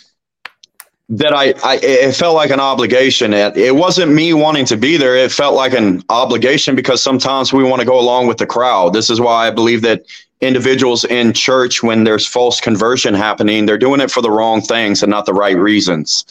that 1.09 1.33
I, 1.33 1.53
I 1.63 1.79
it 1.81 2.15
felt 2.15 2.35
like 2.35 2.49
an 2.49 2.59
obligation. 2.59 3.33
It, 3.33 3.57
it 3.57 3.75
wasn't 3.75 4.13
me 4.13 4.33
wanting 4.33 4.65
to 4.65 4.77
be 4.77 4.97
there. 4.97 5.15
It 5.15 5.31
felt 5.31 5.55
like 5.55 5.73
an 5.73 6.03
obligation 6.09 6.75
because 6.75 7.03
sometimes 7.03 7.51
we 7.51 7.63
want 7.63 7.81
to 7.81 7.85
go 7.85 7.99
along 7.99 8.27
with 8.27 8.37
the 8.37 8.47
crowd. 8.47 8.93
This 8.93 9.09
is 9.09 9.19
why 9.19 9.47
I 9.47 9.51
believe 9.51 9.81
that 9.81 10.03
individuals 10.41 11.05
in 11.05 11.33
church, 11.33 11.83
when 11.83 12.03
there's 12.03 12.27
false 12.27 12.59
conversion 12.59 13.13
happening, 13.13 13.65
they're 13.65 13.77
doing 13.77 14.01
it 14.01 14.11
for 14.11 14.21
the 14.21 14.31
wrong 14.31 14.61
things 14.61 15.03
and 15.03 15.09
not 15.09 15.25
the 15.25 15.33
right 15.33 15.57
reasons. 15.57 16.25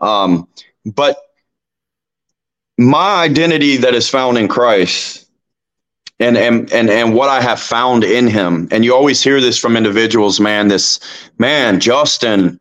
Um, 0.00 0.48
but 0.84 1.16
my 2.78 3.22
identity 3.22 3.76
that 3.78 3.94
is 3.94 4.08
found 4.08 4.38
in 4.38 4.48
Christ 4.48 5.26
and, 6.18 6.36
and 6.36 6.72
and 6.72 6.90
and 6.90 7.14
what 7.14 7.28
I 7.28 7.40
have 7.40 7.60
found 7.60 8.04
in 8.04 8.26
him. 8.26 8.68
And 8.70 8.84
you 8.84 8.94
always 8.94 9.22
hear 9.22 9.40
this 9.40 9.58
from 9.58 9.76
individuals, 9.76 10.38
man, 10.40 10.68
this 10.68 11.00
man, 11.38 11.80
Justin, 11.80 12.60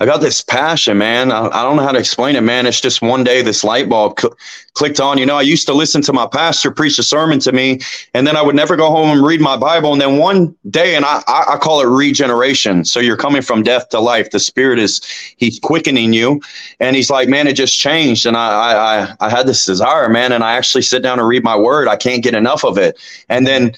I 0.00 0.06
got 0.06 0.20
this 0.20 0.40
passion, 0.40 0.98
man. 0.98 1.30
I, 1.30 1.46
I 1.46 1.62
don't 1.62 1.76
know 1.76 1.84
how 1.84 1.92
to 1.92 1.98
explain 2.00 2.34
it, 2.34 2.40
man. 2.40 2.66
It's 2.66 2.80
just 2.80 3.00
one 3.00 3.22
day 3.22 3.42
this 3.42 3.62
light 3.62 3.88
bulb 3.88 4.18
cl- 4.18 4.36
clicked 4.72 4.98
on. 4.98 5.18
You 5.18 5.26
know, 5.26 5.36
I 5.36 5.42
used 5.42 5.68
to 5.68 5.72
listen 5.72 6.02
to 6.02 6.12
my 6.12 6.26
pastor 6.26 6.72
preach 6.72 6.98
a 6.98 7.04
sermon 7.04 7.38
to 7.40 7.52
me, 7.52 7.78
and 8.12 8.26
then 8.26 8.36
I 8.36 8.42
would 8.42 8.56
never 8.56 8.74
go 8.74 8.90
home 8.90 9.16
and 9.16 9.24
read 9.24 9.40
my 9.40 9.56
Bible. 9.56 9.92
And 9.92 10.00
then 10.00 10.18
one 10.18 10.56
day, 10.68 10.96
and 10.96 11.04
I, 11.04 11.22
I, 11.28 11.56
call 11.58 11.80
it 11.80 11.86
regeneration. 11.86 12.84
So 12.84 12.98
you're 12.98 13.16
coming 13.16 13.40
from 13.40 13.62
death 13.62 13.88
to 13.90 14.00
life. 14.00 14.30
The 14.30 14.40
Spirit 14.40 14.80
is 14.80 15.00
He's 15.36 15.60
quickening 15.60 16.12
you, 16.12 16.40
and 16.80 16.96
He's 16.96 17.08
like, 17.10 17.28
man, 17.28 17.46
it 17.46 17.54
just 17.54 17.78
changed. 17.78 18.26
And 18.26 18.36
I, 18.36 19.06
I, 19.20 19.26
I 19.26 19.30
had 19.30 19.46
this 19.46 19.64
desire, 19.64 20.08
man, 20.08 20.32
and 20.32 20.42
I 20.42 20.56
actually 20.56 20.82
sit 20.82 21.04
down 21.04 21.20
and 21.20 21.28
read 21.28 21.44
my 21.44 21.56
Word. 21.56 21.86
I 21.86 21.94
can't 21.94 22.22
get 22.22 22.34
enough 22.34 22.64
of 22.64 22.78
it. 22.78 22.98
And 23.28 23.46
then 23.46 23.74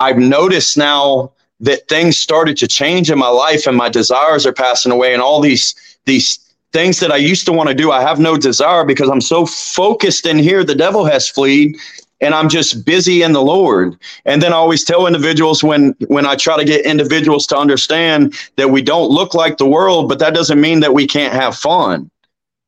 I've 0.00 0.18
noticed 0.18 0.76
now 0.76 1.32
that 1.62 1.88
things 1.88 2.18
started 2.18 2.56
to 2.58 2.68
change 2.68 3.10
in 3.10 3.18
my 3.18 3.28
life 3.28 3.66
and 3.66 3.76
my 3.76 3.88
desires 3.88 4.44
are 4.46 4.52
passing 4.52 4.92
away 4.92 5.14
and 5.14 5.22
all 5.22 5.40
these 5.40 5.74
these 6.04 6.38
things 6.72 7.00
that 7.00 7.12
I 7.12 7.16
used 7.16 7.46
to 7.46 7.52
want 7.52 7.68
to 7.68 7.74
do 7.74 7.90
I 7.90 8.02
have 8.02 8.18
no 8.18 8.36
desire 8.36 8.84
because 8.84 9.08
I'm 9.08 9.20
so 9.20 9.46
focused 9.46 10.26
in 10.26 10.38
here 10.38 10.64
the 10.64 10.74
devil 10.74 11.04
has 11.04 11.28
fled 11.28 11.74
and 12.20 12.34
I'm 12.34 12.48
just 12.48 12.86
busy 12.86 13.22
in 13.22 13.32
the 13.32 13.42
Lord. 13.42 13.98
And 14.26 14.40
then 14.40 14.52
I 14.52 14.56
always 14.56 14.84
tell 14.84 15.06
individuals 15.06 15.64
when 15.64 15.94
when 16.06 16.26
I 16.26 16.36
try 16.36 16.56
to 16.56 16.64
get 16.64 16.86
individuals 16.86 17.46
to 17.48 17.56
understand 17.56 18.34
that 18.56 18.70
we 18.70 18.82
don't 18.82 19.10
look 19.10 19.34
like 19.34 19.56
the 19.56 19.66
world 19.66 20.08
but 20.08 20.18
that 20.18 20.34
doesn't 20.34 20.60
mean 20.60 20.80
that 20.80 20.94
we 20.94 21.06
can't 21.06 21.34
have 21.34 21.56
fun. 21.56 22.10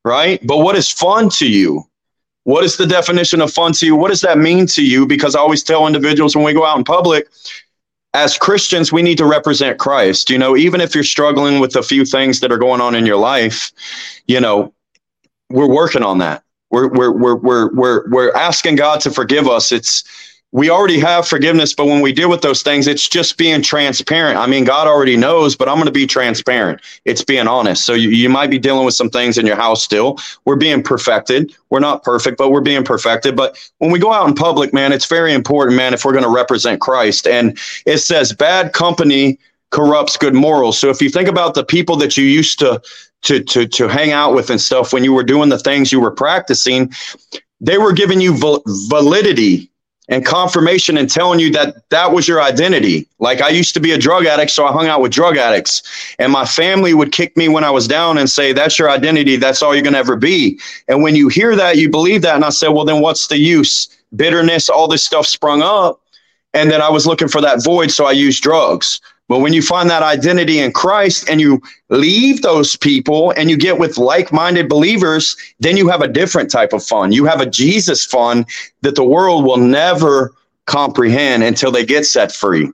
Right? 0.03 0.39
But 0.45 0.59
what 0.59 0.75
is 0.75 0.89
fun 0.89 1.29
to 1.29 1.47
you? 1.49 1.83
What 2.43 2.63
is 2.63 2.77
the 2.77 2.85
definition 2.85 3.41
of 3.41 3.51
fun 3.51 3.73
to 3.73 3.87
you? 3.87 3.95
What 3.95 4.09
does 4.09 4.21
that 4.21 4.37
mean 4.37 4.67
to 4.67 4.85
you? 4.85 5.07
Because 5.07 5.35
I 5.35 5.39
always 5.39 5.63
tell 5.63 5.87
individuals 5.87 6.35
when 6.35 6.45
we 6.45 6.53
go 6.53 6.63
out 6.63 6.77
in 6.77 6.83
public, 6.83 7.27
as 8.15 8.37
Christians, 8.37 8.93
we 8.93 9.01
need 9.01 9.17
to 9.17 9.25
represent 9.25 9.77
Christ. 9.77 10.29
You 10.29 10.37
know, 10.37 10.55
even 10.55 10.79
if 10.79 10.95
you're 10.95 11.03
struggling 11.03 11.59
with 11.59 11.75
a 11.75 11.83
few 11.83 12.05
things 12.05 12.39
that 12.39 12.51
are 12.51 12.57
going 12.57 12.79
on 12.79 12.95
in 12.95 13.05
your 13.05 13.17
life, 13.17 13.71
you 14.25 14.39
know, 14.39 14.73
we're 15.49 15.69
working 15.69 16.01
on 16.01 16.19
that. 16.19 16.43
We're 16.71 16.87
we're 16.87 17.11
we're 17.11 17.35
we're 17.35 17.73
we're 17.73 18.09
we're 18.09 18.33
asking 18.33 18.77
God 18.77 19.01
to 19.01 19.11
forgive 19.11 19.47
us. 19.47 19.71
It's 19.71 20.03
we 20.55 20.69
already 20.69 20.97
have 20.97 21.27
forgiveness, 21.27 21.73
but 21.73 21.85
when 21.85 21.99
we 21.99 22.13
deal 22.13 22.29
with 22.29 22.41
those 22.41 22.63
things, 22.63 22.87
it's 22.87 23.09
just 23.09 23.37
being 23.37 23.61
transparent. 23.61 24.37
I 24.37 24.47
mean, 24.47 24.63
God 24.63 24.87
already 24.87 25.17
knows, 25.17 25.53
but 25.53 25.67
I'm 25.67 25.75
going 25.75 25.87
to 25.87 25.91
be 25.91 26.07
transparent. 26.07 26.79
It's 27.03 27.25
being 27.25 27.45
honest. 27.45 27.85
So 27.85 27.93
you, 27.93 28.07
you 28.07 28.29
might 28.29 28.49
be 28.49 28.57
dealing 28.57 28.85
with 28.85 28.93
some 28.93 29.09
things 29.09 29.37
in 29.37 29.45
your 29.45 29.57
house 29.57 29.83
still. 29.83 30.17
We're 30.45 30.55
being 30.55 30.81
perfected. 30.81 31.53
We're 31.71 31.81
not 31.81 32.03
perfect, 32.03 32.37
but 32.37 32.51
we're 32.51 32.61
being 32.61 32.85
perfected. 32.85 33.35
But 33.35 33.57
when 33.79 33.91
we 33.91 33.99
go 33.99 34.13
out 34.13 34.29
in 34.29 34.33
public, 34.33 34.73
man, 34.73 34.93
it's 34.93 35.07
very 35.07 35.33
important, 35.33 35.75
man, 35.75 35.93
if 35.93 36.05
we're 36.05 36.13
going 36.13 36.23
to 36.23 36.29
represent 36.29 36.79
Christ. 36.79 37.27
And 37.27 37.59
it 37.85 37.97
says 37.97 38.31
bad 38.31 38.71
company 38.71 39.37
corrupts 39.71 40.15
good 40.15 40.35
morals. 40.35 40.79
So 40.79 40.89
if 40.89 41.01
you 41.01 41.09
think 41.09 41.27
about 41.27 41.55
the 41.55 41.65
people 41.65 41.97
that 41.97 42.15
you 42.15 42.23
used 42.23 42.59
to 42.59 42.81
to 43.23 43.43
to 43.43 43.67
to 43.67 43.89
hang 43.89 44.13
out 44.13 44.33
with 44.33 44.49
and 44.49 44.61
stuff 44.61 44.93
when 44.93 45.03
you 45.03 45.11
were 45.11 45.23
doing 45.23 45.49
the 45.49 45.59
things 45.59 45.91
you 45.91 45.99
were 45.99 46.11
practicing, 46.11 46.93
they 47.59 47.77
were 47.77 47.91
giving 47.91 48.21
you 48.21 48.37
val- 48.37 48.63
validity 48.87 49.69
and 50.07 50.25
confirmation 50.25 50.97
and 50.97 51.09
telling 51.09 51.39
you 51.39 51.51
that 51.51 51.89
that 51.89 52.11
was 52.11 52.27
your 52.27 52.41
identity. 52.41 53.07
Like 53.19 53.41
I 53.41 53.49
used 53.49 53.73
to 53.73 53.79
be 53.79 53.91
a 53.91 53.97
drug 53.97 54.25
addict, 54.25 54.51
so 54.51 54.65
I 54.65 54.71
hung 54.71 54.87
out 54.87 55.01
with 55.01 55.11
drug 55.11 55.37
addicts. 55.37 55.83
And 56.19 56.31
my 56.31 56.45
family 56.45 56.93
would 56.93 57.11
kick 57.11 57.35
me 57.35 57.47
when 57.47 57.63
I 57.63 57.71
was 57.71 57.87
down 57.87 58.17
and 58.17 58.29
say, 58.29 58.53
That's 58.53 58.77
your 58.77 58.89
identity. 58.89 59.35
That's 59.35 59.61
all 59.61 59.73
you're 59.73 59.83
going 59.83 59.93
to 59.93 59.99
ever 59.99 60.15
be. 60.15 60.59
And 60.87 61.01
when 61.01 61.15
you 61.15 61.27
hear 61.27 61.55
that, 61.55 61.77
you 61.77 61.89
believe 61.89 62.21
that. 62.21 62.35
And 62.35 62.45
I 62.45 62.49
said, 62.49 62.69
Well, 62.69 62.85
then 62.85 63.01
what's 63.01 63.27
the 63.27 63.37
use? 63.37 63.89
Bitterness, 64.15 64.69
all 64.69 64.87
this 64.87 65.03
stuff 65.03 65.25
sprung 65.25 65.61
up. 65.61 66.01
And 66.53 66.71
then 66.71 66.81
I 66.81 66.89
was 66.89 67.05
looking 67.05 67.27
for 67.27 67.41
that 67.41 67.63
void, 67.63 67.91
so 67.91 68.05
I 68.05 68.11
used 68.11 68.41
drugs. 68.41 69.01
But 69.27 69.39
when 69.39 69.53
you 69.53 69.61
find 69.61 69.89
that 69.89 70.03
identity 70.03 70.59
in 70.59 70.71
Christ 70.71 71.29
and 71.29 71.41
you 71.41 71.61
leave 71.89 72.41
those 72.41 72.75
people 72.75 73.31
and 73.31 73.49
you 73.49 73.57
get 73.57 73.79
with 73.79 73.97
like 73.97 74.31
minded 74.31 74.69
believers, 74.69 75.35
then 75.59 75.77
you 75.77 75.87
have 75.89 76.01
a 76.01 76.07
different 76.07 76.51
type 76.51 76.73
of 76.73 76.83
fun. 76.83 77.11
You 77.11 77.25
have 77.25 77.41
a 77.41 77.49
Jesus 77.49 78.05
fun 78.05 78.45
that 78.81 78.95
the 78.95 79.03
world 79.03 79.43
will 79.43 79.57
never 79.57 80.33
comprehend 80.65 81.43
until 81.43 81.71
they 81.71 81.85
get 81.85 82.05
set 82.05 82.31
free. 82.31 82.71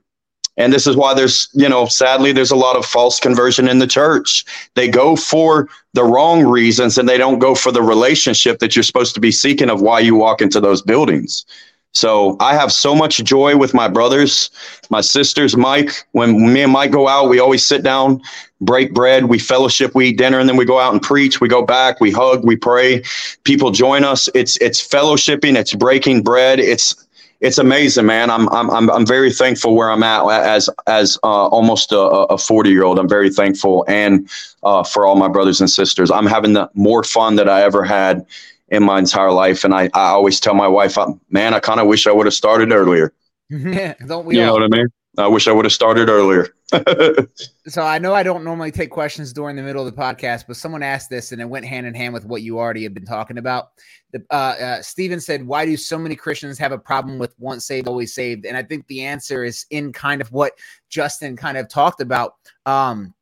And 0.58 0.70
this 0.72 0.86
is 0.86 0.96
why 0.96 1.14
there's, 1.14 1.48
you 1.54 1.68
know, 1.68 1.86
sadly, 1.86 2.32
there's 2.32 2.50
a 2.50 2.56
lot 2.56 2.76
of 2.76 2.84
false 2.84 3.18
conversion 3.18 3.68
in 3.68 3.78
the 3.78 3.86
church. 3.86 4.44
They 4.74 4.88
go 4.88 5.16
for 5.16 5.68
the 5.94 6.04
wrong 6.04 6.44
reasons 6.44 6.98
and 6.98 7.08
they 7.08 7.16
don't 7.16 7.38
go 7.38 7.54
for 7.54 7.72
the 7.72 7.82
relationship 7.82 8.58
that 8.58 8.76
you're 8.76 8.82
supposed 8.82 9.14
to 9.14 9.20
be 9.20 9.32
seeking 9.32 9.70
of 9.70 9.80
why 9.80 10.00
you 10.00 10.14
walk 10.14 10.42
into 10.42 10.60
those 10.60 10.82
buildings. 10.82 11.46
So 11.92 12.36
I 12.40 12.54
have 12.54 12.72
so 12.72 12.94
much 12.94 13.22
joy 13.22 13.56
with 13.56 13.74
my 13.74 13.86
brothers, 13.86 14.50
my 14.88 15.02
sisters, 15.02 15.56
Mike. 15.56 16.06
When 16.12 16.52
me 16.52 16.62
and 16.62 16.72
Mike 16.72 16.90
go 16.90 17.06
out, 17.06 17.28
we 17.28 17.38
always 17.38 17.66
sit 17.66 17.82
down, 17.82 18.22
break 18.62 18.94
bread, 18.94 19.26
we 19.26 19.38
fellowship, 19.38 19.94
we 19.94 20.08
eat 20.08 20.18
dinner, 20.18 20.38
and 20.38 20.48
then 20.48 20.56
we 20.56 20.64
go 20.64 20.78
out 20.78 20.92
and 20.92 21.02
preach. 21.02 21.40
We 21.40 21.48
go 21.48 21.62
back, 21.62 22.00
we 22.00 22.10
hug, 22.10 22.44
we 22.44 22.56
pray. 22.56 23.02
People 23.44 23.70
join 23.70 24.04
us. 24.04 24.28
It's 24.34 24.56
it's 24.58 24.86
fellowshipping, 24.86 25.54
it's 25.56 25.74
breaking 25.74 26.22
bread. 26.22 26.60
It's 26.60 27.06
it's 27.42 27.58
amazing, 27.58 28.06
man. 28.06 28.30
I'm 28.30 28.48
I'm 28.48 28.70
I'm 28.70 28.90
I'm 28.90 29.04
very 29.04 29.30
thankful 29.30 29.74
where 29.74 29.90
I'm 29.90 30.02
at 30.02 30.24
as 30.30 30.70
as 30.86 31.18
uh, 31.22 31.46
almost 31.48 31.92
a, 31.92 31.98
a 31.98 32.38
40 32.38 32.70
year 32.70 32.84
old. 32.84 32.98
I'm 32.98 33.08
very 33.08 33.28
thankful 33.28 33.84
and 33.86 34.30
uh, 34.62 34.82
for 34.82 35.04
all 35.06 35.16
my 35.16 35.28
brothers 35.28 35.60
and 35.60 35.68
sisters. 35.68 36.10
I'm 36.10 36.26
having 36.26 36.54
the 36.54 36.70
more 36.72 37.04
fun 37.04 37.36
that 37.36 37.50
I 37.50 37.62
ever 37.62 37.84
had 37.84 38.24
in 38.72 38.82
my 38.82 38.98
entire 38.98 39.30
life. 39.30 39.64
And 39.64 39.74
I, 39.74 39.84
I 39.94 40.08
always 40.08 40.40
tell 40.40 40.54
my 40.54 40.66
wife, 40.66 40.96
man, 41.30 41.54
I 41.54 41.60
kind 41.60 41.78
of 41.78 41.86
wish 41.86 42.06
I 42.06 42.12
would 42.12 42.26
have 42.26 42.34
started 42.34 42.72
earlier. 42.72 43.12
Yeah, 43.50 43.94
don't 44.06 44.24
we 44.24 44.36
You 44.36 44.46
know 44.46 44.54
what 44.54 44.62
I 44.64 44.68
mean? 44.68 44.88
I 45.18 45.28
wish 45.28 45.46
I 45.46 45.52
would 45.52 45.66
have 45.66 45.72
started 45.72 46.08
earlier. 46.08 46.48
So 47.68 47.82
I 47.82 47.98
know 48.00 48.12
I 48.12 48.24
don't 48.24 48.42
normally 48.42 48.72
take 48.72 48.90
questions 48.90 49.32
during 49.32 49.54
the 49.54 49.62
middle 49.62 49.86
of 49.86 49.94
the 49.94 50.00
podcast, 50.00 50.46
but 50.48 50.56
someone 50.56 50.82
asked 50.82 51.10
this 51.10 51.30
and 51.30 51.40
it 51.40 51.44
went 51.44 51.64
hand 51.64 51.86
in 51.86 51.94
hand 51.94 52.12
with 52.12 52.24
what 52.24 52.42
you 52.42 52.58
already 52.58 52.82
have 52.82 52.92
been 52.92 53.04
talking 53.04 53.38
about. 53.38 53.68
The, 54.12 54.24
uh, 54.30 54.34
uh, 54.34 54.82
Steven 54.82 55.20
said, 55.20 55.46
Why 55.46 55.64
do 55.64 55.76
so 55.76 55.96
many 55.96 56.16
Christians 56.16 56.58
have 56.58 56.72
a 56.72 56.78
problem 56.78 57.18
with 57.20 57.34
once 57.38 57.64
saved, 57.64 57.86
always 57.86 58.14
saved? 58.14 58.46
And 58.46 58.56
I 58.56 58.64
think 58.64 58.86
the 58.88 59.04
answer 59.04 59.44
is 59.44 59.64
in 59.70 59.92
kind 59.92 60.20
of 60.20 60.32
what 60.32 60.54
Justin 60.88 61.36
kind 61.36 61.56
of 61.56 61.68
talked 61.68 62.00
about. 62.00 62.34
Um, 62.66 63.14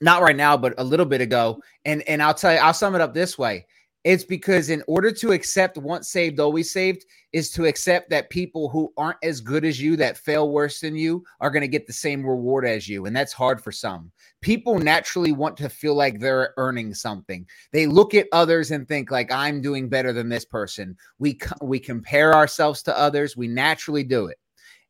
not 0.00 0.20
right 0.22 0.36
now, 0.36 0.56
but 0.56 0.74
a 0.78 0.84
little 0.84 1.06
bit 1.06 1.20
ago. 1.20 1.62
And 1.84 2.02
and 2.08 2.20
I'll 2.20 2.34
tell 2.34 2.52
you, 2.52 2.58
I'll 2.58 2.74
sum 2.74 2.96
it 2.96 3.00
up 3.00 3.14
this 3.14 3.38
way. 3.38 3.66
It's 4.06 4.22
because 4.22 4.70
in 4.70 4.84
order 4.86 5.10
to 5.10 5.32
accept 5.32 5.76
once 5.76 6.08
saved, 6.08 6.38
always 6.38 6.70
saved, 6.70 7.04
is 7.32 7.50
to 7.50 7.66
accept 7.66 8.08
that 8.10 8.30
people 8.30 8.68
who 8.68 8.92
aren't 8.96 9.16
as 9.24 9.40
good 9.40 9.64
as 9.64 9.80
you, 9.80 9.96
that 9.96 10.16
fail 10.16 10.52
worse 10.52 10.78
than 10.78 10.94
you, 10.94 11.24
are 11.40 11.50
going 11.50 11.62
to 11.62 11.66
get 11.68 11.88
the 11.88 11.92
same 11.92 12.24
reward 12.24 12.64
as 12.64 12.88
you. 12.88 13.06
And 13.06 13.16
that's 13.16 13.32
hard 13.32 13.60
for 13.60 13.72
some. 13.72 14.12
People 14.42 14.78
naturally 14.78 15.32
want 15.32 15.56
to 15.56 15.68
feel 15.68 15.96
like 15.96 16.20
they're 16.20 16.54
earning 16.56 16.94
something. 16.94 17.44
They 17.72 17.88
look 17.88 18.14
at 18.14 18.28
others 18.30 18.70
and 18.70 18.86
think 18.86 19.10
like 19.10 19.32
I'm 19.32 19.60
doing 19.60 19.88
better 19.88 20.12
than 20.12 20.28
this 20.28 20.44
person. 20.44 20.96
We 21.18 21.40
we 21.60 21.80
compare 21.80 22.32
ourselves 22.32 22.84
to 22.84 22.96
others. 22.96 23.36
We 23.36 23.48
naturally 23.48 24.04
do 24.04 24.26
it. 24.26 24.38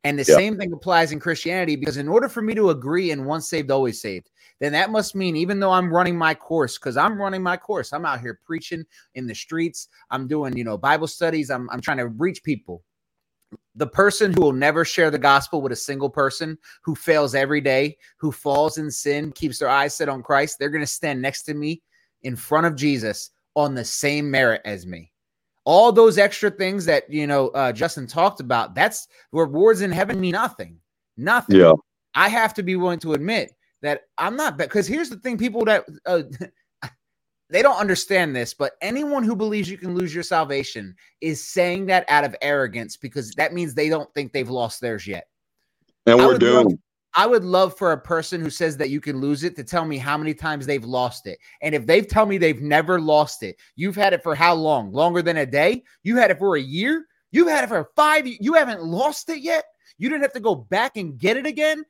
And 0.05 0.19
the 0.19 0.27
Yeah. 0.29 0.37
same 0.37 0.59
thing 0.59 0.73
applies 0.75 1.11
in 1.11 1.21
Christianity 1.21 1.75
because 1.75 1.97
in 1.97 2.07
order 2.07 2.29
for 2.29 2.43
me 2.43 2.55
to 2.55 2.69
agree 2.69 3.13
in 3.13 3.25
once 3.25 3.49
saved, 3.49 3.71
always 3.71 4.01
saved, 4.01 4.31
then 4.61 4.73
that 4.73 4.91
must 4.91 5.15
mean 5.15 5.37
even 5.37 5.61
though 5.61 5.73
I'm 5.73 5.93
running 5.93 6.17
my 6.17 6.35
course, 6.35 6.79
because 6.79 6.97
I'm 6.97 7.21
running 7.21 7.43
my 7.43 7.57
course, 7.57 7.93
I'm 7.93 8.07
out 8.07 8.21
here 8.21 8.41
preaching 8.45 8.85
in 9.15 9.27
the 9.27 9.35
streets, 9.35 9.89
I'm 10.11 10.27
doing, 10.27 10.57
you 10.57 10.65
know, 10.65 10.79
Bible 10.79 11.07
studies, 11.07 11.51
I'm, 11.51 11.69
I'm 11.71 11.81
trying 11.81 11.99
to 11.99 12.09
reach 12.09 12.43
people. 12.43 12.83
The 13.77 13.87
person 13.87 14.33
who 14.33 14.41
will 14.41 14.53
never 14.53 14.85
share 14.85 15.11
the 15.11 15.19
gospel 15.19 15.61
with 15.61 15.73
a 15.73 15.77
single 15.77 16.11
person 16.11 16.59
who 16.83 16.95
fails 16.95 17.35
every 17.35 17.61
day, 17.61 17.97
who 18.17 18.33
falls 18.33 18.79
in 18.79 18.91
sin, 18.91 19.31
keeps 19.33 19.59
their 19.59 19.69
eyes 19.69 19.95
set 19.95 20.09
on 20.09 20.23
Christ, 20.23 20.59
they're 20.59 20.71
going 20.71 20.83
to 20.83 20.87
stand 20.87 21.21
next 21.21 21.43
to 21.45 21.55
me 21.55 21.83
in 22.23 22.35
front 22.35 22.67
of 22.67 22.75
Jesus 22.75 23.31
on 23.55 23.75
the 23.75 23.85
same 23.85 24.31
merit 24.31 24.63
as 24.65 24.87
me. 24.87 25.13
All 25.65 25.93
those 25.93 26.17
extra 26.17 26.51
things 26.51 26.85
that, 26.87 27.11
you 27.13 27.27
know, 27.27 27.49
uh, 27.49 27.73
Justin 27.73 28.07
talked 28.07 28.41
about, 28.41 28.75
that's 28.75 29.09
rewards 29.33 29.81
in 29.81 29.91
heaven 29.91 30.21
mean 30.21 30.33
nothing. 30.33 30.79
Nothing. 31.17 31.57
Yeah. 31.57 31.73
I 32.15 32.29
have 32.29 32.55
to 32.55 32.63
be 32.63 32.77
willing 32.77 33.01
to 33.01 33.15
admit 33.15 33.53
that 33.83 34.03
I'm 34.19 34.37
not 34.37 34.57
because 34.57 34.87
here's 34.87 35.11
the 35.11 35.17
thing 35.17 35.39
people 35.39 35.65
that 35.67 35.85
uh, 36.07 36.23
they 37.51 37.63
don't 37.63 37.79
understand 37.79 38.35
this, 38.35 38.55
but 38.55 38.73
anyone 38.81 39.23
who 39.23 39.37
believes 39.37 39.71
you 39.71 39.79
can 39.79 39.95
lose 39.95 40.15
your 40.15 40.25
salvation 40.25 40.95
is 41.21 41.43
saying 41.43 41.87
that 41.87 42.05
out 42.09 42.25
of 42.25 42.35
arrogance 42.43 42.97
because 42.97 43.33
that 43.33 43.53
means 43.53 43.75
they 43.75 43.89
don't 43.89 44.13
think 44.15 44.33
they've 44.33 44.51
lost 44.51 44.81
theirs 44.81 45.07
yet. 45.07 45.29
And 46.07 46.19
we're 46.19 46.33
love- 46.33 46.41
doomed. 46.41 46.79
I 47.19 47.27
would 47.27 47.45
love 47.45 47.79
for 47.79 47.93
a 47.93 47.99
person 47.99 48.43
who 48.43 48.51
says 48.51 48.77
that 48.77 48.91
you 48.91 49.01
can 49.01 49.23
lose 49.23 49.43
it 49.43 49.57
to 49.57 49.65
tell 49.65 49.87
me 49.87 49.97
how 49.97 50.19
many 50.19 50.35
times 50.35 50.67
they've 50.67 50.85
lost 50.85 51.27
it. 51.27 51.39
And 51.63 51.75
if 51.75 51.87
they've 51.87 52.07
tell 52.07 52.27
me 52.27 52.37
they've 52.37 52.61
never 52.61 53.01
lost 53.01 53.43
it, 53.43 53.57
you've 53.75 53.97
had 53.97 54.13
it 54.13 54.23
for 54.23 54.35
how 54.35 54.53
long? 54.53 54.93
Longer 54.93 55.23
than 55.23 55.39
a 55.39 55.47
day? 55.47 55.83
You 56.03 56.19
had 56.19 56.31
it 56.31 56.39
for 56.39 56.57
a 56.57 56.61
year? 56.61 57.07
You've 57.31 57.49
had 57.49 57.65
it 57.65 57.69
for 57.69 57.89
five. 57.97 58.27
You 58.27 58.53
haven't 58.53 58.83
lost 58.85 59.31
it 59.31 59.41
yet? 59.41 59.65
You 59.97 60.11
didn't 60.11 60.23
have 60.23 60.35
to 60.35 60.41
go 60.41 60.55
back 60.55 60.99
and 60.99 61.17
get 61.17 61.39
it 61.39 61.47
again? 61.47 61.87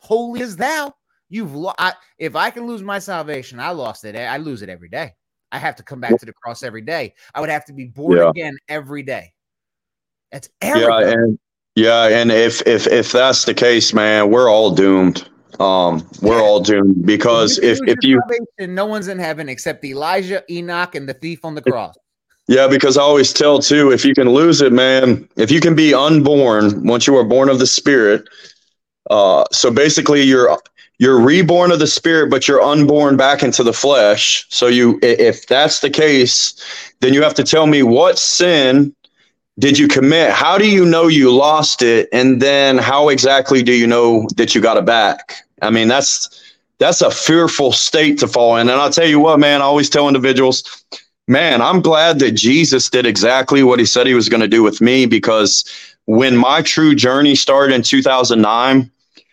Holy 0.00 0.42
as 0.42 0.56
thou. 0.56 0.94
You've 1.28 1.54
lo- 1.54 1.74
I, 1.78 1.92
if 2.18 2.34
I 2.34 2.50
can 2.50 2.66
lose 2.66 2.82
my 2.82 2.98
salvation, 2.98 3.60
I 3.60 3.70
lost 3.70 4.04
it. 4.04 4.16
I 4.16 4.36
lose 4.38 4.62
it 4.62 4.68
every 4.68 4.88
day. 4.88 5.12
I 5.52 5.58
have 5.58 5.76
to 5.76 5.82
come 5.82 6.00
back 6.00 6.18
to 6.18 6.26
the 6.26 6.32
cross 6.32 6.62
every 6.62 6.82
day. 6.82 7.14
I 7.34 7.40
would 7.40 7.50
have 7.50 7.64
to 7.66 7.72
be 7.72 7.86
born 7.86 8.16
Yeah. 8.16 8.30
again 8.30 8.56
every 8.68 9.02
day. 9.02 9.32
That's 10.32 10.48
Yeah, 10.62 10.98
and 11.00 11.38
yeah, 11.74 12.08
and 12.08 12.30
if 12.30 12.66
if 12.66 12.86
if 12.86 13.12
that's 13.12 13.44
the 13.44 13.54
case, 13.54 13.92
man, 13.92 14.30
we're 14.30 14.48
all 14.48 14.70
doomed. 14.72 15.28
Um, 15.58 16.08
we're 16.22 16.40
all 16.40 16.60
doomed 16.60 17.04
because 17.04 17.58
if 17.58 17.78
if 17.86 17.98
you 18.02 18.20
salvation, 18.28 18.74
no 18.74 18.86
one's 18.86 19.08
in 19.08 19.18
heaven 19.18 19.48
except 19.48 19.84
Elijah, 19.84 20.42
Enoch, 20.50 20.94
and 20.94 21.08
the 21.08 21.14
thief 21.14 21.44
on 21.44 21.54
the 21.54 21.62
cross. 21.62 21.96
Yeah, 22.48 22.66
because 22.66 22.96
I 22.96 23.02
always 23.02 23.32
tell 23.32 23.60
too, 23.60 23.92
if 23.92 24.04
you 24.04 24.14
can 24.14 24.28
lose 24.28 24.60
it, 24.60 24.72
man, 24.72 25.28
if 25.36 25.50
you 25.50 25.60
can 25.60 25.74
be 25.76 25.94
unborn 25.94 26.84
once 26.84 27.06
you 27.06 27.16
are 27.16 27.24
born 27.24 27.48
of 27.48 27.58
the 27.58 27.66
spirit, 27.66 28.28
uh, 29.10 29.44
so 29.52 29.70
basically 29.70 30.22
you're 30.22 30.56
you're 30.98 31.18
reborn 31.18 31.72
of 31.72 31.78
the 31.78 31.86
spirit, 31.86 32.30
but 32.30 32.46
you're 32.46 32.62
unborn 32.62 33.16
back 33.16 33.42
into 33.42 33.62
the 33.62 33.72
flesh. 33.72 34.46
So 34.50 34.66
you, 34.66 34.98
if 35.02 35.46
that's 35.46 35.80
the 35.80 35.88
case, 35.88 36.62
then 37.00 37.14
you 37.14 37.22
have 37.22 37.34
to 37.34 37.42
tell 37.42 37.66
me 37.66 37.82
what 37.82 38.18
sin 38.18 38.94
did 39.58 39.78
you 39.78 39.88
commit? 39.88 40.30
How 40.30 40.58
do 40.58 40.70
you 40.70 40.84
know 40.84 41.06
you 41.06 41.34
lost 41.34 41.80
it? 41.82 42.08
And 42.12 42.40
then 42.40 42.76
how 42.78 43.08
exactly 43.08 43.62
do 43.62 43.72
you 43.72 43.86
know 43.86 44.26
that 44.36 44.54
you 44.54 44.60
got 44.60 44.76
it 44.76 44.84
back? 44.84 45.36
I 45.62 45.70
mean, 45.70 45.88
that's 45.88 46.54
that's 46.78 47.00
a 47.00 47.10
fearful 47.10 47.72
state 47.72 48.18
to 48.18 48.28
fall 48.28 48.56
in. 48.56 48.68
And 48.68 48.80
I'll 48.80 48.92
tell 48.92 49.06
you 49.06 49.20
what, 49.20 49.38
man, 49.38 49.60
I 49.60 49.64
always 49.64 49.90
tell 49.90 50.06
individuals, 50.06 50.84
man, 51.26 51.62
I'm 51.62 51.80
glad 51.80 52.18
that 52.20 52.32
Jesus 52.32 52.88
did 52.90 53.06
exactly 53.06 53.62
what 53.62 53.78
he 53.78 53.86
said 53.86 54.06
he 54.06 54.14
was 54.14 54.28
going 54.28 54.40
to 54.40 54.48
do 54.48 54.62
with 54.62 54.80
me 54.80 55.06
because 55.06 55.64
when 56.06 56.36
my 56.36 56.62
true 56.62 56.94
journey 56.94 57.34
started 57.34 57.74
in 57.74 57.82
2009, 57.82 58.90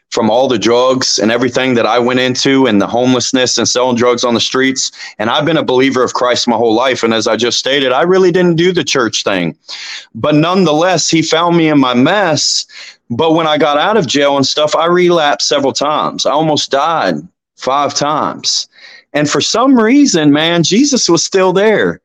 from 0.09 0.29
all 0.29 0.47
the 0.47 0.57
drugs 0.57 1.19
and 1.19 1.31
everything 1.31 1.73
that 1.73 1.85
I 1.85 1.99
went 1.99 2.19
into 2.19 2.65
and 2.65 2.81
the 2.81 2.87
homelessness 2.87 3.57
and 3.57 3.67
selling 3.67 3.97
drugs 3.97 4.23
on 4.23 4.33
the 4.33 4.39
streets. 4.39 4.91
And 5.19 5.29
I've 5.29 5.45
been 5.45 5.57
a 5.57 5.63
believer 5.63 6.03
of 6.03 6.13
Christ 6.13 6.47
my 6.47 6.55
whole 6.55 6.73
life. 6.73 7.03
And 7.03 7.13
as 7.13 7.27
I 7.27 7.35
just 7.35 7.59
stated, 7.59 7.91
I 7.91 8.03
really 8.03 8.31
didn't 8.31 8.55
do 8.55 8.71
the 8.71 8.83
church 8.83 9.23
thing. 9.23 9.57
But 10.15 10.35
nonetheless, 10.35 11.09
he 11.09 11.21
found 11.21 11.57
me 11.57 11.69
in 11.69 11.79
my 11.79 11.93
mess. 11.93 12.65
But 13.09 13.33
when 13.33 13.47
I 13.47 13.57
got 13.57 13.77
out 13.77 13.97
of 13.97 14.07
jail 14.07 14.37
and 14.37 14.45
stuff, 14.45 14.75
I 14.75 14.85
relapsed 14.85 15.47
several 15.47 15.73
times. 15.73 16.25
I 16.25 16.31
almost 16.31 16.71
died 16.71 17.15
five 17.57 17.93
times. 17.93 18.69
And 19.13 19.29
for 19.29 19.41
some 19.41 19.79
reason, 19.79 20.31
man, 20.31 20.63
Jesus 20.63 21.09
was 21.09 21.23
still 21.23 21.51
there. 21.53 22.01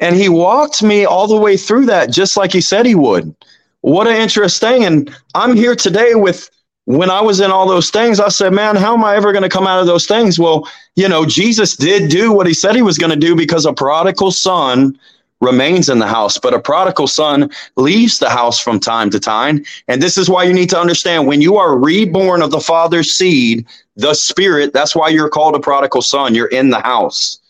And 0.00 0.16
he 0.16 0.28
walked 0.28 0.82
me 0.82 1.04
all 1.04 1.26
the 1.26 1.36
way 1.36 1.56
through 1.56 1.86
that, 1.86 2.10
just 2.10 2.36
like 2.36 2.52
he 2.52 2.60
said 2.60 2.86
he 2.86 2.94
would. 2.94 3.34
What 3.82 4.06
an 4.06 4.16
interesting. 4.16 4.84
And 4.84 5.14
I'm 5.34 5.56
here 5.56 5.74
today 5.76 6.14
with 6.14 6.50
when 6.84 7.10
I 7.10 7.20
was 7.20 7.40
in 7.40 7.50
all 7.50 7.68
those 7.68 7.90
things, 7.90 8.18
I 8.18 8.28
said, 8.28 8.52
man, 8.52 8.76
how 8.76 8.94
am 8.94 9.04
I 9.04 9.16
ever 9.16 9.32
going 9.32 9.42
to 9.42 9.48
come 9.48 9.66
out 9.66 9.80
of 9.80 9.86
those 9.86 10.06
things? 10.06 10.38
Well, 10.38 10.68
you 10.96 11.08
know, 11.08 11.24
Jesus 11.24 11.76
did 11.76 12.10
do 12.10 12.32
what 12.32 12.46
he 12.46 12.54
said 12.54 12.74
he 12.74 12.82
was 12.82 12.98
going 12.98 13.10
to 13.10 13.16
do 13.16 13.36
because 13.36 13.66
a 13.66 13.72
prodigal 13.72 14.30
son 14.32 14.98
remains 15.40 15.88
in 15.88 15.98
the 15.98 16.06
house, 16.06 16.38
but 16.38 16.54
a 16.54 16.60
prodigal 16.60 17.08
son 17.08 17.50
leaves 17.76 18.18
the 18.18 18.30
house 18.30 18.60
from 18.60 18.78
time 18.78 19.10
to 19.10 19.20
time. 19.20 19.64
And 19.88 20.00
this 20.00 20.16
is 20.16 20.30
why 20.30 20.44
you 20.44 20.52
need 20.52 20.70
to 20.70 20.80
understand 20.80 21.26
when 21.26 21.40
you 21.40 21.56
are 21.56 21.76
reborn 21.76 22.42
of 22.42 22.50
the 22.50 22.60
father's 22.60 23.12
seed, 23.12 23.66
the 23.96 24.14
spirit, 24.14 24.72
that's 24.72 24.94
why 24.94 25.08
you're 25.08 25.28
called 25.28 25.56
a 25.56 25.60
prodigal 25.60 26.02
son. 26.02 26.34
You're 26.34 26.46
in 26.46 26.70
the 26.70 26.80
house. 26.80 27.40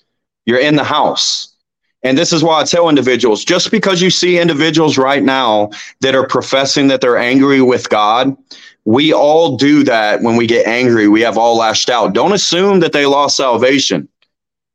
You're 0.47 0.59
in 0.59 0.77
the 0.77 0.85
house. 0.85 1.55
And 2.03 2.19
this 2.19 2.33
is 2.33 2.43
why 2.43 2.61
I 2.61 2.65
tell 2.65 2.89
individuals 2.89 3.45
just 3.45 3.71
because 3.71 4.03
you 4.03 4.11
see 4.11 4.39
individuals 4.39 4.99
right 4.99 5.23
now 5.23 5.71
that 6.01 6.15
are 6.15 6.27
professing 6.27 6.89
that 6.89 7.01
they're 7.01 7.19
angry 7.19 7.63
with 7.63 7.89
God, 7.91 8.37
we 8.85 9.13
all 9.13 9.57
do 9.57 9.85
that 9.85 10.23
when 10.23 10.37
we 10.37 10.47
get 10.47 10.67
angry. 10.67 11.09
We 11.09 11.21
have 11.21 11.39
all 11.39 11.57
lashed 11.57 11.91
out. 11.91 12.15
Don't 12.15 12.33
assume 12.33 12.81
that 12.81 12.93
they 12.93 13.07
lost 13.07 13.37
salvation. 13.37 14.09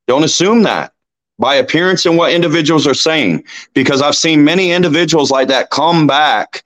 Don't 0.07 0.23
assume 0.23 0.63
that 0.63 0.93
by 1.39 1.55
appearance 1.55 2.05
and 2.05 2.17
what 2.17 2.33
individuals 2.33 2.87
are 2.87 2.93
saying, 2.93 3.43
because 3.73 4.01
I've 4.01 4.15
seen 4.15 4.43
many 4.43 4.71
individuals 4.71 5.29
like 5.29 5.49
that 5.49 5.69
come 5.69 6.07
back 6.07 6.63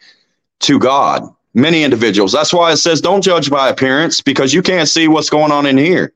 to 0.62 0.80
God. 0.80 1.24
Many 1.54 1.84
individuals. 1.84 2.32
That's 2.32 2.54
why 2.54 2.72
it 2.72 2.78
says 2.78 3.02
don't 3.02 3.24
judge 3.24 3.50
by 3.50 3.68
appearance 3.68 4.22
because 4.22 4.54
you 4.54 4.62
can't 4.62 4.88
see 4.88 5.10
what's 5.10 5.30
going 5.30 5.52
on 5.52 5.66
in 5.66 5.78
here. 5.78 6.14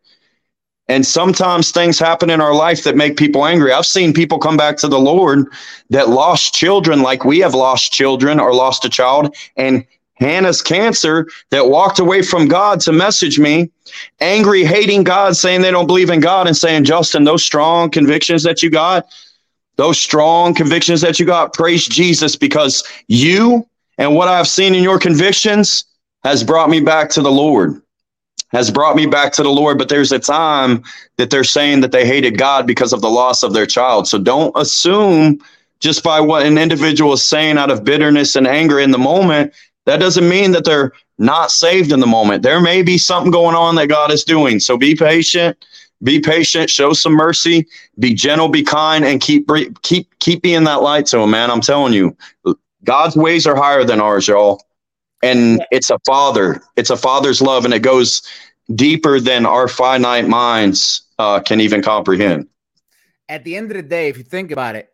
And 0.88 1.06
sometimes 1.06 1.72
things 1.72 2.00
happen 2.00 2.30
in 2.30 2.40
our 2.40 2.54
life 2.54 2.84
that 2.84 2.96
make 2.96 3.18
people 3.18 3.46
angry. 3.46 3.74
I've 3.74 3.88
seen 3.88 4.14
people 4.14 4.38
come 4.38 4.56
back 4.56 4.78
to 4.78 4.88
the 4.88 5.00
Lord 5.00 5.48
that 5.90 6.10
lost 6.10 6.54
children, 6.54 7.02
like 7.02 7.26
we 7.26 7.40
have 7.40 7.56
lost 7.56 7.92
children 7.92 8.40
or 8.40 8.54
lost 8.54 8.86
a 8.86 8.90
child, 8.90 9.36
and 9.58 9.86
Hannah's 10.16 10.62
cancer 10.62 11.28
that 11.52 11.68
walked 11.68 12.00
away 12.00 12.22
from 12.22 12.48
God 12.48 12.80
to 12.82 12.92
message 12.92 13.38
me, 13.38 13.70
angry, 14.20 14.64
hating 14.64 15.04
God, 15.04 15.36
saying 15.36 15.62
they 15.62 15.72
don't 15.72 15.88
believe 15.88 16.10
in 16.10 16.20
God, 16.20 16.48
and 16.48 16.56
saying, 16.56 16.86
Justin, 16.86 17.24
those 17.24 17.44
strong 17.44 17.90
convictions 17.90 18.44
that 18.44 18.64
you 18.64 18.70
got, 18.70 19.08
those 19.76 20.00
strong 20.00 20.54
convictions 20.54 21.02
that 21.02 21.20
you 21.20 21.26
got, 21.26 21.54
praise 21.54 21.86
Jesus 21.86 22.36
because 22.36 22.84
you 23.08 23.68
and 23.98 24.16
what 24.16 24.28
I've 24.28 24.48
seen 24.48 24.74
in 24.74 24.84
your 24.84 25.00
convictions 25.00 25.86
has 26.24 26.44
brought 26.44 26.70
me 26.70 26.80
back 26.80 27.10
to 27.12 27.22
the 27.22 27.32
Lord. 27.32 27.82
Has 28.52 28.72
brought 28.72 28.96
me 28.96 29.06
back 29.06 29.34
to 29.34 29.44
the 29.44 29.50
Lord, 29.50 29.78
but 29.78 29.90
there's 29.90 30.14
a 30.14 30.20
time 30.20 30.84
that 31.18 31.30
they're 31.30 31.44
saying 31.44 31.82
that 31.82 31.92
they 31.92 32.06
hated 32.06 32.38
God 32.38 32.66
because 32.66 32.94
of 32.94 33.02
the 33.02 33.10
loss 33.10 33.44
of 33.44 33.54
their 33.54 33.66
child. 33.66 34.08
So 34.08 34.18
don't 34.18 34.54
assume 34.56 35.42
just 35.80 36.04
by 36.04 36.22
what 36.22 36.46
an 36.46 36.58
individual 36.58 37.14
is 37.14 37.24
saying 37.24 37.58
out 37.58 37.70
of 37.70 37.84
bitterness 37.84 38.36
and 38.36 38.48
anger 38.48 38.80
in 38.80 38.92
the 38.92 38.98
moment 38.98 39.54
that 39.86 40.00
doesn't 40.00 40.28
mean 40.28 40.52
that 40.52 40.66
they're 40.66 40.92
not 41.18 41.52
saved 41.52 41.92
in 41.92 42.00
the 42.00 42.08
moment. 42.08 42.44
There 42.44 42.60
may 42.60 42.82
be 42.82 42.98
something 42.98 43.32
going 43.32 43.56
on 43.56 43.76
that 43.76 43.88
God 43.88 44.12
is 44.12 44.24
doing. 44.24 44.60
So 44.60 44.78
be 44.78 44.96
patient, 44.96 45.66
be 46.04 46.20
patient, 46.20 46.70
show 46.70 46.94
some 46.94 47.14
mercy, 47.14 47.68
be 48.00 48.14
gentle, 48.14 48.50
be 48.50 48.64
kind, 48.64 49.06
and 49.06 49.22
keep 49.22 49.50
keep 49.82 50.20
keep 50.20 50.42
being 50.42 50.64
that 50.66 50.82
light 50.82 51.06
to 51.08 51.20
him, 51.20 51.32
man. 51.32 51.50
I'm 51.50 51.62
telling 51.62 51.94
you, 51.94 52.16
God's 52.84 53.16
ways 53.16 53.48
are 53.48 53.56
higher 53.56 53.84
than 53.84 54.02
ours, 54.02 54.28
y'all. 54.28 54.62
And 55.24 55.66
it's 55.72 55.90
a 55.90 56.00
father. 56.06 56.62
It's 56.76 56.90
a 56.90 56.98
father's 56.98 57.42
love, 57.42 57.66
and 57.66 57.74
it 57.74 57.80
goes 57.80 58.22
deeper 58.74 59.20
than 59.20 59.46
our 59.46 59.68
finite 59.68 60.28
minds 60.28 61.04
uh, 61.18 61.40
can 61.40 61.62
even 61.62 61.82
comprehend. 61.82 62.48
At 63.30 63.44
the 63.44 63.56
end 63.56 63.72
of 63.72 63.78
the 63.78 63.84
day, 63.84 64.10
if 64.10 64.18
you 64.18 64.24
think 64.24 64.52
about 64.52 64.76
it, 64.76 64.90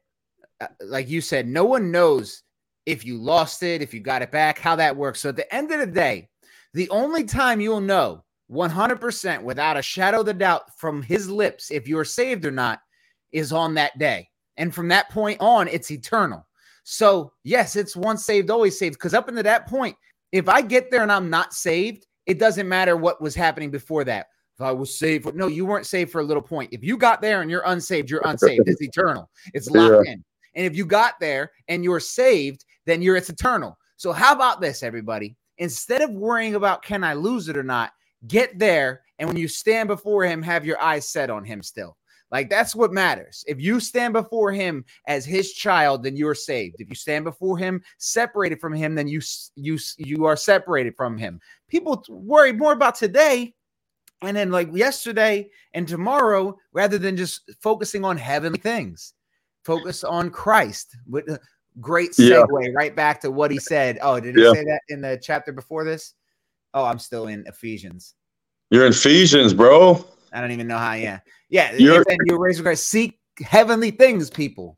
uh, 0.61 0.67
like 0.85 1.09
you 1.09 1.21
said, 1.21 1.47
no 1.47 1.65
one 1.65 1.91
knows 1.91 2.43
if 2.91 3.05
you 3.05 3.17
lost 3.17 3.63
it, 3.63 3.81
if 3.81 3.93
you 3.93 4.01
got 4.01 4.21
it 4.21 4.31
back, 4.31 4.59
how 4.59 4.75
that 4.75 4.97
works. 4.97 5.21
So 5.21 5.29
at 5.29 5.37
the 5.37 5.55
end 5.55 5.71
of 5.71 5.79
the 5.79 5.87
day, 5.87 6.27
the 6.73 6.89
only 6.89 7.23
time 7.23 7.61
you'll 7.61 7.79
know 7.79 8.25
100% 8.51 9.41
without 9.43 9.77
a 9.77 9.81
shadow 9.81 10.19
of 10.19 10.25
the 10.25 10.33
doubt 10.33 10.63
from 10.77 11.01
his 11.01 11.29
lips 11.29 11.71
if 11.71 11.87
you're 11.87 12.03
saved 12.03 12.45
or 12.45 12.51
not 12.51 12.79
is 13.31 13.53
on 13.53 13.75
that 13.75 13.97
day. 13.97 14.27
And 14.57 14.75
from 14.75 14.89
that 14.89 15.09
point 15.09 15.39
on, 15.39 15.69
it's 15.69 15.89
eternal. 15.89 16.45
So, 16.83 17.31
yes, 17.45 17.77
it's 17.77 17.95
once 17.95 18.25
saved, 18.25 18.49
always 18.49 18.77
saved. 18.77 18.95
Because 18.95 19.13
up 19.13 19.29
until 19.29 19.43
that 19.43 19.67
point, 19.67 19.95
if 20.33 20.49
I 20.49 20.61
get 20.61 20.91
there 20.91 21.01
and 21.01 21.11
I'm 21.11 21.29
not 21.29 21.53
saved, 21.53 22.05
it 22.25 22.39
doesn't 22.39 22.67
matter 22.67 22.97
what 22.97 23.21
was 23.21 23.35
happening 23.35 23.71
before 23.71 24.03
that. 24.03 24.27
If 24.59 24.65
I 24.65 24.73
was 24.73 24.99
saved, 24.99 25.23
for, 25.23 25.31
no, 25.31 25.47
you 25.47 25.65
weren't 25.65 25.85
saved 25.85 26.11
for 26.11 26.19
a 26.19 26.25
little 26.25 26.43
point. 26.43 26.73
If 26.73 26.83
you 26.83 26.97
got 26.97 27.21
there 27.21 27.41
and 27.41 27.49
you're 27.49 27.63
unsaved, 27.65 28.09
you're 28.09 28.21
unsaved. 28.25 28.67
It's 28.67 28.81
eternal. 28.81 29.29
It's 29.53 29.69
locked 29.71 30.07
in. 30.07 30.21
And 30.55 30.65
if 30.65 30.75
you 30.75 30.85
got 30.85 31.13
there 31.21 31.51
and 31.69 31.85
you're 31.85 32.01
saved, 32.01 32.65
then 32.85 33.01
you're 33.01 33.15
it's 33.15 33.29
eternal. 33.29 33.77
So 33.97 34.11
how 34.11 34.33
about 34.33 34.61
this, 34.61 34.83
everybody? 34.83 35.35
Instead 35.57 36.01
of 36.01 36.11
worrying 36.11 36.55
about 36.55 36.81
can 36.81 37.03
I 37.03 37.13
lose 37.13 37.47
it 37.49 37.57
or 37.57 37.63
not, 37.63 37.91
get 38.27 38.57
there 38.57 39.01
and 39.19 39.27
when 39.27 39.37
you 39.37 39.47
stand 39.47 39.87
before 39.87 40.23
him, 40.23 40.41
have 40.41 40.65
your 40.65 40.81
eyes 40.81 41.07
set 41.07 41.29
on 41.29 41.45
him 41.45 41.61
still. 41.61 41.95
Like 42.31 42.49
that's 42.49 42.73
what 42.73 42.93
matters. 42.93 43.43
If 43.45 43.59
you 43.59 43.79
stand 43.79 44.13
before 44.13 44.51
him 44.51 44.85
as 45.07 45.25
his 45.25 45.53
child, 45.53 46.01
then 46.01 46.15
you 46.15 46.27
are 46.27 46.35
saved. 46.35 46.77
If 46.79 46.89
you 46.89 46.95
stand 46.95 47.25
before 47.25 47.57
him 47.57 47.83
separated 47.97 48.59
from 48.59 48.73
him, 48.73 48.95
then 48.95 49.07
you 49.07 49.21
you 49.55 49.77
you 49.97 50.25
are 50.25 50.37
separated 50.37 50.95
from 50.95 51.17
him. 51.17 51.39
People 51.67 52.03
worry 52.09 52.53
more 52.53 52.71
about 52.71 52.95
today 52.95 53.53
and 54.21 54.35
then 54.35 54.49
like 54.49 54.69
yesterday 54.73 55.49
and 55.73 55.87
tomorrow 55.87 56.57
rather 56.71 56.97
than 56.97 57.17
just 57.17 57.51
focusing 57.61 58.05
on 58.05 58.17
heavenly 58.17 58.59
things. 58.59 59.13
Focus 59.65 60.03
on 60.03 60.29
Christ. 60.31 60.95
Uh, 61.13 61.37
Great 61.79 62.11
Yeah. 62.17 62.43
segue 62.43 62.75
right 62.75 62.95
back 62.95 63.21
to 63.21 63.31
what 63.31 63.49
he 63.51 63.59
said. 63.59 63.97
Oh, 64.01 64.19
did 64.19 64.35
he 64.35 64.43
Yeah. 64.43 64.53
say 64.53 64.63
that 64.65 64.81
in 64.89 65.01
the 65.01 65.17
chapter 65.21 65.51
before 65.51 65.83
this? 65.85 66.13
Oh, 66.73 66.83
I'm 66.83 66.99
still 66.99 67.27
in 67.27 67.45
Ephesians. 67.47 68.15
You're 68.69 68.85
in 68.85 68.91
Ephesians, 68.91 69.53
bro. 69.53 70.05
I 70.33 70.41
don't 70.41 70.51
even 70.51 70.67
know 70.67 70.77
how. 70.77 70.93
Yeah, 70.93 71.19
yeah. 71.49 71.73
You're- 71.73 72.03
you 72.25 72.37
raise 72.37 72.57
regard. 72.59 72.77
Seek 72.77 73.19
heavenly 73.39 73.91
things, 73.91 74.29
people. 74.29 74.77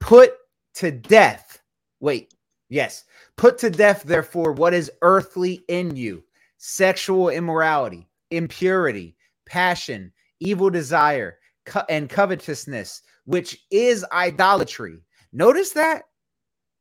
Put 0.00 0.34
to 0.74 0.90
death. 0.90 1.60
Wait, 2.00 2.34
yes. 2.68 3.04
Put 3.36 3.58
to 3.58 3.70
death, 3.70 4.02
therefore, 4.04 4.52
what 4.52 4.72
is 4.74 4.90
earthly 5.02 5.64
in 5.68 5.96
you: 5.96 6.24
sexual 6.56 7.28
immorality, 7.28 8.08
impurity, 8.30 9.16
passion, 9.46 10.12
evil 10.40 10.70
desire, 10.70 11.38
co- 11.66 11.84
and 11.88 12.08
covetousness, 12.08 13.02
which 13.24 13.66
is 13.70 14.04
idolatry. 14.12 15.02
Notice 15.32 15.70
that 15.70 16.04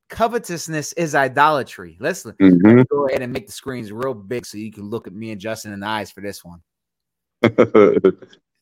covetousness 0.10 0.94
is 0.94 1.16
idolatry. 1.16 1.98
Let's 2.00 2.24
Mhm. 2.24 2.88
go 2.88 3.08
ahead 3.08 3.22
and 3.22 3.34
make 3.34 3.48
the 3.48 3.52
screens 3.54 3.92
real 3.92 4.14
big 4.14 4.46
so 4.46 4.58
you 4.58 4.72
can 4.72 4.90
look 4.90 5.08
at 5.08 5.14
me 5.14 5.32
and 5.32 5.42
Justin 5.42 5.74
in 5.74 5.82
the 5.82 5.88
eyes 5.88 6.12
for 6.12 6.22
this 6.22 6.44
one. 6.44 6.62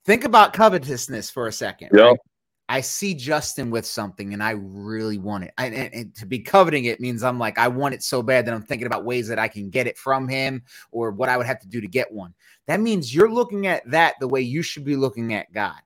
Think 0.05 0.23
about 0.23 0.53
covetousness 0.53 1.29
for 1.29 1.47
a 1.47 1.51
second. 1.51 1.89
Yeah. 1.93 2.03
right? 2.03 2.19
I 2.67 2.81
see 2.81 3.13
Justin 3.13 3.69
with 3.69 3.85
something 3.85 4.33
and 4.33 4.41
I 4.41 4.51
really 4.51 5.19
want 5.19 5.43
it. 5.43 5.53
I, 5.57 5.67
and, 5.67 5.93
and 5.93 6.15
to 6.15 6.25
be 6.25 6.39
coveting 6.39 6.85
it 6.85 6.99
means 6.99 7.21
I'm 7.21 7.37
like, 7.37 7.59
I 7.59 7.67
want 7.67 7.93
it 7.93 8.01
so 8.01 8.23
bad 8.23 8.45
that 8.47 8.55
I'm 8.55 8.63
thinking 8.63 8.87
about 8.87 9.05
ways 9.05 9.27
that 9.27 9.37
I 9.37 9.47
can 9.47 9.69
get 9.69 9.85
it 9.85 9.99
from 9.99 10.27
him 10.27 10.63
or 10.91 11.11
what 11.11 11.29
I 11.29 11.37
would 11.37 11.45
have 11.45 11.59
to 11.59 11.67
do 11.67 11.79
to 11.79 11.87
get 11.87 12.11
one. 12.11 12.33
That 12.65 12.79
means 12.79 13.13
you're 13.13 13.31
looking 13.31 13.67
at 13.67 13.87
that 13.91 14.15
the 14.19 14.27
way 14.27 14.41
you 14.41 14.63
should 14.63 14.83
be 14.83 14.95
looking 14.95 15.35
at 15.35 15.53
God. 15.53 15.79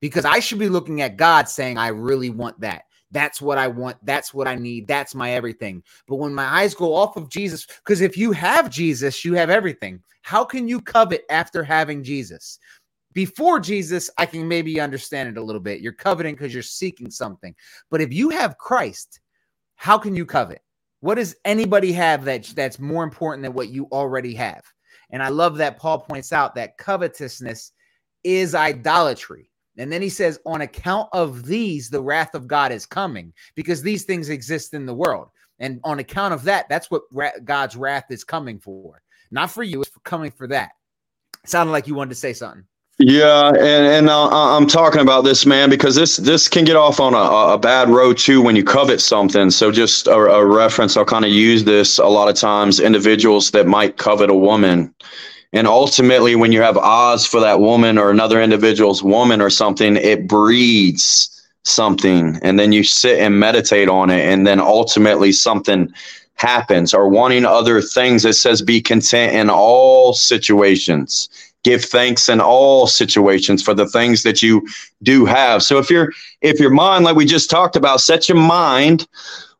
Because 0.00 0.26
I 0.26 0.38
should 0.38 0.58
be 0.58 0.68
looking 0.68 1.00
at 1.00 1.16
God 1.16 1.48
saying, 1.48 1.78
I 1.78 1.88
really 1.88 2.28
want 2.28 2.60
that. 2.60 2.82
That's 3.16 3.40
what 3.40 3.56
I 3.56 3.66
want. 3.66 3.96
That's 4.04 4.34
what 4.34 4.46
I 4.46 4.56
need. 4.56 4.86
That's 4.86 5.14
my 5.14 5.30
everything. 5.30 5.82
But 6.06 6.16
when 6.16 6.34
my 6.34 6.44
eyes 6.44 6.74
go 6.74 6.94
off 6.94 7.16
of 7.16 7.30
Jesus, 7.30 7.66
because 7.66 8.02
if 8.02 8.14
you 8.14 8.30
have 8.32 8.68
Jesus, 8.68 9.24
you 9.24 9.32
have 9.32 9.48
everything. 9.48 10.02
How 10.20 10.44
can 10.44 10.68
you 10.68 10.82
covet 10.82 11.24
after 11.30 11.64
having 11.64 12.04
Jesus? 12.04 12.58
Before 13.14 13.58
Jesus, 13.58 14.10
I 14.18 14.26
can 14.26 14.46
maybe 14.46 14.78
understand 14.78 15.30
it 15.30 15.38
a 15.38 15.42
little 15.42 15.62
bit. 15.62 15.80
You're 15.80 15.94
coveting 15.94 16.34
because 16.34 16.52
you're 16.52 16.62
seeking 16.62 17.10
something. 17.10 17.54
But 17.90 18.02
if 18.02 18.12
you 18.12 18.28
have 18.28 18.58
Christ, 18.58 19.20
how 19.76 19.96
can 19.96 20.14
you 20.14 20.26
covet? 20.26 20.60
What 21.00 21.14
does 21.14 21.36
anybody 21.46 21.92
have 21.92 22.22
that 22.26 22.44
that's 22.54 22.78
more 22.78 23.02
important 23.02 23.44
than 23.44 23.54
what 23.54 23.70
you 23.70 23.88
already 23.92 24.34
have? 24.34 24.62
And 25.08 25.22
I 25.22 25.30
love 25.30 25.56
that 25.56 25.78
Paul 25.78 26.00
points 26.00 26.34
out 26.34 26.54
that 26.56 26.76
covetousness 26.76 27.72
is 28.24 28.54
idolatry. 28.54 29.48
And 29.78 29.92
then 29.92 30.02
he 30.02 30.08
says, 30.08 30.38
on 30.46 30.62
account 30.62 31.08
of 31.12 31.44
these, 31.44 31.90
the 31.90 32.00
wrath 32.00 32.34
of 32.34 32.46
God 32.46 32.72
is 32.72 32.86
coming 32.86 33.32
because 33.54 33.82
these 33.82 34.04
things 34.04 34.30
exist 34.30 34.74
in 34.74 34.86
the 34.86 34.94
world. 34.94 35.28
And 35.58 35.80
on 35.84 35.98
account 35.98 36.34
of 36.34 36.42
that, 36.44 36.68
that's 36.68 36.90
what 36.90 37.02
ra- 37.12 37.30
God's 37.44 37.76
wrath 37.76 38.06
is 38.10 38.24
coming 38.24 38.58
for. 38.58 39.00
Not 39.30 39.50
for 39.50 39.62
you, 39.62 39.80
it's 39.82 39.90
for 39.90 40.00
coming 40.00 40.30
for 40.30 40.46
that. 40.48 40.70
Sounded 41.44 41.72
like 41.72 41.86
you 41.86 41.94
wanted 41.94 42.10
to 42.10 42.16
say 42.16 42.32
something. 42.32 42.64
Yeah, 42.98 43.48
and 43.48 43.58
and 43.58 44.08
uh, 44.08 44.56
I'm 44.56 44.66
talking 44.66 45.02
about 45.02 45.22
this 45.22 45.44
man 45.44 45.68
because 45.68 45.94
this 45.94 46.16
this 46.16 46.48
can 46.48 46.64
get 46.64 46.76
off 46.76 46.98
on 46.98 47.12
a, 47.12 47.52
a 47.52 47.58
bad 47.58 47.90
road 47.90 48.16
too 48.16 48.40
when 48.40 48.56
you 48.56 48.64
covet 48.64 49.02
something. 49.02 49.50
So 49.50 49.70
just 49.70 50.06
a, 50.06 50.14
a 50.14 50.46
reference, 50.46 50.96
I'll 50.96 51.04
kind 51.04 51.26
of 51.26 51.30
use 51.30 51.64
this 51.64 51.98
a 51.98 52.06
lot 52.06 52.28
of 52.28 52.36
times. 52.36 52.80
Individuals 52.80 53.50
that 53.50 53.66
might 53.66 53.98
covet 53.98 54.30
a 54.30 54.34
woman, 54.34 54.94
and 55.52 55.66
ultimately, 55.66 56.34
when 56.34 56.52
you 56.52 56.62
have 56.62 56.76
odds 56.76 57.26
for 57.26 57.40
that 57.40 57.60
woman 57.60 57.98
or 57.98 58.10
another 58.10 58.40
individual's 58.40 59.02
woman 59.02 59.40
or 59.40 59.50
something, 59.50 59.96
it 59.96 60.26
breeds 60.26 61.32
something, 61.64 62.38
and 62.42 62.58
then 62.58 62.72
you 62.72 62.84
sit 62.84 63.18
and 63.18 63.40
meditate 63.40 63.88
on 63.88 64.10
it, 64.10 64.20
and 64.20 64.46
then 64.46 64.60
ultimately 64.60 65.32
something 65.32 65.92
happens. 66.34 66.92
Or 66.92 67.08
wanting 67.08 67.44
other 67.44 67.80
things, 67.80 68.24
it 68.24 68.34
says, 68.34 68.62
"Be 68.62 68.80
content 68.80 69.34
in 69.34 69.50
all 69.50 70.14
situations." 70.14 71.28
give 71.66 71.84
thanks 71.84 72.28
in 72.28 72.40
all 72.40 72.86
situations 72.86 73.60
for 73.60 73.74
the 73.74 73.88
things 73.88 74.22
that 74.22 74.40
you 74.40 74.64
do 75.02 75.24
have 75.24 75.64
so 75.64 75.78
if 75.78 75.90
you're 75.90 76.12
if 76.40 76.60
your 76.60 76.70
mind 76.70 77.04
like 77.04 77.16
we 77.16 77.24
just 77.24 77.50
talked 77.50 77.74
about 77.74 78.00
set 78.00 78.28
your 78.28 78.38
mind 78.38 79.08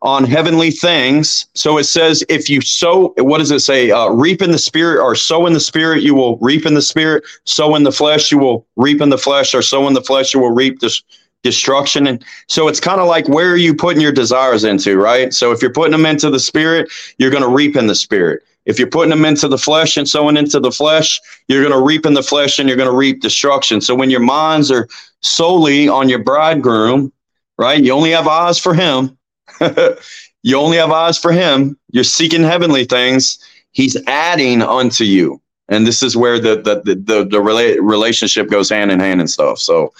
on 0.02 0.24
heavenly 0.24 0.70
things 0.70 1.46
so 1.54 1.78
it 1.78 1.84
says 1.84 2.22
if 2.28 2.50
you 2.50 2.60
sow 2.60 3.14
what 3.18 3.38
does 3.38 3.50
it 3.50 3.60
say 3.60 3.90
uh, 3.90 4.08
reap 4.08 4.42
in 4.42 4.50
the 4.50 4.58
spirit 4.58 5.02
or 5.02 5.14
sow 5.14 5.46
in 5.46 5.52
the 5.52 5.60
spirit 5.60 6.02
you 6.02 6.14
will 6.14 6.36
reap 6.38 6.66
in 6.66 6.74
the 6.74 6.82
spirit 6.82 7.24
sow 7.44 7.74
in 7.74 7.82
the 7.82 7.92
flesh 7.92 8.30
you 8.30 8.38
will 8.38 8.66
reap 8.76 9.00
in 9.00 9.08
the 9.08 9.18
flesh 9.18 9.54
or 9.54 9.62
sow 9.62 9.86
in 9.88 9.94
the 9.94 10.02
flesh 10.02 10.34
you 10.34 10.40
will 10.40 10.52
reap 10.52 10.80
this 10.80 11.02
destruction 11.42 12.06
and 12.06 12.24
so 12.48 12.68
it's 12.68 12.80
kind 12.80 13.00
of 13.00 13.06
like 13.06 13.28
where 13.28 13.50
are 13.50 13.56
you 13.56 13.74
putting 13.74 14.02
your 14.02 14.12
desires 14.12 14.64
into 14.64 14.98
right 14.98 15.32
so 15.32 15.52
if 15.52 15.62
you're 15.62 15.72
putting 15.72 15.92
them 15.92 16.06
into 16.06 16.28
the 16.28 16.40
spirit 16.40 16.90
you're 17.18 17.30
going 17.30 17.42
to 17.42 17.48
reap 17.48 17.76
in 17.76 17.86
the 17.86 17.94
spirit 17.94 18.42
if 18.66 18.80
you're 18.80 18.90
putting 18.90 19.10
them 19.10 19.24
into 19.24 19.48
the 19.48 19.56
flesh 19.56 19.96
and 19.96 20.08
sowing 20.08 20.36
into 20.36 20.60
the 20.60 20.72
flesh, 20.72 21.20
you're 21.48 21.62
going 21.62 21.72
to 21.72 21.84
reap 21.84 22.04
in 22.04 22.14
the 22.14 22.22
flesh 22.22 22.58
and 22.58 22.68
you're 22.68 22.76
going 22.76 22.90
to 22.90 22.96
reap 22.96 23.20
destruction. 23.20 23.80
So 23.80 23.94
when 23.94 24.10
your 24.10 24.20
minds 24.20 24.70
are 24.70 24.88
solely 25.22 25.88
on 25.88 26.08
your 26.08 26.18
bridegroom, 26.18 27.12
right? 27.58 27.82
You 27.82 27.92
only 27.92 28.10
have 28.10 28.26
eyes 28.26 28.58
for 28.58 28.74
him. 28.74 29.15
you 30.42 30.56
only 30.56 30.76
have 30.76 30.90
eyes 30.90 31.18
for 31.18 31.32
him. 31.32 31.78
You're 31.90 32.04
seeking 32.04 32.42
heavenly 32.42 32.84
things. 32.84 33.38
He's 33.72 33.96
adding 34.06 34.62
unto 34.62 35.04
you. 35.04 35.40
And 35.68 35.86
this 35.86 36.02
is 36.02 36.16
where 36.16 36.38
the 36.38 36.56
the 36.56 36.82
the, 36.84 36.94
the, 36.94 37.24
the 37.24 37.38
rela- 37.38 37.78
relationship 37.80 38.48
goes 38.48 38.70
hand 38.70 38.90
in 38.90 39.00
hand 39.00 39.20
and 39.20 39.28
stuff. 39.28 39.58
So 39.58 39.92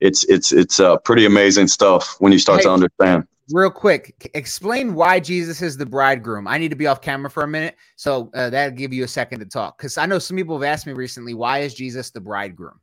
it's 0.00 0.24
it's 0.24 0.52
it's 0.52 0.78
uh, 0.78 0.98
pretty 0.98 1.24
amazing 1.24 1.68
stuff 1.68 2.16
when 2.18 2.32
you 2.32 2.38
start 2.38 2.62
to 2.62 2.70
understand. 2.70 3.26
Real 3.50 3.70
quick, 3.70 4.30
explain 4.34 4.94
why 4.94 5.20
Jesus 5.20 5.62
is 5.62 5.76
the 5.76 5.86
bridegroom. 5.86 6.48
I 6.48 6.58
need 6.58 6.70
to 6.70 6.76
be 6.76 6.88
off 6.88 7.00
camera 7.00 7.30
for 7.30 7.44
a 7.44 7.48
minute, 7.48 7.76
so 7.94 8.28
uh, 8.34 8.50
that'll 8.50 8.76
give 8.76 8.92
you 8.92 9.04
a 9.04 9.08
second 9.08 9.38
to 9.38 9.46
talk. 9.46 9.78
Because 9.78 9.96
I 9.98 10.04
know 10.04 10.18
some 10.18 10.36
people 10.36 10.58
have 10.58 10.68
asked 10.68 10.86
me 10.86 10.92
recently, 10.92 11.32
why 11.32 11.60
is 11.60 11.72
Jesus 11.72 12.10
the 12.10 12.20
bridegroom? 12.20 12.80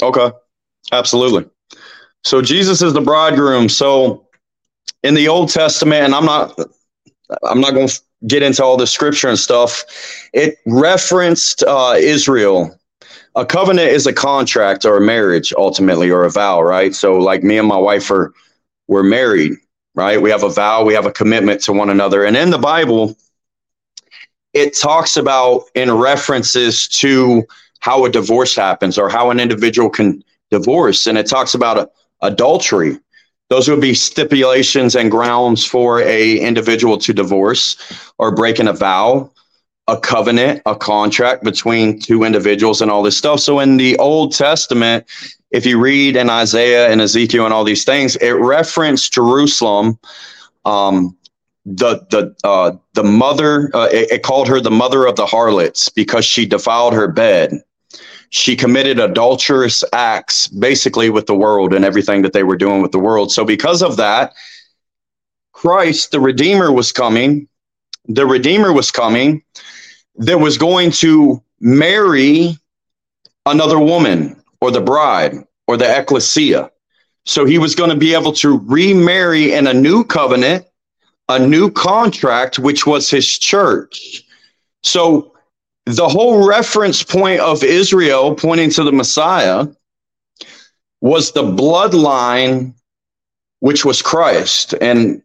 Okay, 0.00 0.30
absolutely. 0.92 1.50
So 2.22 2.40
Jesus 2.40 2.80
is 2.80 2.92
the 2.92 3.00
bridegroom. 3.00 3.68
So 3.68 4.25
in 5.06 5.14
the 5.14 5.28
Old 5.28 5.48
Testament, 5.50 6.04
and 6.04 6.14
I'm 6.14 6.24
not, 6.24 6.58
I'm 7.44 7.60
not 7.60 7.74
going 7.74 7.86
to 7.86 8.00
get 8.26 8.42
into 8.42 8.64
all 8.64 8.76
the 8.76 8.88
scripture 8.88 9.28
and 9.28 9.38
stuff. 9.38 9.84
It 10.32 10.58
referenced 10.66 11.62
uh, 11.62 11.94
Israel. 11.96 12.76
A 13.36 13.46
covenant 13.46 13.90
is 13.90 14.06
a 14.06 14.12
contract 14.12 14.84
or 14.84 14.96
a 14.96 15.00
marriage, 15.00 15.52
ultimately, 15.56 16.10
or 16.10 16.24
a 16.24 16.30
vow, 16.30 16.60
right? 16.60 16.92
So, 16.94 17.18
like 17.18 17.44
me 17.44 17.56
and 17.56 17.68
my 17.68 17.76
wife 17.76 18.10
are, 18.10 18.32
we're 18.88 19.04
married, 19.04 19.52
right? 19.94 20.20
We 20.20 20.30
have 20.30 20.42
a 20.42 20.48
vow, 20.48 20.84
we 20.84 20.94
have 20.94 21.06
a 21.06 21.12
commitment 21.12 21.62
to 21.62 21.72
one 21.72 21.90
another, 21.90 22.24
and 22.24 22.36
in 22.36 22.50
the 22.50 22.58
Bible, 22.58 23.16
it 24.54 24.76
talks 24.76 25.16
about 25.16 25.64
in 25.74 25.92
references 25.92 26.88
to 26.88 27.44
how 27.80 28.04
a 28.04 28.10
divorce 28.10 28.56
happens 28.56 28.98
or 28.98 29.08
how 29.08 29.30
an 29.30 29.38
individual 29.38 29.90
can 29.90 30.24
divorce 30.50 31.06
and 31.06 31.18
it 31.18 31.26
talks 31.26 31.54
about 31.54 31.76
uh, 31.76 31.86
adultery 32.22 32.98
Those 33.48 33.68
would 33.68 33.80
be 33.80 33.94
stipulations 33.94 34.96
and 34.96 35.10
grounds 35.10 35.64
for 35.64 36.00
a 36.00 36.38
individual 36.38 36.98
to 36.98 37.12
divorce 37.12 37.76
or 38.18 38.34
breaking 38.34 38.66
a 38.66 38.72
vow, 38.72 39.30
a 39.86 39.96
covenant, 39.96 40.62
a 40.66 40.74
contract 40.74 41.44
between 41.44 42.00
two 42.00 42.24
individuals, 42.24 42.80
and 42.80 42.90
all 42.90 43.02
this 43.02 43.16
stuff. 43.16 43.40
So 43.40 43.60
in 43.60 43.76
the 43.76 43.96
Old 43.98 44.32
Testament, 44.34 45.06
if 45.52 45.64
you 45.64 45.78
read 45.78 46.16
in 46.16 46.28
Isaiah 46.28 46.90
and 46.90 47.00
Ezekiel 47.00 47.44
and 47.44 47.54
all 47.54 47.62
these 47.64 47.84
things, 47.84 48.16
it 48.16 48.32
referenced 48.32 49.12
Jerusalem. 49.12 49.98
Um, 50.64 51.16
the 51.64 52.06
the 52.10 52.34
uh, 52.44 52.76
the 52.94 53.04
mother 53.04 53.70
uh, 53.74 53.88
it, 53.92 54.10
it 54.10 54.22
called 54.22 54.48
her 54.48 54.60
the 54.60 54.70
mother 54.70 55.06
of 55.06 55.16
the 55.16 55.26
harlots 55.26 55.88
because 55.88 56.24
she 56.24 56.46
defiled 56.46 56.94
her 56.94 57.08
bed 57.08 57.62
she 58.30 58.56
committed 58.56 58.98
adulterous 58.98 59.84
acts 59.92 60.48
basically 60.48 61.10
with 61.10 61.26
the 61.26 61.34
world 61.34 61.72
and 61.72 61.84
everything 61.84 62.22
that 62.22 62.32
they 62.32 62.42
were 62.42 62.56
doing 62.56 62.82
with 62.82 62.92
the 62.92 62.98
world. 62.98 63.32
So, 63.32 63.44
because 63.44 63.82
of 63.82 63.96
that, 63.96 64.32
Christ, 65.52 66.10
the 66.10 66.20
Redeemer, 66.20 66.72
was 66.72 66.92
coming. 66.92 67.48
The 68.06 68.26
Redeemer 68.26 68.72
was 68.72 68.90
coming 68.90 69.42
that 70.16 70.38
was 70.38 70.58
going 70.58 70.90
to 70.92 71.42
marry 71.60 72.58
another 73.46 73.78
woman 73.78 74.42
or 74.60 74.70
the 74.70 74.80
bride 74.80 75.34
or 75.66 75.76
the 75.76 75.98
ecclesia. 75.98 76.70
So, 77.24 77.44
he 77.44 77.58
was 77.58 77.74
going 77.74 77.90
to 77.90 77.96
be 77.96 78.14
able 78.14 78.32
to 78.34 78.58
remarry 78.58 79.52
in 79.52 79.66
a 79.66 79.74
new 79.74 80.04
covenant, 80.04 80.66
a 81.28 81.38
new 81.38 81.70
contract, 81.70 82.58
which 82.58 82.86
was 82.86 83.08
his 83.10 83.26
church. 83.38 84.24
So, 84.82 85.35
the 85.86 86.08
whole 86.08 86.46
reference 86.46 87.02
point 87.02 87.40
of 87.40 87.62
Israel 87.62 88.34
pointing 88.34 88.70
to 88.70 88.82
the 88.82 88.92
Messiah 88.92 89.68
was 91.00 91.32
the 91.32 91.44
bloodline, 91.44 92.74
which 93.60 93.84
was 93.84 94.02
Christ. 94.02 94.74
And 94.80 95.22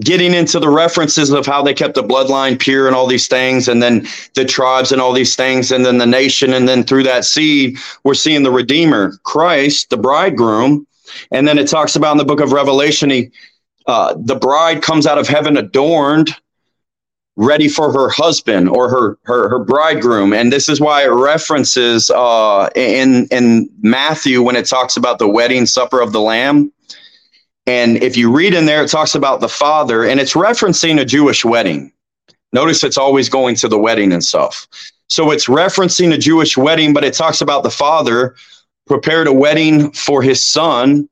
getting 0.00 0.32
into 0.32 0.60
the 0.60 0.68
references 0.68 1.30
of 1.30 1.44
how 1.44 1.60
they 1.62 1.74
kept 1.74 1.96
the 1.96 2.04
bloodline 2.04 2.56
pure 2.56 2.86
and 2.86 2.94
all 2.94 3.08
these 3.08 3.26
things, 3.26 3.66
and 3.66 3.82
then 3.82 4.06
the 4.34 4.44
tribes 4.44 4.92
and 4.92 5.00
all 5.00 5.12
these 5.12 5.34
things, 5.34 5.72
and 5.72 5.84
then 5.84 5.98
the 5.98 6.06
nation, 6.06 6.52
and 6.52 6.68
then 6.68 6.84
through 6.84 7.02
that 7.02 7.24
seed, 7.24 7.76
we're 8.04 8.14
seeing 8.14 8.44
the 8.44 8.52
Redeemer, 8.52 9.18
Christ, 9.24 9.90
the 9.90 9.96
bridegroom. 9.96 10.86
And 11.32 11.48
then 11.48 11.58
it 11.58 11.66
talks 11.66 11.96
about 11.96 12.12
in 12.12 12.18
the 12.18 12.24
book 12.24 12.38
of 12.38 12.52
Revelation, 12.52 13.10
he, 13.10 13.30
uh, 13.88 14.14
the 14.16 14.36
bride 14.36 14.82
comes 14.82 15.08
out 15.08 15.18
of 15.18 15.26
heaven 15.26 15.56
adorned 15.56 16.36
ready 17.38 17.68
for 17.68 17.92
her 17.92 18.08
husband 18.08 18.68
or 18.68 18.90
her 18.90 19.16
her, 19.22 19.48
her 19.48 19.60
bridegroom. 19.60 20.32
And 20.32 20.52
this 20.52 20.68
is 20.68 20.80
why 20.80 21.04
it 21.04 21.12
references 21.12 22.10
uh, 22.10 22.68
in 22.74 23.28
in 23.30 23.70
matthew 23.80 24.42
when 24.42 24.56
it 24.56 24.66
talks 24.66 24.96
about 24.96 25.20
the 25.20 25.28
wedding 25.28 25.64
supper 25.64 26.00
of 26.00 26.12
the 26.12 26.20
lamb. 26.20 26.72
And 27.66 28.02
if 28.02 28.16
you 28.16 28.34
read 28.34 28.54
in 28.54 28.66
there 28.66 28.82
it 28.82 28.90
talks 28.90 29.14
about 29.14 29.40
the 29.40 29.48
father 29.48 30.04
and 30.04 30.18
it's 30.18 30.34
referencing 30.34 31.00
a 31.00 31.04
jewish 31.04 31.44
wedding. 31.44 31.92
Notice 32.52 32.82
it's 32.82 32.98
always 32.98 33.28
going 33.28 33.54
to 33.56 33.68
the 33.68 33.78
wedding 33.78 34.12
and 34.12 34.24
stuff. 34.24 34.66
So 35.06 35.30
it's 35.30 35.46
referencing 35.46 36.12
a 36.12 36.18
jewish 36.18 36.56
wedding 36.56 36.92
but 36.92 37.04
it 37.04 37.14
talks 37.14 37.40
about 37.40 37.62
the 37.62 37.70
father 37.70 38.34
prepared 38.88 39.28
a 39.28 39.32
wedding 39.32 39.92
for 39.92 40.22
his 40.22 40.44
son 40.44 41.08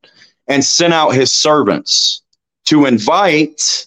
and 0.48 0.65
sent 0.65 0.93
out 0.93 1.11
his 1.11 1.32
servants 1.32 2.20
to 2.65 2.85
invite 2.85 3.86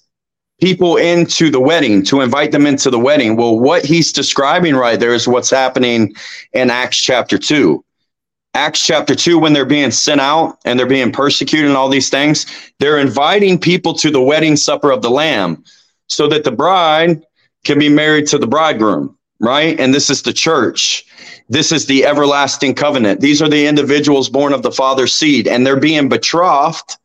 people 0.59 0.97
into 0.97 1.49
the 1.49 1.59
wedding, 1.59 2.03
to 2.03 2.21
invite 2.21 2.51
them 2.51 2.67
into 2.67 2.89
the 2.89 2.99
wedding. 2.99 3.35
Well, 3.35 3.59
what 3.59 3.85
he's 3.85 4.11
describing 4.11 4.75
right 4.75 4.99
there 4.99 5.13
is 5.13 5.27
what's 5.27 5.49
happening 5.49 6.15
in 6.53 6.69
Acts 6.69 6.97
chapter 6.97 7.37
2. 7.37 7.83
Acts 8.55 8.83
chapter 8.83 9.15
2, 9.15 9.37
when 9.37 9.53
they're 9.53 9.65
being 9.65 9.91
sent 9.91 10.19
out 10.19 10.57
and 10.65 10.77
they're 10.77 10.87
being 10.87 11.11
persecuted 11.11 11.67
and 11.67 11.77
all 11.77 11.87
these 11.87 12.09
things, 12.09 12.45
they're 12.79 12.97
inviting 12.97 13.59
people 13.59 13.93
to 13.93 14.11
the 14.11 14.21
wedding 14.21 14.55
supper 14.55 14.91
of 14.91 15.01
the 15.01 15.09
Lamb 15.09 15.63
so 16.07 16.27
that 16.27 16.43
the 16.43 16.51
bride 16.51 17.23
can 17.63 17.77
be 17.77 17.89
married 17.89 18.27
to 18.27 18.37
the 18.37 18.47
bridegroom, 18.47 19.15
right? 19.39 19.79
And 19.79 19.93
this 19.93 20.09
is 20.09 20.23
the 20.23 20.33
church. 20.33 21.05
This 21.47 21.71
is 21.71 21.85
the 21.85 22.05
everlasting 22.05 22.73
covenant. 22.73 23.21
These 23.21 23.41
are 23.41 23.49
the 23.49 23.67
individuals 23.67 24.29
born 24.29 24.53
of 24.53 24.63
the 24.63 24.71
Father's 24.71 25.13
seed, 25.13 25.47
and 25.47 25.65
they're 25.65 25.79
being 25.79 26.09
betrothed 26.09 26.97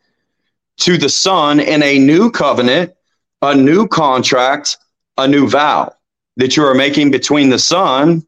to 0.79 0.97
the 0.97 1.09
Son 1.09 1.61
in 1.61 1.83
a 1.83 1.99
new 1.99 2.31
covenant 2.31 2.95
a 3.45 3.55
new 3.55 3.87
contract, 3.87 4.79
a 5.19 5.29
new 5.29 5.49
vow 5.49 5.95
that 6.37 6.57
you 6.57 6.65
are 6.65 6.75
making 6.75 7.11
between 7.11 7.51
the 7.51 7.59
Son 7.59 8.27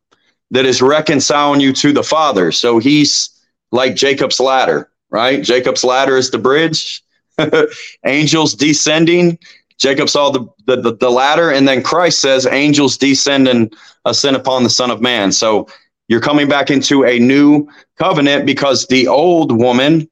that 0.50 0.64
is 0.64 0.80
reconciling 0.80 1.60
you 1.60 1.72
to 1.72 1.92
the 1.92 2.02
Father. 2.04 2.52
So 2.52 2.78
he's 2.78 3.30
like 3.72 3.96
Jacob's 3.96 4.38
ladder, 4.38 4.90
right? 5.10 5.42
Jacob's 5.42 5.82
ladder 5.82 6.16
is 6.16 6.30
the 6.30 6.38
bridge, 6.38 7.02
angels 8.06 8.54
descending. 8.54 9.38
Jacob 9.78 10.08
saw 10.08 10.30
the, 10.30 10.46
the, 10.66 10.76
the, 10.76 10.96
the 10.96 11.10
ladder, 11.10 11.50
and 11.50 11.66
then 11.66 11.82
Christ 11.82 12.20
says, 12.20 12.46
angels 12.46 12.96
descend 12.96 13.48
and 13.48 13.74
ascend 14.04 14.36
upon 14.36 14.62
the 14.62 14.70
Son 14.70 14.90
of 14.90 15.00
Man. 15.00 15.32
So 15.32 15.66
you're 16.08 16.20
coming 16.20 16.48
back 16.48 16.70
into 16.70 17.04
a 17.04 17.18
new 17.18 17.68
covenant 17.98 18.46
because 18.46 18.86
the 18.86 19.08
old 19.08 19.52
woman, 19.52 20.08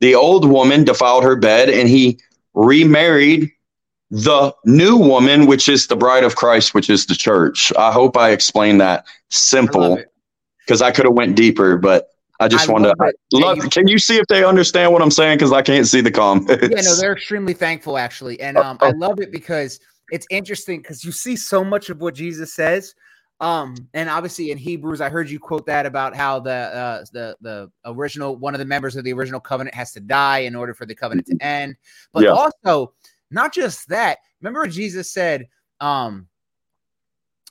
the 0.00 0.14
old 0.14 0.48
woman 0.48 0.84
defiled 0.84 1.24
her 1.24 1.36
bed, 1.36 1.70
and 1.70 1.88
he 1.88 2.20
remarried 2.54 3.50
the 4.12 4.54
new 4.66 4.98
woman, 4.98 5.46
which 5.46 5.70
is 5.70 5.86
the 5.86 5.96
bride 5.96 6.22
of 6.22 6.36
Christ, 6.36 6.74
which 6.74 6.90
is 6.90 7.06
the 7.06 7.14
church. 7.14 7.72
I 7.78 7.90
hope 7.90 8.14
I 8.14 8.30
explained 8.30 8.78
that 8.82 9.06
simple 9.30 9.98
because 10.66 10.82
I, 10.82 10.88
I 10.88 10.90
could 10.90 11.06
have 11.06 11.14
went 11.14 11.34
deeper, 11.34 11.78
but 11.78 12.10
I 12.38 12.46
just 12.48 12.68
want 12.68 12.84
to 12.84 12.94
love. 13.32 13.70
can 13.70 13.88
you 13.88 13.98
see 13.98 14.18
if 14.18 14.26
they 14.26 14.44
understand 14.44 14.92
what 14.92 15.00
I'm 15.00 15.10
saying? 15.10 15.38
Because 15.38 15.52
I 15.52 15.62
can't 15.62 15.86
see 15.86 16.02
the 16.02 16.10
comments. 16.10 16.50
Yeah, 16.62 16.82
no, 16.82 16.94
they're 16.96 17.14
extremely 17.14 17.54
thankful 17.54 17.96
actually, 17.96 18.38
and 18.40 18.58
um, 18.58 18.76
I 18.82 18.90
love 18.90 19.18
it 19.18 19.32
because 19.32 19.80
it's 20.10 20.26
interesting 20.30 20.82
because 20.82 21.06
you 21.06 21.12
see 21.12 21.34
so 21.34 21.64
much 21.64 21.88
of 21.88 22.02
what 22.02 22.14
Jesus 22.14 22.52
says. 22.52 22.94
Um, 23.40 23.74
and 23.94 24.10
obviously 24.10 24.50
in 24.50 24.58
Hebrews, 24.58 25.00
I 25.00 25.08
heard 25.08 25.30
you 25.30 25.40
quote 25.40 25.64
that 25.66 25.86
about 25.86 26.14
how 26.14 26.38
the 26.38 26.50
uh, 26.50 27.04
the 27.12 27.36
the 27.40 27.72
original 27.86 28.36
one 28.36 28.54
of 28.54 28.58
the 28.58 28.66
members 28.66 28.94
of 28.94 29.04
the 29.04 29.12
original 29.14 29.40
covenant 29.40 29.74
has 29.74 29.92
to 29.92 30.00
die 30.00 30.40
in 30.40 30.54
order 30.54 30.74
for 30.74 30.84
the 30.84 30.94
covenant 30.94 31.28
to 31.28 31.36
end. 31.40 31.76
But 32.12 32.24
yeah. 32.24 32.30
also 32.30 32.92
not 33.32 33.52
just 33.52 33.88
that. 33.88 34.18
Remember, 34.40 34.66
Jesus 34.66 35.10
said 35.10 35.48
um, 35.80 36.28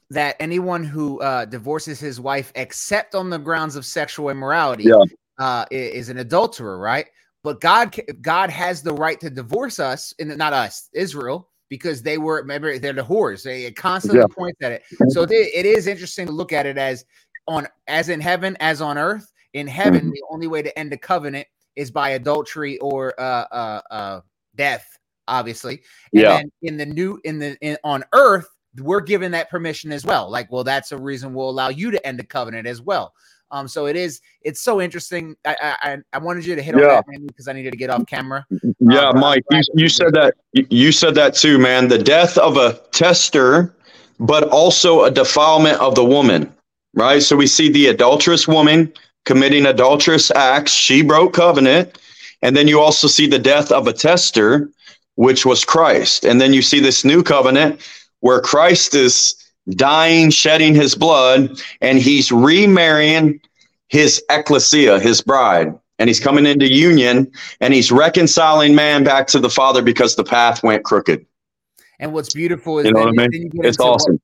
that 0.09 0.35
anyone 0.39 0.83
who 0.83 1.21
uh, 1.21 1.45
divorces 1.45 1.99
his 1.99 2.19
wife 2.19 2.51
except 2.55 3.15
on 3.15 3.29
the 3.29 3.37
grounds 3.37 3.75
of 3.75 3.85
sexual 3.85 4.29
immorality 4.29 4.83
yeah. 4.83 5.03
uh, 5.39 5.65
is 5.71 6.09
an 6.09 6.17
adulterer, 6.17 6.77
right? 6.77 7.07
But 7.43 7.59
God, 7.59 7.95
God 8.21 8.49
has 8.49 8.81
the 8.81 8.93
right 8.93 9.19
to 9.19 9.29
divorce 9.29 9.79
us, 9.79 10.13
and 10.19 10.35
not 10.37 10.53
us, 10.53 10.89
Israel, 10.93 11.49
because 11.69 12.03
they 12.03 12.17
were 12.17 12.35
remember 12.35 12.77
they're 12.77 12.93
the 12.93 13.01
whores. 13.01 13.43
They 13.43 13.71
constantly 13.71 14.19
yeah. 14.19 14.27
point 14.27 14.55
at 14.61 14.73
it. 14.73 14.83
So 15.09 15.25
they, 15.25 15.49
it 15.53 15.65
is 15.65 15.87
interesting 15.87 16.27
to 16.27 16.31
look 16.31 16.53
at 16.53 16.65
it 16.65 16.77
as 16.77 17.05
on 17.47 17.67
as 17.87 18.09
in 18.09 18.21
heaven 18.21 18.55
as 18.59 18.81
on 18.81 18.97
earth. 18.97 19.31
In 19.53 19.67
heaven, 19.67 20.01
mm-hmm. 20.01 20.09
the 20.11 20.23
only 20.29 20.47
way 20.47 20.61
to 20.61 20.77
end 20.77 20.93
a 20.93 20.97
covenant 20.97 21.47
is 21.75 21.89
by 21.89 22.09
adultery 22.11 22.77
or 22.79 23.19
uh, 23.19 23.45
uh, 23.51 23.81
uh, 23.89 24.21
death 24.55 24.99
obviously. 25.31 25.81
And 26.13 26.21
yeah. 26.21 26.41
in 26.61 26.77
the 26.77 26.85
new 26.85 27.19
in 27.23 27.39
the 27.39 27.57
in, 27.61 27.77
on 27.83 28.03
earth, 28.13 28.47
we're 28.77 29.01
given 29.01 29.31
that 29.31 29.49
permission 29.49 29.91
as 29.91 30.05
well. 30.05 30.29
Like, 30.29 30.51
well, 30.51 30.63
that's 30.63 30.91
a 30.91 30.97
reason 30.97 31.33
we'll 31.33 31.49
allow 31.49 31.69
you 31.69 31.89
to 31.91 32.05
end 32.05 32.19
the 32.19 32.23
covenant 32.23 32.67
as 32.67 32.81
well. 32.81 33.13
Um, 33.49 33.67
so 33.67 33.85
it 33.85 33.95
is. 33.95 34.21
It's 34.43 34.61
so 34.61 34.79
interesting. 34.79 35.35
I 35.45 35.55
I, 35.61 35.97
I 36.13 36.17
wanted 36.19 36.45
you 36.45 36.55
to 36.55 36.61
hit 36.61 36.75
yeah. 36.77 36.97
on 36.97 37.03
that 37.07 37.27
because 37.27 37.47
I 37.47 37.53
needed 37.53 37.71
to 37.71 37.77
get 37.77 37.89
off 37.89 38.05
camera. 38.05 38.45
Yeah, 38.79 39.09
um, 39.09 39.19
Mike, 39.19 39.43
you, 39.51 39.61
you 39.73 39.89
said 39.89 40.13
that. 40.13 40.35
You 40.53 40.91
said 40.91 41.15
that 41.15 41.33
too, 41.35 41.57
man. 41.57 41.87
The 41.87 41.97
death 41.97 42.37
of 42.37 42.57
a 42.57 42.79
testator, 42.91 43.73
but 44.19 44.47
also 44.49 45.03
a 45.03 45.11
defilement 45.11 45.79
of 45.79 45.95
the 45.95 46.05
woman. 46.05 46.53
Right. 46.93 47.21
So 47.23 47.35
we 47.37 47.47
see 47.47 47.69
the 47.69 47.87
adulterous 47.87 48.47
woman 48.47 48.91
committing 49.25 49.65
adulterous 49.65 50.31
acts. 50.31 50.71
She 50.71 51.01
broke 51.01 51.33
covenant, 51.33 51.97
and 52.41 52.55
then 52.55 52.67
you 52.67 52.79
also 52.79 53.07
see 53.07 53.27
the 53.27 53.39
death 53.39 53.71
of 53.71 53.87
a 53.87 53.93
testator 53.93 54.69
which 55.15 55.45
was 55.45 55.65
Christ. 55.65 56.25
And 56.25 56.39
then 56.39 56.53
you 56.53 56.61
see 56.61 56.79
this 56.79 57.05
new 57.05 57.23
covenant 57.23 57.81
where 58.21 58.39
Christ 58.41 58.95
is 58.95 59.35
dying, 59.69 60.29
shedding 60.29 60.73
his 60.73 60.95
blood, 60.95 61.59
and 61.81 61.99
he's 61.99 62.31
remarrying 62.31 63.39
his 63.87 64.23
ecclesia, 64.29 64.99
his 64.99 65.21
bride. 65.21 65.73
And 65.99 66.09
he's 66.09 66.19
coming 66.19 66.47
into 66.47 66.67
union 66.67 67.31
and 67.59 67.73
he's 67.73 67.91
reconciling 67.91 68.73
man 68.73 69.03
back 69.03 69.27
to 69.27 69.39
the 69.39 69.51
Father 69.51 69.83
because 69.83 70.15
the 70.15 70.23
path 70.23 70.63
went 70.63 70.83
crooked. 70.83 71.25
And 71.99 72.11
what's 72.11 72.33
beautiful 72.33 72.79
is 72.79 72.87
you 72.87 72.93
know 72.93 73.01
what 73.01 73.19
I 73.19 73.27
mean? 73.27 73.51
It's 73.55 73.79
awesome. 73.79 74.19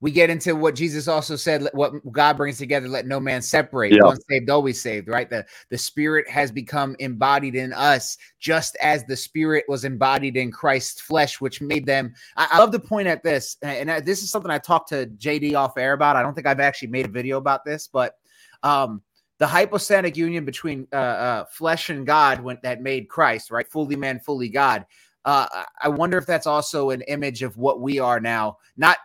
We 0.00 0.12
get 0.12 0.30
into 0.30 0.54
what 0.54 0.76
Jesus 0.76 1.08
also 1.08 1.34
said, 1.34 1.68
what 1.72 1.92
God 2.12 2.36
brings 2.36 2.58
together, 2.58 2.88
let 2.88 3.06
no 3.06 3.18
man 3.18 3.42
separate. 3.42 3.92
Yeah. 3.92 4.04
Once 4.04 4.22
saved, 4.30 4.48
always 4.48 4.80
saved, 4.80 5.08
right? 5.08 5.28
The 5.28 5.44
the 5.70 5.78
spirit 5.78 6.28
has 6.30 6.52
become 6.52 6.94
embodied 7.00 7.56
in 7.56 7.72
us, 7.72 8.16
just 8.38 8.76
as 8.80 9.04
the 9.04 9.16
spirit 9.16 9.64
was 9.66 9.84
embodied 9.84 10.36
in 10.36 10.52
Christ's 10.52 11.00
flesh, 11.00 11.40
which 11.40 11.60
made 11.60 11.84
them. 11.84 12.14
I, 12.36 12.48
I 12.52 12.58
love 12.58 12.70
to 12.72 12.78
point 12.78 13.08
at 13.08 13.24
this, 13.24 13.56
and 13.62 13.90
I, 13.90 14.00
this 14.00 14.22
is 14.22 14.30
something 14.30 14.50
I 14.50 14.58
talked 14.58 14.90
to 14.90 15.06
JD 15.06 15.54
off 15.54 15.76
air 15.76 15.94
about. 15.94 16.14
I 16.16 16.22
don't 16.22 16.34
think 16.34 16.46
I've 16.46 16.60
actually 16.60 16.88
made 16.88 17.06
a 17.06 17.10
video 17.10 17.38
about 17.38 17.64
this, 17.64 17.88
but 17.92 18.14
um, 18.62 19.02
the 19.38 19.46
hypostatic 19.46 20.16
union 20.16 20.44
between 20.44 20.86
uh, 20.92 20.96
uh, 20.96 21.44
flesh 21.50 21.90
and 21.90 22.06
God 22.06 22.40
when 22.40 22.58
that 22.62 22.82
made 22.82 23.08
Christ, 23.08 23.50
right? 23.50 23.66
Fully 23.68 23.96
man, 23.96 24.20
fully 24.20 24.48
God. 24.48 24.84
Uh, 25.24 25.46
I 25.80 25.88
wonder 25.88 26.18
if 26.18 26.26
that's 26.26 26.46
also 26.46 26.90
an 26.90 27.02
image 27.02 27.42
of 27.42 27.56
what 27.56 27.80
we 27.80 27.98
are 27.98 28.20
now, 28.20 28.58
not 28.76 28.98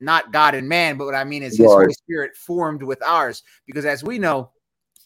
not 0.00 0.32
God 0.32 0.54
and 0.54 0.68
man, 0.68 0.96
but 0.98 1.06
what 1.06 1.14
I 1.14 1.24
mean 1.24 1.42
is 1.42 1.56
His 1.56 1.66
Right. 1.66 1.82
Holy 1.82 1.94
Spirit 1.94 2.36
formed 2.36 2.82
with 2.82 3.02
ours. 3.02 3.42
Because 3.66 3.84
as 3.84 4.04
we 4.04 4.18
know, 4.18 4.50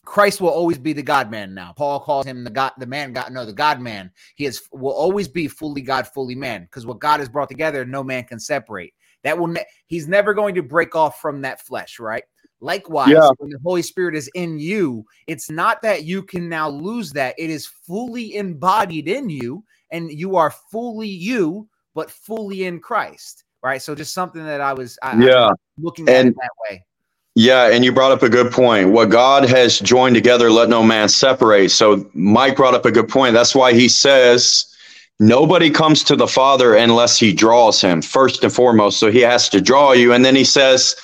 Christ 0.05 0.41
will 0.41 0.49
always 0.49 0.79
be 0.79 0.93
the 0.93 1.03
God 1.03 1.31
man. 1.31 1.55
Now, 1.55 1.73
Paul 1.77 2.01
calls 2.01 2.27
him 2.27 2.43
the 2.43 2.51
God, 2.51 2.73
the 2.79 2.87
man 2.87 3.13
God. 3.13 3.33
No, 3.33 3.45
the 3.45 3.53
God 3.53 3.81
man. 3.81 4.11
He 4.35 4.47
is 4.47 4.63
will 4.73 4.93
always 4.93 5.29
be 5.29 5.47
fully 5.47 5.83
God, 5.83 6.09
fully 6.09 6.35
man. 6.35 6.63
Because 6.63 6.87
what 6.87 7.01
God 7.01 7.21
has 7.21 7.29
brought 7.29 7.49
together, 7.49 7.85
no 7.85 8.03
man 8.03 8.25
can 8.25 8.41
separate. 8.41 8.95
That 9.23 9.39
will. 9.39 9.49
Ne- 9.49 9.67
he's 9.87 10.09
never 10.09 10.33
going 10.35 10.55
to 10.55 10.63
break 10.63 10.97
off 10.97 11.21
from 11.21 11.43
that 11.43 11.61
flesh, 11.61 12.01
right? 12.01 12.25
Likewise, 12.61 13.13
Yeah. 13.13 13.31
when 13.39 13.51
the 13.51 13.59
Holy 13.65 13.83
Spirit 13.83 14.15
is 14.15 14.29
in 14.35 14.59
you, 14.59 15.05
it's 15.27 15.51
not 15.51 15.83
that 15.83 16.05
you 16.05 16.23
can 16.23 16.49
now 16.49 16.69
lose 16.69 17.13
that. 17.13 17.35
It 17.39 17.51
is 17.51 17.67
fully 17.67 18.37
embodied 18.37 19.09
in 19.09 19.31
you, 19.31 19.65
and 19.91 20.11
you 20.11 20.37
are 20.37 20.51
fully 20.71 21.09
you, 21.09 21.69
but 21.95 22.11
fully 22.11 22.65
in 22.65 22.81
Christ, 22.81 23.45
right? 23.63 23.81
So 23.83 23.95
just 23.95 24.13
something 24.13 24.45
that 24.45 24.61
I 24.61 24.73
was, 24.73 24.99
I, 25.03 25.13
I 25.13 25.17
was 25.17 25.27
Yeah. 25.27 25.51
looking 25.79 26.09
at 26.09 26.15
And- 26.17 26.35
that 26.35 26.51
way. 26.69 26.85
Yeah, 27.37 27.69
and 27.71 27.85
you 27.85 27.93
brought 27.93 28.11
up 28.11 28.25
a 28.25 28.29
good 28.29 28.51
point. 28.51 28.91
What 28.91 29.09
God 29.09 29.49
has 29.49 29.79
joined 29.79 30.17
together, 30.17 30.51
let 30.51 30.69
no 30.69 30.83
man 30.83 31.09
separate. 31.09 31.71
So 31.71 32.05
Mike 32.13 32.57
brought 32.57 32.75
up 32.75 32.85
a 32.85 32.91
good 32.91 33.09
point. 33.09 33.35
That's 33.35 33.55
why 33.55 33.73
he 33.73 33.89
says 33.89 34.67
nobody 35.21 35.71
comes 35.71 36.03
to 36.05 36.17
the 36.17 36.27
Father 36.27 36.75
unless 36.75 37.19
he 37.21 37.33
draws 37.33 37.81
him 37.81 38.03
first 38.03 38.43
and 38.43 38.53
foremost. 38.53 38.99
So 38.99 39.13
he 39.13 39.21
has 39.21 39.49
to 39.51 39.61
draw 39.61 39.93
you. 39.93 40.13
And 40.13 40.25
then 40.25 40.35
he 40.35 40.43
says, 40.45 40.97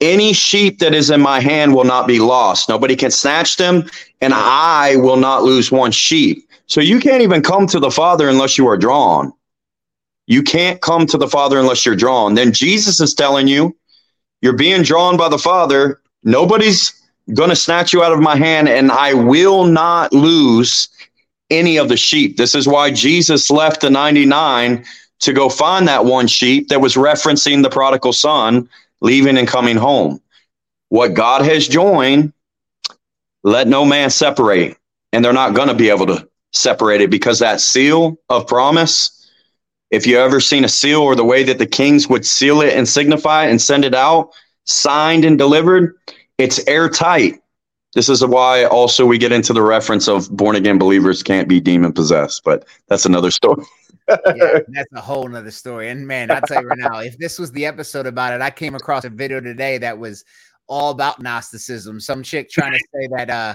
any 0.00 0.32
sheep 0.32 0.78
that 0.78 0.94
is 0.94 1.10
in 1.10 1.20
my 1.20 1.38
hand 1.38 1.74
will 1.74 1.84
not 1.84 2.06
be 2.06 2.18
lost. 2.18 2.68
Nobody 2.68 2.96
can 2.96 3.10
snatch 3.10 3.58
them, 3.58 3.84
and 4.22 4.32
I 4.34 4.96
will 4.96 5.16
not 5.18 5.44
lose 5.44 5.70
one 5.70 5.92
sheep. 5.92 6.48
So 6.66 6.80
you 6.80 6.98
can't 6.98 7.22
even 7.22 7.42
come 7.42 7.66
to 7.68 7.78
the 7.78 7.90
Father 7.90 8.28
unless 8.28 8.56
you 8.56 8.66
are 8.68 8.78
drawn. 8.78 9.32
You 10.26 10.42
can't 10.42 10.80
come 10.80 11.06
to 11.06 11.18
the 11.18 11.28
Father 11.28 11.58
unless 11.58 11.84
you're 11.84 11.96
drawn. 11.96 12.34
Then 12.34 12.52
Jesus 12.52 13.00
is 13.00 13.14
telling 13.14 13.48
you, 13.48 13.76
you're 14.40 14.54
being 14.54 14.82
drawn 14.82 15.16
by 15.16 15.28
the 15.28 15.38
Father. 15.38 16.00
Nobody's 16.22 16.92
going 17.34 17.50
to 17.50 17.56
snatch 17.56 17.92
you 17.92 18.02
out 18.02 18.12
of 18.12 18.20
my 18.20 18.36
hand, 18.36 18.68
and 18.68 18.90
I 18.90 19.14
will 19.14 19.64
not 19.64 20.12
lose 20.12 20.88
any 21.50 21.76
of 21.76 21.88
the 21.88 21.96
sheep. 21.96 22.36
This 22.36 22.54
is 22.54 22.66
why 22.66 22.90
Jesus 22.90 23.50
left 23.50 23.80
the 23.80 23.90
99 23.90 24.84
to 25.20 25.32
go 25.32 25.48
find 25.48 25.88
that 25.88 26.04
one 26.04 26.26
sheep 26.26 26.68
that 26.68 26.80
was 26.80 26.94
referencing 26.94 27.62
the 27.62 27.70
prodigal 27.70 28.12
son 28.12 28.68
leaving 29.00 29.38
and 29.38 29.48
coming 29.48 29.76
home. 29.76 30.20
What 30.88 31.14
God 31.14 31.42
has 31.42 31.68
joined, 31.68 32.32
let 33.42 33.68
no 33.68 33.84
man 33.84 34.10
separate. 34.10 34.76
And 35.12 35.24
they're 35.24 35.32
not 35.32 35.54
going 35.54 35.68
to 35.68 35.74
be 35.74 35.90
able 35.90 36.06
to 36.06 36.28
separate 36.52 37.00
it 37.00 37.10
because 37.10 37.38
that 37.38 37.60
seal 37.60 38.18
of 38.28 38.46
promise, 38.46 39.23
if 39.94 40.06
you 40.06 40.18
ever 40.18 40.40
seen 40.40 40.64
a 40.64 40.68
seal 40.68 41.00
or 41.00 41.14
the 41.14 41.24
way 41.24 41.44
that 41.44 41.58
the 41.58 41.66
kings 41.66 42.08
would 42.08 42.26
seal 42.26 42.60
it 42.60 42.76
and 42.76 42.88
signify 42.88 43.46
it 43.46 43.50
and 43.50 43.62
send 43.62 43.84
it 43.84 43.94
out, 43.94 44.34
signed 44.64 45.24
and 45.24 45.38
delivered, 45.38 45.96
it's 46.36 46.66
airtight. 46.66 47.40
This 47.94 48.08
is 48.08 48.24
why 48.26 48.64
also 48.64 49.06
we 49.06 49.18
get 49.18 49.30
into 49.30 49.52
the 49.52 49.62
reference 49.62 50.08
of 50.08 50.28
born 50.36 50.56
again 50.56 50.78
believers 50.78 51.22
can't 51.22 51.48
be 51.48 51.60
demon 51.60 51.92
possessed, 51.92 52.42
but 52.44 52.66
that's 52.88 53.06
another 53.06 53.30
story. 53.30 53.64
yeah, 54.08 54.58
that's 54.68 54.92
a 54.94 55.00
whole 55.00 55.28
nother 55.28 55.52
story. 55.52 55.90
And 55.90 56.06
man, 56.06 56.30
I'll 56.30 56.42
tell 56.42 56.60
you 56.60 56.68
right 56.68 56.78
now, 56.78 56.98
if 56.98 57.16
this 57.18 57.38
was 57.38 57.52
the 57.52 57.64
episode 57.64 58.06
about 58.06 58.32
it, 58.34 58.40
I 58.40 58.50
came 58.50 58.74
across 58.74 59.04
a 59.04 59.10
video 59.10 59.40
today 59.40 59.78
that 59.78 59.96
was 59.96 60.24
all 60.66 60.90
about 60.90 61.22
Gnosticism. 61.22 62.00
Some 62.00 62.24
chick 62.24 62.50
trying 62.50 62.72
to 62.72 62.80
say 62.92 63.08
that 63.16 63.30
uh 63.30 63.54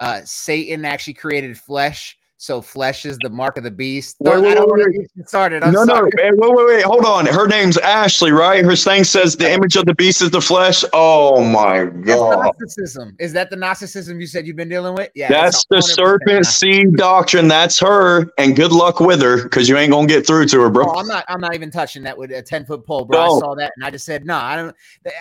uh 0.00 0.20
Satan 0.24 0.84
actually 0.84 1.14
created 1.14 1.56
flesh. 1.56 2.18
So 2.40 2.62
flesh 2.62 3.04
is 3.04 3.18
the 3.20 3.30
mark 3.30 3.58
of 3.58 3.64
the 3.64 3.70
beast. 3.70 4.16
Wait, 4.20 4.40
wait, 4.40 4.52
I 4.52 4.54
don't 4.54 4.70
wait, 4.70 4.80
want 4.80 4.94
to 4.94 5.08
get 5.16 5.28
started. 5.28 5.64
I'm 5.64 5.72
no, 5.72 5.84
sorry. 5.84 6.08
no, 6.14 6.30
wait, 6.36 6.56
wait, 6.56 6.66
wait, 6.66 6.84
hold 6.84 7.04
on. 7.04 7.26
Her 7.26 7.48
name's 7.48 7.76
Ashley, 7.78 8.30
right? 8.30 8.64
Her 8.64 8.76
thing 8.76 9.02
says 9.02 9.36
the 9.36 9.52
image 9.52 9.74
of 9.74 9.86
the 9.86 9.94
beast 9.94 10.22
is 10.22 10.30
the 10.30 10.40
flesh. 10.40 10.84
Oh 10.92 11.42
my 11.42 11.86
god. 11.86 12.44
Gnosticism. 12.44 13.16
Is 13.18 13.32
that 13.32 13.50
the 13.50 13.56
Gnosticism 13.56 14.20
you 14.20 14.28
said 14.28 14.46
you've 14.46 14.54
been 14.54 14.68
dealing 14.68 14.94
with? 14.94 15.10
Yeah. 15.16 15.28
That's 15.28 15.66
the 15.68 15.80
serpent 15.80 16.46
seed 16.46 16.94
doctrine. 16.94 17.48
That's 17.48 17.80
her. 17.80 18.30
And 18.38 18.54
good 18.54 18.70
luck 18.70 19.00
with 19.00 19.20
her 19.20 19.42
because 19.42 19.68
you 19.68 19.76
ain't 19.76 19.90
gonna 19.90 20.06
get 20.06 20.24
through 20.24 20.46
to 20.46 20.60
her, 20.60 20.70
bro. 20.70 20.92
Oh, 20.92 21.00
I'm 21.00 21.08
not. 21.08 21.24
I'm 21.28 21.40
not 21.40 21.56
even 21.56 21.72
touching 21.72 22.04
that 22.04 22.16
with 22.16 22.30
a 22.30 22.40
ten 22.40 22.64
foot 22.64 22.86
pole, 22.86 23.04
bro. 23.04 23.20
I 23.20 23.28
saw 23.40 23.56
that 23.56 23.72
and 23.74 23.84
I 23.84 23.90
just 23.90 24.06
said 24.06 24.24
no. 24.24 24.36
I 24.36 24.54
don't. 24.54 24.76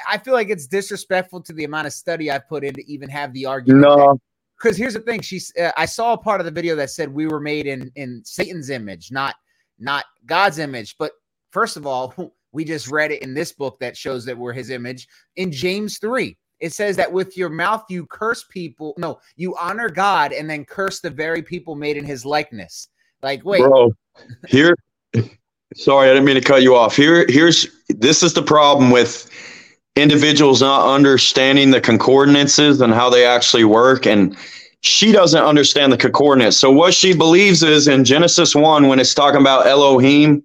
I 0.07 0.19
feel 0.19 0.35
like 0.35 0.49
it's 0.49 0.68
disrespectful 0.68 1.41
to 1.41 1.53
the 1.53 1.64
amount 1.64 1.88
of 1.88 1.94
study 1.94 2.30
I 2.30 2.38
put 2.38 2.64
in 2.64 2.76
to 2.76 2.88
even 2.91 3.10
have 3.10 3.34
the 3.34 3.48
argument. 3.48 3.81
No, 3.81 4.19
because 4.57 4.77
here's 4.77 4.93
the 4.93 4.99
thing 4.99 5.21
she's 5.21 5.51
uh, 5.57 5.71
i 5.77 5.85
saw 5.85 6.13
a 6.13 6.17
part 6.17 6.41
of 6.41 6.45
the 6.45 6.51
video 6.51 6.75
that 6.75 6.89
said 6.89 7.13
we 7.13 7.27
were 7.27 7.39
made 7.39 7.67
in 7.67 7.91
in 7.95 8.21
satan's 8.25 8.69
image 8.69 9.11
not 9.11 9.35
not 9.79 10.05
god's 10.25 10.59
image 10.59 10.95
but 10.97 11.11
first 11.51 11.77
of 11.77 11.85
all 11.85 12.13
we 12.53 12.63
just 12.63 12.89
read 12.89 13.11
it 13.11 13.21
in 13.21 13.34
this 13.34 13.51
book 13.51 13.77
that 13.79 13.95
shows 13.95 14.25
that 14.25 14.38
we're 14.38 14.53
his 14.53 14.69
image 14.69 15.07
in 15.35 15.51
james 15.51 15.99
3 15.99 16.38
it 16.59 16.73
says 16.73 16.95
that 16.95 17.11
with 17.11 17.38
your 17.38 17.49
mouth 17.49 17.84
you 17.89 18.05
curse 18.07 18.45
people 18.49 18.93
no 18.97 19.19
you 19.35 19.55
honor 19.59 19.89
god 19.89 20.31
and 20.31 20.49
then 20.49 20.65
curse 20.65 20.99
the 20.99 21.09
very 21.09 21.41
people 21.41 21.75
made 21.75 21.97
in 21.97 22.05
his 22.05 22.25
likeness 22.25 22.88
like 23.21 23.43
wait 23.43 23.61
bro. 23.61 23.91
Here, 24.47 24.75
sorry, 25.75 26.09
I 26.09 26.13
didn't 26.13 26.25
mean 26.25 26.35
to 26.35 26.41
cut 26.41 26.61
you 26.61 26.75
off. 26.75 26.95
Here, 26.95 27.25
here's 27.29 27.67
this 27.89 28.23
is 28.23 28.34
the 28.34 28.41
problem 28.41 28.91
with 28.91 29.29
individuals 29.98 30.61
not 30.61 30.94
understanding 30.94 31.72
the 31.72 31.82
concordances 31.82 32.82
and 32.82 32.94
how 32.94 33.10
they 33.10 33.26
actually 33.26 33.64
work 33.64 34.06
and 34.06 34.38
she 34.82 35.11
doesn't 35.11 35.44
understand 35.44 35.91
the 35.91 35.98
concordance. 35.98 36.56
So 36.57 36.72
what 36.72 36.94
she 36.94 37.15
believes 37.15 37.64
is 37.64 37.88
in 37.88 38.06
genesis 38.06 38.56
1 38.56 38.88
when 38.88 38.99
it's 38.99 39.14
talking 39.14 39.41
about 39.41 39.65
elohim 39.65 40.44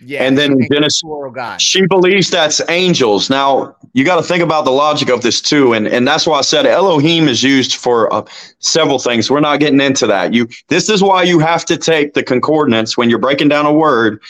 yeah 0.00 0.22
and 0.22 0.38
then 0.38 0.56
Genesis- 0.70 1.02
god. 1.34 1.60
she 1.60 1.84
believes 1.86 2.30
that's 2.30 2.60
angels. 2.68 3.28
Now 3.28 3.76
you 3.94 4.04
got 4.04 4.16
to 4.16 4.22
think 4.22 4.44
about 4.44 4.64
the 4.64 4.70
logic 4.70 5.10
of 5.10 5.22
this 5.22 5.40
too 5.40 5.72
and 5.72 5.88
and 5.88 6.06
that's 6.06 6.26
why 6.26 6.38
i 6.38 6.42
said 6.42 6.66
elohim 6.66 7.26
is 7.26 7.42
used 7.42 7.76
for 7.76 8.12
uh, 8.12 8.24
several 8.60 9.00
things. 9.00 9.30
We're 9.30 9.40
not 9.40 9.58
getting 9.58 9.80
into 9.80 10.06
that. 10.06 10.32
You 10.32 10.48
this 10.68 10.88
is 10.88 11.02
why 11.02 11.24
you 11.24 11.40
have 11.40 11.64
to 11.66 11.76
take 11.76 12.14
the 12.14 12.22
concordance 12.22 12.96
when 12.96 13.10
you're 13.10 13.18
breaking 13.18 13.48
down 13.48 13.66
a 13.66 13.72
word. 13.72 14.22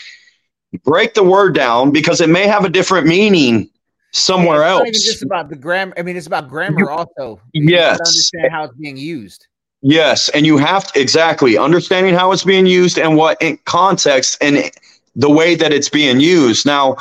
Break 0.85 1.15
the 1.15 1.25
word 1.25 1.55
down 1.55 1.93
because 1.93 2.21
it 2.21 2.29
may 2.29 2.47
have 2.47 2.65
a 2.65 2.69
different 2.69 3.07
meaning 3.07 3.71
somewhere 4.13 4.63
it's 4.63 4.65
else 4.65 4.79
not 4.79 4.87
even 4.87 5.03
just 5.03 5.23
about 5.23 5.49
the 5.49 5.57
grammar 5.57 5.93
i 5.99 6.03
mean 6.03 6.17
it's 6.17 6.27
about 6.27 6.49
grammar 6.49 6.91
also 6.91 7.41
You 7.61 7.71
Yes. 7.71 7.99
understand 8.07 8.51
how 8.53 8.65
it's 8.65 8.75
being 8.75 8.97
used 8.97 9.47
Yes, 9.83 10.29
and 10.31 10.47
you 10.47 10.59
have 10.59 10.93
to 10.93 11.01
exactly 11.01 11.57
understanding 11.57 12.15
how 12.15 12.33
it's 12.33 12.45
being 12.45 12.67
used 12.67 12.99
and 12.99 13.17
what 13.17 13.41
in 13.41 13.59
context 13.65 14.37
and 14.41 14.71
the 15.15 15.31
way 15.31 15.55
that 15.55 15.73
it's 15.73 15.89
being 15.89 16.21
used. 16.21 16.67
Now, 16.67 16.97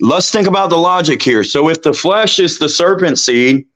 let's 0.00 0.30
think 0.30 0.48
about 0.48 0.70
the 0.70 0.78
logic 0.78 1.22
here. 1.22 1.44
So, 1.44 1.68
if 1.68 1.82
the 1.82 1.92
flesh 1.92 2.38
is 2.40 2.58
the 2.58 2.68
serpent 2.68 3.18
seed, 3.18 3.66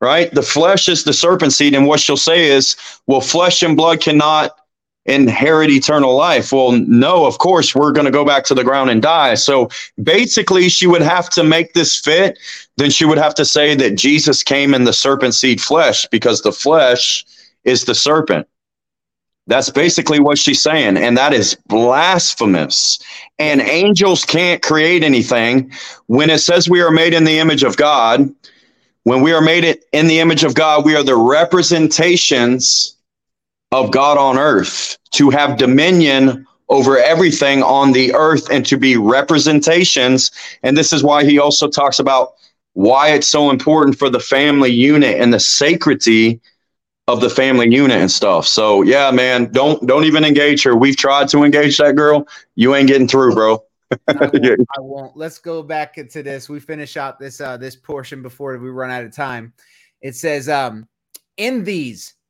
right? 0.00 0.32
The 0.32 0.42
flesh 0.42 0.88
is 0.88 1.04
the 1.04 1.12
serpent 1.12 1.52
seed, 1.52 1.74
and 1.74 1.86
what 1.86 2.00
she'll 2.00 2.16
say 2.16 2.46
is, 2.48 2.76
"Well, 3.06 3.20
flesh 3.20 3.62
and 3.62 3.76
blood 3.76 4.00
cannot 4.00 4.52
inherit 5.06 5.70
eternal 5.70 6.14
life." 6.16 6.52
Well, 6.52 6.72
no, 6.72 7.26
of 7.26 7.38
course, 7.38 7.74
we're 7.74 7.92
going 7.92 8.06
to 8.06 8.10
go 8.10 8.24
back 8.24 8.44
to 8.44 8.54
the 8.54 8.64
ground 8.64 8.90
and 8.90 9.02
die. 9.02 9.34
So, 9.34 9.68
basically, 10.02 10.68
she 10.68 10.86
would 10.86 11.02
have 11.02 11.30
to 11.30 11.44
make 11.44 11.74
this 11.74 11.98
fit. 11.98 12.38
Then 12.76 12.90
she 12.90 13.04
would 13.04 13.18
have 13.18 13.34
to 13.36 13.44
say 13.44 13.74
that 13.74 13.96
Jesus 13.96 14.42
came 14.42 14.74
in 14.74 14.84
the 14.84 14.92
serpent 14.92 15.34
seed 15.34 15.60
flesh 15.60 16.06
because 16.10 16.42
the 16.42 16.52
flesh 16.52 17.24
is 17.64 17.84
the 17.84 17.94
serpent. 17.94 18.46
That's 19.46 19.70
basically 19.70 20.20
what 20.20 20.38
she's 20.38 20.62
saying. 20.62 20.96
And 20.96 21.16
that 21.16 21.32
is 21.32 21.56
blasphemous. 21.66 23.00
And 23.38 23.60
angels 23.60 24.24
can't 24.24 24.62
create 24.62 25.02
anything. 25.02 25.72
When 26.06 26.30
it 26.30 26.38
says 26.38 26.68
we 26.68 26.82
are 26.82 26.90
made 26.92 27.14
in 27.14 27.24
the 27.24 27.38
image 27.38 27.64
of 27.64 27.76
God, 27.76 28.32
when 29.04 29.22
we 29.22 29.32
are 29.32 29.40
made 29.40 29.80
in 29.92 30.06
the 30.06 30.20
image 30.20 30.44
of 30.44 30.54
God, 30.54 30.84
we 30.84 30.94
are 30.94 31.02
the 31.02 31.16
representations 31.16 32.96
of 33.72 33.90
God 33.90 34.18
on 34.18 34.38
earth 34.38 34.98
to 35.12 35.30
have 35.30 35.58
dominion 35.58 36.46
over 36.68 36.98
everything 36.98 37.62
on 37.62 37.92
the 37.92 38.14
earth 38.14 38.48
and 38.50 38.64
to 38.66 38.76
be 38.76 38.96
representations. 38.96 40.30
And 40.62 40.76
this 40.76 40.92
is 40.92 41.02
why 41.02 41.24
he 41.24 41.38
also 41.38 41.68
talks 41.68 41.98
about 41.98 42.34
why 42.74 43.10
it's 43.10 43.26
so 43.26 43.50
important 43.50 43.98
for 43.98 44.08
the 44.08 44.20
family 44.20 44.70
unit 44.70 45.20
and 45.20 45.32
the 45.32 45.40
sacredity 45.40 46.40
of 47.08 47.20
the 47.20 47.30
family 47.30 47.72
unit 47.72 47.98
and 47.98 48.10
stuff. 48.10 48.46
So 48.46 48.82
yeah, 48.82 49.10
man, 49.10 49.50
don't 49.50 49.84
don't 49.86 50.04
even 50.04 50.24
engage 50.24 50.62
her. 50.62 50.76
We've 50.76 50.96
tried 50.96 51.28
to 51.30 51.42
engage 51.42 51.78
that 51.78 51.96
girl. 51.96 52.28
You 52.54 52.74
ain't 52.76 52.86
getting 52.86 53.08
through, 53.08 53.34
bro. 53.34 53.64
I 53.90 53.96
won't, 54.32 54.44
Yeah. 54.44 54.54
I 54.76 54.80
won't. 54.80 55.16
Let's 55.16 55.38
go 55.38 55.62
back 55.64 55.98
into 55.98 56.22
this. 56.22 56.48
We 56.48 56.60
finish 56.60 56.96
out 56.96 57.18
this 57.18 57.40
uh 57.40 57.56
this 57.56 57.74
portion 57.74 58.22
before 58.22 58.56
we 58.58 58.70
run 58.70 58.90
out 58.90 59.04
of 59.04 59.12
time. 59.12 59.52
It 60.00 60.14
says, 60.14 60.48
um, 60.48 60.88
in 61.36 61.64
these 61.64 62.14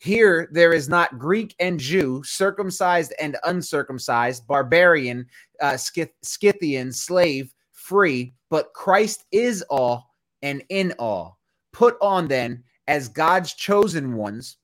Here 0.00 0.48
there 0.50 0.72
is 0.72 0.88
not 0.88 1.18
Greek 1.18 1.54
and 1.60 1.78
Jew, 1.78 2.22
circumcised 2.24 3.12
and 3.20 3.36
uncircumcised, 3.44 4.46
barbarian, 4.46 5.26
uh, 5.60 5.74
Scyth- 5.74 6.14
Scythian, 6.22 6.90
slave, 6.90 7.54
free, 7.72 8.32
but 8.48 8.72
Christ 8.72 9.26
is 9.30 9.62
all 9.68 10.14
and 10.40 10.62
in 10.70 10.94
all. 10.98 11.38
Put 11.74 11.98
on 12.00 12.28
then 12.28 12.64
as 12.88 13.10
God's 13.10 13.52
chosen 13.52 14.14
ones, 14.14 14.56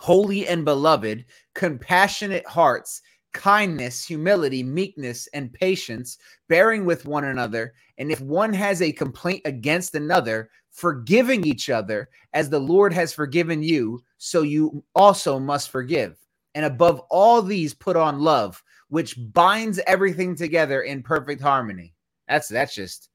holy 0.00 0.48
and 0.48 0.64
beloved, 0.64 1.24
compassionate 1.54 2.46
hearts, 2.48 3.00
kindness, 3.32 4.04
humility, 4.04 4.64
meekness, 4.64 5.28
and 5.34 5.52
patience, 5.52 6.18
bearing 6.48 6.84
with 6.84 7.06
one 7.06 7.24
another. 7.24 7.74
And 7.98 8.10
if 8.10 8.20
one 8.20 8.52
has 8.52 8.82
a 8.82 8.90
complaint 8.90 9.42
against 9.44 9.94
another, 9.94 10.50
forgiving 10.72 11.46
each 11.46 11.70
other 11.70 12.08
as 12.32 12.50
the 12.50 12.58
Lord 12.58 12.92
has 12.92 13.12
forgiven 13.12 13.62
you, 13.62 14.00
so 14.24 14.40
you 14.40 14.82
also 14.94 15.38
must 15.38 15.68
forgive. 15.68 16.16
And 16.54 16.64
above 16.64 17.00
all 17.10 17.42
these, 17.42 17.74
put 17.74 17.94
on 17.94 18.20
love, 18.20 18.62
which 18.88 19.16
binds 19.34 19.78
everything 19.86 20.34
together 20.34 20.80
in 20.80 21.02
perfect 21.02 21.42
harmony. 21.42 21.92
That's 22.26 22.48
that's 22.48 22.74
just, 22.74 23.10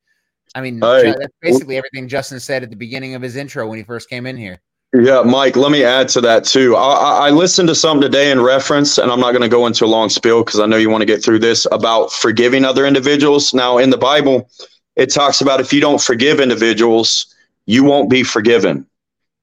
I 0.54 0.62
mean, 0.62 0.80
Hey. 0.80 1.16
that's 1.18 1.34
basically 1.42 1.78
everything 1.78 2.08
Justin 2.08 2.40
said 2.40 2.62
at 2.62 2.70
the 2.70 2.76
beginning 2.76 3.16
of 3.16 3.24
his 3.24 3.38
intro 3.38 3.68
when 3.68 3.80
he 3.80 3.84
first 3.84 4.08
came 4.08 4.28
in 4.28 4.38
here. 4.38 4.62
Yeah, 4.94 5.24
Mike, 5.24 5.56
let 5.56 5.72
me 5.72 5.84
add 5.84 6.10
to 6.10 6.22
that 6.22 6.44
too. 6.44 6.76
I, 6.76 6.94
I- 6.94 7.28
I 7.28 7.30
listened 7.32 7.70
to 7.70 7.76
something 7.76 8.02
today 8.02 8.30
in 8.32 8.40
reference, 8.42 9.00
and 9.00 9.12
I'm 9.12 9.20
not 9.20 9.32
going 9.32 9.42
to 9.42 9.50
go 9.50 9.66
into 9.66 9.86
a 9.86 9.88
long 9.88 10.10
spiel 10.10 10.44
because 10.44 10.60
I 10.60 10.68
know 10.68 10.78
you 10.78 10.92
want 10.92 11.02
to 11.02 11.06
get 11.08 11.24
through 11.24 11.40
this 11.40 11.66
about 11.72 12.12
forgiving 12.12 12.66
other 12.66 12.86
individuals. 12.86 13.52
Now, 13.54 13.80
in 13.80 13.90
the 13.90 13.98
Bible, 13.98 14.48
it 14.96 15.08
talks 15.12 15.42
about 15.42 15.60
if 15.60 15.74
you 15.74 15.82
don't 15.82 16.02
forgive 16.02 16.40
individuals, 16.40 17.34
you 17.66 17.84
won't 17.84 18.10
be 18.12 18.22
forgiven. 18.24 18.86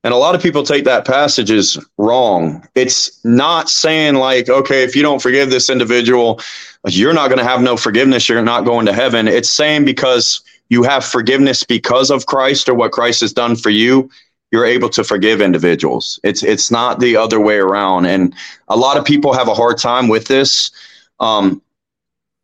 And 0.07 0.15
a 0.15 0.19
lot 0.19 0.37
of 0.37 0.41
people 0.41 0.63
take 0.63 0.85
that 0.85 1.05
passage 1.05 1.51
as 1.51 1.77
wrong. 1.99 2.65
It's 2.77 3.25
not 3.25 3.69
saying, 3.69 4.15
like, 4.15 4.49
okay, 4.49 4.85
if 4.85 4.95
you 4.95 5.03
don't 5.03 5.21
forgive 5.21 5.51
this 5.51 5.69
individual, 5.69 6.41
you're 6.87 7.13
not 7.13 7.27
going 7.27 7.41
to 7.41 7.45
have 7.45 7.61
no 7.61 7.77
forgiveness. 7.77 8.29
You're 8.29 8.41
not 8.41 8.65
going 8.65 8.87
to 8.87 8.93
heaven. 8.93 9.27
It's 9.27 9.51
saying 9.51 9.85
because 9.85 10.41
you 10.69 10.85
have 10.85 11.05
forgiveness 11.05 11.65
because 11.65 12.13
of 12.13 12.27
Christ 12.27 12.69
or 12.69 12.75
what 12.75 12.93
Christ 12.93 13.21
has 13.23 13.33
done 13.33 13.57
for 13.57 13.71
you, 13.71 14.09
you're 14.53 14.65
able 14.65 14.91
to 14.91 15.03
forgive 15.03 15.41
individuals. 15.41 16.21
It's 16.23 16.45
it's 16.45 16.71
not 16.71 17.01
the 17.01 17.17
other 17.17 17.41
way 17.41 17.57
around. 17.57 18.07
And 18.07 18.33
a 18.69 18.77
lot 18.77 18.99
of 18.99 19.05
people 19.05 19.33
have 19.33 19.49
a 19.49 19.55
hard 19.55 19.77
time 19.77 20.07
with 20.07 20.29
this. 20.29 20.71
Um, 21.19 21.61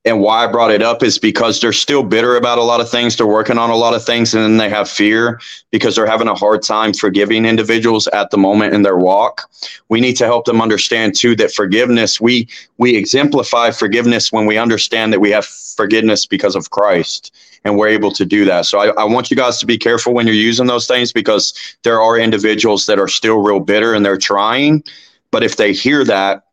and 0.04 0.20
why 0.20 0.44
I 0.44 0.50
brought 0.50 0.72
it 0.72 0.82
up 0.82 1.02
is 1.02 1.18
because 1.18 1.60
they're 1.60 1.72
still 1.72 2.02
bitter 2.02 2.36
about 2.36 2.58
a 2.58 2.62
lot 2.62 2.80
of 2.80 2.90
things. 2.90 3.16
They're 3.16 3.26
working 3.26 3.58
on 3.58 3.70
a 3.70 3.76
lot 3.76 3.94
of 3.94 4.04
things, 4.04 4.34
and 4.34 4.42
then 4.42 4.56
they 4.56 4.68
have 4.68 4.88
fear 4.88 5.40
because 5.70 5.94
they're 5.94 6.06
having 6.06 6.26
a 6.26 6.34
hard 6.34 6.62
time 6.62 6.92
forgiving 6.92 7.44
individuals 7.44 8.08
at 8.08 8.30
the 8.30 8.38
moment 8.38 8.74
in 8.74 8.82
their 8.82 8.96
walk. 8.96 9.48
We 9.88 10.00
need 10.00 10.16
to 10.16 10.24
help 10.24 10.46
them 10.46 10.60
understand 10.60 11.14
too 11.14 11.36
that 11.36 11.52
forgiveness 11.52 12.20
we 12.20 12.48
we 12.78 12.96
exemplify 12.96 13.70
forgiveness 13.70 14.32
when 14.32 14.46
we 14.46 14.58
understand 14.58 15.12
that 15.12 15.20
we 15.20 15.30
have 15.30 15.46
forgiveness 15.46 16.26
because 16.26 16.56
of 16.56 16.70
Christ 16.70 17.32
and 17.64 17.78
we're 17.78 17.88
able 17.88 18.10
to 18.12 18.24
do 18.24 18.44
that. 18.44 18.66
So 18.66 18.80
I, 18.80 18.88
I 19.00 19.04
want 19.04 19.30
you 19.30 19.36
guys 19.36 19.58
to 19.60 19.66
be 19.66 19.78
careful 19.78 20.14
when 20.14 20.26
you're 20.26 20.34
using 20.34 20.66
those 20.66 20.88
things 20.88 21.12
because 21.12 21.54
there 21.84 22.02
are 22.02 22.18
individuals 22.18 22.86
that 22.86 22.98
are 22.98 23.08
still 23.08 23.38
real 23.38 23.60
bitter 23.60 23.94
and 23.94 24.04
they're 24.04 24.18
trying. 24.18 24.82
But 25.30 25.44
if 25.44 25.56
they 25.56 25.72
hear 25.72 26.04
that, 26.04 26.44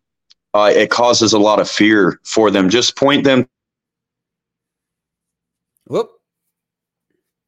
uh, 0.53 0.71
it 0.73 0.89
causes 0.89 1.33
a 1.33 1.39
lot 1.39 1.59
of 1.59 1.69
fear 1.69 2.19
for 2.23 2.49
them. 2.51 2.69
Just 2.69 2.95
point 2.95 3.23
them 3.23 3.47
Whoop. 5.85 6.11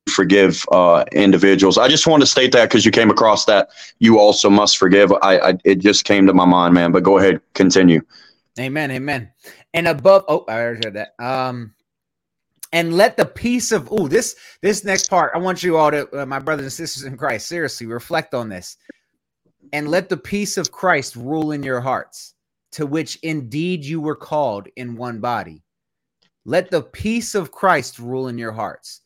forgive 0.10 0.66
uh, 0.72 1.06
individuals. 1.12 1.78
I 1.78 1.88
just 1.88 2.08
want 2.08 2.22
to 2.22 2.28
state 2.28 2.52
that 2.54 2.70
because 2.70 2.86
you 2.86 2.92
came 2.92 3.10
across 3.10 3.46
that. 3.46 3.70
You 4.00 4.20
also 4.20 4.50
must 4.50 4.78
forgive. 4.78 5.12
I, 5.22 5.40
I 5.40 5.58
it 5.64 5.80
just 5.80 6.06
came 6.06 6.28
to 6.28 6.34
my 6.34 6.46
mind, 6.46 6.74
man. 6.74 6.92
But 6.92 7.04
go 7.04 7.18
ahead, 7.18 7.42
continue. 7.54 8.02
Amen. 8.60 8.92
Amen. 8.92 9.32
And 9.74 9.88
above, 9.88 10.26
oh, 10.28 10.44
I 10.48 10.60
already 10.60 10.86
heard 10.86 10.96
that. 10.96 11.16
Um, 11.24 11.74
and 12.74 12.94
let 12.94 13.18
the 13.18 13.26
peace 13.26 13.72
of 13.72 13.90
oh 13.92 14.08
this 14.08 14.36
this 14.62 14.84
next 14.84 15.10
part 15.10 15.32
i 15.36 15.38
want 15.38 15.64
you 15.64 15.78
all 15.78 15.92
to 15.92 16.22
uh, 16.22 16.26
my 16.26 16.40
brothers 16.40 16.66
and 16.66 16.74
sisters 16.74 17.04
in 17.04 17.18
christ 17.18 17.48
seriously 17.48 17.88
reflect 17.88 18.34
on 18.34 18.50
this 18.50 18.78
and 19.74 19.90
let 19.90 20.10
the 20.10 20.18
peace 20.18 20.58
of 20.58 20.72
christ 20.72 21.16
rule 21.16 21.52
in 21.52 21.64
your 21.64 21.82
hearts 21.82 22.34
to 22.74 22.86
which 22.86 23.18
indeed 23.24 23.84
you 23.84 24.00
were 24.02 24.16
called 24.16 24.68
in 24.76 24.96
one 24.96 25.20
body. 25.20 25.64
Let 26.46 26.72
the 26.72 26.82
peace 26.82 27.36
of 27.36 27.52
christ 27.52 28.00
rule 28.00 28.28
in 28.28 28.38
your 28.38 28.52
hearts. 28.52 29.02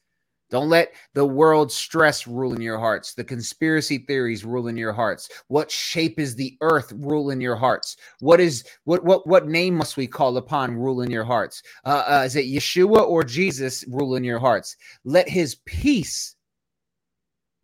Don't 0.52 0.70
let 0.70 0.94
the 1.14 1.26
world 1.26 1.72
stress 1.72 2.28
rule 2.28 2.54
in 2.54 2.62
your 2.62 2.78
hearts 2.78 3.14
the 3.14 3.24
conspiracy 3.24 3.98
theories 3.98 4.46
rule 4.46 4.68
in 4.68 4.78
your 4.78 4.94
hearts. 4.94 5.30
What 5.48 5.72
shape 5.72 6.20
is 6.20 6.36
the 6.36 6.56
earth 6.62 6.94
rule 6.98 7.32
in 7.32 7.42
your 7.42 7.56
hearts? 7.56 7.98
What 8.20 8.40
is 8.40 8.64
what 8.84 9.04
what 9.04 9.26
what 9.26 9.48
name 9.48 9.76
must 9.76 9.98
we 9.98 10.08
call 10.08 10.38
upon 10.38 10.76
rule 10.78 11.02
in 11.02 11.10
your 11.10 11.24
hearts? 11.24 11.64
Uh, 11.84 12.04
uh 12.08 12.24
is 12.26 12.36
it 12.36 12.46
yeshua 12.46 13.08
or 13.08 13.24
jesus 13.24 13.84
rule 13.88 14.16
in 14.16 14.24
your 14.24 14.40
hearts? 14.40 14.78
Let 15.04 15.28
his 15.28 15.56
peace 15.66 16.36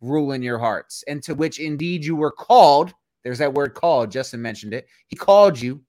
rule 0.00 0.32
in 0.32 0.42
your 0.42 0.58
hearts 0.58 1.04
and 1.06 1.22
to 1.22 1.34
which 1.34 1.60
indeed 1.60 2.04
you 2.04 2.16
were 2.16 2.32
called. 2.32 2.92
There's 3.22 3.38
that 3.38 3.54
word 3.54 3.74
called 3.74 4.10
justin 4.10 4.42
mentioned 4.42 4.74
it. 4.74 4.88
He 5.06 5.14
called 5.14 5.60
you 5.60 5.80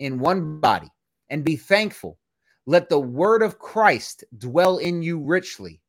in 0.00 0.18
one 0.18 0.60
body 0.60 0.88
and 1.28 1.44
be 1.44 1.56
thankful 1.56 2.18
let 2.66 2.88
the 2.88 3.00
word 3.00 3.42
of 3.42 3.58
christ 3.58 4.24
dwell 4.38 4.78
in 4.78 5.02
you 5.02 5.18
richly 5.20 5.80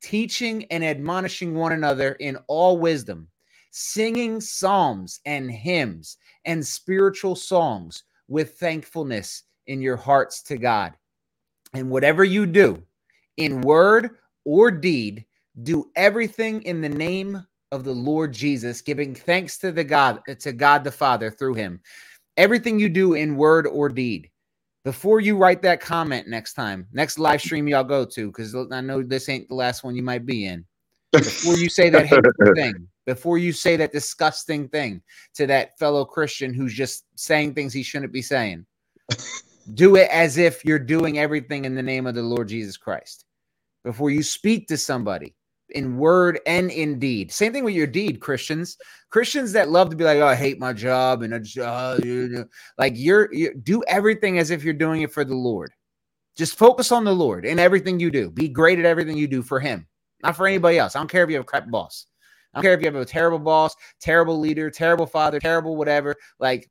teaching 0.00 0.64
and 0.70 0.84
admonishing 0.84 1.54
one 1.54 1.72
another 1.72 2.12
in 2.12 2.36
all 2.48 2.78
wisdom, 2.78 3.28
singing 3.70 4.40
psalms 4.40 5.20
and 5.24 5.50
hymns 5.50 6.16
and 6.44 6.66
spiritual 6.66 7.36
songs 7.36 8.04
with 8.28 8.58
thankfulness 8.58 9.44
in 9.66 9.80
your 9.80 9.96
hearts 9.96 10.42
to 10.42 10.56
God. 10.56 10.94
And 11.74 11.90
whatever 11.90 12.24
you 12.24 12.46
do, 12.46 12.82
in 13.36 13.60
word 13.60 14.10
or 14.44 14.70
deed, 14.70 15.24
do 15.62 15.90
everything 15.94 16.62
in 16.62 16.80
the 16.80 16.88
name 16.88 17.44
of 17.72 17.84
the 17.84 17.92
Lord 17.92 18.32
Jesus, 18.32 18.80
giving 18.80 19.14
thanks 19.14 19.58
to 19.58 19.70
the 19.70 19.84
God 19.84 20.20
to 20.40 20.52
God 20.52 20.82
the 20.82 20.90
Father 20.90 21.30
through 21.30 21.54
him. 21.54 21.80
Everything 22.40 22.80
you 22.80 22.88
do 22.88 23.12
in 23.12 23.36
word 23.36 23.66
or 23.66 23.90
deed 23.90 24.30
before 24.82 25.20
you 25.20 25.36
write 25.36 25.60
that 25.60 25.82
comment 25.82 26.26
next 26.26 26.54
time, 26.54 26.86
next 26.90 27.18
live 27.18 27.42
stream 27.42 27.68
y'all 27.68 27.84
go 27.84 28.06
to, 28.06 28.28
because 28.28 28.56
I 28.72 28.80
know 28.80 29.02
this 29.02 29.28
ain't 29.28 29.46
the 29.50 29.54
last 29.54 29.84
one 29.84 29.94
you 29.94 30.02
might 30.02 30.24
be 30.24 30.46
in. 30.46 30.64
Before 31.12 31.58
you 31.58 31.68
say 31.68 31.90
that 31.90 32.06
hateful 32.06 32.32
thing, 32.54 32.88
before 33.04 33.36
you 33.36 33.52
say 33.52 33.76
that 33.76 33.92
disgusting 33.92 34.68
thing 34.70 35.02
to 35.34 35.46
that 35.48 35.78
fellow 35.78 36.06
Christian 36.06 36.54
who's 36.54 36.72
just 36.72 37.04
saying 37.14 37.52
things 37.52 37.74
he 37.74 37.82
shouldn't 37.82 38.10
be 38.10 38.22
saying, 38.22 38.64
do 39.74 39.96
it 39.96 40.08
as 40.10 40.38
if 40.38 40.64
you're 40.64 40.78
doing 40.78 41.18
everything 41.18 41.66
in 41.66 41.74
the 41.74 41.82
name 41.82 42.06
of 42.06 42.14
the 42.14 42.22
Lord 42.22 42.48
Jesus 42.48 42.78
Christ. 42.78 43.26
Before 43.84 44.08
you 44.08 44.22
speak 44.22 44.66
to 44.68 44.78
somebody 44.78 45.34
in 45.72 45.96
word 45.96 46.40
and 46.46 46.70
in 46.70 46.98
deed. 46.98 47.32
Same 47.32 47.52
thing 47.52 47.64
with 47.64 47.74
your 47.74 47.86
deed, 47.86 48.20
Christians. 48.20 48.76
Christians 49.10 49.52
that 49.52 49.70
love 49.70 49.90
to 49.90 49.96
be 49.96 50.04
like, 50.04 50.18
"Oh, 50.18 50.26
I 50.26 50.34
hate 50.34 50.58
my 50.58 50.72
job," 50.72 51.22
and 51.22 51.34
uh, 51.58 51.98
like 52.78 52.94
you're, 52.96 53.32
you 53.32 53.54
do 53.54 53.82
everything 53.88 54.38
as 54.38 54.50
if 54.50 54.62
you're 54.62 54.74
doing 54.74 55.02
it 55.02 55.12
for 55.12 55.24
the 55.24 55.34
Lord. 55.34 55.72
Just 56.36 56.56
focus 56.56 56.92
on 56.92 57.04
the 57.04 57.14
Lord 57.14 57.44
in 57.44 57.58
everything 57.58 58.00
you 58.00 58.10
do. 58.10 58.30
Be 58.30 58.48
great 58.48 58.78
at 58.78 58.84
everything 58.84 59.16
you 59.16 59.28
do 59.28 59.42
for 59.42 59.60
Him, 59.60 59.86
not 60.22 60.36
for 60.36 60.46
anybody 60.46 60.78
else. 60.78 60.96
I 60.96 61.00
don't 61.00 61.10
care 61.10 61.24
if 61.24 61.30
you 61.30 61.36
have 61.36 61.44
a 61.44 61.46
crap 61.46 61.70
boss. 61.70 62.06
I 62.54 62.58
don't 62.58 62.64
care 62.64 62.74
if 62.74 62.80
you 62.80 62.86
have 62.86 62.96
a 62.96 63.04
terrible 63.04 63.38
boss, 63.38 63.74
terrible 64.00 64.38
leader, 64.38 64.70
terrible 64.70 65.06
father, 65.06 65.38
terrible 65.38 65.76
whatever. 65.76 66.16
Like, 66.38 66.70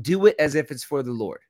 do 0.00 0.26
it 0.26 0.36
as 0.38 0.54
if 0.54 0.70
it's 0.70 0.84
for 0.84 1.02
the 1.02 1.12
Lord. 1.12 1.40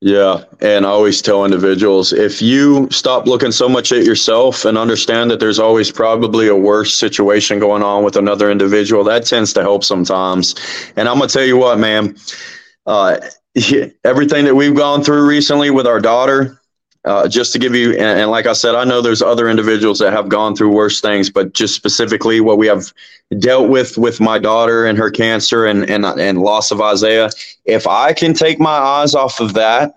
Yeah. 0.00 0.44
And 0.60 0.86
I 0.86 0.88
always 0.88 1.20
tell 1.20 1.44
individuals 1.44 2.12
if 2.12 2.40
you 2.40 2.88
stop 2.90 3.26
looking 3.26 3.52
so 3.52 3.68
much 3.68 3.92
at 3.92 4.04
yourself 4.04 4.64
and 4.64 4.78
understand 4.78 5.30
that 5.30 5.40
there's 5.40 5.58
always 5.58 5.90
probably 5.90 6.48
a 6.48 6.56
worse 6.56 6.94
situation 6.94 7.58
going 7.58 7.82
on 7.82 8.02
with 8.02 8.16
another 8.16 8.50
individual, 8.50 9.04
that 9.04 9.26
tends 9.26 9.52
to 9.54 9.62
help 9.62 9.84
sometimes. 9.84 10.54
And 10.96 11.06
I'm 11.06 11.18
going 11.18 11.28
to 11.28 11.32
tell 11.32 11.44
you 11.44 11.58
what, 11.58 11.78
man, 11.78 12.16
uh, 12.86 13.18
everything 14.04 14.46
that 14.46 14.54
we've 14.54 14.74
gone 14.74 15.04
through 15.04 15.26
recently 15.26 15.70
with 15.70 15.86
our 15.86 16.00
daughter, 16.00 16.59
uh, 17.04 17.26
just 17.28 17.52
to 17.52 17.58
give 17.58 17.74
you, 17.74 17.92
and, 17.92 18.20
and 18.20 18.30
like 18.30 18.46
I 18.46 18.52
said, 18.52 18.74
I 18.74 18.84
know 18.84 19.00
there's 19.00 19.22
other 19.22 19.48
individuals 19.48 19.98
that 20.00 20.12
have 20.12 20.28
gone 20.28 20.54
through 20.54 20.70
worse 20.70 21.00
things, 21.00 21.30
but 21.30 21.54
just 21.54 21.74
specifically 21.74 22.40
what 22.40 22.58
we 22.58 22.66
have 22.66 22.92
dealt 23.38 23.70
with 23.70 23.96
with 23.96 24.20
my 24.20 24.38
daughter 24.38 24.84
and 24.84 24.98
her 24.98 25.10
cancer 25.10 25.64
and 25.64 25.88
and 25.88 26.04
and 26.04 26.40
loss 26.42 26.70
of 26.70 26.80
Isaiah. 26.80 27.30
If 27.64 27.86
I 27.86 28.12
can 28.12 28.34
take 28.34 28.60
my 28.60 28.70
eyes 28.70 29.14
off 29.14 29.40
of 29.40 29.54
that, 29.54 29.94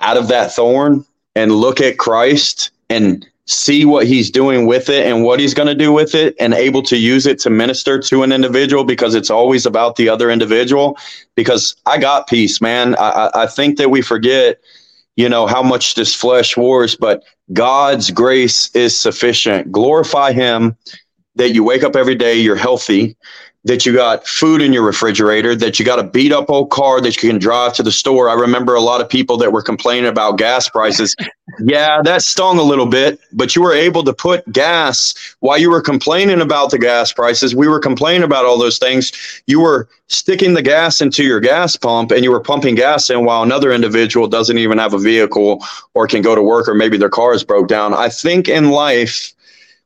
out 0.00 0.16
of 0.16 0.28
that 0.28 0.52
thorn, 0.52 1.04
and 1.34 1.52
look 1.52 1.80
at 1.80 1.98
Christ 1.98 2.70
and 2.88 3.26
see 3.46 3.84
what 3.84 4.06
he's 4.06 4.30
doing 4.30 4.66
with 4.66 4.88
it 4.88 5.06
and 5.06 5.22
what 5.22 5.38
he's 5.38 5.52
going 5.52 5.68
to 5.68 5.74
do 5.74 5.92
with 5.92 6.14
it 6.14 6.34
and 6.40 6.54
able 6.54 6.82
to 6.82 6.96
use 6.96 7.26
it 7.26 7.38
to 7.38 7.50
minister 7.50 7.98
to 7.98 8.22
an 8.22 8.32
individual 8.32 8.84
because 8.84 9.14
it's 9.14 9.28
always 9.28 9.66
about 9.66 9.96
the 9.96 10.08
other 10.08 10.30
individual 10.30 10.96
because 11.34 11.76
i 11.84 11.98
got 11.98 12.26
peace 12.26 12.62
man 12.62 12.96
i, 12.98 13.30
I 13.34 13.46
think 13.46 13.76
that 13.76 13.90
we 13.90 14.00
forget 14.00 14.58
you 15.16 15.28
know 15.28 15.46
how 15.46 15.62
much 15.62 15.94
this 15.94 16.14
flesh 16.14 16.56
wars 16.56 16.96
but 16.96 17.22
god's 17.52 18.10
grace 18.10 18.74
is 18.74 18.98
sufficient. 18.98 19.70
Glorify 19.70 20.32
him 20.32 20.76
that 21.36 21.50
you 21.50 21.64
wake 21.64 21.82
up 21.82 21.96
every 21.96 22.14
day 22.14 22.34
you're 22.34 22.56
healthy 22.56 23.16
that 23.64 23.86
you 23.86 23.94
got 23.94 24.26
food 24.26 24.60
in 24.60 24.72
your 24.72 24.82
refrigerator, 24.82 25.56
that 25.56 25.78
you 25.78 25.86
got 25.86 25.98
a 25.98 26.02
beat 26.02 26.32
up 26.32 26.50
old 26.50 26.70
car 26.70 27.00
that 27.00 27.22
you 27.22 27.30
can 27.30 27.38
drive 27.38 27.72
to 27.74 27.82
the 27.82 27.92
store. 27.92 28.28
I 28.28 28.34
remember 28.34 28.74
a 28.74 28.80
lot 28.80 29.00
of 29.00 29.08
people 29.08 29.38
that 29.38 29.52
were 29.52 29.62
complaining 29.62 30.06
about 30.06 30.36
gas 30.36 30.68
prices. 30.68 31.16
yeah, 31.60 32.02
that 32.02 32.22
stung 32.22 32.58
a 32.58 32.62
little 32.62 32.86
bit, 32.86 33.18
but 33.32 33.56
you 33.56 33.62
were 33.62 33.72
able 33.72 34.04
to 34.04 34.12
put 34.12 34.50
gas 34.52 35.14
while 35.40 35.56
you 35.56 35.70
were 35.70 35.80
complaining 35.80 36.42
about 36.42 36.70
the 36.70 36.78
gas 36.78 37.10
prices. 37.10 37.54
We 37.54 37.66
were 37.66 37.80
complaining 37.80 38.22
about 38.22 38.44
all 38.44 38.58
those 38.58 38.78
things. 38.78 39.12
You 39.46 39.60
were 39.60 39.88
sticking 40.08 40.52
the 40.52 40.62
gas 40.62 41.00
into 41.00 41.24
your 41.24 41.40
gas 41.40 41.74
pump 41.74 42.10
and 42.10 42.22
you 42.22 42.30
were 42.30 42.40
pumping 42.40 42.74
gas 42.74 43.08
in 43.08 43.24
while 43.24 43.42
another 43.42 43.72
individual 43.72 44.28
doesn't 44.28 44.58
even 44.58 44.76
have 44.76 44.92
a 44.92 44.98
vehicle 44.98 45.64
or 45.94 46.06
can 46.06 46.20
go 46.20 46.34
to 46.34 46.42
work 46.42 46.68
or 46.68 46.74
maybe 46.74 46.98
their 46.98 47.08
car 47.08 47.32
is 47.32 47.42
broke 47.42 47.68
down. 47.68 47.94
I 47.94 48.10
think 48.10 48.46
in 48.46 48.70
life, 48.70 49.34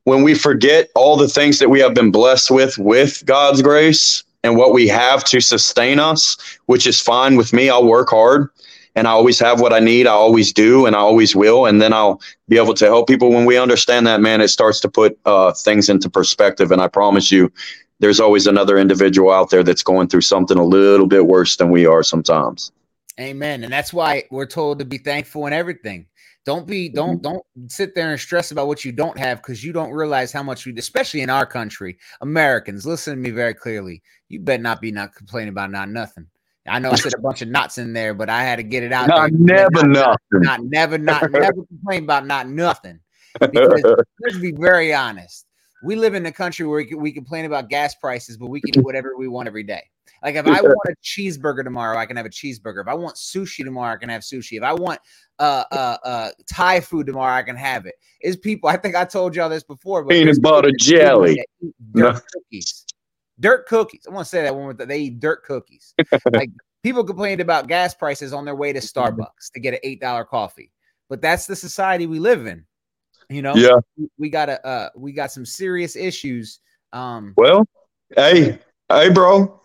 when 0.04 0.22
we 0.22 0.34
forget 0.34 0.88
all 0.94 1.16
the 1.16 1.28
things 1.28 1.58
that 1.58 1.70
we 1.70 1.80
have 1.80 1.94
been 1.94 2.10
blessed 2.10 2.50
with 2.50 2.78
with 2.78 3.24
God's 3.26 3.62
grace 3.62 4.24
and 4.42 4.56
what 4.56 4.72
we 4.72 4.88
have 4.88 5.24
to 5.24 5.40
sustain 5.40 5.98
us, 5.98 6.36
which 6.66 6.86
is 6.86 7.00
fine 7.00 7.36
with 7.36 7.52
me. 7.52 7.68
I'll 7.68 7.86
work 7.86 8.10
hard 8.10 8.48
and 8.98 9.06
I 9.06 9.12
always 9.12 9.38
have 9.38 9.60
what 9.60 9.72
I 9.72 9.78
need. 9.78 10.08
I 10.08 10.12
always 10.12 10.52
do 10.52 10.84
and 10.84 10.96
I 10.96 10.98
always 10.98 11.36
will. 11.36 11.66
And 11.66 11.80
then 11.80 11.92
I'll 11.92 12.20
be 12.48 12.56
able 12.56 12.74
to 12.74 12.86
help 12.86 13.06
people. 13.06 13.30
When 13.30 13.44
we 13.44 13.56
understand 13.56 14.06
that, 14.08 14.20
man, 14.20 14.40
it 14.40 14.48
starts 14.48 14.80
to 14.80 14.88
put 14.88 15.18
uh, 15.24 15.52
things 15.52 15.88
into 15.88 16.10
perspective. 16.10 16.72
And 16.72 16.82
I 16.82 16.88
promise 16.88 17.30
you, 17.30 17.52
there's 18.00 18.18
always 18.18 18.46
another 18.48 18.76
individual 18.76 19.30
out 19.30 19.50
there 19.50 19.62
that's 19.62 19.84
going 19.84 20.08
through 20.08 20.22
something 20.22 20.58
a 20.58 20.64
little 20.64 21.06
bit 21.06 21.26
worse 21.26 21.56
than 21.56 21.70
we 21.70 21.86
are 21.86 22.02
sometimes. 22.02 22.72
Amen. 23.20 23.62
And 23.62 23.72
that's 23.72 23.92
why 23.92 24.24
we're 24.30 24.46
told 24.46 24.78
to 24.80 24.84
be 24.84 24.98
thankful 24.98 25.46
in 25.46 25.52
everything. 25.52 26.06
Don't 26.44 26.66
be 26.66 26.88
mm-hmm. 26.88 26.96
don't 26.96 27.22
don't 27.22 27.44
sit 27.68 27.94
there 27.94 28.10
and 28.10 28.20
stress 28.20 28.50
about 28.50 28.68
what 28.68 28.84
you 28.84 28.92
don't 28.92 29.18
have 29.18 29.38
because 29.38 29.62
you 29.62 29.72
don't 29.72 29.90
realize 29.90 30.32
how 30.32 30.42
much 30.42 30.64
we 30.64 30.74
especially 30.76 31.20
in 31.20 31.30
our 31.30 31.46
country, 31.46 31.98
Americans, 32.20 32.86
listen 32.86 33.14
to 33.14 33.20
me 33.20 33.30
very 33.30 33.54
clearly. 33.54 34.02
You 34.28 34.40
better 34.40 34.62
not 34.62 34.80
be 34.80 34.90
not 34.90 35.14
complaining 35.14 35.50
about 35.50 35.70
not 35.70 35.88
nothing. 35.88 36.26
I 36.66 36.78
know 36.78 36.90
I 36.90 36.96
said 36.96 37.14
a 37.14 37.20
bunch 37.20 37.42
of 37.42 37.48
knots 37.48 37.78
in 37.78 37.92
there, 37.92 38.14
but 38.14 38.28
I 38.28 38.42
had 38.42 38.56
to 38.56 38.62
get 38.62 38.82
it 38.82 38.92
out. 38.92 39.08
Not 39.08 39.30
there. 39.32 39.68
never 39.70 39.86
not, 39.86 40.20
nothing. 40.32 40.46
Not, 40.46 40.60
never 40.64 40.98
not 40.98 41.30
never 41.30 41.64
complain 41.64 42.04
about 42.04 42.26
not 42.26 42.48
nothing. 42.48 43.00
Because 43.40 43.82
let's 44.20 44.38
be 44.38 44.52
very 44.52 44.92
honest. 44.92 45.46
We 45.82 45.96
live 45.96 46.14
in 46.14 46.26
a 46.26 46.32
country 46.32 46.66
where 46.66 46.78
we, 46.78 46.86
can, 46.86 47.00
we 47.00 47.12
complain 47.12 47.44
about 47.44 47.68
gas 47.68 47.94
prices, 47.94 48.36
but 48.36 48.48
we 48.48 48.60
can 48.60 48.72
do 48.72 48.80
whatever 48.80 49.16
we 49.16 49.28
want 49.28 49.46
every 49.46 49.62
day. 49.62 49.82
Like 50.22 50.34
if 50.34 50.46
I 50.46 50.60
want 50.60 50.76
a 50.88 50.94
cheeseburger 51.02 51.62
tomorrow, 51.62 51.96
I 51.96 52.06
can 52.06 52.16
have 52.16 52.26
a 52.26 52.30
cheeseburger. 52.30 52.80
If 52.80 52.88
I 52.88 52.94
want 52.94 53.16
sushi 53.16 53.64
tomorrow, 53.64 53.94
I 53.94 53.96
can 53.96 54.08
have 54.08 54.22
sushi. 54.22 54.56
If 54.56 54.62
I 54.62 54.72
want 54.72 55.00
uh 55.38 55.64
uh 55.70 55.96
uh 56.04 56.30
Thai 56.50 56.80
food 56.80 57.06
tomorrow, 57.06 57.34
I 57.34 57.42
can 57.42 57.56
have 57.56 57.86
it. 57.86 57.94
Is 58.20 58.36
people? 58.36 58.68
I 58.68 58.76
think 58.76 58.96
I 58.96 59.04
told 59.04 59.36
y'all 59.36 59.48
this 59.48 59.62
before. 59.62 60.02
But 60.02 60.10
peanut 60.10 60.42
butter 60.42 60.72
jelly, 60.78 61.44
dirt 61.62 62.14
no. 62.14 62.20
cookies, 62.34 62.84
dirt 63.38 63.66
cookies. 63.66 64.02
I 64.08 64.12
want 64.12 64.24
to 64.24 64.28
say 64.28 64.42
that 64.42 64.54
one 64.54 64.76
they 64.76 64.98
eat 64.98 65.20
dirt 65.20 65.44
cookies. 65.44 65.94
like 66.32 66.50
people 66.82 67.04
complained 67.04 67.40
about 67.40 67.68
gas 67.68 67.94
prices 67.94 68.32
on 68.32 68.44
their 68.44 68.56
way 68.56 68.72
to 68.72 68.80
Starbucks 68.80 69.52
to 69.54 69.60
get 69.60 69.74
an 69.74 69.80
eight 69.84 70.00
dollar 70.00 70.24
coffee, 70.24 70.72
but 71.08 71.22
that's 71.22 71.46
the 71.46 71.56
society 71.56 72.06
we 72.06 72.18
live 72.18 72.46
in. 72.46 72.64
You 73.28 73.42
know, 73.42 73.54
yeah, 73.54 73.78
we 74.18 74.30
got 74.30 74.48
a 74.48 74.66
uh, 74.66 74.88
we 74.96 75.12
got 75.12 75.30
some 75.30 75.46
serious 75.46 75.94
issues. 75.94 76.60
Um, 76.92 77.34
well, 77.36 77.68
hey, 78.16 78.58
hey, 78.88 79.10
bro, 79.10 79.60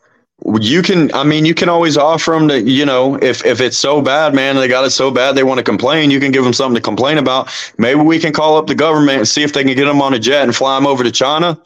you 0.60 0.81
can 0.81 1.14
i 1.14 1.23
mean 1.23 1.45
you 1.45 1.53
can 1.53 1.69
always 1.69 1.95
offer 1.95 2.31
them 2.31 2.47
to 2.47 2.61
you 2.61 2.85
know 2.85 3.15
if 3.22 3.45
if 3.45 3.61
it's 3.61 3.77
so 3.77 4.01
bad 4.01 4.34
man 4.34 4.55
they 4.55 4.68
got 4.68 4.84
it 4.84 4.89
so 4.89 5.11
bad 5.11 5.35
they 5.35 5.43
want 5.43 5.57
to 5.57 5.64
complain 5.64 6.10
you 6.10 6.19
can 6.19 6.31
give 6.31 6.43
them 6.43 6.53
something 6.53 6.76
to 6.76 6.81
complain 6.81 7.18
about. 7.18 7.49
Maybe 7.77 8.01
we 8.01 8.19
can 8.19 8.34
call 8.34 8.57
up 8.57 8.68
the 8.68 8.76
government 8.76 9.19
and 9.19 9.27
see 9.27 9.43
if 9.43 9.53
they 9.53 9.64
can 9.64 9.76
get 9.76 9.85
them 9.85 10.01
on 10.01 10.14
a 10.14 10.19
jet 10.19 10.43
and 10.43 10.55
fly 10.55 10.76
them 10.76 10.88
over 10.88 11.03
to 11.03 11.11
china 11.11 11.60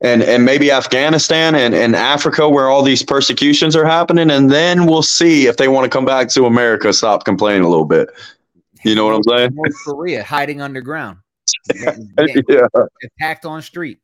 and 0.00 0.22
and 0.22 0.44
maybe 0.44 0.70
afghanistan 0.72 1.54
and, 1.54 1.74
and 1.74 1.94
africa 1.94 2.48
where 2.48 2.68
all 2.68 2.82
these 2.82 3.02
persecutions 3.02 3.76
are 3.76 3.84
happening 3.84 4.30
and 4.30 4.50
then 4.50 4.86
we'll 4.86 5.02
see 5.02 5.46
if 5.46 5.56
they 5.56 5.68
want 5.68 5.84
to 5.84 5.90
come 5.90 6.04
back 6.04 6.28
to 6.30 6.46
america 6.46 6.92
stop 6.92 7.24
complaining 7.24 7.64
a 7.64 7.68
little 7.68 7.84
bit. 7.84 8.08
You 8.82 8.94
know 8.94 9.04
what 9.04 9.14
i'm 9.14 9.22
saying? 9.24 9.54
North 9.54 9.74
korea 9.84 10.24
hiding 10.24 10.62
underground. 10.62 11.18
Getting 12.16 12.44
yeah. 12.48 12.66
attacked 13.04 13.44
on 13.44 13.60
street 13.60 13.98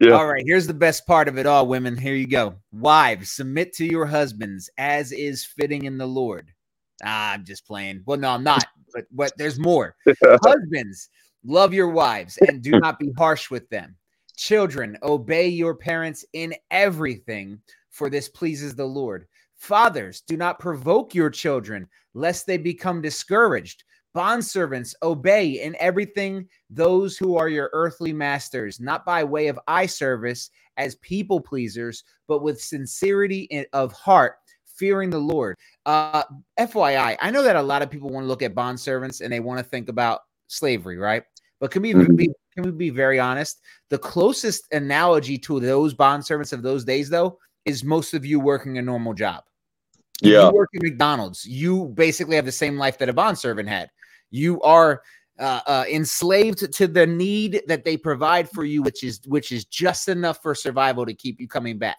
yeah. 0.00 0.12
All 0.12 0.26
right, 0.26 0.44
here's 0.44 0.66
the 0.66 0.74
best 0.74 1.06
part 1.06 1.28
of 1.28 1.38
it 1.38 1.46
all, 1.46 1.66
women. 1.66 1.96
Here 1.96 2.14
you 2.14 2.26
go. 2.26 2.56
Wives, 2.72 3.30
submit 3.30 3.72
to 3.74 3.84
your 3.84 4.06
husbands 4.06 4.68
as 4.76 5.12
is 5.12 5.44
fitting 5.44 5.84
in 5.84 5.98
the 5.98 6.06
Lord. 6.06 6.50
Ah, 7.04 7.32
I'm 7.32 7.44
just 7.44 7.66
playing. 7.66 8.02
Well, 8.04 8.18
no, 8.18 8.30
I'm 8.30 8.42
not, 8.42 8.64
but 8.94 9.04
but 9.12 9.32
there's 9.36 9.58
more. 9.58 9.94
Husbands, 10.42 11.10
love 11.44 11.72
your 11.72 11.88
wives 11.88 12.38
and 12.48 12.62
do 12.62 12.72
not 12.72 12.98
be 12.98 13.12
harsh 13.16 13.50
with 13.50 13.68
them. 13.68 13.96
Children, 14.36 14.98
obey 15.02 15.46
your 15.46 15.74
parents 15.74 16.24
in 16.32 16.54
everything, 16.70 17.60
for 17.90 18.10
this 18.10 18.28
pleases 18.28 18.74
the 18.74 18.84
Lord. 18.84 19.26
Fathers, 19.56 20.22
do 20.26 20.36
not 20.36 20.58
provoke 20.58 21.14
your 21.14 21.30
children, 21.30 21.88
lest 22.14 22.46
they 22.46 22.56
become 22.58 23.00
discouraged. 23.00 23.84
Bondservants, 24.14 24.94
obey 25.02 25.62
in 25.62 25.76
everything 25.80 26.48
those 26.70 27.16
who 27.16 27.36
are 27.36 27.48
your 27.48 27.70
earthly 27.72 28.12
masters, 28.12 28.80
not 28.80 29.04
by 29.04 29.24
way 29.24 29.48
of 29.48 29.58
eye 29.66 29.86
service 29.86 30.50
as 30.76 30.96
people 30.96 31.40
pleasers, 31.40 32.04
but 32.28 32.42
with 32.42 32.60
sincerity 32.60 33.66
of 33.72 33.92
heart, 33.92 34.36
fearing 34.64 35.10
the 35.10 35.18
Lord. 35.18 35.56
Uh, 35.86 36.22
FYI, 36.58 37.16
I 37.20 37.30
know 37.30 37.42
that 37.42 37.56
a 37.56 37.62
lot 37.62 37.82
of 37.82 37.90
people 37.90 38.10
want 38.10 38.24
to 38.24 38.28
look 38.28 38.42
at 38.42 38.54
bondservants 38.54 39.20
and 39.20 39.32
they 39.32 39.40
want 39.40 39.58
to 39.58 39.64
think 39.64 39.88
about 39.88 40.20
slavery, 40.46 40.96
right? 40.96 41.24
But 41.60 41.70
can 41.70 41.82
we 41.82 41.94
mm-hmm. 41.94 42.14
be 42.14 42.30
can 42.54 42.64
we 42.64 42.70
be 42.70 42.90
very 42.90 43.18
honest? 43.18 43.60
The 43.90 43.98
closest 43.98 44.72
analogy 44.72 45.38
to 45.38 45.58
those 45.58 45.92
bondservants 45.92 46.52
of 46.52 46.62
those 46.62 46.84
days, 46.84 47.08
though, 47.08 47.38
is 47.64 47.82
most 47.82 48.14
of 48.14 48.24
you 48.24 48.38
working 48.38 48.78
a 48.78 48.82
normal 48.82 49.12
job. 49.12 49.42
Yeah. 50.20 50.46
You 50.46 50.54
work 50.54 50.70
at 50.76 50.82
McDonald's. 50.82 51.44
You 51.44 51.86
basically 51.94 52.36
have 52.36 52.44
the 52.44 52.52
same 52.52 52.78
life 52.78 52.98
that 52.98 53.08
a 53.08 53.12
bondservant 53.12 53.68
had. 53.68 53.90
You 54.30 54.60
are 54.62 55.02
uh, 55.38 55.60
uh, 55.66 55.84
enslaved 55.90 56.72
to 56.72 56.86
the 56.86 57.06
need 57.06 57.62
that 57.66 57.84
they 57.84 57.96
provide 57.96 58.48
for 58.48 58.64
you, 58.64 58.82
which 58.82 59.02
is 59.02 59.20
which 59.26 59.52
is 59.52 59.64
just 59.64 60.08
enough 60.08 60.40
for 60.42 60.54
survival 60.54 61.04
to 61.06 61.14
keep 61.14 61.40
you 61.40 61.48
coming 61.48 61.78
back. 61.78 61.98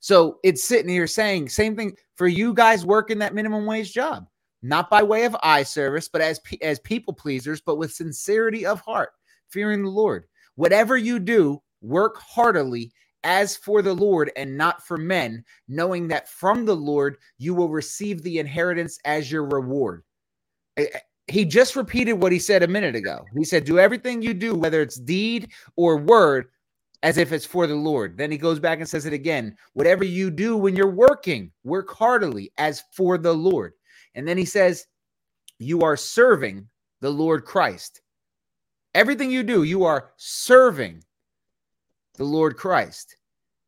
So 0.00 0.38
it's 0.42 0.64
sitting 0.64 0.88
here 0.88 1.06
saying 1.06 1.48
same 1.48 1.76
thing 1.76 1.96
for 2.16 2.26
you 2.26 2.52
guys 2.52 2.84
working 2.84 3.18
that 3.20 3.34
minimum 3.34 3.64
wage 3.64 3.92
job, 3.92 4.26
not 4.62 4.90
by 4.90 5.02
way 5.02 5.24
of 5.24 5.36
eye 5.42 5.62
service, 5.62 6.08
but 6.08 6.20
as 6.20 6.40
as 6.62 6.80
people 6.80 7.14
pleasers, 7.14 7.60
but 7.60 7.76
with 7.76 7.92
sincerity 7.92 8.66
of 8.66 8.80
heart, 8.80 9.10
fearing 9.48 9.82
the 9.82 9.90
Lord. 9.90 10.24
Whatever 10.56 10.96
you 10.96 11.18
do, 11.18 11.62
work 11.80 12.18
heartily 12.18 12.92
as 13.24 13.56
for 13.56 13.82
the 13.82 13.94
Lord 13.94 14.30
and 14.36 14.56
not 14.56 14.86
for 14.86 14.98
men, 14.98 15.44
knowing 15.68 16.08
that 16.08 16.28
from 16.28 16.64
the 16.66 16.76
Lord 16.76 17.16
you 17.38 17.54
will 17.54 17.70
receive 17.70 18.22
the 18.22 18.38
inheritance 18.38 18.98
as 19.04 19.30
your 19.30 19.44
reward 19.44 20.02
he 21.26 21.44
just 21.44 21.76
repeated 21.76 22.14
what 22.14 22.32
he 22.32 22.38
said 22.38 22.62
a 22.62 22.68
minute 22.68 22.94
ago. 22.94 23.24
He 23.36 23.44
said, 23.44 23.64
Do 23.64 23.78
everything 23.78 24.22
you 24.22 24.34
do, 24.34 24.54
whether 24.54 24.82
it's 24.82 24.96
deed 24.96 25.50
or 25.76 25.96
word, 25.96 26.46
as 27.02 27.18
if 27.18 27.32
it's 27.32 27.46
for 27.46 27.66
the 27.66 27.74
Lord. 27.74 28.16
Then 28.16 28.30
he 28.30 28.38
goes 28.38 28.58
back 28.58 28.78
and 28.78 28.88
says 28.88 29.06
it 29.06 29.12
again. 29.12 29.56
Whatever 29.72 30.04
you 30.04 30.30
do 30.30 30.56
when 30.56 30.76
you're 30.76 30.90
working, 30.90 31.50
work 31.62 31.90
heartily 31.90 32.52
as 32.58 32.82
for 32.92 33.18
the 33.18 33.32
Lord. 33.32 33.72
And 34.14 34.28
then 34.28 34.38
he 34.38 34.44
says, 34.44 34.86
You 35.58 35.82
are 35.82 35.96
serving 35.96 36.68
the 37.00 37.10
Lord 37.10 37.44
Christ. 37.44 38.02
Everything 38.94 39.30
you 39.30 39.42
do, 39.42 39.64
you 39.64 39.84
are 39.84 40.10
serving 40.16 41.02
the 42.16 42.24
Lord 42.24 42.56
Christ. 42.56 43.16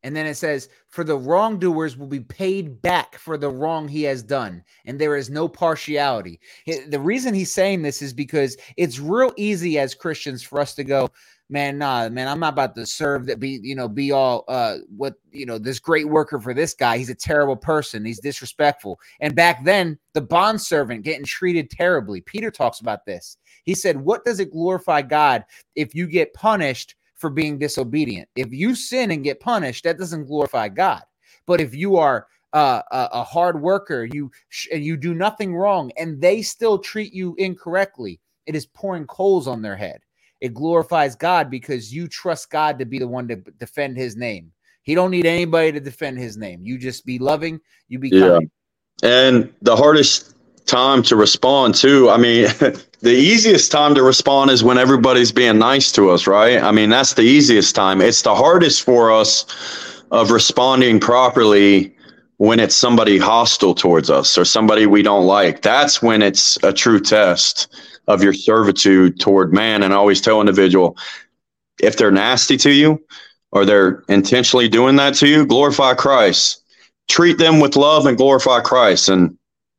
And 0.06 0.14
then 0.14 0.24
it 0.24 0.36
says, 0.36 0.68
For 0.88 1.02
the 1.02 1.18
wrongdoers 1.18 1.96
will 1.96 2.06
be 2.06 2.20
paid 2.20 2.80
back 2.80 3.18
for 3.18 3.36
the 3.36 3.50
wrong 3.50 3.88
he 3.88 4.04
has 4.04 4.22
done. 4.22 4.62
And 4.84 5.00
there 5.00 5.16
is 5.16 5.30
no 5.30 5.48
partiality. 5.48 6.38
The 6.64 7.00
reason 7.00 7.34
he's 7.34 7.52
saying 7.52 7.82
this 7.82 8.00
is 8.00 8.12
because 8.12 8.56
it's 8.76 9.00
real 9.00 9.32
easy 9.36 9.80
as 9.80 9.96
Christians 9.96 10.44
for 10.44 10.60
us 10.60 10.76
to 10.76 10.84
go, 10.84 11.10
man, 11.50 11.76
nah, 11.78 12.08
man, 12.08 12.28
I'm 12.28 12.38
not 12.38 12.52
about 12.52 12.76
to 12.76 12.86
serve 12.86 13.26
that 13.26 13.40
be, 13.40 13.58
you 13.60 13.74
know, 13.74 13.88
be 13.88 14.12
all 14.12 14.44
uh 14.46 14.76
what 14.96 15.14
you 15.32 15.44
know, 15.44 15.58
this 15.58 15.80
great 15.80 16.08
worker 16.08 16.40
for 16.40 16.54
this 16.54 16.72
guy. 16.72 16.98
He's 16.98 17.10
a 17.10 17.14
terrible 17.14 17.56
person, 17.56 18.04
he's 18.04 18.20
disrespectful. 18.20 19.00
And 19.20 19.34
back 19.34 19.64
then, 19.64 19.98
the 20.12 20.20
bond 20.20 20.60
servant 20.60 21.02
getting 21.02 21.24
treated 21.24 21.68
terribly. 21.68 22.20
Peter 22.20 22.52
talks 22.52 22.78
about 22.78 23.06
this. 23.06 23.38
He 23.64 23.74
said, 23.74 24.00
What 24.00 24.24
does 24.24 24.38
it 24.38 24.52
glorify 24.52 25.02
God 25.02 25.44
if 25.74 25.96
you 25.96 26.06
get 26.06 26.32
punished? 26.32 26.94
For 27.18 27.30
being 27.30 27.58
disobedient. 27.58 28.28
If 28.36 28.52
you 28.52 28.74
sin 28.74 29.10
and 29.10 29.24
get 29.24 29.40
punished, 29.40 29.84
that 29.84 29.98
doesn't 29.98 30.26
glorify 30.26 30.68
God. 30.68 31.02
But 31.46 31.60
if 31.60 31.74
you 31.74 31.96
are 31.96 32.26
uh, 32.52 32.82
a, 32.90 33.08
a, 33.12 33.24
hard 33.24 33.60
worker, 33.60 34.04
you 34.04 34.30
and 34.72 34.84
you 34.84 34.96
do 34.96 35.14
nothing 35.14 35.54
wrong, 35.54 35.92
and 35.98 36.20
they 36.20 36.42
still 36.42 36.78
treat 36.78 37.12
you 37.12 37.34
incorrectly, 37.38 38.20
it 38.46 38.54
is 38.54 38.66
pouring 38.66 39.06
coals 39.06 39.48
on 39.48 39.62
their 39.62 39.76
head. 39.76 40.00
it 40.40 40.54
glorifies 40.54 41.16
God 41.16 41.50
because 41.50 41.94
you 41.94 42.08
trust 42.08 42.50
God 42.50 42.78
to 42.78 42.86
be 42.86 42.98
the 42.98 43.08
one 43.08 43.28
to 43.28 43.38
b- 43.38 43.52
defend 43.58 43.96
his 43.96 44.16
name. 44.16 44.52
He 44.82 44.94
don't 44.94 45.10
need 45.10 45.26
anybody 45.26 45.72
to 45.72 45.80
defend 45.80 46.18
his 46.18 46.36
name. 46.36 46.62
You 46.64 46.78
just 46.78 47.06
be 47.06 47.18
loving, 47.18 47.60
you 47.88 47.98
be 47.98 48.12
Yeah. 48.12 48.20
kind. 48.30 48.50
And 49.02 49.54
the 49.62 49.76
hardest 49.76 50.35
time 50.66 51.02
to 51.04 51.16
respond 51.16 51.74
too, 51.74 52.10
I 52.10 52.16
mean, 52.16 52.44
the 53.00 53.14
easiest 53.14 53.70
time 53.72 53.94
to 53.94 54.02
respond 54.02 54.50
is 54.50 54.62
when 54.64 54.78
everybody's 54.78 55.32
being 55.32 55.58
nice 55.58 55.92
to 55.92 56.10
us, 56.10 56.26
right? 56.26 56.62
I 56.62 56.72
mean, 56.72 56.90
that's 56.90 57.14
the 57.14 57.22
easiest 57.22 57.74
time. 57.74 58.00
It's 58.00 58.22
the 58.22 58.34
hardest 58.34 58.82
for 58.82 59.12
us 59.12 59.46
of 60.10 60.30
responding 60.30 61.00
properly 61.00 61.94
when 62.38 62.60
it's 62.60 62.74
somebody 62.74 63.18
hostile 63.18 63.74
towards 63.74 64.10
us 64.10 64.36
or 64.36 64.44
somebody 64.44 64.86
we 64.86 65.02
don't 65.02 65.26
like. 65.26 65.62
That's 65.62 66.02
when 66.02 66.22
it's 66.22 66.58
a 66.62 66.72
true 66.72 67.00
test 67.00 67.68
of 68.08 68.22
your 68.22 68.34
servitude 68.34 69.18
toward 69.18 69.52
man. 69.52 69.82
And 69.82 69.92
I 69.92 69.96
always 69.96 70.20
tell 70.20 70.40
individual 70.40 70.96
if 71.80 71.96
they're 71.96 72.10
nasty 72.10 72.56
to 72.58 72.70
you 72.70 73.02
or 73.52 73.64
they're 73.64 74.04
intentionally 74.08 74.68
doing 74.68 74.96
that 74.96 75.14
to 75.14 75.28
you, 75.28 75.46
glorify 75.46 75.94
Christ. 75.94 76.62
Treat 77.08 77.38
them 77.38 77.60
with 77.60 77.76
love 77.76 78.06
and 78.06 78.16
glorify 78.16 78.60
Christ. 78.60 79.08
And 79.08 79.36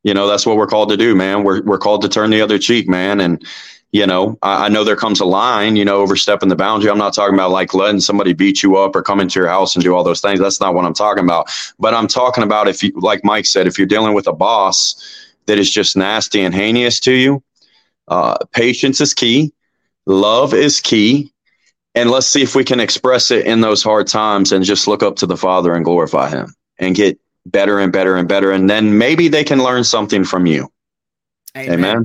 you 0.08 0.14
know, 0.14 0.26
that's 0.26 0.46
what 0.46 0.56
we're 0.56 0.66
called 0.66 0.88
to 0.88 0.96
do, 0.96 1.14
man. 1.14 1.44
We're 1.44 1.62
we're 1.62 1.76
called 1.76 2.00
to 2.00 2.08
turn 2.08 2.30
the 2.30 2.40
other 2.40 2.58
cheek, 2.58 2.88
man. 2.88 3.20
And 3.20 3.46
you 3.92 4.06
know, 4.06 4.38
I, 4.40 4.64
I 4.64 4.68
know 4.70 4.82
there 4.82 4.96
comes 4.96 5.20
a 5.20 5.26
line, 5.26 5.76
you 5.76 5.84
know, 5.84 5.98
overstepping 5.98 6.48
the 6.48 6.56
boundary. 6.56 6.90
I'm 6.90 6.96
not 6.96 7.12
talking 7.12 7.34
about 7.34 7.50
like 7.50 7.74
letting 7.74 8.00
somebody 8.00 8.32
beat 8.32 8.62
you 8.62 8.76
up 8.76 8.96
or 8.96 9.02
come 9.02 9.20
into 9.20 9.38
your 9.38 9.50
house 9.50 9.76
and 9.76 9.84
do 9.84 9.94
all 9.94 10.02
those 10.02 10.22
things. 10.22 10.40
That's 10.40 10.62
not 10.62 10.74
what 10.74 10.86
I'm 10.86 10.94
talking 10.94 11.24
about. 11.24 11.50
But 11.78 11.92
I'm 11.92 12.06
talking 12.06 12.42
about 12.42 12.68
if 12.68 12.82
you, 12.82 12.92
like 12.94 13.22
Mike 13.22 13.44
said, 13.44 13.66
if 13.66 13.76
you're 13.76 13.86
dealing 13.86 14.14
with 14.14 14.26
a 14.26 14.32
boss 14.32 15.28
that 15.44 15.58
is 15.58 15.70
just 15.70 15.94
nasty 15.94 16.40
and 16.40 16.54
heinous 16.54 17.00
to 17.00 17.12
you, 17.12 17.42
uh, 18.08 18.38
patience 18.54 19.02
is 19.02 19.12
key, 19.12 19.52
love 20.06 20.54
is 20.54 20.80
key, 20.80 21.30
and 21.94 22.10
let's 22.10 22.26
see 22.26 22.42
if 22.42 22.54
we 22.54 22.64
can 22.64 22.80
express 22.80 23.30
it 23.30 23.44
in 23.44 23.60
those 23.60 23.82
hard 23.82 24.06
times 24.06 24.52
and 24.52 24.64
just 24.64 24.88
look 24.88 25.02
up 25.02 25.16
to 25.16 25.26
the 25.26 25.36
Father 25.36 25.74
and 25.74 25.84
glorify 25.84 26.30
Him 26.30 26.54
and 26.78 26.94
get 26.94 27.20
better 27.46 27.78
and 27.78 27.92
better 27.92 28.16
and 28.16 28.28
better, 28.28 28.52
and 28.52 28.68
then 28.68 28.98
maybe 28.98 29.28
they 29.28 29.44
can 29.44 29.62
learn 29.62 29.84
something 29.84 30.24
from 30.24 30.46
you. 30.46 30.68
Amen. 31.56 32.04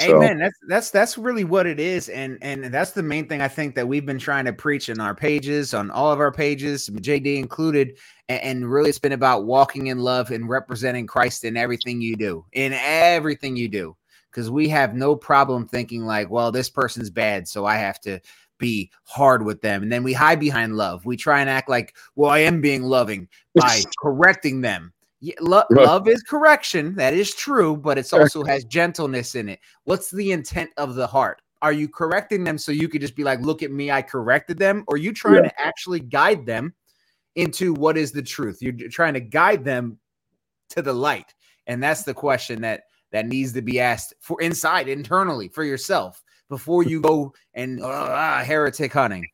So- 0.00 0.16
Amen. 0.16 0.38
That's 0.38 0.58
that's 0.68 0.90
that's 0.90 1.16
really 1.16 1.44
what 1.44 1.66
it 1.66 1.80
is, 1.80 2.10
and 2.10 2.36
and 2.42 2.64
that's 2.66 2.90
the 2.90 3.02
main 3.02 3.28
thing 3.28 3.40
I 3.40 3.48
think 3.48 3.74
that 3.76 3.88
we've 3.88 4.04
been 4.04 4.18
trying 4.18 4.44
to 4.44 4.52
preach 4.52 4.90
in 4.90 5.00
our 5.00 5.14
pages, 5.14 5.72
on 5.72 5.90
all 5.90 6.12
of 6.12 6.20
our 6.20 6.30
pages, 6.30 6.90
JD 6.90 7.38
included, 7.38 7.96
and, 8.28 8.42
and 8.42 8.70
really 8.70 8.90
it's 8.90 8.98
been 8.98 9.12
about 9.12 9.46
walking 9.46 9.86
in 9.86 9.98
love 10.00 10.32
and 10.32 10.50
representing 10.50 11.06
Christ 11.06 11.44
in 11.44 11.56
everything 11.56 12.02
you 12.02 12.14
do, 12.14 12.44
in 12.52 12.74
everything 12.74 13.56
you 13.56 13.68
do, 13.68 13.96
because 14.30 14.50
we 14.50 14.68
have 14.68 14.94
no 14.94 15.16
problem 15.16 15.66
thinking 15.66 16.04
like, 16.04 16.28
well, 16.28 16.52
this 16.52 16.68
person's 16.68 17.08
bad, 17.08 17.48
so 17.48 17.64
I 17.64 17.76
have 17.76 17.98
to 18.00 18.20
be 18.58 18.90
hard 19.04 19.44
with 19.44 19.60
them, 19.60 19.82
and 19.82 19.92
then 19.92 20.02
we 20.02 20.12
hide 20.12 20.40
behind 20.40 20.76
love. 20.76 21.04
We 21.04 21.16
try 21.16 21.40
and 21.40 21.50
act 21.50 21.68
like, 21.68 21.94
well, 22.14 22.30
I 22.30 22.38
am 22.40 22.60
being 22.60 22.82
loving 22.82 23.28
by 23.54 23.82
correcting 24.02 24.60
them. 24.60 24.92
Yeah, 25.20 25.34
lo- 25.40 25.64
love 25.70 26.08
is 26.08 26.22
correction. 26.22 26.94
That 26.96 27.14
is 27.14 27.34
true, 27.34 27.76
but 27.76 27.98
it's 27.98 28.12
also 28.12 28.44
has 28.44 28.64
gentleness 28.64 29.34
in 29.34 29.48
it. 29.48 29.60
What's 29.84 30.10
the 30.10 30.32
intent 30.32 30.70
of 30.76 30.94
the 30.94 31.06
heart? 31.06 31.40
Are 31.62 31.72
you 31.72 31.88
correcting 31.88 32.44
them 32.44 32.58
so 32.58 32.70
you 32.70 32.88
could 32.88 33.00
just 33.00 33.16
be 33.16 33.24
like, 33.24 33.40
look 33.40 33.62
at 33.62 33.72
me, 33.72 33.90
I 33.90 34.02
corrected 34.02 34.58
them? 34.58 34.84
Or 34.86 34.94
are 34.94 34.98
you 34.98 35.12
trying 35.12 35.42
to 35.42 35.60
actually 35.60 36.00
guide 36.00 36.44
them 36.44 36.74
into 37.34 37.72
what 37.72 37.96
is 37.96 38.12
the 38.12 38.22
truth? 38.22 38.58
You're 38.60 38.90
trying 38.90 39.14
to 39.14 39.20
guide 39.20 39.64
them 39.64 39.98
to 40.70 40.82
the 40.82 40.92
light. 40.92 41.34
And 41.66 41.82
that's 41.82 42.02
the 42.02 42.14
question 42.14 42.60
that 42.62 42.82
that 43.12 43.26
needs 43.26 43.52
to 43.54 43.62
be 43.62 43.80
asked 43.80 44.14
for 44.20 44.40
inside 44.42 44.88
internally 44.88 45.48
for 45.48 45.64
yourself 45.64 46.22
before 46.48 46.82
you 46.82 47.00
go 47.00 47.32
and 47.54 47.80
uh, 47.80 47.86
ah, 47.86 48.42
heretic 48.44 48.92
hunting. 48.92 49.26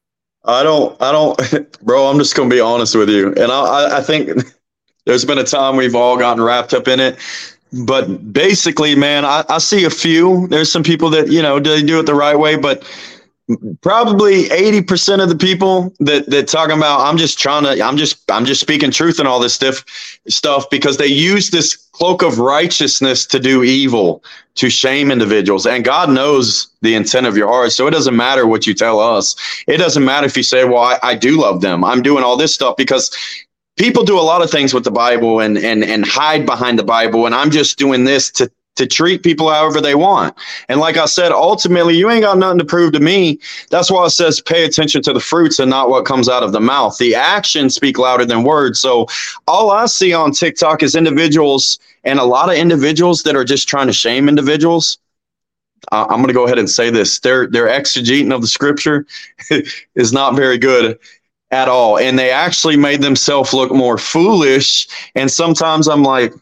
I 0.44 0.62
don't, 0.62 1.00
I 1.00 1.12
don't, 1.12 1.80
bro. 1.82 2.06
I'm 2.08 2.18
just 2.18 2.34
gonna 2.34 2.50
be 2.50 2.60
honest 2.60 2.96
with 2.96 3.08
you, 3.08 3.28
and 3.28 3.52
I, 3.52 3.98
I, 3.98 4.02
think 4.02 4.42
there's 5.06 5.24
been 5.24 5.38
a 5.38 5.44
time 5.44 5.76
we've 5.76 5.94
all 5.94 6.18
gotten 6.18 6.42
wrapped 6.42 6.74
up 6.74 6.88
in 6.88 7.00
it. 7.00 7.18
But 7.86 8.32
basically, 8.32 8.94
man, 8.94 9.24
I, 9.24 9.44
I 9.48 9.58
see 9.58 9.84
a 9.84 9.90
few. 9.90 10.46
There's 10.48 10.70
some 10.70 10.82
people 10.82 11.08
that 11.10 11.28
you 11.28 11.40
know 11.40 11.58
they 11.58 11.82
do 11.82 12.00
it 12.00 12.06
the 12.06 12.14
right 12.14 12.38
way, 12.38 12.56
but 12.56 12.82
probably 13.80 14.44
80% 14.44 15.22
of 15.22 15.28
the 15.28 15.36
people 15.36 15.94
that 16.00 16.28
that 16.30 16.48
talking 16.48 16.76
about 16.76 17.00
I'm 17.00 17.16
just 17.16 17.38
trying 17.38 17.64
to 17.64 17.82
I'm 17.82 17.96
just 17.96 18.30
I'm 18.30 18.44
just 18.44 18.60
speaking 18.60 18.90
truth 18.90 19.18
and 19.18 19.28
all 19.28 19.40
this 19.40 19.54
stuff 19.54 19.84
stuff 20.28 20.68
because 20.70 20.96
they 20.96 21.06
use 21.06 21.50
this 21.50 21.76
cloak 21.92 22.22
of 22.22 22.38
righteousness 22.38 23.26
to 23.26 23.38
do 23.38 23.62
evil 23.62 24.22
to 24.54 24.68
shame 24.68 25.10
individuals. 25.10 25.66
And 25.66 25.84
God 25.84 26.10
knows 26.10 26.68
the 26.82 26.94
intent 26.94 27.26
of 27.26 27.36
your 27.36 27.48
heart 27.48 27.72
so 27.72 27.86
it 27.86 27.92
doesn't 27.92 28.16
matter 28.16 28.46
what 28.46 28.66
you 28.66 28.74
tell 28.74 29.00
us. 29.00 29.36
It 29.66 29.78
doesn't 29.78 30.04
matter 30.04 30.26
if 30.26 30.36
you 30.36 30.42
say 30.42 30.64
well 30.64 30.82
I, 30.82 30.98
I 31.02 31.14
do 31.14 31.40
love 31.40 31.60
them. 31.60 31.84
I'm 31.84 32.02
doing 32.02 32.24
all 32.24 32.36
this 32.36 32.54
stuff 32.54 32.76
because 32.76 33.10
people 33.76 34.04
do 34.04 34.18
a 34.18 34.20
lot 34.20 34.42
of 34.42 34.50
things 34.50 34.74
with 34.74 34.84
the 34.84 34.90
Bible 34.90 35.40
and 35.40 35.56
and 35.58 35.82
and 35.84 36.04
hide 36.04 36.46
behind 36.46 36.78
the 36.78 36.84
Bible 36.84 37.26
and 37.26 37.34
I'm 37.34 37.50
just 37.50 37.78
doing 37.78 38.04
this 38.04 38.30
to 38.32 38.50
to 38.76 38.86
treat 38.86 39.22
people 39.22 39.50
however 39.50 39.80
they 39.80 39.94
want. 39.94 40.34
And 40.68 40.80
like 40.80 40.96
I 40.96 41.04
said, 41.04 41.32
ultimately, 41.32 41.96
you 41.96 42.10
ain't 42.10 42.22
got 42.22 42.38
nothing 42.38 42.58
to 42.58 42.64
prove 42.64 42.92
to 42.92 43.00
me. 43.00 43.38
That's 43.70 43.90
why 43.90 44.06
it 44.06 44.10
says 44.10 44.40
pay 44.40 44.64
attention 44.64 45.02
to 45.02 45.12
the 45.12 45.20
fruits 45.20 45.58
and 45.58 45.70
not 45.70 45.90
what 45.90 46.06
comes 46.06 46.28
out 46.28 46.42
of 46.42 46.52
the 46.52 46.60
mouth. 46.60 46.96
The 46.98 47.14
actions 47.14 47.74
speak 47.74 47.98
louder 47.98 48.24
than 48.24 48.44
words. 48.44 48.80
So 48.80 49.06
all 49.46 49.70
I 49.70 49.86
see 49.86 50.12
on 50.14 50.32
TikTok 50.32 50.82
is 50.82 50.94
individuals 50.94 51.78
and 52.04 52.18
a 52.18 52.24
lot 52.24 52.48
of 52.48 52.56
individuals 52.56 53.22
that 53.24 53.36
are 53.36 53.44
just 53.44 53.68
trying 53.68 53.86
to 53.86 53.92
shame 53.92 54.28
individuals. 54.28 54.98
I'm 55.90 56.18
going 56.18 56.28
to 56.28 56.32
go 56.32 56.44
ahead 56.44 56.58
and 56.58 56.70
say 56.70 56.90
this: 56.90 57.18
their 57.20 57.48
their 57.48 57.66
exegeting 57.66 58.32
of 58.32 58.40
the 58.40 58.46
scripture 58.46 59.04
is 59.94 60.12
not 60.12 60.36
very 60.36 60.56
good 60.56 60.98
at 61.50 61.68
all, 61.68 61.98
and 61.98 62.18
they 62.18 62.30
actually 62.30 62.76
made 62.76 63.02
themselves 63.02 63.52
look 63.52 63.72
more 63.72 63.98
foolish. 63.98 64.86
And 65.16 65.30
sometimes 65.30 65.88
I'm 65.88 66.04
like, 66.04 66.32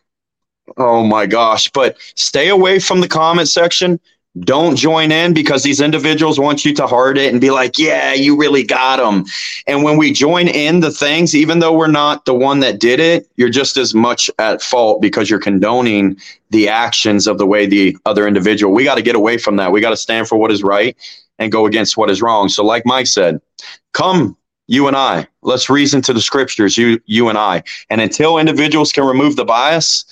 Oh 0.76 1.04
my 1.04 1.26
gosh. 1.26 1.70
But 1.70 1.96
stay 2.14 2.48
away 2.48 2.78
from 2.78 3.00
the 3.00 3.08
comment 3.08 3.48
section. 3.48 4.00
Don't 4.38 4.76
join 4.76 5.10
in 5.10 5.34
because 5.34 5.64
these 5.64 5.80
individuals 5.80 6.38
want 6.38 6.64
you 6.64 6.72
to 6.74 6.86
heart 6.86 7.18
it 7.18 7.32
and 7.32 7.40
be 7.40 7.50
like, 7.50 7.78
yeah, 7.78 8.14
you 8.14 8.38
really 8.38 8.62
got 8.62 8.98
them. 8.98 9.24
And 9.66 9.82
when 9.82 9.96
we 9.96 10.12
join 10.12 10.46
in 10.46 10.78
the 10.78 10.92
things, 10.92 11.34
even 11.34 11.58
though 11.58 11.76
we're 11.76 11.88
not 11.88 12.26
the 12.26 12.34
one 12.34 12.60
that 12.60 12.78
did 12.78 13.00
it, 13.00 13.28
you're 13.36 13.50
just 13.50 13.76
as 13.76 13.92
much 13.92 14.30
at 14.38 14.62
fault 14.62 15.02
because 15.02 15.28
you're 15.28 15.40
condoning 15.40 16.16
the 16.50 16.68
actions 16.68 17.26
of 17.26 17.38
the 17.38 17.46
way 17.46 17.66
the 17.66 17.96
other 18.06 18.28
individual. 18.28 18.72
We 18.72 18.84
got 18.84 18.94
to 18.94 19.02
get 19.02 19.16
away 19.16 19.36
from 19.36 19.56
that. 19.56 19.72
We 19.72 19.80
got 19.80 19.90
to 19.90 19.96
stand 19.96 20.28
for 20.28 20.38
what 20.38 20.52
is 20.52 20.62
right 20.62 20.96
and 21.40 21.50
go 21.50 21.66
against 21.66 21.96
what 21.96 22.08
is 22.08 22.22
wrong. 22.22 22.48
So, 22.48 22.64
like 22.64 22.86
Mike 22.86 23.08
said, 23.08 23.40
come 23.94 24.36
you 24.68 24.86
and 24.86 24.96
I. 24.96 25.26
Let's 25.42 25.68
reason 25.68 26.00
to 26.02 26.12
the 26.12 26.20
scriptures, 26.20 26.78
you 26.78 27.00
you 27.06 27.28
and 27.28 27.36
I. 27.36 27.64
And 27.90 28.00
until 28.00 28.38
individuals 28.38 28.92
can 28.92 29.04
remove 29.04 29.34
the 29.34 29.44
bias, 29.44 30.04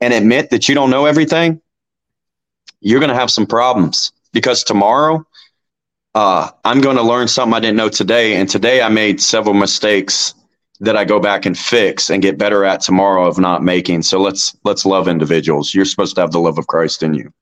and 0.00 0.12
admit 0.12 0.50
that 0.50 0.68
you 0.68 0.74
don't 0.74 0.90
know 0.90 1.06
everything, 1.06 1.60
you're 2.80 3.00
going 3.00 3.10
to 3.10 3.16
have 3.16 3.30
some 3.30 3.46
problems 3.46 4.12
because 4.32 4.62
tomorrow 4.62 5.26
uh, 6.14 6.50
I'm 6.64 6.80
going 6.80 6.96
to 6.96 7.02
learn 7.02 7.28
something 7.28 7.54
I 7.54 7.60
didn't 7.60 7.76
know 7.76 7.88
today. 7.88 8.36
And 8.36 8.48
today 8.48 8.82
I 8.82 8.88
made 8.88 9.20
several 9.20 9.54
mistakes 9.54 10.34
that 10.80 10.96
I 10.96 11.04
go 11.04 11.18
back 11.18 11.46
and 11.46 11.56
fix 11.56 12.10
and 12.10 12.22
get 12.22 12.36
better 12.38 12.64
at 12.64 12.80
tomorrow 12.80 13.26
of 13.26 13.38
not 13.38 13.62
making. 13.62 14.02
So 14.02 14.20
let's 14.20 14.56
let's 14.64 14.84
love 14.84 15.08
individuals. 15.08 15.74
You're 15.74 15.86
supposed 15.86 16.14
to 16.16 16.20
have 16.20 16.32
the 16.32 16.40
love 16.40 16.58
of 16.58 16.66
Christ 16.66 17.02
in 17.02 17.14
you. 17.14 17.32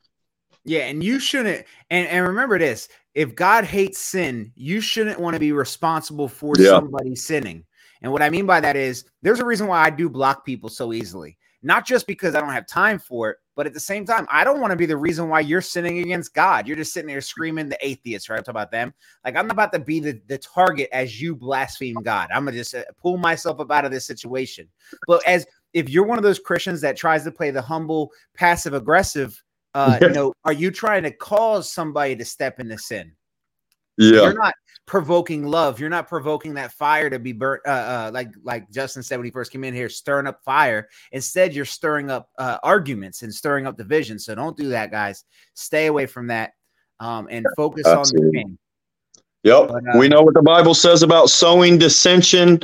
Yeah, 0.64 0.86
and 0.86 1.02
you 1.02 1.18
shouldn't 1.18 1.66
and, 1.90 2.08
and 2.08 2.26
remember 2.26 2.58
this 2.58 2.88
if 3.14 3.34
God 3.34 3.64
hates 3.64 3.98
sin, 3.98 4.52
you 4.54 4.80
shouldn't 4.80 5.20
want 5.20 5.34
to 5.34 5.40
be 5.40 5.52
responsible 5.52 6.28
for 6.28 6.54
Yeah. 6.56 6.78
somebody 6.78 7.14
sinning. 7.16 7.64
And 8.02 8.12
what 8.12 8.22
I 8.22 8.30
mean 8.30 8.46
by 8.46 8.60
that 8.60 8.76
is 8.76 9.04
there's 9.22 9.40
a 9.40 9.44
reason 9.44 9.66
why 9.66 9.82
I 9.82 9.90
do 9.90 10.08
block 10.08 10.44
people 10.44 10.68
so 10.68 10.92
easily. 10.92 11.36
Not 11.64 11.86
just 11.86 12.06
because 12.06 12.34
I 12.34 12.40
don't 12.40 12.52
have 12.52 12.66
time 12.66 12.98
for 12.98 13.30
it, 13.30 13.38
but 13.56 13.66
at 13.66 13.72
the 13.72 13.80
same 13.80 14.04
time, 14.04 14.26
I 14.30 14.44
don't 14.44 14.60
want 14.60 14.72
to 14.72 14.76
be 14.76 14.84
the 14.84 14.98
reason 14.98 15.30
why 15.30 15.40
you're 15.40 15.62
sinning 15.62 16.00
against 16.00 16.34
God. 16.34 16.68
You're 16.68 16.76
just 16.76 16.92
sitting 16.92 17.08
there 17.08 17.22
screaming 17.22 17.70
the 17.70 17.78
atheists, 17.80 18.28
right? 18.28 18.36
I'm 18.36 18.44
talking 18.44 18.52
about 18.52 18.70
them. 18.70 18.92
Like 19.24 19.34
I'm 19.34 19.46
not 19.46 19.54
about 19.54 19.72
to 19.72 19.78
be 19.78 19.98
the, 19.98 20.20
the 20.26 20.36
target 20.36 20.90
as 20.92 21.22
you 21.22 21.34
blaspheme 21.34 22.02
God. 22.02 22.28
I'm 22.34 22.44
gonna 22.44 22.58
just 22.58 22.74
uh, 22.74 22.82
pull 23.00 23.16
myself 23.16 23.60
up 23.60 23.70
out 23.70 23.86
of 23.86 23.90
this 23.90 24.04
situation. 24.04 24.68
But 25.06 25.26
as 25.26 25.46
if 25.72 25.88
you're 25.88 26.04
one 26.04 26.18
of 26.18 26.24
those 26.24 26.38
Christians 26.38 26.82
that 26.82 26.98
tries 26.98 27.24
to 27.24 27.32
play 27.32 27.50
the 27.50 27.62
humble, 27.62 28.12
passive 28.34 28.74
aggressive 28.74 29.42
uh 29.72 29.98
Yeah. 30.02 30.08
note, 30.08 30.36
are 30.44 30.52
you 30.52 30.70
trying 30.70 31.04
to 31.04 31.10
cause 31.10 31.72
somebody 31.72 32.14
to 32.16 32.26
step 32.26 32.60
into 32.60 32.76
sin? 32.76 33.12
Yeah. 33.96 34.22
You're 34.22 34.34
not 34.34 34.54
provoking 34.86 35.44
love. 35.46 35.80
You're 35.80 35.88
not 35.88 36.08
provoking 36.08 36.54
that 36.54 36.72
fire 36.72 37.10
to 37.10 37.18
be 37.18 37.32
burnt. 37.32 37.62
Uh, 37.66 37.70
uh, 37.70 38.10
like 38.12 38.30
like 38.42 38.70
Justin 38.70 39.02
said 39.02 39.16
when 39.16 39.24
he 39.24 39.30
first 39.30 39.52
came 39.52 39.64
in 39.64 39.74
here, 39.74 39.88
stirring 39.88 40.26
up 40.26 40.40
fire. 40.44 40.88
Instead, 41.12 41.54
you're 41.54 41.64
stirring 41.64 42.10
up 42.10 42.28
uh, 42.38 42.58
arguments 42.62 43.22
and 43.22 43.32
stirring 43.32 43.66
up 43.66 43.76
division. 43.76 44.18
So 44.18 44.34
don't 44.34 44.56
do 44.56 44.68
that, 44.70 44.90
guys. 44.90 45.24
Stay 45.54 45.86
away 45.86 46.06
from 46.06 46.28
that, 46.28 46.52
um, 47.00 47.28
and 47.30 47.46
focus 47.56 47.86
on 47.86 47.94
the 47.94 48.00
Absolutely. 48.00 48.38
king. 48.38 48.58
Yep. 49.44 49.68
But, 49.68 49.94
uh, 49.94 49.98
we 49.98 50.08
know 50.08 50.22
what 50.22 50.34
the 50.34 50.42
Bible 50.42 50.74
says 50.74 51.02
about 51.02 51.30
sowing 51.30 51.78
dissension 51.78 52.60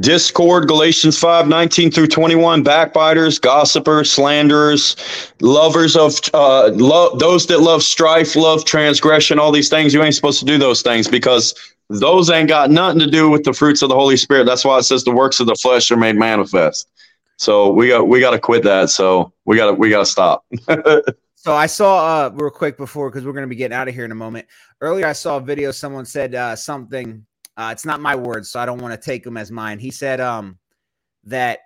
discord 0.00 0.68
galatians 0.68 1.18
5 1.18 1.48
19 1.48 1.90
through 1.90 2.06
21 2.06 2.62
backbiters 2.62 3.38
gossipers 3.38 4.10
slanderers 4.10 4.96
lovers 5.40 5.96
of 5.96 6.20
uh 6.34 6.68
lo- 6.74 7.16
those 7.16 7.46
that 7.46 7.60
love 7.60 7.82
strife 7.82 8.36
love 8.36 8.64
transgression 8.64 9.38
all 9.38 9.50
these 9.50 9.68
things 9.68 9.94
you 9.94 10.02
ain't 10.02 10.14
supposed 10.14 10.38
to 10.38 10.44
do 10.44 10.58
those 10.58 10.82
things 10.82 11.08
because 11.08 11.54
those 11.88 12.28
ain't 12.28 12.48
got 12.48 12.70
nothing 12.70 13.00
to 13.00 13.10
do 13.10 13.30
with 13.30 13.44
the 13.44 13.52
fruits 13.52 13.80
of 13.80 13.88
the 13.88 13.94
holy 13.94 14.16
spirit 14.16 14.44
that's 14.44 14.64
why 14.64 14.78
it 14.78 14.82
says 14.82 15.04
the 15.04 15.10
works 15.10 15.40
of 15.40 15.46
the 15.46 15.56
flesh 15.56 15.90
are 15.90 15.96
made 15.96 16.16
manifest 16.16 16.88
so 17.38 17.72
we 17.72 17.88
got 17.88 18.06
we 18.06 18.20
got 18.20 18.32
to 18.32 18.38
quit 18.38 18.62
that 18.62 18.90
so 18.90 19.32
we 19.46 19.56
got 19.56 19.66
to 19.66 19.72
we 19.72 19.88
got 19.88 20.00
to 20.00 20.06
stop 20.06 20.44
So 21.40 21.54
I 21.54 21.66
saw 21.66 22.26
uh 22.26 22.30
real 22.34 22.50
quick 22.50 22.76
before 22.76 23.08
because 23.08 23.24
we're 23.24 23.32
gonna 23.32 23.46
be 23.46 23.54
getting 23.54 23.74
out 23.74 23.86
of 23.86 23.94
here 23.94 24.04
in 24.04 24.10
a 24.10 24.16
moment. 24.16 24.48
Earlier 24.80 25.06
I 25.06 25.12
saw 25.12 25.36
a 25.36 25.40
video. 25.40 25.70
Someone 25.70 26.04
said 26.04 26.34
uh 26.34 26.56
something. 26.56 27.24
Uh, 27.58 27.70
it's 27.72 27.84
not 27.84 28.00
my 28.00 28.14
words, 28.14 28.48
so 28.48 28.60
I 28.60 28.66
don't 28.66 28.80
want 28.80 28.94
to 28.94 29.04
take 29.04 29.24
them 29.24 29.36
as 29.36 29.50
mine. 29.50 29.78
He 29.78 29.90
said 29.90 30.20
um 30.20 30.58
that 31.24 31.58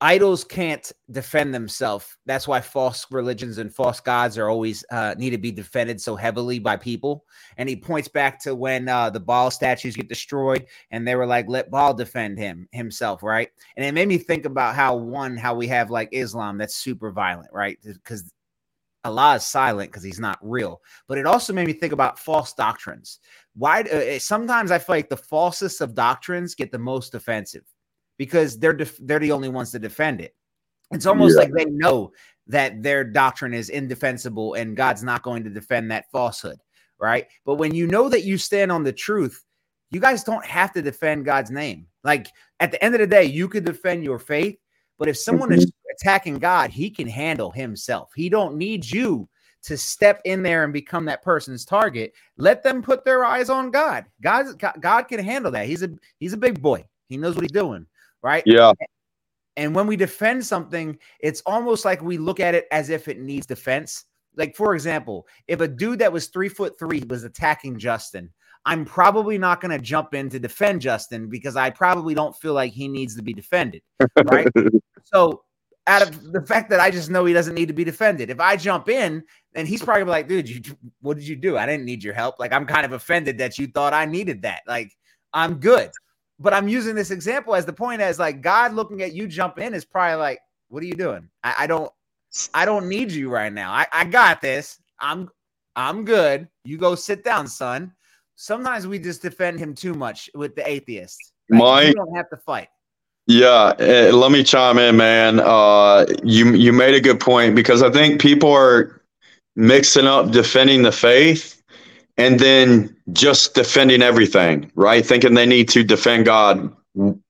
idols 0.00 0.44
can't 0.44 0.92
defend 1.10 1.52
themselves. 1.52 2.16
That's 2.24 2.46
why 2.46 2.60
false 2.60 3.04
religions 3.10 3.58
and 3.58 3.74
false 3.74 3.98
gods 3.98 4.38
are 4.38 4.48
always 4.48 4.84
uh, 4.92 5.16
need 5.18 5.30
to 5.30 5.38
be 5.38 5.50
defended 5.50 6.00
so 6.00 6.14
heavily 6.14 6.60
by 6.60 6.76
people. 6.76 7.24
And 7.56 7.68
he 7.68 7.74
points 7.74 8.06
back 8.06 8.40
to 8.44 8.54
when 8.54 8.88
uh, 8.88 9.10
the 9.10 9.18
Baal 9.18 9.50
statues 9.50 9.96
get 9.96 10.08
destroyed, 10.08 10.66
and 10.92 11.06
they 11.06 11.16
were 11.16 11.26
like, 11.26 11.48
"Let 11.48 11.70
Baal 11.70 11.94
defend 11.94 12.38
him 12.38 12.68
himself," 12.70 13.22
right? 13.22 13.50
And 13.76 13.84
it 13.84 13.92
made 13.92 14.08
me 14.08 14.18
think 14.18 14.44
about 14.44 14.76
how 14.76 14.94
one, 14.96 15.36
how 15.36 15.54
we 15.54 15.66
have 15.68 15.90
like 15.90 16.10
Islam 16.12 16.58
that's 16.58 16.76
super 16.76 17.10
violent, 17.10 17.52
right? 17.52 17.76
Because 17.84 18.32
Allah 19.04 19.36
is 19.36 19.46
silent 19.46 19.90
because 19.90 20.02
he's 20.02 20.20
not 20.20 20.38
real. 20.42 20.80
But 21.06 21.18
it 21.18 21.26
also 21.26 21.52
made 21.52 21.66
me 21.66 21.72
think 21.72 21.92
about 21.92 22.18
false 22.18 22.52
doctrines. 22.52 23.20
Why? 23.58 23.82
Uh, 23.82 24.18
sometimes 24.20 24.70
I 24.70 24.78
feel 24.78 24.96
like 24.96 25.08
the 25.08 25.16
falsest 25.16 25.80
of 25.80 25.94
doctrines 25.94 26.54
get 26.54 26.70
the 26.70 26.78
most 26.78 27.14
offensive 27.14 27.64
because 28.16 28.58
they're 28.58 28.72
def- 28.72 28.98
they're 29.00 29.18
the 29.18 29.32
only 29.32 29.48
ones 29.48 29.72
to 29.72 29.78
defend 29.78 30.20
it. 30.20 30.34
It's 30.92 31.06
almost 31.06 31.34
Yeah. 31.34 31.42
like 31.42 31.52
they 31.52 31.64
know 31.66 32.12
that 32.46 32.82
their 32.82 33.04
doctrine 33.04 33.52
is 33.52 33.68
indefensible 33.68 34.54
and 34.54 34.76
God's 34.76 35.02
not 35.02 35.22
going 35.22 35.44
to 35.44 35.50
defend 35.50 35.90
that 35.90 36.10
falsehood, 36.10 36.58
right? 36.98 37.26
But 37.44 37.56
when 37.56 37.74
you 37.74 37.86
know 37.86 38.08
that 38.08 38.24
you 38.24 38.38
stand 38.38 38.72
on 38.72 38.84
the 38.84 38.92
truth, 38.92 39.44
you 39.90 40.00
guys 40.00 40.24
don't 40.24 40.44
have 40.44 40.72
to 40.72 40.82
defend 40.82 41.24
God's 41.24 41.50
name. 41.50 41.86
Like 42.04 42.28
at 42.60 42.70
the 42.70 42.82
end 42.82 42.94
of 42.94 43.00
the 43.00 43.06
day, 43.06 43.24
you 43.24 43.48
could 43.48 43.64
defend 43.64 44.04
your 44.04 44.18
faith, 44.18 44.56
but 44.98 45.08
if 45.08 45.18
someone 45.18 45.52
is 45.52 45.70
attacking 45.98 46.38
God, 46.38 46.70
he 46.70 46.90
can 46.90 47.08
handle 47.08 47.50
himself. 47.50 48.10
He 48.14 48.28
don't 48.28 48.56
need 48.56 48.90
you 48.90 49.28
to 49.64 49.76
step 49.76 50.20
in 50.24 50.42
there 50.42 50.64
and 50.64 50.72
become 50.72 51.04
that 51.06 51.22
person's 51.22 51.64
target. 51.64 52.12
Let 52.36 52.62
them 52.62 52.82
put 52.82 53.04
their 53.04 53.24
eyes 53.24 53.50
on 53.50 53.70
God. 53.70 54.04
God 54.20 54.46
God 54.80 55.02
can 55.02 55.20
handle 55.20 55.50
that. 55.52 55.66
He's 55.66 55.82
a 55.82 55.90
he's 56.18 56.32
a 56.32 56.38
big 56.38 56.60
boy. 56.60 56.84
He 57.08 57.16
knows 57.16 57.34
what 57.34 57.42
he's 57.42 57.52
doing, 57.52 57.86
right? 58.22 58.42
yeah 58.46 58.72
And 59.56 59.74
when 59.74 59.86
we 59.86 59.96
defend 59.96 60.44
something, 60.44 60.98
it's 61.20 61.42
almost 61.46 61.84
like 61.84 62.02
we 62.02 62.18
look 62.18 62.40
at 62.40 62.54
it 62.54 62.66
as 62.70 62.90
if 62.90 63.08
it 63.08 63.18
needs 63.18 63.46
defense. 63.46 64.04
Like, 64.36 64.54
for 64.54 64.74
example, 64.74 65.26
if 65.48 65.60
a 65.60 65.68
dude 65.68 65.98
that 65.98 66.12
was 66.12 66.28
three 66.28 66.48
foot 66.48 66.78
three 66.78 67.02
was 67.08 67.24
attacking 67.24 67.78
Justin, 67.78 68.30
I'm 68.64 68.84
probably 68.84 69.38
not 69.38 69.60
going 69.60 69.70
to 69.70 69.82
jump 69.82 70.14
in 70.14 70.28
to 70.30 70.38
defend 70.38 70.82
Justin 70.82 71.28
because 71.28 71.56
I 71.56 71.70
probably 71.70 72.14
don't 72.14 72.36
feel 72.36 72.52
like 72.52 72.72
he 72.72 72.86
needs 72.86 73.16
to 73.16 73.22
be 73.22 73.32
defended. 73.32 73.82
Right. 74.24 74.48
so, 75.04 75.42
out 75.88 76.02
of 76.02 76.32
the 76.32 76.42
fact 76.42 76.70
that 76.70 76.78
I 76.78 76.90
just 76.90 77.10
know 77.10 77.24
he 77.24 77.32
doesn't 77.34 77.54
need 77.54 77.66
to 77.68 77.74
be 77.74 77.84
defended, 77.84 78.30
if 78.30 78.38
I 78.38 78.56
jump 78.56 78.88
in, 78.88 79.24
then 79.54 79.66
he's 79.66 79.82
probably 79.82 80.04
like, 80.04 80.28
dude, 80.28 80.48
you, 80.48 80.60
what 81.00 81.16
did 81.16 81.26
you 81.26 81.34
do? 81.34 81.56
I 81.56 81.66
didn't 81.66 81.84
need 81.84 82.04
your 82.04 82.14
help. 82.14 82.38
Like, 82.38 82.52
I'm 82.52 82.66
kind 82.66 82.86
of 82.86 82.92
offended 82.92 83.38
that 83.38 83.58
you 83.58 83.66
thought 83.66 83.94
I 83.94 84.04
needed 84.04 84.42
that. 84.42 84.60
Like, 84.66 84.92
I'm 85.32 85.54
good 85.54 85.90
but 86.38 86.54
I'm 86.54 86.68
using 86.68 86.94
this 86.94 87.10
example 87.10 87.54
as 87.54 87.66
the 87.66 87.72
point 87.72 88.00
as 88.00 88.18
like 88.18 88.40
God 88.40 88.72
looking 88.72 89.02
at 89.02 89.12
you 89.12 89.26
jump 89.26 89.58
in 89.58 89.74
is 89.74 89.84
probably 89.84 90.16
like, 90.16 90.40
what 90.68 90.82
are 90.82 90.86
you 90.86 90.94
doing? 90.94 91.28
I, 91.42 91.54
I 91.60 91.66
don't 91.66 91.90
I 92.54 92.64
don't 92.64 92.88
need 92.88 93.10
you 93.10 93.30
right 93.30 93.52
now. 93.52 93.72
I, 93.72 93.86
I 93.92 94.04
got 94.04 94.40
this. 94.40 94.80
I'm 95.00 95.28
I'm 95.74 96.04
good. 96.04 96.48
You 96.64 96.78
go 96.78 96.94
sit 96.94 97.24
down, 97.24 97.48
son. 97.48 97.92
Sometimes 98.36 98.86
we 98.86 98.98
just 98.98 99.22
defend 99.22 99.58
him 99.58 99.74
too 99.74 99.94
much 99.94 100.30
with 100.34 100.54
the 100.54 100.68
atheists. 100.68 101.32
Like, 101.50 101.60
Mike- 101.60 101.86
you 101.88 101.94
don't 101.94 102.14
have 102.14 102.30
to 102.30 102.36
fight. 102.36 102.68
Yeah, 103.28 103.74
eh, 103.78 104.10
let 104.10 104.32
me 104.32 104.42
chime 104.42 104.78
in, 104.78 104.96
man. 104.96 105.40
Uh, 105.40 106.06
you 106.24 106.54
you 106.54 106.72
made 106.72 106.94
a 106.94 107.00
good 107.00 107.20
point 107.20 107.54
because 107.54 107.82
I 107.82 107.90
think 107.90 108.22
people 108.22 108.50
are 108.50 109.02
mixing 109.56 110.06
up 110.06 110.30
defending 110.30 110.82
the 110.82 110.92
faith 110.92 111.62
and 112.18 112.40
then 112.40 112.96
just 113.12 113.54
defending 113.54 114.02
everything, 114.02 114.72
right? 114.76 115.04
Thinking 115.06 115.34
they 115.34 115.46
need 115.46 115.68
to 115.70 115.84
defend 115.84 116.26
God. 116.26 116.74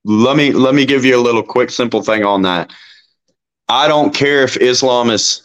Let 0.04 0.36
me 0.36 0.52
let 0.52 0.74
me 0.74 0.86
give 0.86 1.04
you 1.04 1.16
a 1.18 1.22
little 1.22 1.42
quick 1.42 1.70
simple 1.70 2.02
thing 2.02 2.24
on 2.24 2.42
that. 2.42 2.72
I 3.68 3.88
don't 3.88 4.14
care 4.14 4.44
if 4.44 4.56
Islam 4.56 5.10
is 5.10 5.42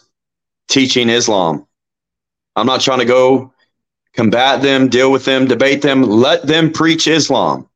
teaching 0.68 1.10
Islam. 1.10 1.66
I'm 2.56 2.66
not 2.66 2.80
trying 2.82 3.00
to 3.00 3.06
go 3.06 3.52
combat 4.14 4.62
them, 4.62 4.88
deal 4.88 5.12
with 5.12 5.24
them, 5.24 5.46
debate 5.46 5.82
them. 5.82 6.02
Let 6.02 6.46
them 6.46 6.72
preach 6.72 7.08
Islam. 7.08 7.68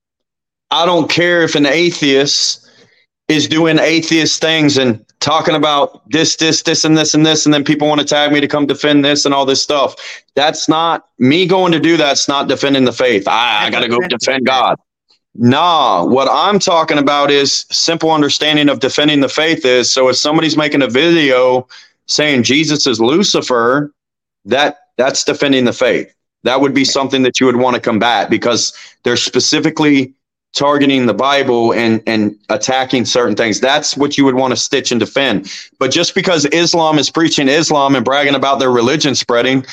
I 0.71 0.87
don't 0.87 1.11
care 1.11 1.43
if 1.43 1.55
an 1.57 1.67
atheist 1.67 2.68
is 3.29 3.47
doing 3.47 3.79
atheist 3.79 4.41
things 4.41 4.79
and 4.79 5.05
talking 5.21 5.55
about 5.55 6.09
this, 6.11 6.37
this, 6.37 6.63
this, 6.63 6.85
and 6.85 6.97
this, 6.97 7.15
and 7.15 7.25
this, 7.25 7.45
and 7.45 7.53
then 7.53 7.63
people 7.63 7.87
want 7.87 8.01
to 8.01 8.07
tag 8.07 8.33
me 8.33 8.41
to 8.41 8.49
come 8.49 8.67
defend 8.67 9.05
this 9.05 9.25
and 9.25 9.35
all 9.35 9.45
this 9.45 9.63
stuff. 9.63 9.97
That's 10.35 10.69
not 10.69 11.09
me 11.19 11.47
going 11.47 11.73
to 11.73 11.81
do 11.81 11.97
that's 11.97 12.29
not 12.29 12.49
defending 12.49 12.85
the 12.85 12.93
faith. 12.93 13.29
I, 13.29 13.67
I 13.67 13.71
got 13.71 13.81
to 13.81 13.89
go 13.89 13.99
defend 14.01 14.47
God. 14.47 14.79
Nah, 15.35 16.05
what 16.05 16.29
I'm 16.31 16.59
talking 16.59 16.99
about 16.99 17.31
is 17.31 17.67
simple 17.71 18.11
understanding 18.11 18.69
of 18.69 18.81
defending 18.81 19.21
the 19.21 19.29
faith 19.29 19.65
is 19.65 19.91
so 19.91 20.09
if 20.09 20.17
somebody's 20.17 20.57
making 20.57 20.83
a 20.83 20.89
video 20.89 21.69
saying 22.07 22.43
Jesus 22.43 22.87
is 22.87 23.01
Lucifer, 23.01 23.93
that 24.47 24.79
that's 24.97 25.23
defending 25.23 25.65
the 25.65 25.73
faith. 25.73 26.13
That 26.45 26.61
would 26.61 26.75
be 26.75 26.85
something 26.85 27.23
that 27.23 27.41
you 27.41 27.47
would 27.47 27.57
want 27.57 27.75
to 27.75 27.81
combat 27.81 28.31
because 28.31 28.73
they're 29.05 29.17
specifically 29.17 30.15
targeting 30.55 31.07
the 31.07 31.15
Bible 31.15 31.73
and 31.73 32.03
and 32.07 32.37
attacking 32.49 33.05
certain 33.05 33.37
things. 33.37 33.61
That's 33.61 33.97
what 33.97 34.19
you 34.19 34.25
would 34.25 34.35
want 34.35 34.53
to 34.53 34.57
stitch 34.57 34.91
and 34.91 35.01
defend. 35.01 35.53
But 35.79 35.91
just 35.91 36.15
because 36.15 36.45
Islam 36.47 36.99
is 36.99 37.11
preaching 37.11 37.49
Islam 37.49 37.95
and 37.95 38.05
bragging 38.05 38.35
about 38.35 38.59
their 38.59 38.71
religion 38.71 39.15
spreading, 39.15 39.65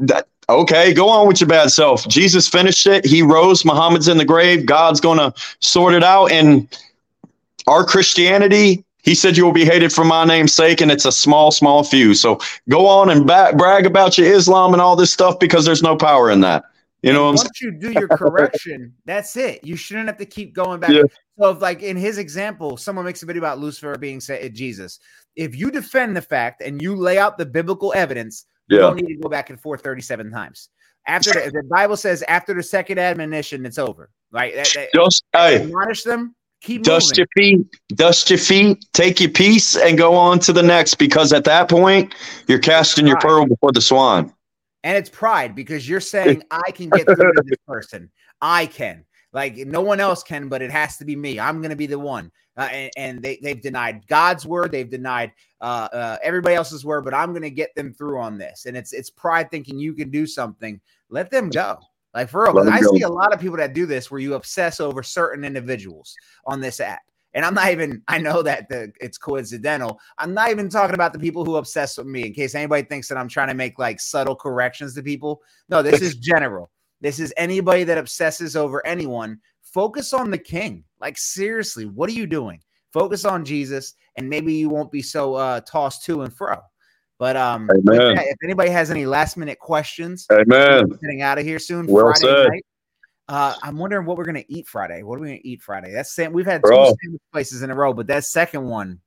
that 0.00 0.26
okay, 0.48 0.92
go 0.92 1.08
on 1.08 1.26
with 1.28 1.40
your 1.40 1.48
bad 1.48 1.70
self. 1.70 2.06
Jesus 2.08 2.48
finished 2.48 2.86
it. 2.86 3.04
He 3.04 3.22
rose. 3.22 3.64
Muhammad's 3.64 4.08
in 4.08 4.18
the 4.18 4.24
grave. 4.24 4.66
God's 4.66 5.00
going 5.00 5.18
to 5.18 5.32
sort 5.60 5.94
it 5.94 6.02
out. 6.02 6.30
And 6.32 6.68
our 7.66 7.84
Christianity, 7.84 8.84
he 9.02 9.14
said 9.14 9.36
you 9.36 9.44
will 9.44 9.52
be 9.52 9.64
hated 9.64 9.92
for 9.92 10.04
my 10.04 10.24
name's 10.24 10.52
sake, 10.52 10.80
and 10.80 10.90
it's 10.90 11.04
a 11.04 11.12
small, 11.12 11.50
small 11.50 11.84
few. 11.84 12.14
So 12.14 12.40
go 12.68 12.86
on 12.86 13.10
and 13.10 13.26
ba- 13.26 13.54
brag 13.56 13.86
about 13.86 14.18
your 14.18 14.32
Islam 14.32 14.72
and 14.72 14.82
all 14.82 14.96
this 14.96 15.12
stuff 15.12 15.38
because 15.38 15.64
there's 15.64 15.82
no 15.82 15.96
power 15.96 16.30
in 16.30 16.40
that. 16.40 16.64
You 17.02 17.12
know 17.12 17.24
what 17.24 17.30
I'm 17.30 17.36
saying? 17.36 17.46
Once 17.46 17.60
you 17.60 17.70
do 17.72 17.92
your 17.92 18.08
correction, 18.08 18.94
that's 19.04 19.36
it. 19.36 19.64
You 19.64 19.74
shouldn't 19.74 20.06
have 20.06 20.18
to 20.18 20.26
keep 20.26 20.54
going 20.54 20.78
back. 20.78 20.90
Yeah. 20.90 21.02
So, 21.38 21.50
if 21.50 21.60
like 21.60 21.82
in 21.82 21.96
his 21.96 22.18
example, 22.18 22.76
someone 22.76 23.04
makes 23.04 23.22
a 23.22 23.26
video 23.26 23.40
about 23.40 23.58
Lucifer 23.58 23.96
being 23.98 24.20
said 24.20 24.42
eh, 24.42 24.48
Jesus. 24.48 25.00
If 25.34 25.56
you 25.56 25.70
defend 25.70 26.16
the 26.16 26.22
fact 26.22 26.62
and 26.62 26.80
you 26.80 26.94
lay 26.94 27.18
out 27.18 27.38
the 27.38 27.46
biblical 27.46 27.92
evidence, 27.96 28.46
you 28.68 28.78
don't 28.78 28.96
need 28.96 29.16
to 29.16 29.20
go 29.20 29.28
back 29.28 29.50
and 29.50 29.60
forth 29.60 29.82
37 29.82 30.30
times. 30.30 30.68
After 31.06 31.32
the, 31.32 31.50
the 31.50 31.62
Bible 31.64 31.96
says, 31.96 32.22
after 32.28 32.54
the 32.54 32.62
second 32.62 32.98
admonition, 32.98 33.66
it's 33.66 33.78
over. 33.78 34.10
Right? 34.30 34.54
That, 34.54 34.70
that, 34.74 34.88
Just 34.94 35.24
hey, 35.32 35.62
admonish 35.62 36.04
them. 36.04 36.34
Keep 36.62 36.84
dust 36.84 37.18
moving. 37.18 37.26
your 37.34 37.58
feet, 37.58 37.76
dust 37.96 38.30
your 38.30 38.38
feet, 38.38 38.86
take 38.92 39.20
your 39.20 39.30
piece, 39.30 39.76
and 39.76 39.98
go 39.98 40.14
on 40.14 40.38
to 40.38 40.52
the 40.52 40.62
next. 40.62 40.94
Because 40.94 41.32
at 41.32 41.42
that 41.44 41.68
point, 41.68 42.14
you're 42.46 42.60
casting 42.60 43.06
your 43.06 43.18
pearl 43.18 43.46
before 43.46 43.72
the 43.72 43.80
swan. 43.80 44.32
And 44.84 44.96
it's 44.96 45.10
pride 45.10 45.54
because 45.54 45.88
you're 45.88 46.00
saying 46.00 46.42
I 46.50 46.70
can 46.72 46.88
get 46.90 47.06
through 47.06 47.32
to 47.32 47.42
this 47.44 47.58
person. 47.66 48.10
I 48.40 48.66
can. 48.66 49.04
Like 49.32 49.56
no 49.56 49.80
one 49.80 50.00
else 50.00 50.22
can, 50.22 50.48
but 50.48 50.60
it 50.60 50.70
has 50.70 50.98
to 50.98 51.04
be 51.04 51.16
me. 51.16 51.40
I'm 51.40 51.58
going 51.58 51.70
to 51.70 51.76
be 51.76 51.86
the 51.86 51.98
one. 51.98 52.30
Uh, 52.54 52.68
and 52.70 52.90
and 52.98 53.22
they, 53.22 53.38
they've 53.42 53.62
denied 53.62 54.06
God's 54.06 54.44
word. 54.44 54.72
They've 54.72 54.90
denied 54.90 55.32
uh, 55.62 55.88
uh, 55.90 56.16
everybody 56.22 56.54
else's 56.54 56.84
word, 56.84 57.02
but 57.04 57.14
I'm 57.14 57.30
going 57.30 57.42
to 57.42 57.50
get 57.50 57.74
them 57.74 57.94
through 57.94 58.18
on 58.18 58.36
this. 58.36 58.66
And 58.66 58.76
it's 58.76 58.92
it's 58.92 59.08
pride 59.08 59.50
thinking 59.50 59.78
you 59.78 59.94
can 59.94 60.10
do 60.10 60.26
something. 60.26 60.78
Let 61.08 61.30
them 61.30 61.48
go. 61.48 61.78
Like 62.12 62.28
for 62.28 62.42
real, 62.44 62.68
I 62.70 62.80
go. 62.80 62.94
see 62.94 63.02
a 63.02 63.08
lot 63.08 63.32
of 63.32 63.40
people 63.40 63.56
that 63.56 63.72
do 63.72 63.86
this 63.86 64.10
where 64.10 64.20
you 64.20 64.34
obsess 64.34 64.80
over 64.80 65.02
certain 65.02 65.44
individuals 65.44 66.14
on 66.44 66.60
this 66.60 66.78
app. 66.78 67.00
And 67.34 67.44
I'm 67.44 67.54
not 67.54 67.70
even, 67.70 68.02
I 68.08 68.18
know 68.18 68.42
that 68.42 68.68
the, 68.68 68.92
it's 69.00 69.16
coincidental. 69.16 69.98
I'm 70.18 70.34
not 70.34 70.50
even 70.50 70.68
talking 70.68 70.94
about 70.94 71.12
the 71.12 71.18
people 71.18 71.44
who 71.44 71.56
obsess 71.56 71.96
with 71.96 72.06
me 72.06 72.26
in 72.26 72.34
case 72.34 72.54
anybody 72.54 72.82
thinks 72.82 73.08
that 73.08 73.16
I'm 73.16 73.28
trying 73.28 73.48
to 73.48 73.54
make 73.54 73.78
like 73.78 74.00
subtle 74.00 74.36
corrections 74.36 74.94
to 74.94 75.02
people. 75.02 75.40
No, 75.68 75.82
this 75.82 76.02
is 76.02 76.16
general. 76.18 76.70
This 77.00 77.18
is 77.18 77.32
anybody 77.36 77.84
that 77.84 77.98
obsesses 77.98 78.54
over 78.54 78.84
anyone. 78.86 79.40
Focus 79.62 80.12
on 80.12 80.30
the 80.30 80.38
king. 80.38 80.84
Like, 81.00 81.18
seriously, 81.18 81.86
what 81.86 82.08
are 82.10 82.14
you 82.14 82.26
doing? 82.26 82.60
Focus 82.92 83.24
on 83.24 83.44
Jesus, 83.44 83.94
and 84.16 84.28
maybe 84.28 84.52
you 84.52 84.68
won't 84.68 84.92
be 84.92 85.02
so 85.02 85.34
uh, 85.34 85.60
tossed 85.60 86.04
to 86.04 86.22
and 86.22 86.32
fro. 86.32 86.58
But 87.18 87.36
um, 87.36 87.66
that, 87.66 88.24
if 88.26 88.36
anybody 88.42 88.70
has 88.70 88.90
any 88.90 89.06
last 89.06 89.36
minute 89.36 89.58
questions, 89.58 90.26
Amen. 90.30 90.88
getting 91.00 91.22
out 91.22 91.38
of 91.38 91.44
here 91.44 91.58
soon. 91.58 91.86
Well 91.86 92.06
Friday 92.06 92.26
said. 92.26 92.48
night. 92.48 92.66
Uh, 93.28 93.54
I'm 93.62 93.78
wondering 93.78 94.06
what 94.06 94.16
we're 94.16 94.24
gonna 94.24 94.44
eat 94.48 94.66
Friday. 94.66 95.02
What 95.02 95.18
are 95.18 95.22
we 95.22 95.28
gonna 95.28 95.40
eat 95.42 95.62
Friday? 95.62 95.92
That's 95.92 96.12
Sam. 96.12 96.32
We've 96.32 96.46
had 96.46 96.62
Bro. 96.62 96.90
two 96.90 96.96
sandwich 97.02 97.22
places 97.32 97.62
in 97.62 97.70
a 97.70 97.74
row, 97.74 97.92
but 97.92 98.06
that 98.08 98.24
second 98.24 98.64
one, 98.64 99.00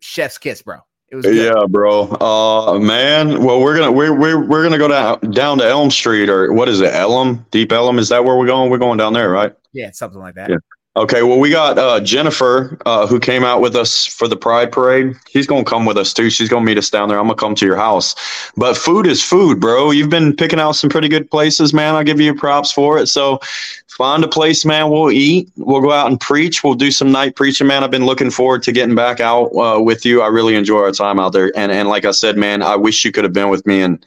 chef's 0.00 0.38
kiss, 0.38 0.62
bro. 0.62 0.78
It 1.08 1.16
was 1.16 1.24
good. 1.26 1.36
Yeah, 1.36 1.66
bro. 1.68 2.08
Uh, 2.20 2.78
man. 2.78 3.42
Well, 3.42 3.60
we're 3.60 3.76
gonna 3.76 3.92
we're 3.92 4.14
we're 4.14 4.46
we're 4.46 4.62
gonna 4.62 4.78
go 4.78 4.88
down 4.88 5.20
down 5.32 5.58
to 5.58 5.66
Elm 5.66 5.90
Street 5.90 6.28
or 6.28 6.52
what 6.52 6.68
is 6.68 6.80
it? 6.80 6.94
Elm, 6.94 7.44
Deep 7.50 7.72
Ellum. 7.72 7.98
Is 7.98 8.08
that 8.08 8.24
where 8.24 8.36
we're 8.36 8.46
going? 8.46 8.70
We're 8.70 8.78
going 8.78 8.98
down 8.98 9.12
there, 9.12 9.30
right? 9.30 9.54
yeah, 9.72 9.90
something 9.90 10.20
like 10.20 10.34
that. 10.34 10.50
Yeah. 10.50 10.56
Okay. 10.94 11.22
Well, 11.22 11.38
we 11.38 11.48
got 11.48 11.78
uh, 11.78 12.00
Jennifer, 12.00 12.76
uh, 12.84 13.06
who 13.06 13.18
came 13.18 13.44
out 13.44 13.62
with 13.62 13.74
us 13.74 14.06
for 14.06 14.28
the 14.28 14.36
Pride 14.36 14.70
Parade. 14.70 15.16
She's 15.30 15.46
gonna 15.46 15.64
come 15.64 15.86
with 15.86 15.96
us 15.96 16.12
too. 16.12 16.28
She's 16.28 16.50
gonna 16.50 16.66
meet 16.66 16.76
us 16.76 16.90
down 16.90 17.08
there. 17.08 17.18
I'm 17.18 17.24
gonna 17.24 17.36
come 17.36 17.54
to 17.54 17.64
your 17.64 17.76
house. 17.76 18.14
But 18.58 18.76
food 18.76 19.06
is 19.06 19.22
food, 19.22 19.58
bro. 19.58 19.90
You've 19.90 20.10
been 20.10 20.36
picking 20.36 20.60
out 20.60 20.72
some 20.72 20.90
pretty 20.90 21.08
good 21.08 21.30
places, 21.30 21.72
man. 21.72 21.94
I'll 21.94 22.04
give 22.04 22.20
you 22.20 22.34
props 22.34 22.70
for 22.70 22.98
it. 22.98 23.06
So 23.06 23.40
find 23.88 24.22
a 24.22 24.28
place, 24.28 24.66
man. 24.66 24.90
We'll 24.90 25.10
eat. 25.10 25.50
We'll 25.56 25.80
go 25.80 25.92
out 25.92 26.10
and 26.10 26.20
preach. 26.20 26.62
We'll 26.62 26.74
do 26.74 26.90
some 26.90 27.10
night 27.10 27.36
preaching, 27.36 27.66
man. 27.66 27.82
I've 27.82 27.90
been 27.90 28.04
looking 28.04 28.30
forward 28.30 28.62
to 28.64 28.72
getting 28.72 28.94
back 28.94 29.18
out 29.18 29.46
uh, 29.56 29.80
with 29.80 30.04
you. 30.04 30.20
I 30.20 30.26
really 30.26 30.56
enjoy 30.56 30.80
our 30.80 30.92
time 30.92 31.18
out 31.18 31.32
there. 31.32 31.50
And 31.56 31.72
and 31.72 31.88
like 31.88 32.04
I 32.04 32.10
said, 32.10 32.36
man, 32.36 32.60
I 32.60 32.76
wish 32.76 33.02
you 33.02 33.12
could 33.12 33.24
have 33.24 33.32
been 33.32 33.48
with 33.48 33.66
me 33.66 33.80
in 33.80 33.98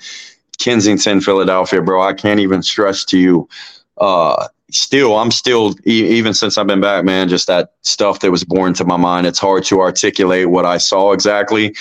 Kensington, 0.60 1.20
Philadelphia, 1.20 1.82
bro. 1.82 2.03
I 2.03 2.14
can't 2.14 2.40
even 2.40 2.62
stress 2.62 3.03
to 3.06 3.18
you. 3.18 3.49
Uh, 3.98 4.49
still, 4.72 5.18
I'm 5.18 5.32
still 5.32 5.76
e- 5.86 6.18
even 6.18 6.34
since 6.34 6.58
I've 6.58 6.68
been 6.68 6.82
back, 6.82 7.06
man. 7.06 7.30
Just 7.30 7.48
that 7.48 7.74
stuff 7.82 8.20
that 8.22 8.32
was 8.32 8.44
born 8.44 8.74
to 8.76 8.86
my 8.86 8.98
mind. 8.98 9.28
It's 9.28 9.40
hard 9.40 9.64
to 9.66 9.82
articulate 9.82 10.50
what 10.50 10.66
I 10.66 10.78
saw 10.78 11.12
exactly, 11.12 11.76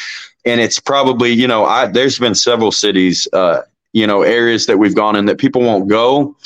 and 0.45 0.61
it's 0.61 0.81
probably 0.81 1.33
you 1.33 1.47
know 1.47 1.65
I 1.65 1.87
there's 1.87 2.19
been 2.19 2.35
several 2.35 2.73
cities, 2.73 3.29
uh, 3.33 3.63
you 3.93 4.07
know, 4.07 4.23
areas 4.23 4.67
that 4.67 4.79
we've 4.79 4.95
gone 4.95 5.17
in 5.17 5.27
that 5.27 5.39
people 5.39 5.63
won't 5.63 5.89
go. 5.89 6.37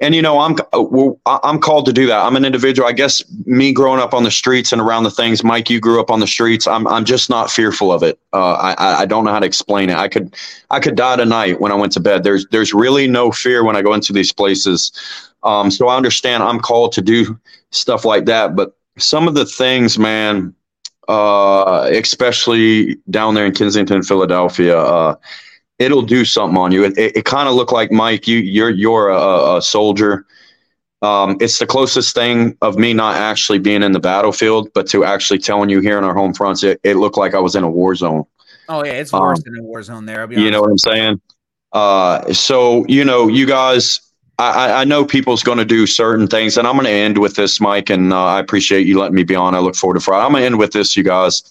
And 0.00 0.14
you 0.14 0.22
know, 0.22 0.38
I'm 0.38 0.56
uh, 0.72 1.38
I'm 1.42 1.58
called 1.58 1.86
to 1.86 1.92
do 1.92 2.06
that. 2.06 2.20
I'm 2.20 2.36
an 2.36 2.44
individual. 2.44 2.88
I 2.88 2.92
guess 2.92 3.22
me 3.46 3.72
growing 3.72 4.00
up 4.00 4.14
on 4.14 4.22
the 4.22 4.30
streets 4.30 4.72
and 4.72 4.80
around 4.80 5.02
the 5.02 5.10
things. 5.10 5.42
Mike, 5.42 5.68
you 5.70 5.80
grew 5.80 6.00
up 6.00 6.10
on 6.10 6.20
the 6.20 6.26
streets. 6.26 6.68
I'm 6.68 6.86
I'm 6.86 7.04
just 7.04 7.28
not 7.28 7.50
fearful 7.50 7.92
of 7.92 8.02
it. 8.04 8.18
Uh, 8.32 8.52
I- 8.52 9.02
I 9.02 9.06
don't 9.06 9.24
know 9.24 9.32
how 9.32 9.40
to 9.40 9.46
explain 9.46 9.90
it. 9.90 9.96
I 9.96 10.06
could 10.08 10.36
I 10.70 10.78
could 10.78 10.94
die 10.94 11.16
tonight 11.16 11.60
when 11.60 11.72
I 11.72 11.74
went 11.74 11.92
to 11.94 12.00
bed. 12.00 12.22
There's 12.22 12.46
there's 12.50 12.72
really 12.72 13.08
no 13.08 13.32
fear 13.32 13.64
when 13.64 13.74
I 13.74 13.82
go 13.82 13.92
into 13.92 14.12
these 14.12 14.32
places. 14.32 14.92
Um, 15.42 15.70
so 15.70 15.88
I 15.88 15.96
understand 15.96 16.42
I'm 16.44 16.60
called 16.60 16.92
to 16.92 17.02
do 17.02 17.38
stuff 17.70 18.04
like 18.04 18.24
that. 18.26 18.54
But 18.54 18.76
some 18.98 19.26
of 19.26 19.34
the 19.34 19.46
things, 19.46 19.98
man, 19.98 20.54
uh, 21.08 21.88
especially 21.92 22.96
down 23.10 23.34
there 23.34 23.46
in 23.46 23.52
Kensington, 23.54 24.02
Philadelphia, 24.02 24.78
uh, 24.78 25.16
it'll 25.78 26.02
do 26.02 26.24
something 26.24 26.56
on 26.58 26.72
you. 26.72 26.84
It, 26.84 26.98
it, 26.98 27.16
it 27.18 27.24
kind 27.24 27.48
of 27.48 27.54
looked 27.54 27.72
like 27.72 27.90
Mike. 27.92 28.26
You 28.28 28.38
you're 28.38 28.70
you're 28.70 29.08
a, 29.10 29.56
a 29.56 29.62
soldier. 29.62 30.26
Um, 31.00 31.36
it's 31.40 31.58
the 31.60 31.66
closest 31.66 32.14
thing 32.14 32.56
of 32.60 32.76
me 32.76 32.92
not 32.92 33.14
actually 33.16 33.60
being 33.60 33.84
in 33.84 33.92
the 33.92 34.00
battlefield, 34.00 34.68
but 34.74 34.88
to 34.88 35.04
actually 35.04 35.38
telling 35.38 35.70
you 35.70 35.80
here 35.80 35.96
in 35.96 36.02
our 36.02 36.14
home 36.14 36.34
fronts, 36.34 36.64
it, 36.64 36.80
it 36.82 36.94
looked 36.96 37.16
like 37.16 37.34
I 37.34 37.38
was 37.38 37.54
in 37.54 37.62
a 37.62 37.70
war 37.70 37.94
zone. 37.94 38.24
Oh 38.68 38.84
yeah, 38.84 38.92
it's 38.92 39.12
Um, 39.12 39.20
worse 39.22 39.42
than 39.44 39.56
a 39.58 39.62
war 39.62 39.82
zone 39.82 40.06
there. 40.06 40.22
I'll 40.22 40.26
be 40.26 40.36
You 40.36 40.50
know 40.50 40.60
what 40.60 40.70
I'm 40.70 40.78
saying? 40.78 41.20
Uh, 41.72 42.32
so 42.32 42.84
you 42.88 43.04
know, 43.04 43.28
you 43.28 43.46
guys, 43.46 44.00
I, 44.38 44.50
I- 44.68 44.80
I 44.80 44.84
know 44.84 45.04
people's 45.04 45.42
going 45.44 45.58
to 45.58 45.64
do 45.64 45.86
certain 45.86 46.26
things, 46.26 46.56
and 46.58 46.66
I'm 46.66 46.74
going 46.74 46.86
to 46.86 46.90
end 46.92 47.18
with 47.18 47.36
this, 47.36 47.60
Mike. 47.60 47.90
And 47.90 48.12
uh, 48.12 48.24
I 48.24 48.40
appreciate 48.40 48.86
you 48.86 48.98
letting 48.98 49.14
me 49.14 49.22
be 49.22 49.36
on. 49.36 49.54
I 49.54 49.60
look 49.60 49.76
forward 49.76 49.94
to 49.94 50.00
Friday. 50.00 50.24
I'm 50.24 50.32
going 50.32 50.42
to 50.42 50.46
end 50.46 50.58
with 50.58 50.72
this, 50.72 50.96
you 50.96 51.04
guys. 51.04 51.42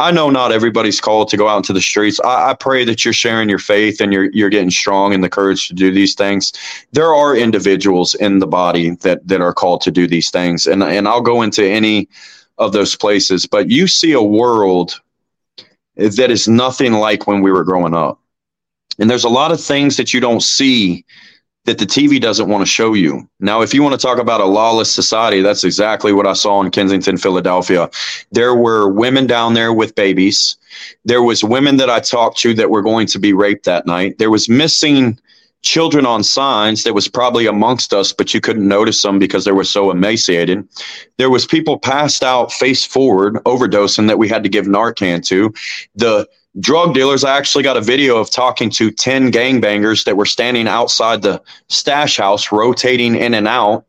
I 0.00 0.10
know 0.10 0.30
not 0.30 0.50
everybody's 0.50 0.98
called 0.98 1.28
to 1.28 1.36
go 1.36 1.46
out 1.46 1.58
into 1.58 1.74
the 1.74 1.80
streets. 1.82 2.18
I, 2.24 2.50
I 2.50 2.54
pray 2.54 2.86
that 2.86 3.04
you're 3.04 3.12
sharing 3.12 3.50
your 3.50 3.58
faith 3.58 4.00
and 4.00 4.14
you're 4.14 4.30
you're 4.32 4.48
getting 4.48 4.70
strong 4.70 5.12
and 5.12 5.22
the 5.22 5.28
courage 5.28 5.68
to 5.68 5.74
do 5.74 5.92
these 5.92 6.14
things. 6.14 6.54
There 6.92 7.14
are 7.14 7.36
individuals 7.36 8.14
in 8.14 8.38
the 8.38 8.46
body 8.46 8.90
that 9.02 9.28
that 9.28 9.42
are 9.42 9.52
called 9.52 9.82
to 9.82 9.90
do 9.90 10.06
these 10.06 10.30
things, 10.30 10.66
and 10.66 10.82
and 10.82 11.06
I'll 11.06 11.20
go 11.20 11.42
into 11.42 11.62
any 11.62 12.08
of 12.56 12.72
those 12.72 12.96
places. 12.96 13.44
But 13.44 13.70
you 13.70 13.86
see 13.86 14.12
a 14.12 14.22
world 14.22 14.98
that 15.96 16.30
is 16.30 16.48
nothing 16.48 16.94
like 16.94 17.26
when 17.26 17.42
we 17.42 17.52
were 17.52 17.64
growing 17.64 17.94
up. 17.94 18.18
And 18.98 19.10
there's 19.10 19.24
a 19.24 19.28
lot 19.28 19.52
of 19.52 19.60
things 19.60 19.98
that 19.98 20.14
you 20.14 20.20
don't 20.20 20.42
see 20.42 21.04
that 21.70 21.78
the 21.78 21.86
TV 21.86 22.20
doesn't 22.20 22.48
want 22.48 22.62
to 22.62 22.66
show 22.66 22.94
you. 22.94 23.28
Now, 23.38 23.60
if 23.60 23.72
you 23.72 23.80
want 23.80 23.92
to 23.92 24.04
talk 24.04 24.18
about 24.18 24.40
a 24.40 24.44
lawless 24.44 24.92
society, 24.92 25.40
that's 25.40 25.62
exactly 25.62 26.12
what 26.12 26.26
I 26.26 26.32
saw 26.32 26.60
in 26.60 26.72
Kensington, 26.72 27.16
Philadelphia. 27.16 27.88
There 28.32 28.56
were 28.56 28.88
women 28.88 29.28
down 29.28 29.54
there 29.54 29.72
with 29.72 29.94
babies. 29.94 30.56
There 31.04 31.22
was 31.22 31.44
women 31.44 31.76
that 31.76 31.88
I 31.88 32.00
talked 32.00 32.38
to 32.38 32.54
that 32.54 32.70
were 32.70 32.82
going 32.82 33.06
to 33.06 33.20
be 33.20 33.32
raped 33.32 33.66
that 33.66 33.86
night. 33.86 34.18
There 34.18 34.32
was 34.32 34.48
missing 34.48 35.16
children 35.62 36.06
on 36.06 36.24
signs 36.24 36.82
that 36.82 36.92
was 36.94 37.06
probably 37.06 37.46
amongst 37.46 37.94
us, 37.94 38.12
but 38.12 38.34
you 38.34 38.40
couldn't 38.40 38.66
notice 38.66 39.02
them 39.02 39.20
because 39.20 39.44
they 39.44 39.52
were 39.52 39.62
so 39.62 39.92
emaciated. 39.92 40.66
There 41.18 41.30
was 41.30 41.46
people 41.46 41.78
passed 41.78 42.24
out 42.24 42.50
face 42.52 42.84
forward 42.84 43.34
overdosing 43.44 44.08
that 44.08 44.18
we 44.18 44.28
had 44.28 44.42
to 44.42 44.48
give 44.48 44.66
Narcan 44.66 45.24
to. 45.26 45.54
The 45.94 46.26
drug 46.60 46.94
dealers, 46.94 47.24
I 47.24 47.36
actually 47.36 47.64
got 47.64 47.76
a 47.76 47.80
video 47.80 48.18
of 48.18 48.30
talking 48.30 48.70
to 48.70 48.90
10 48.90 49.32
gangbangers 49.32 50.04
that 50.04 50.16
were 50.16 50.26
standing 50.26 50.68
outside 50.68 51.22
the 51.22 51.42
stash 51.68 52.16
house, 52.18 52.52
rotating 52.52 53.16
in 53.16 53.34
and 53.34 53.48
out, 53.48 53.84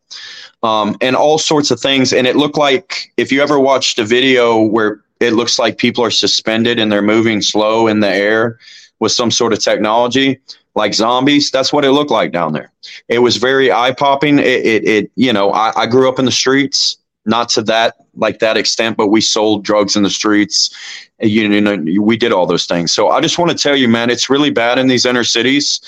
um, 0.63 0.97
and 1.01 1.15
all 1.15 1.37
sorts 1.37 1.71
of 1.71 1.79
things. 1.79 2.13
And 2.13 2.27
it 2.27 2.35
looked 2.35 2.57
like 2.57 3.11
if 3.17 3.31
you 3.31 3.41
ever 3.41 3.59
watched 3.59 3.99
a 3.99 4.05
video 4.05 4.61
where 4.61 5.01
it 5.19 5.33
looks 5.33 5.59
like 5.59 5.77
people 5.77 6.03
are 6.03 6.11
suspended 6.11 6.79
and 6.79 6.91
they're 6.91 7.01
moving 7.01 7.41
slow 7.41 7.87
in 7.87 7.99
the 7.99 8.09
air 8.09 8.59
with 8.99 9.11
some 9.11 9.31
sort 9.31 9.53
of 9.53 9.59
technology, 9.59 10.39
like 10.75 10.93
zombies, 10.93 11.51
that's 11.51 11.73
what 11.73 11.83
it 11.83 11.91
looked 11.91 12.11
like 12.11 12.31
down 12.31 12.53
there. 12.53 12.71
It 13.07 13.19
was 13.19 13.37
very 13.37 13.71
eye 13.71 13.93
popping. 13.93 14.39
It, 14.39 14.45
it, 14.45 14.87
it, 14.87 15.11
you 15.15 15.33
know, 15.33 15.51
I, 15.51 15.73
I 15.75 15.85
grew 15.85 16.07
up 16.07 16.19
in 16.19 16.25
the 16.25 16.31
streets, 16.31 16.97
not 17.25 17.49
to 17.49 17.61
that 17.63 17.95
like 18.15 18.39
that 18.39 18.57
extent, 18.57 18.97
but 18.97 19.07
we 19.07 19.21
sold 19.21 19.63
drugs 19.63 19.95
in 19.95 20.03
the 20.03 20.09
streets 20.09 20.75
you 21.21 21.61
know 21.61 21.77
we 22.01 22.17
did 22.17 22.31
all 22.31 22.45
those 22.45 22.65
things 22.65 22.91
so 22.91 23.09
i 23.09 23.21
just 23.21 23.37
want 23.37 23.51
to 23.51 23.57
tell 23.57 23.75
you 23.75 23.87
man 23.87 24.09
it's 24.09 24.29
really 24.29 24.49
bad 24.49 24.77
in 24.79 24.87
these 24.87 25.05
inner 25.05 25.23
cities 25.23 25.81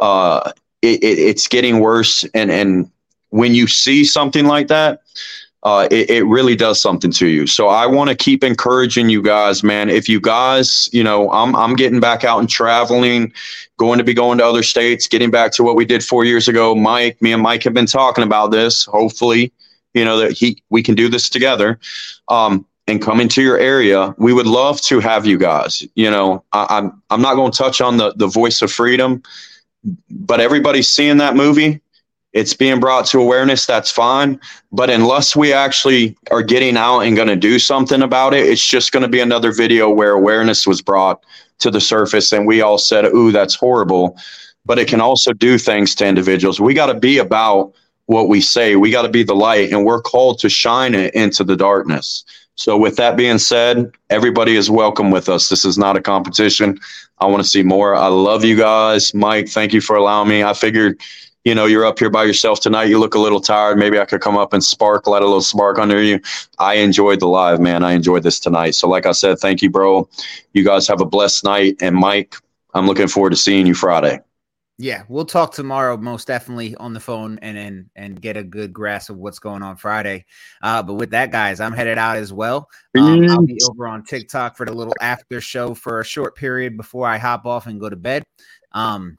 uh 0.00 0.50
it, 0.82 1.02
it, 1.02 1.18
it's 1.18 1.48
getting 1.48 1.80
worse 1.80 2.24
and 2.34 2.50
and 2.50 2.90
when 3.30 3.54
you 3.54 3.66
see 3.66 4.04
something 4.04 4.46
like 4.46 4.68
that 4.68 5.00
uh, 5.64 5.86
it, 5.92 6.10
it 6.10 6.24
really 6.24 6.56
does 6.56 6.82
something 6.82 7.12
to 7.12 7.28
you. 7.28 7.46
So 7.46 7.68
I 7.68 7.86
want 7.86 8.10
to 8.10 8.16
keep 8.16 8.42
encouraging 8.42 9.08
you 9.08 9.22
guys, 9.22 9.62
man. 9.62 9.90
If 9.90 10.08
you 10.08 10.20
guys, 10.20 10.88
you 10.92 11.04
know, 11.04 11.30
I'm 11.30 11.54
I'm 11.54 11.76
getting 11.76 12.00
back 12.00 12.24
out 12.24 12.40
and 12.40 12.48
traveling, 12.48 13.32
going 13.76 13.98
to 13.98 14.04
be 14.04 14.12
going 14.12 14.38
to 14.38 14.44
other 14.44 14.64
states, 14.64 15.06
getting 15.06 15.30
back 15.30 15.52
to 15.52 15.62
what 15.62 15.76
we 15.76 15.84
did 15.84 16.02
four 16.02 16.24
years 16.24 16.48
ago. 16.48 16.74
Mike, 16.74 17.22
me 17.22 17.32
and 17.32 17.40
Mike 17.40 17.62
have 17.62 17.74
been 17.74 17.86
talking 17.86 18.24
about 18.24 18.50
this. 18.50 18.86
Hopefully, 18.86 19.52
you 19.94 20.04
know 20.04 20.18
that 20.18 20.32
he 20.32 20.62
we 20.70 20.82
can 20.82 20.94
do 20.94 21.08
this 21.08 21.28
together. 21.28 21.78
Um, 22.28 22.66
and 22.88 23.00
come 23.00 23.20
into 23.20 23.42
your 23.42 23.58
area, 23.58 24.14
we 24.18 24.32
would 24.32 24.46
love 24.46 24.80
to 24.82 24.98
have 25.00 25.24
you 25.24 25.38
guys. 25.38 25.86
You 25.94 26.10
know, 26.10 26.44
I, 26.52 26.66
I'm 26.70 27.02
I'm 27.10 27.22
not 27.22 27.34
going 27.34 27.52
to 27.52 27.58
touch 27.58 27.80
on 27.80 27.96
the 27.96 28.12
the 28.14 28.26
voice 28.26 28.62
of 28.62 28.72
freedom, 28.72 29.22
but 30.10 30.40
everybody's 30.40 30.88
seeing 30.88 31.18
that 31.18 31.36
movie. 31.36 31.80
It's 32.32 32.54
being 32.54 32.80
brought 32.80 33.04
to 33.06 33.20
awareness. 33.20 33.66
That's 33.66 33.90
fine, 33.90 34.40
but 34.72 34.88
unless 34.88 35.36
we 35.36 35.52
actually 35.52 36.16
are 36.30 36.42
getting 36.42 36.78
out 36.78 37.00
and 37.00 37.14
going 37.14 37.28
to 37.28 37.36
do 37.36 37.58
something 37.58 38.00
about 38.02 38.32
it, 38.32 38.46
it's 38.46 38.66
just 38.66 38.90
going 38.90 39.02
to 39.02 39.08
be 39.08 39.20
another 39.20 39.52
video 39.52 39.90
where 39.90 40.12
awareness 40.12 40.66
was 40.66 40.80
brought 40.80 41.22
to 41.58 41.70
the 41.70 41.80
surface, 41.80 42.32
and 42.32 42.46
we 42.46 42.62
all 42.62 42.78
said, 42.78 43.04
"Ooh, 43.04 43.32
that's 43.32 43.54
horrible." 43.54 44.16
But 44.64 44.78
it 44.78 44.88
can 44.88 45.00
also 45.00 45.32
do 45.32 45.58
things 45.58 45.94
to 45.96 46.06
individuals. 46.06 46.60
We 46.60 46.72
got 46.72 46.86
to 46.86 46.94
be 46.94 47.18
about 47.18 47.74
what 48.06 48.28
we 48.28 48.40
say. 48.40 48.76
We 48.76 48.90
got 48.90 49.02
to 49.02 49.08
be 49.08 49.22
the 49.22 49.34
light, 49.34 49.70
and 49.72 49.84
we're 49.84 50.02
called 50.02 50.38
to 50.40 50.48
shine 50.48 50.94
it 50.94 51.14
into 51.14 51.44
the 51.44 51.56
darkness. 51.56 52.24
So, 52.54 52.76
with 52.76 52.96
that 52.96 53.16
being 53.16 53.38
said, 53.38 53.90
everybody 54.10 54.56
is 54.56 54.70
welcome 54.70 55.10
with 55.10 55.28
us. 55.28 55.48
This 55.48 55.64
is 55.64 55.78
not 55.78 55.96
a 55.96 56.02
competition. 56.02 56.78
I 57.18 57.26
want 57.26 57.42
to 57.42 57.48
see 57.48 57.62
more. 57.62 57.94
I 57.94 58.08
love 58.08 58.44
you 58.44 58.56
guys. 58.56 59.14
Mike, 59.14 59.48
thank 59.48 59.72
you 59.72 59.80
for 59.80 59.96
allowing 59.96 60.28
me. 60.28 60.44
I 60.44 60.52
figured, 60.52 61.00
you 61.44 61.54
know, 61.54 61.64
you're 61.64 61.86
up 61.86 61.98
here 61.98 62.10
by 62.10 62.24
yourself 62.24 62.60
tonight. 62.60 62.84
You 62.84 62.98
look 62.98 63.14
a 63.14 63.18
little 63.18 63.40
tired. 63.40 63.78
Maybe 63.78 63.98
I 63.98 64.04
could 64.04 64.20
come 64.20 64.36
up 64.36 64.52
and 64.52 64.62
spark, 64.62 65.06
let 65.06 65.22
a 65.22 65.24
little 65.24 65.40
spark 65.40 65.78
under 65.78 66.02
you. 66.02 66.20
I 66.58 66.74
enjoyed 66.74 67.20
the 67.20 67.28
live, 67.28 67.58
man. 67.58 67.84
I 67.84 67.92
enjoyed 67.92 68.22
this 68.22 68.38
tonight. 68.38 68.74
So, 68.74 68.88
like 68.88 69.06
I 69.06 69.12
said, 69.12 69.38
thank 69.38 69.62
you, 69.62 69.70
bro. 69.70 70.08
You 70.52 70.62
guys 70.62 70.86
have 70.88 71.00
a 71.00 71.06
blessed 71.06 71.44
night. 71.44 71.76
And, 71.80 71.96
Mike, 71.96 72.36
I'm 72.74 72.86
looking 72.86 73.08
forward 73.08 73.30
to 73.30 73.36
seeing 73.36 73.66
you 73.66 73.74
Friday. 73.74 74.20
Yeah, 74.82 75.04
we'll 75.06 75.26
talk 75.26 75.54
tomorrow, 75.54 75.96
most 75.96 76.26
definitely 76.26 76.74
on 76.74 76.92
the 76.92 76.98
phone, 76.98 77.38
and 77.40 77.56
and 77.56 77.88
and 77.94 78.20
get 78.20 78.36
a 78.36 78.42
good 78.42 78.72
grasp 78.72 79.10
of 79.10 79.16
what's 79.16 79.38
going 79.38 79.62
on 79.62 79.76
Friday. 79.76 80.24
Uh, 80.60 80.82
but 80.82 80.94
with 80.94 81.10
that, 81.10 81.30
guys, 81.30 81.60
I'm 81.60 81.72
headed 81.72 81.98
out 81.98 82.16
as 82.16 82.32
well. 82.32 82.68
Um, 82.98 83.30
I'll 83.30 83.46
be 83.46 83.60
over 83.70 83.86
on 83.86 84.02
TikTok 84.02 84.56
for 84.56 84.66
the 84.66 84.72
little 84.72 84.96
after 85.00 85.40
show 85.40 85.74
for 85.74 86.00
a 86.00 86.04
short 86.04 86.34
period 86.34 86.76
before 86.76 87.06
I 87.06 87.16
hop 87.16 87.46
off 87.46 87.68
and 87.68 87.78
go 87.78 87.88
to 87.88 87.94
bed. 87.94 88.24
Um, 88.72 89.18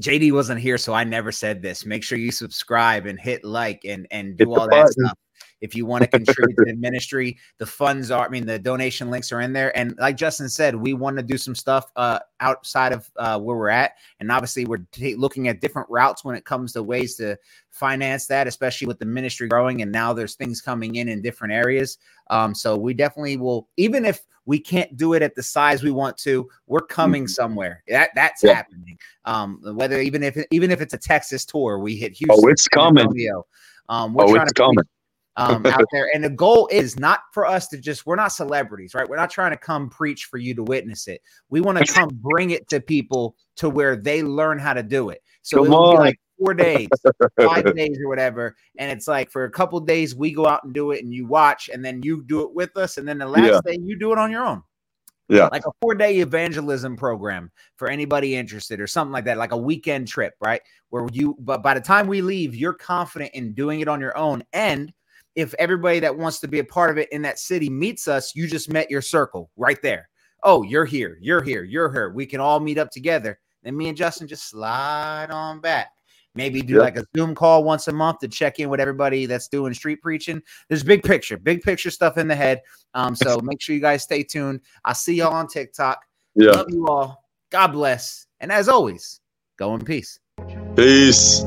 JD 0.00 0.30
wasn't 0.30 0.60
here, 0.60 0.78
so 0.78 0.94
I 0.94 1.02
never 1.02 1.32
said 1.32 1.62
this. 1.62 1.84
Make 1.84 2.04
sure 2.04 2.16
you 2.16 2.30
subscribe 2.30 3.06
and 3.06 3.18
hit 3.18 3.42
like 3.44 3.84
and 3.84 4.06
and 4.12 4.36
do 4.36 4.44
the 4.44 4.50
all 4.52 4.68
that 4.68 4.70
button. 4.70 4.92
stuff. 4.92 5.18
If 5.62 5.74
you 5.74 5.86
want 5.86 6.02
to 6.04 6.10
contribute 6.10 6.56
to 6.56 6.64
the 6.66 6.74
ministry, 6.76 7.38
the 7.58 7.66
funds 7.66 8.10
are, 8.10 8.26
I 8.26 8.28
mean, 8.28 8.44
the 8.44 8.58
donation 8.58 9.10
links 9.10 9.32
are 9.32 9.40
in 9.40 9.54
there. 9.54 9.76
And 9.76 9.94
like 9.98 10.16
Justin 10.18 10.48
said, 10.50 10.74
we 10.76 10.92
want 10.92 11.16
to 11.16 11.22
do 11.22 11.38
some 11.38 11.54
stuff 11.54 11.90
uh, 11.96 12.18
outside 12.40 12.92
of 12.92 13.10
uh, 13.16 13.38
where 13.40 13.56
we're 13.56 13.68
at. 13.70 13.92
And 14.20 14.30
obviously, 14.30 14.66
we're 14.66 14.84
t- 14.92 15.14
looking 15.14 15.48
at 15.48 15.60
different 15.60 15.88
routes 15.88 16.24
when 16.24 16.36
it 16.36 16.44
comes 16.44 16.72
to 16.74 16.82
ways 16.82 17.16
to 17.16 17.38
finance 17.70 18.26
that, 18.26 18.46
especially 18.46 18.86
with 18.88 18.98
the 18.98 19.06
ministry 19.06 19.48
growing. 19.48 19.80
And 19.82 19.90
now 19.90 20.12
there's 20.12 20.34
things 20.34 20.60
coming 20.60 20.96
in 20.96 21.08
in 21.08 21.22
different 21.22 21.54
areas. 21.54 21.98
Um, 22.28 22.54
so 22.54 22.76
we 22.76 22.94
definitely 22.94 23.38
will, 23.38 23.68
even 23.76 24.04
if 24.04 24.20
we 24.44 24.58
can't 24.58 24.96
do 24.96 25.14
it 25.14 25.22
at 25.22 25.34
the 25.34 25.42
size 25.42 25.82
we 25.82 25.90
want 25.92 26.16
to, 26.18 26.48
we're 26.66 26.80
coming 26.80 27.28
somewhere. 27.28 27.82
That 27.88 28.10
that's 28.14 28.42
Yeah. 28.42 28.54
happening. 28.54 28.98
Um, 29.24 29.60
whether 29.62 30.00
even 30.00 30.22
if 30.22 30.36
even 30.50 30.70
if 30.70 30.80
it's 30.80 30.94
a 30.94 30.98
Texas 30.98 31.44
tour, 31.44 31.78
we 31.78 31.96
hit 31.96 32.12
Houston. 32.12 32.44
Oh, 32.44 32.48
it's 32.48 32.66
coming. 32.68 33.04
Antonio. 33.04 33.46
Um, 33.88 34.14
we're 34.14 34.24
Oh, 34.24 34.32
trying 34.34 34.42
it's 34.42 34.52
to 34.54 34.60
coming. 34.60 34.84
Um, 35.36 35.66
out 35.66 35.84
there. 35.92 36.08
And 36.14 36.22
the 36.22 36.30
goal 36.30 36.68
is 36.70 36.98
not 36.98 37.20
for 37.32 37.46
us 37.46 37.68
to 37.68 37.78
just, 37.78 38.06
we're 38.06 38.16
not 38.16 38.28
celebrities, 38.32 38.94
right? 38.94 39.08
We're 39.08 39.16
not 39.16 39.30
trying 39.30 39.52
to 39.52 39.56
come 39.56 39.88
preach 39.90 40.26
for 40.26 40.38
you 40.38 40.54
to 40.54 40.62
witness 40.62 41.08
it. 41.08 41.22
We 41.50 41.60
want 41.60 41.78
to 41.78 41.92
come 41.92 42.10
bring 42.12 42.50
it 42.50 42.68
to 42.70 42.80
people 42.80 43.36
to 43.56 43.68
where 43.70 43.96
they 43.96 44.22
learn 44.22 44.58
how 44.58 44.74
to 44.74 44.82
do 44.82 45.10
it. 45.10 45.22
So 45.42 45.58
Come 45.58 45.66
it 45.66 45.70
will 45.70 45.90
be 45.92 45.98
like 45.98 46.20
four 46.38 46.54
days, 46.54 46.88
five 47.40 47.64
days 47.76 47.98
or 48.02 48.08
whatever. 48.08 48.56
And 48.78 48.90
it's 48.90 49.08
like 49.08 49.30
for 49.30 49.44
a 49.44 49.50
couple 49.50 49.78
days, 49.80 50.14
we 50.14 50.32
go 50.32 50.46
out 50.46 50.64
and 50.64 50.72
do 50.72 50.90
it 50.92 51.02
and 51.02 51.12
you 51.12 51.26
watch, 51.26 51.70
and 51.72 51.84
then 51.84 52.02
you 52.02 52.22
do 52.24 52.42
it 52.42 52.54
with 52.54 52.76
us. 52.76 52.98
And 52.98 53.08
then 53.08 53.18
the 53.18 53.26
last 53.26 53.62
Yeah. 53.64 53.72
day, 53.72 53.78
you 53.80 53.98
do 53.98 54.12
it 54.12 54.18
on 54.18 54.30
your 54.30 54.44
own 54.44 54.62
Yeah. 55.28 55.48
like 55.50 55.66
a 55.66 55.70
four 55.80 55.94
day 55.94 56.18
evangelism 56.18 56.96
program 56.96 57.50
for 57.76 57.88
anybody 57.88 58.36
interested 58.36 58.80
or 58.80 58.86
something 58.86 59.12
like 59.12 59.24
that, 59.24 59.38
like 59.38 59.52
a 59.52 59.56
weekend 59.56 60.08
trip, 60.08 60.34
right? 60.40 60.60
Where 60.90 61.06
you, 61.12 61.36
but 61.40 61.62
by 61.62 61.74
the 61.74 61.80
time 61.80 62.06
we 62.06 62.20
leave, 62.22 62.54
you're 62.54 62.74
confident 62.74 63.32
in 63.34 63.54
doing 63.54 63.80
it 63.80 63.88
on 63.88 64.00
your 64.00 64.16
own. 64.16 64.44
And 64.52 64.92
if 65.34 65.54
everybody 65.58 66.00
that 66.00 66.16
wants 66.16 66.40
to 66.40 66.48
be 66.48 66.58
a 66.58 66.64
part 66.64 66.90
of 66.90 66.98
it 66.98 67.08
in 67.12 67.22
that 67.22 67.38
city 67.38 67.70
meets 67.70 68.08
us, 68.08 68.34
you 68.34 68.46
just 68.46 68.70
met 68.70 68.90
your 68.90 69.02
circle 69.02 69.50
right 69.56 69.80
there. 69.82 70.08
Oh, 70.44 70.62
you're 70.62 70.84
here, 70.84 71.18
you're 71.20 71.42
here, 71.42 71.62
you're 71.62 71.92
here. 71.92 72.10
We 72.10 72.26
can 72.26 72.40
all 72.40 72.60
meet 72.60 72.78
up 72.78 72.90
together. 72.90 73.38
Then 73.62 73.76
me 73.76 73.88
and 73.88 73.96
Justin 73.96 74.26
just 74.26 74.48
slide 74.48 75.30
on 75.30 75.60
back. 75.60 75.88
Maybe 76.34 76.62
do 76.62 76.74
Yep. 76.74 76.82
like 76.82 76.96
a 76.96 77.04
Zoom 77.16 77.34
call 77.34 77.62
once 77.62 77.88
a 77.88 77.92
month 77.92 78.20
to 78.20 78.28
check 78.28 78.58
in 78.58 78.70
with 78.70 78.80
everybody 78.80 79.26
that's 79.26 79.48
doing 79.48 79.74
street 79.74 80.00
preaching. 80.00 80.42
There's 80.68 80.82
big 80.82 81.02
picture, 81.02 81.36
big 81.36 81.62
picture 81.62 81.90
stuff 81.90 82.16
in 82.16 82.26
the 82.26 82.34
head. 82.34 82.62
Um, 82.94 83.14
so 83.14 83.38
make 83.42 83.60
sure 83.60 83.74
you 83.74 83.80
guys 83.80 84.02
stay 84.02 84.22
tuned. 84.22 84.60
I'll 84.84 84.94
see 84.94 85.14
y'all 85.14 85.32
on 85.34 85.46
TikTok. 85.46 86.02
Yeah. 86.34 86.52
Love 86.52 86.66
you 86.70 86.86
all. 86.88 87.24
God 87.50 87.68
bless. 87.68 88.26
And 88.40 88.50
as 88.50 88.68
always, 88.68 89.20
go 89.58 89.74
in 89.74 89.84
peace. 89.84 90.18
Peace. 90.74 91.44